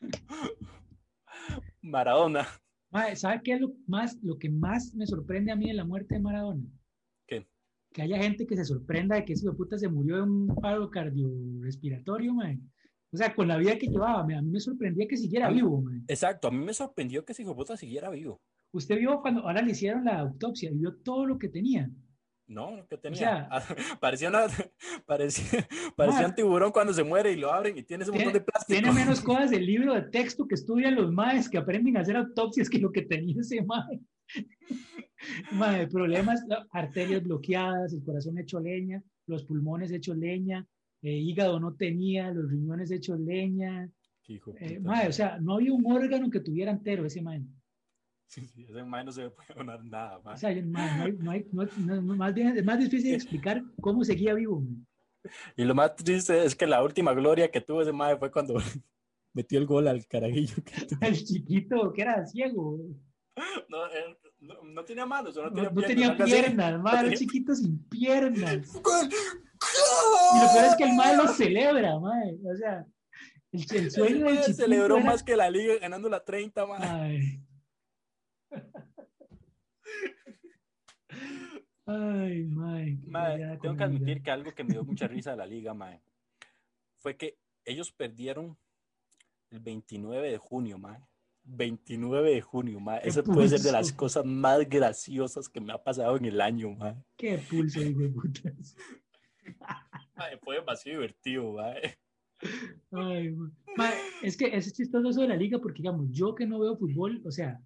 Maradona. 1.82 2.46
¿Sabe 3.14 3.40
qué 3.42 3.54
es 3.54 3.60
lo, 3.60 3.72
más, 3.86 4.18
lo 4.22 4.38
que 4.38 4.50
más 4.50 4.94
me 4.94 5.06
sorprende 5.06 5.50
a 5.50 5.56
mí 5.56 5.66
de 5.68 5.74
la 5.74 5.84
muerte 5.84 6.14
de 6.14 6.20
Maradona? 6.20 6.62
¿Qué? 7.26 7.46
Que 7.92 8.02
haya 8.02 8.18
gente 8.18 8.46
que 8.46 8.56
se 8.56 8.64
sorprenda 8.66 9.16
de 9.16 9.24
que 9.24 9.32
ese 9.32 9.44
hijo 9.44 9.52
de 9.52 9.56
puta 9.56 9.78
se 9.78 9.88
murió 9.88 10.16
de 10.16 10.22
un 10.22 10.54
paro 10.60 10.90
cardiorrespiratorio, 10.90 12.34
mae. 12.34 12.58
O 13.12 13.16
sea, 13.16 13.34
con 13.34 13.48
la 13.48 13.56
vida 13.58 13.78
que 13.78 13.86
llevaba, 13.88 14.20
a 14.20 14.24
mí 14.42 14.50
me 14.50 14.60
sorprendía 14.60 15.06
que 15.08 15.16
siguiera 15.16 15.48
mí- 15.48 15.56
vivo, 15.56 15.80
mae. 15.80 16.00
Exacto, 16.08 16.48
a 16.48 16.50
mí 16.50 16.58
me 16.64 16.74
sorprendió 16.74 17.24
que 17.24 17.32
ese 17.32 17.42
hijo 17.42 17.52
de 17.52 17.56
puta 17.56 17.76
siguiera 17.78 18.10
vivo. 18.10 18.40
Usted 18.72 18.98
vio 18.98 19.20
cuando 19.20 19.42
ahora 19.42 19.62
le 19.62 19.72
hicieron 19.72 20.04
la 20.04 20.18
autopsia 20.18 20.70
y 20.70 20.74
vio 20.78 20.94
todo 20.96 21.26
lo 21.26 21.38
que 21.38 21.48
tenía. 21.48 21.88
No, 22.48 22.86
que 22.88 22.98
tenía. 22.98 23.18
sea- 23.18 23.48
parecía, 24.00 24.28
una, 24.28 24.46
parecía, 25.06 25.66
parecía 25.96 26.26
un 26.26 26.34
tiburón 26.34 26.72
cuando 26.72 26.92
se 26.92 27.04
muere 27.04 27.32
y 27.32 27.36
lo 27.36 27.52
abren 27.52 27.78
y 27.78 27.82
tiene 27.82 28.02
ese 28.02 28.12
montón 28.12 28.32
de 28.32 28.40
plástico. 28.40 28.78
tiene 28.80 28.92
menos 28.92 29.20
cosas 29.30 29.50
del 29.50 29.64
libro 29.64 29.94
de 29.94 30.02
texto 30.02 30.46
que 30.46 30.54
estudian 30.56 30.94
los 30.94 31.12
maes 31.12 31.48
que 31.48 31.58
aprenden 31.58 31.96
a 31.96 32.00
hacer 32.00 32.16
autopsias 32.16 32.68
que 32.68 32.78
lo 32.78 32.90
que 32.92 33.02
tenía 33.02 33.40
ese 33.40 33.62
mae. 33.62 34.00
Mae, 35.52 35.86
problemas, 35.86 36.42
arterias 36.72 37.22
bloqueadas, 37.22 37.92
el 37.92 38.02
corazón 38.02 38.38
hecho 38.38 38.58
leña, 38.58 39.02
los 39.26 39.44
pulmones 39.44 39.92
hechos 39.92 40.16
leña, 40.16 40.66
eh, 41.02 41.12
hígado 41.16 41.60
no 41.60 41.74
tenía, 41.74 42.30
los 42.32 42.50
riñones 42.50 42.90
hechos 42.90 43.20
leña. 43.20 43.88
Hijo 44.26 44.52
Eh, 44.58 44.80
mae, 44.80 45.08
o 45.08 45.12
sea, 45.12 45.38
no 45.40 45.54
había 45.54 45.72
un 45.72 45.84
órgano 45.90 46.28
que 46.30 46.40
tuviera 46.40 46.72
entero 46.72 47.04
ese 47.06 47.22
mae. 47.22 47.42
Sí, 48.32 48.46
sí, 48.46 48.64
ese 48.66 48.82
mae 48.82 49.04
no 49.04 49.12
se 49.12 49.28
puede 49.28 49.54
donar 49.54 49.84
nada, 49.84 50.18
mae. 50.24 50.34
O 50.34 50.38
sea, 50.38 50.50
más 50.64 52.32
bien 52.34 52.56
es 52.56 52.64
más 52.64 52.78
difícil 52.78 53.14
explicar 53.14 53.62
cómo 53.78 54.02
seguía 54.04 54.32
vivo. 54.32 54.62
Y 55.54 55.64
lo 55.64 55.74
más 55.74 55.94
triste 55.96 56.42
es 56.42 56.56
que 56.56 56.66
la 56.66 56.82
última 56.82 57.12
gloria 57.12 57.50
que 57.50 57.60
tuvo 57.60 57.82
ese 57.82 57.92
mae 57.92 58.16
fue 58.16 58.30
cuando 58.32 58.54
metió 59.34 59.58
el 59.58 59.66
gol 59.66 59.86
al 59.86 60.06
carajillo. 60.06 60.54
El 61.02 61.22
chiquito 61.22 61.92
que 61.92 62.00
era 62.02 62.24
ciego. 62.26 62.78
No, 63.68 63.86
él 63.86 64.16
no, 64.40 64.54
no 64.64 64.84
tenía 64.84 65.04
manos, 65.04 65.36
no 65.36 65.50
tenía 65.52 65.70
no 65.70 65.74
piernas. 65.74 65.86
tenía 65.88 66.08
así. 66.12 66.32
piernas, 66.32 67.00
tenía- 67.02 67.16
chiquito 67.18 67.54
sin 67.54 67.78
piernas. 67.88 68.66
Y 68.74 70.38
lo 70.40 70.52
peor 70.54 70.64
es 70.70 70.76
que 70.76 70.84
el 70.84 70.94
mae 70.96 71.16
lo 71.18 71.28
celebra, 71.28 71.98
mae. 72.00 72.34
O 72.50 72.56
sea, 72.56 72.86
el, 73.52 73.60
el 73.76 73.90
sueño 73.90 74.24
del 74.26 74.38
chiquito 74.40 74.54
celebró 74.62 74.96
era- 74.96 75.04
más 75.06 75.22
que 75.22 75.36
la 75.36 75.50
liga 75.50 75.74
ganando 75.80 76.08
la 76.08 76.24
30, 76.24 76.66
mae. 76.66 76.78
Ay. 76.88 77.40
Ay, 81.92 82.44
mae. 82.44 82.98
Mae, 83.06 83.38
tengo 83.58 83.60
que 83.60 83.68
vida. 83.70 83.84
admitir 83.84 84.22
que 84.22 84.30
algo 84.30 84.54
que 84.54 84.64
me 84.64 84.72
dio 84.72 84.84
mucha 84.84 85.06
risa 85.08 85.32
de 85.32 85.36
la 85.36 85.46
liga, 85.46 85.74
mae, 85.74 86.00
fue 86.96 87.16
que 87.16 87.38
ellos 87.64 87.92
perdieron 87.92 88.56
el 89.50 89.60
29 89.60 90.30
de 90.30 90.38
junio, 90.38 90.78
mae. 90.78 91.00
29 91.44 92.30
de 92.34 92.40
junio, 92.40 92.80
mae. 92.80 93.00
Eso 93.04 93.22
puede 93.24 93.48
ser 93.48 93.58
de 93.58 93.64
pulso. 93.64 93.76
las 93.78 93.92
cosas 93.92 94.24
más 94.24 94.68
graciosas 94.68 95.48
que 95.48 95.60
me 95.60 95.72
ha 95.72 95.82
pasado 95.82 96.16
en 96.16 96.24
el 96.24 96.40
año, 96.40 96.70
mae. 96.70 96.94
Qué 97.16 97.38
pulso, 97.38 97.80
hijo 97.80 98.00
de 98.00 98.08
putas. 98.08 98.76
Mae, 100.16 100.38
fue 100.38 100.56
demasiado 100.56 101.00
divertido, 101.00 101.52
mae. 101.52 101.98
Ay, 102.92 103.30
ma. 103.30 103.50
Ma, 103.76 103.90
es 104.22 104.36
que 104.36 104.54
es 104.54 104.72
chistoso 104.72 105.08
eso 105.08 105.22
de 105.22 105.28
la 105.28 105.36
liga 105.36 105.58
porque, 105.58 105.78
digamos, 105.78 106.10
yo 106.10 106.34
que 106.34 106.46
no 106.46 106.58
veo 106.58 106.76
fútbol, 106.76 107.22
o 107.24 107.30
sea, 107.30 107.58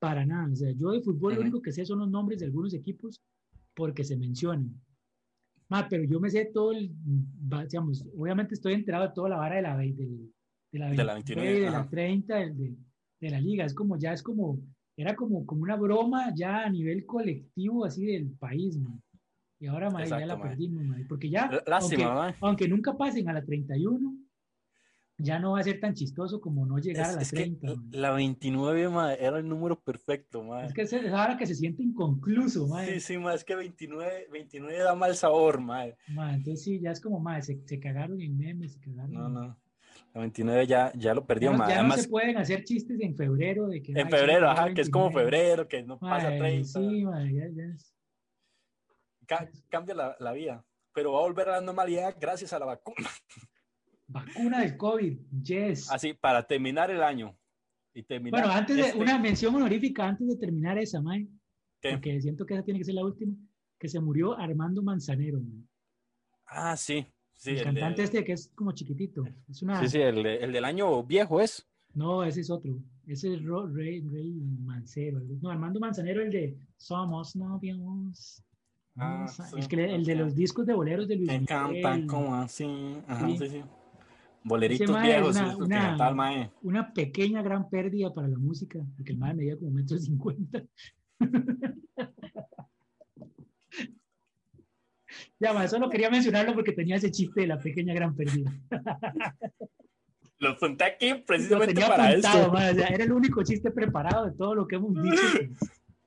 para 0.00 0.26
nada. 0.26 0.50
O 0.52 0.56
sea, 0.56 0.72
yo 0.72 0.90
de 0.90 1.00
fútbol 1.00 1.34
lo 1.34 1.40
Ujú. 1.40 1.42
único 1.42 1.62
que 1.62 1.70
sé 1.72 1.84
son 1.86 2.00
los 2.00 2.10
nombres 2.10 2.40
de 2.40 2.46
algunos 2.46 2.74
equipos 2.74 3.22
porque 3.74 4.04
se 4.04 4.16
mencionan. 4.16 4.80
Ma, 5.68 5.88
pero 5.88 6.04
yo 6.04 6.20
me 6.20 6.28
sé 6.30 6.50
todo 6.52 6.72
el, 6.72 6.90
digamos, 7.68 8.04
obviamente 8.16 8.54
estoy 8.54 8.74
enterado 8.74 9.08
de 9.08 9.14
toda 9.14 9.30
la 9.30 9.36
vara 9.38 9.56
de 9.56 9.62
la, 9.62 9.76
del- 9.78 10.32
de 10.70 10.78
la, 10.78 10.90
De 10.90 11.04
la 11.04 11.14
29, 11.14 11.14
29, 11.14 11.60
de 11.60 11.70
la 11.70 11.78
ajá. 11.80 11.88
30, 11.90 12.36
del- 12.36 12.56
de, 12.56 12.76
de 13.20 13.30
la 13.30 13.40
liga. 13.40 13.64
Es 13.64 13.74
como, 13.74 13.96
ya 13.98 14.12
es 14.12 14.22
como, 14.22 14.58
era 14.96 15.14
como, 15.16 15.46
como 15.46 15.62
una 15.62 15.76
broma 15.76 16.32
ya 16.34 16.64
a 16.64 16.68
nivel 16.70 17.06
colectivo 17.06 17.84
así 17.84 18.04
del 18.04 18.30
país, 18.32 18.78
ma. 18.78 18.98
Y 19.60 19.66
ahora, 19.66 19.90
ma, 19.90 20.00
ya 20.00 20.04
Exacto, 20.04 20.26
la 20.26 20.36
ma. 20.36 20.42
perdimos, 20.42 20.84
ma, 20.84 20.98
porque 21.08 21.30
ya, 21.30 21.50
Lástima, 21.66 22.26
aunque, 22.26 22.38
aunque 22.44 22.68
nunca 22.68 22.96
pasen 22.96 23.28
a 23.28 23.32
la 23.32 23.44
31, 23.44 24.14
ya 25.18 25.38
no 25.38 25.52
va 25.52 25.60
a 25.60 25.62
ser 25.62 25.78
tan 25.80 25.94
chistoso 25.94 26.40
como 26.40 26.66
no 26.66 26.78
llegar 26.78 27.04
a 27.06 27.08
Es, 27.10 27.16
la 27.16 27.22
es 27.22 27.30
que 27.30 27.36
30. 27.36 27.74
ma. 27.74 27.82
la 27.92 28.10
29, 28.12 28.88
mae, 28.88 29.16
era 29.24 29.38
el 29.38 29.48
número 29.48 29.78
perfecto, 29.80 30.42
mae. 30.42 30.66
Es 30.66 30.72
que 30.72 30.82
es 30.82 30.92
ahora 30.92 31.36
que 31.36 31.46
se 31.46 31.54
siente 31.54 31.82
inconcluso, 31.82 32.66
ma. 32.66 32.84
Sí, 32.84 33.00
sí, 33.00 33.18
mae, 33.18 33.36
es 33.36 33.44
que 33.44 33.54
29, 33.54 34.28
29 34.32 34.78
da 34.78 34.94
mal 34.94 35.14
sabor, 35.16 35.60
mae. 35.60 35.96
Ma, 36.08 36.34
entonces 36.34 36.64
sí, 36.64 36.80
ya 36.80 36.90
es 36.90 37.00
como, 37.00 37.20
ma, 37.20 37.40
se, 37.42 37.60
se 37.66 37.78
cagaron 37.78 38.20
en 38.20 38.36
memes, 38.36 38.72
se 38.74 38.80
cagaron. 38.80 39.12
No, 39.12 39.26
en- 39.26 39.34
no. 39.34 39.58
La 40.14 40.20
29 40.20 40.66
ya, 40.66 40.92
ya 40.94 41.14
lo 41.14 41.22
Ya, 41.22 41.26
perdió, 41.26 41.52
no, 41.52 41.58
mae. 41.58 41.68
ya 41.70 41.74
no 41.76 41.80
Además, 41.80 42.02
se 42.02 42.08
pueden 42.08 42.36
hacer 42.36 42.64
chistes 42.64 42.98
en 43.00 43.16
febrero 43.16 43.68
de 43.68 43.80
que 43.82 43.92
en 43.92 44.10
febrero, 44.10 44.46
ya 44.46 44.52
ajá, 44.52 44.74
que 44.74 44.80
es 44.82 44.90
como 44.90 45.06
29. 45.06 45.30
febrero, 45.30 45.68
que 45.68 45.82
no 45.82 45.98
pasa 45.98 46.30
Ma, 46.30 46.36
30. 46.38 46.64
Sí, 46.80 47.04
ma, 47.04 47.22
ya, 47.30 47.48
ya 47.54 47.62
es- 47.74 47.94
Ca- 49.26 49.48
cambia 49.68 49.94
la, 49.94 50.16
la 50.18 50.32
vida. 50.32 50.64
Pero 50.92 51.12
va 51.12 51.20
a 51.20 51.22
volver 51.22 51.48
a 51.48 51.52
la 51.52 51.60
normalidad 51.62 52.14
gracias 52.20 52.52
a 52.52 52.58
la 52.58 52.66
vacuna. 52.66 52.96
Vacuna 54.12 54.60
del 54.60 54.76
COVID, 54.76 55.18
yes. 55.42 55.90
Así, 55.90 56.12
para 56.14 56.42
terminar 56.46 56.90
el 56.90 57.02
año. 57.02 57.36
Y 57.94 58.02
terminar 58.02 58.40
Bueno, 58.42 58.54
antes 58.54 58.76
de 58.76 58.82
este- 58.82 58.98
una 58.98 59.18
mención 59.18 59.54
honorífica, 59.54 60.06
antes 60.08 60.26
de 60.28 60.36
terminar 60.36 60.78
esa, 60.78 61.00
ma, 61.02 61.16
¿Qué? 61.80 61.90
porque 61.92 62.20
siento 62.20 62.46
que 62.46 62.54
esa 62.54 62.62
tiene 62.62 62.78
que 62.80 62.84
ser 62.84 62.94
la 62.94 63.04
última, 63.04 63.34
que 63.78 63.88
se 63.88 64.00
murió 64.00 64.38
Armando 64.38 64.82
Manzanero, 64.82 65.40
ma. 65.40 65.62
Ah, 66.46 66.76
sí. 66.76 67.06
sí 67.34 67.50
el 67.50 67.58
el 67.58 67.64
cantante 67.64 68.02
de- 68.02 68.04
este 68.04 68.24
que 68.24 68.32
es 68.32 68.50
como 68.54 68.72
chiquitito. 68.72 69.24
Es 69.48 69.62
una, 69.62 69.80
Sí, 69.80 69.88
sí, 69.88 69.98
el, 70.00 70.24
el 70.24 70.52
del 70.52 70.64
año 70.64 71.02
viejo 71.02 71.40
es. 71.40 71.66
No, 71.94 72.22
ese 72.24 72.40
es 72.40 72.50
otro. 72.50 72.78
Ese 73.06 73.34
es 73.34 73.42
Ro- 73.44 73.66
Rey, 73.66 74.00
Rey 74.00 74.30
Mancero. 74.64 75.20
No, 75.40 75.50
Armando 75.50 75.80
Manzanero, 75.80 76.22
el 76.22 76.30
de 76.30 76.56
Somos 76.76 77.34
novios. 77.36 78.42
Ah, 78.96 79.14
Vamos 79.26 79.40
a- 79.40 79.46
sí, 79.48 79.56
el, 79.58 79.68
que 79.68 79.84
el 79.94 80.04
de 80.04 80.14
los 80.14 80.34
discos 80.34 80.66
de 80.66 80.74
boleros 80.74 81.08
de 81.08 81.16
Luis 81.16 81.28
Me 81.28 81.40
Miguel. 81.40 82.06
como 82.06 82.34
así. 82.36 82.96
Ajá, 83.08 83.26
Sí. 83.28 83.38
sí, 83.38 83.48
sí. 83.48 83.62
Boleritos 84.44 84.90
mae 84.90 85.06
viejos, 85.08 85.36
una- 85.36 85.50
que 85.56 85.62
una- 85.62 86.10
mae. 86.12 86.50
Una 86.62 86.92
pequeña 86.92 87.42
gran 87.42 87.68
pérdida 87.70 88.12
para 88.12 88.28
la 88.28 88.38
música, 88.38 88.80
porque 88.96 89.12
el 89.12 89.18
madre 89.18 89.34
medía 89.36 89.56
como 89.58 89.70
metro 89.70 89.98
cincuenta. 89.98 90.62
ya, 95.38 95.52
ma, 95.52 95.68
solo 95.68 95.88
quería 95.90 96.10
mencionarlo 96.10 96.54
porque 96.54 96.72
tenía 96.72 96.96
ese 96.96 97.10
chiste 97.10 97.42
de 97.42 97.46
la 97.48 97.58
pequeña 97.58 97.94
gran 97.94 98.14
pérdida. 98.14 98.52
Lo 100.38 100.50
apunté 100.50 100.84
aquí 100.84 101.14
precisamente 101.24 101.72
tenía 101.74 101.88
para 101.88 102.08
apuntado, 102.08 102.40
eso. 102.42 102.52
ma, 102.52 102.70
o 102.70 102.74
sea, 102.74 102.88
era 102.88 103.04
el 103.04 103.12
único 103.12 103.44
chiste 103.44 103.70
preparado 103.70 104.26
de 104.26 104.32
todo 104.32 104.56
lo 104.56 104.66
que 104.66 104.74
hemos 104.74 104.92
dicho. 105.00 105.22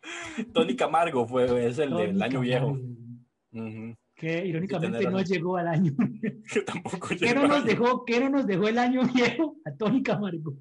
Tony 0.53 0.75
Camargo 0.75 1.25
fue, 1.25 1.67
es 1.67 1.79
el 1.79 1.95
del 1.95 2.21
año 2.21 2.41
viejo. 2.41 2.77
Ujú. 3.53 3.95
Que 4.15 4.45
irónicamente 4.45 5.05
no 5.11 5.21
llegó 5.21 5.57
al 5.57 5.67
año. 5.67 5.93
Que 6.51 6.61
tampoco 6.61 7.09
¿Qué 7.09 7.33
no 7.33 7.47
nos 7.47 7.65
dejó, 7.65 8.05
qué 8.05 8.19
no 8.19 8.29
nos 8.29 8.47
dejó 8.47 8.67
el 8.67 8.77
año 8.77 9.01
viejo? 9.13 9.57
A 9.65 9.71
Tony 9.75 10.01
Camargo. 10.01 10.57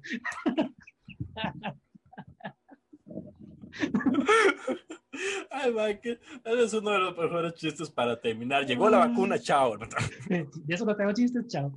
Ay, 5.49 5.99
que 5.99 6.19
ese 6.43 6.63
es 6.63 6.73
uno 6.73 6.91
de 6.91 6.99
los 6.99 7.17
mejores 7.17 7.53
chistes 7.55 7.89
para 7.89 8.19
terminar. 8.19 8.65
Llegó 8.65 8.89
la 8.89 8.99
vacuna, 8.99 9.39
chao. 9.39 9.77
De 9.77 10.47
eso 10.67 10.85
no 10.85 10.95
tengo 10.95 11.13
chistes, 11.13 11.47
chao. 11.47 11.73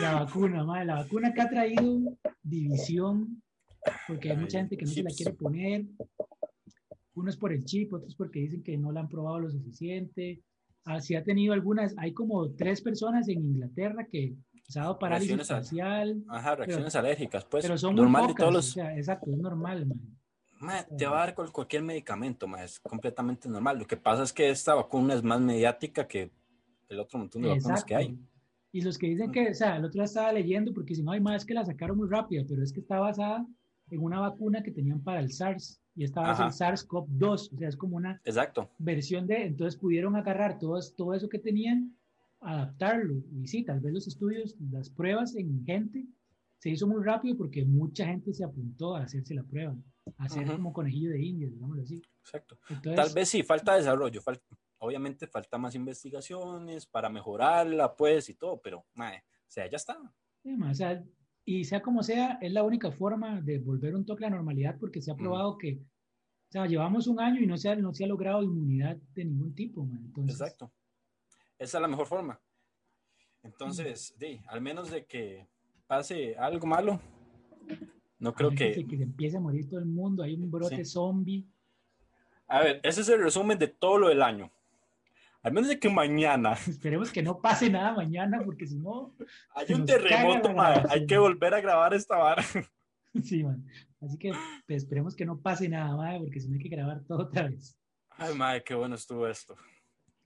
La 0.00 0.24
vacuna, 0.24 0.64
madre, 0.64 0.86
la 0.86 0.94
vacuna 0.96 1.32
que 1.32 1.40
ha 1.40 1.48
traído 1.48 2.18
división, 2.42 3.42
porque 4.06 4.30
hay 4.30 4.36
mucha 4.36 4.58
gente 4.58 4.76
que 4.76 4.84
no 4.84 4.90
se 4.90 5.02
la 5.02 5.10
quiere 5.10 5.32
poner. 5.32 5.84
Unos 7.14 7.36
por 7.36 7.52
el 7.52 7.64
chip, 7.64 7.92
otros 7.92 8.14
porque 8.14 8.40
dicen 8.40 8.62
que 8.62 8.76
no 8.76 8.92
la 8.92 9.00
han 9.00 9.08
probado 9.08 9.40
lo 9.40 9.50
suficiente. 9.50 10.42
Así 10.88 11.14
ha 11.14 11.22
tenido 11.22 11.52
algunas, 11.52 11.94
hay 11.98 12.12
como 12.14 12.50
tres 12.52 12.80
personas 12.80 13.28
en 13.28 13.40
Inglaterra 13.44 14.06
que 14.10 14.34
se 14.66 14.78
ha 14.78 14.82
dado 14.84 14.98
parálisis 14.98 15.36
Reacciones 15.36 15.50
al- 15.50 15.56
parcial, 15.56 16.24
Ajá, 16.28 16.56
reacciones 16.56 16.96
alérgicas, 16.96 17.44
pues. 17.44 17.64
pero 17.64 17.76
son 17.76 17.94
muy 17.94 18.02
normal 18.02 18.22
pocas. 18.22 18.34
de 18.34 18.38
todos 18.40 18.50
O 18.54 18.56
los. 18.56 18.70
sea, 18.72 18.96
exacto, 18.96 19.30
es 19.30 19.38
normal, 19.38 19.86
man. 19.86 20.86
Te 20.96 21.06
va 21.06 21.22
a 21.22 21.26
dar 21.26 21.34
cual- 21.34 21.52
cualquier 21.52 21.82
medicamento, 21.82 22.46
es 22.56 22.80
completamente 22.80 23.48
normal. 23.48 23.78
Lo 23.78 23.86
que 23.86 23.96
pasa 23.96 24.22
es 24.24 24.32
que 24.32 24.48
esta 24.50 24.74
vacuna 24.74 25.14
es 25.14 25.22
más 25.22 25.40
mediática 25.40 26.06
que 26.08 26.30
el 26.88 26.98
otro 27.00 27.18
montón 27.18 27.42
de 27.42 27.48
vacunas 27.50 27.84
que 27.84 27.94
hay. 27.94 28.18
Y 28.72 28.80
los 28.80 28.98
que 28.98 29.08
dicen 29.08 29.30
que, 29.30 29.50
o 29.50 29.54
sea, 29.54 29.76
el 29.76 29.84
otro 29.84 29.92
día 30.00 30.04
estaba 30.04 30.32
leyendo 30.32 30.72
porque 30.74 30.94
si 30.94 31.02
no 31.02 31.12
hay 31.12 31.20
más 31.20 31.44
que 31.44 31.54
la 31.54 31.64
sacaron 31.64 31.96
muy 31.96 32.08
rápida, 32.08 32.42
pero 32.48 32.62
es 32.62 32.72
que 32.72 32.80
está 32.80 32.98
basada 32.98 33.46
en 33.90 34.00
una 34.02 34.20
vacuna 34.20 34.62
que 34.62 34.70
tenían 34.70 35.02
para 35.02 35.20
el 35.20 35.30
SARS 35.32 35.80
y 35.98 36.04
esta 36.04 36.30
Ajá. 36.30 36.46
SARS-CoV-2, 36.48 37.52
o 37.52 37.58
sea, 37.58 37.68
es 37.68 37.76
como 37.76 37.96
una 37.96 38.22
Exacto. 38.24 38.70
versión 38.78 39.26
de, 39.26 39.46
entonces 39.46 39.78
pudieron 39.78 40.14
agarrar 40.14 40.56
todo, 40.60 40.78
todo 40.96 41.12
eso 41.12 41.28
que 41.28 41.40
tenían, 41.40 41.96
adaptarlo 42.40 43.20
y 43.32 43.48
sí, 43.48 43.64
tal 43.64 43.80
vez 43.80 43.92
los 43.92 44.06
estudios, 44.06 44.54
las 44.70 44.90
pruebas 44.90 45.34
en 45.34 45.64
gente 45.66 46.06
se 46.58 46.70
hizo 46.70 46.86
muy 46.86 47.02
rápido 47.02 47.36
porque 47.36 47.64
mucha 47.64 48.06
gente 48.06 48.32
se 48.32 48.44
apuntó 48.44 48.94
a 48.94 49.02
hacerse 49.02 49.34
la 49.34 49.42
prueba, 49.42 49.76
a 50.18 50.24
hacer 50.24 50.44
Ujú. 50.46 50.52
como 50.56 50.72
conejillo 50.72 51.10
de 51.10 51.20
indias, 51.20 51.52
digámoslo 51.52 51.82
así. 51.82 52.00
Exacto. 52.22 52.58
Entonces, 52.70 52.94
Tal 52.94 53.12
vez 53.12 53.28
sí, 53.28 53.42
falta 53.42 53.74
desarrollo, 53.74 54.20
obviamente 54.78 55.26
falta 55.26 55.58
más 55.58 55.74
investigaciones 55.74 56.86
para 56.86 57.08
mejorarla, 57.08 57.96
pues, 57.96 58.28
y 58.28 58.34
todo, 58.34 58.60
pero, 58.60 58.86
mae, 58.94 59.18
o 59.18 59.50
sea, 59.50 59.68
ya 59.68 59.76
está. 59.76 59.98
Sí, 60.44 60.56
ma, 60.56 60.70
o 60.70 60.74
sea, 60.74 61.02
y 61.50 61.64
sea 61.64 61.80
como 61.80 62.02
sea, 62.02 62.38
es 62.42 62.52
la 62.52 62.62
única 62.62 62.92
forma 62.92 63.40
de 63.40 63.58
volver 63.58 63.94
un 63.94 64.04
toque 64.04 64.26
a 64.26 64.28
la 64.28 64.36
normalidad 64.36 64.76
porque 64.78 65.00
se 65.00 65.10
ha 65.10 65.16
probado 65.16 65.56
que, 65.56 65.78
o 65.80 66.52
sea, 66.52 66.66
llevamos 66.66 67.06
un 67.06 67.20
año 67.20 67.40
y 67.40 67.46
no 67.46 67.56
se 67.56 67.70
ha, 67.70 67.74
no 67.74 67.94
se 67.94 68.04
ha 68.04 68.06
logrado 68.06 68.42
inmunidad 68.42 68.98
de 69.14 69.24
ningún 69.24 69.54
tipo, 69.54 69.82
Entonces, 69.82 70.38
Exacto. 70.38 70.70
Esa 71.58 71.78
es 71.78 71.80
la 71.80 71.88
mejor 71.88 72.06
forma. 72.06 72.38
Entonces, 73.42 74.14
sí, 74.18 74.42
al 74.46 74.60
menos 74.60 74.90
de 74.90 75.06
que 75.06 75.46
pase 75.86 76.36
algo 76.36 76.66
malo, 76.66 77.00
no 78.18 78.34
creo 78.34 78.50
que... 78.50 78.84
que 78.86 78.96
se 78.98 79.04
empiece 79.04 79.38
a 79.38 79.40
morir 79.40 79.66
todo 79.70 79.80
el 79.80 79.86
mundo, 79.86 80.22
hay 80.22 80.34
un 80.34 80.50
brote 80.50 80.84
Sí. 80.84 80.84
zombie. 80.84 81.46
A 82.46 82.60
ver, 82.60 82.80
ese 82.82 83.00
es 83.00 83.08
el 83.08 83.22
resumen 83.22 83.58
de 83.58 83.68
todo 83.68 83.96
lo 83.96 84.08
del 84.08 84.20
año. 84.20 84.50
Al 85.42 85.52
menos 85.52 85.68
de 85.68 85.78
que 85.78 85.88
mañana 85.88 86.52
Esperemos 86.68 87.12
que 87.12 87.22
no 87.22 87.40
pase 87.40 87.70
nada 87.70 87.94
mañana 87.94 88.42
porque 88.44 88.66
si 88.66 88.76
no, 88.76 89.14
hay 89.54 89.72
un 89.72 89.84
terremoto, 89.86 90.52
grabación. 90.52 90.86
hay 90.90 91.06
que 91.06 91.18
volver 91.18 91.54
a 91.54 91.60
grabar 91.60 91.94
esta 91.94 92.16
vara. 92.16 92.42
sí, 93.22 93.44
man. 93.44 93.64
Así 94.00 94.18
que 94.18 94.32
pues, 94.66 94.82
esperemos 94.82 95.14
que 95.16 95.24
no 95.24 95.40
pase 95.40 95.68
nada, 95.68 95.96
ma, 95.96 96.18
porque 96.18 96.40
si 96.40 96.48
no 96.48 96.54
hay 96.54 96.62
que 96.62 96.68
grabar 96.68 97.02
todo 97.04 97.22
otra 97.22 97.48
vez. 97.48 97.76
Ay, 98.10 98.34
madre, 98.34 98.62
qué 98.64 98.74
bueno 98.74 98.94
estuvo 98.94 99.26
esto. 99.26 99.56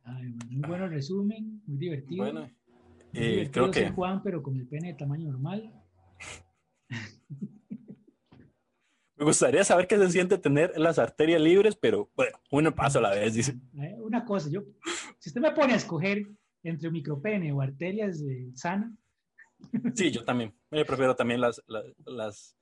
Ay, 0.05 0.25
man, 0.31 0.49
muy 0.51 0.69
bueno 0.69 0.89
resumen, 0.89 1.63
muy 1.67 1.79
divertido. 1.79 2.25
Bueno, 2.25 2.41
Muy 2.41 3.23
eh, 3.23 3.31
divertido 3.31 3.71
creo 3.71 3.89
que 3.89 3.91
Juan, 3.91 4.23
pero 4.23 4.43
con 4.43 4.57
el 4.57 4.67
pene 4.67 4.89
de 4.89 4.95
tamaño 4.95 5.31
normal. 5.31 5.82
Me 9.23 9.27
gustaría 9.27 9.63
saber 9.63 9.87
qué 9.87 9.97
se 9.99 10.11
siente 10.11 10.37
tener 10.37 10.77
las 10.77 10.99
arterias 10.99 11.41
libres, 11.41 11.77
pero 11.77 12.11
bueno, 12.17 12.37
uno 12.51 12.75
paso 12.75 12.99
a 12.99 13.03
la 13.03 13.11
vez, 13.11 13.35
dice. 13.35 13.53
Eh, 13.81 13.95
Una 14.01 14.25
cosa, 14.25 14.51
yo, 14.51 14.65
si 15.21 15.31
usted 15.31 15.41
me 15.41 15.53
pone 15.53 15.75
a 15.75 15.77
escoger 15.77 16.27
entre 16.65 16.91
micropene 16.91 17.53
o 17.53 17.61
arterias 17.61 18.21
eh, 18.23 18.51
sanas, 18.57 18.91
Sí, 19.95 20.11
yo 20.11 20.25
también. 20.25 20.53
Yo 20.73 20.85
prefiero 20.85 21.15
también 21.15 21.41
las, 21.41 21.63
las, 21.69 21.85
las, 22.05 22.59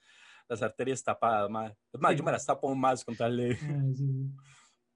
las 0.50 0.62
arterias 0.62 1.02
tapadas. 1.02 1.48
Es 1.94 1.98
más, 2.00 2.12
Sí. 2.12 2.18
yo 2.18 2.24
me 2.24 2.32
las 2.32 2.44
tapo 2.44 2.74
más 2.74 3.02
con 3.06 3.16
tal 3.16 3.38
de... 3.38 3.52
ah, 3.62 3.82
sí. 3.96 4.28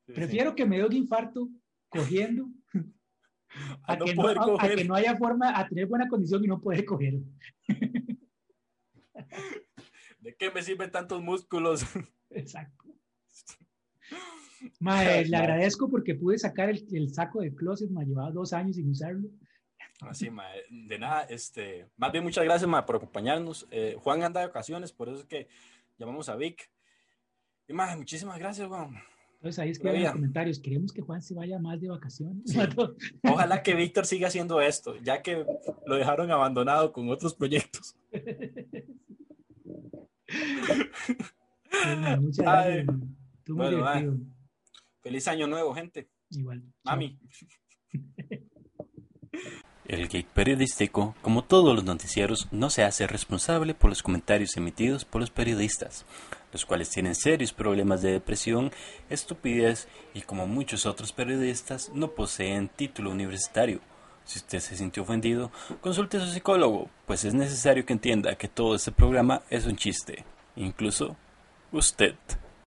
sí, 0.06 0.12
prefiero 0.12 0.54
que 0.54 0.66
me 0.66 0.76
dé 0.76 0.84
un 0.84 0.92
infarto 0.92 1.48
cogiendo 1.88 2.46
A 3.84 3.94
a, 3.94 3.96
no 3.96 4.04
que 4.04 4.14
no, 4.14 4.28
a- 4.28 4.66
a 4.66 4.68
que 4.68 4.84
no 4.84 4.94
haya 4.94 5.16
forma, 5.16 5.58
a 5.58 5.66
tener 5.66 5.86
buena 5.86 6.06
condición 6.08 6.44
y 6.44 6.48
no 6.48 6.60
poder 6.60 6.84
coger. 6.84 7.14
¿De 10.24 10.34
qué 10.34 10.50
me 10.50 10.62
sirven 10.62 10.90
tantos 10.90 11.22
músculos? 11.22 11.84
Exacto. 12.30 12.84
Mae, 14.80 15.26
le 15.26 15.36
agradezco 15.36 15.90
porque 15.90 16.14
pude 16.14 16.38
sacar 16.38 16.70
el, 16.70 16.82
el 16.92 17.12
saco 17.12 17.42
del 17.42 17.54
closet, 17.54 17.90
me 17.90 18.06
llevaba 18.06 18.30
dos 18.30 18.54
años 18.54 18.76
sin 18.76 18.88
usarlo. 18.88 19.28
Así, 20.00 20.30
mae, 20.30 20.62
de 20.70 20.98
nada, 20.98 21.24
este, 21.24 21.90
más 21.98 22.10
bien 22.10 22.24
muchas 22.24 22.42
gracias, 22.42 22.68
mae, 22.68 22.82
por 22.84 22.96
acompañarnos. 22.96 23.68
Eh, 23.70 23.96
Juan 24.00 24.22
anda 24.22 24.40
de 24.40 24.46
ocasiones, 24.46 24.92
por 24.92 25.10
eso 25.10 25.18
es 25.18 25.26
que 25.26 25.46
llamamos 25.98 26.30
a 26.30 26.36
Vic. 26.36 26.70
Y, 27.68 27.74
mae, 27.74 27.94
muchísimas 27.94 28.38
gracias, 28.38 28.66
Juan. 28.66 28.94
Entonces 29.34 29.58
ahí 29.58 29.68
escriben 29.68 29.96
en 29.96 30.02
los 30.04 30.12
comentarios, 30.12 30.58
queremos 30.58 30.90
que 30.90 31.02
Juan 31.02 31.20
se 31.20 31.34
vaya 31.34 31.58
más 31.58 31.78
de 31.82 31.90
vacaciones. 31.90 32.50
Sí. 32.50 32.58
Ojalá 33.30 33.62
que 33.62 33.74
Víctor 33.74 34.06
siga 34.06 34.28
haciendo 34.28 34.62
esto, 34.62 34.96
ya 35.02 35.20
que 35.20 35.44
lo 35.84 35.96
dejaron 35.96 36.30
abandonado 36.30 36.94
con 36.94 37.10
otros 37.10 37.34
proyectos. 37.34 37.94
Bueno, 41.84 42.20
muchas 42.22 42.44
gracias. 42.44 42.86
Muy 43.48 43.74
Bueno. 43.74 44.18
Feliz 45.02 45.28
año 45.28 45.46
nuevo, 45.46 45.74
gente. 45.74 46.08
Igual. 46.30 46.62
Mami. 46.84 47.18
El 49.86 50.04
Gate 50.04 50.28
Periodístico, 50.32 51.14
como 51.20 51.44
todos 51.44 51.74
los 51.74 51.84
noticieros, 51.84 52.48
no 52.50 52.70
se 52.70 52.84
hace 52.84 53.06
responsable 53.06 53.74
por 53.74 53.90
los 53.90 54.02
comentarios 54.02 54.56
emitidos 54.56 55.04
por 55.04 55.20
los 55.20 55.30
periodistas, 55.30 56.06
los 56.52 56.64
cuales 56.64 56.88
tienen 56.88 57.14
serios 57.14 57.52
problemas 57.52 58.00
de 58.00 58.12
depresión, 58.12 58.70
estupidez 59.10 59.86
y 60.14 60.22
como 60.22 60.46
muchos 60.46 60.86
otros 60.86 61.12
periodistas 61.12 61.90
no 61.92 62.12
poseen 62.12 62.70
título 62.70 63.10
universitario. 63.10 63.80
Si 64.24 64.38
usted 64.38 64.60
se 64.60 64.76
sintió 64.76 65.02
ofendido, 65.02 65.50
consulte 65.80 66.16
a 66.16 66.20
su 66.20 66.26
psicólogo, 66.28 66.88
pues 67.06 67.24
es 67.24 67.34
necesario 67.34 67.84
que 67.84 67.92
entienda 67.92 68.36
que 68.36 68.48
todo 68.48 68.74
este 68.74 68.90
programa 68.90 69.42
es 69.50 69.66
un 69.66 69.76
chiste, 69.76 70.24
incluso 70.56 71.16
usted. 71.72 72.14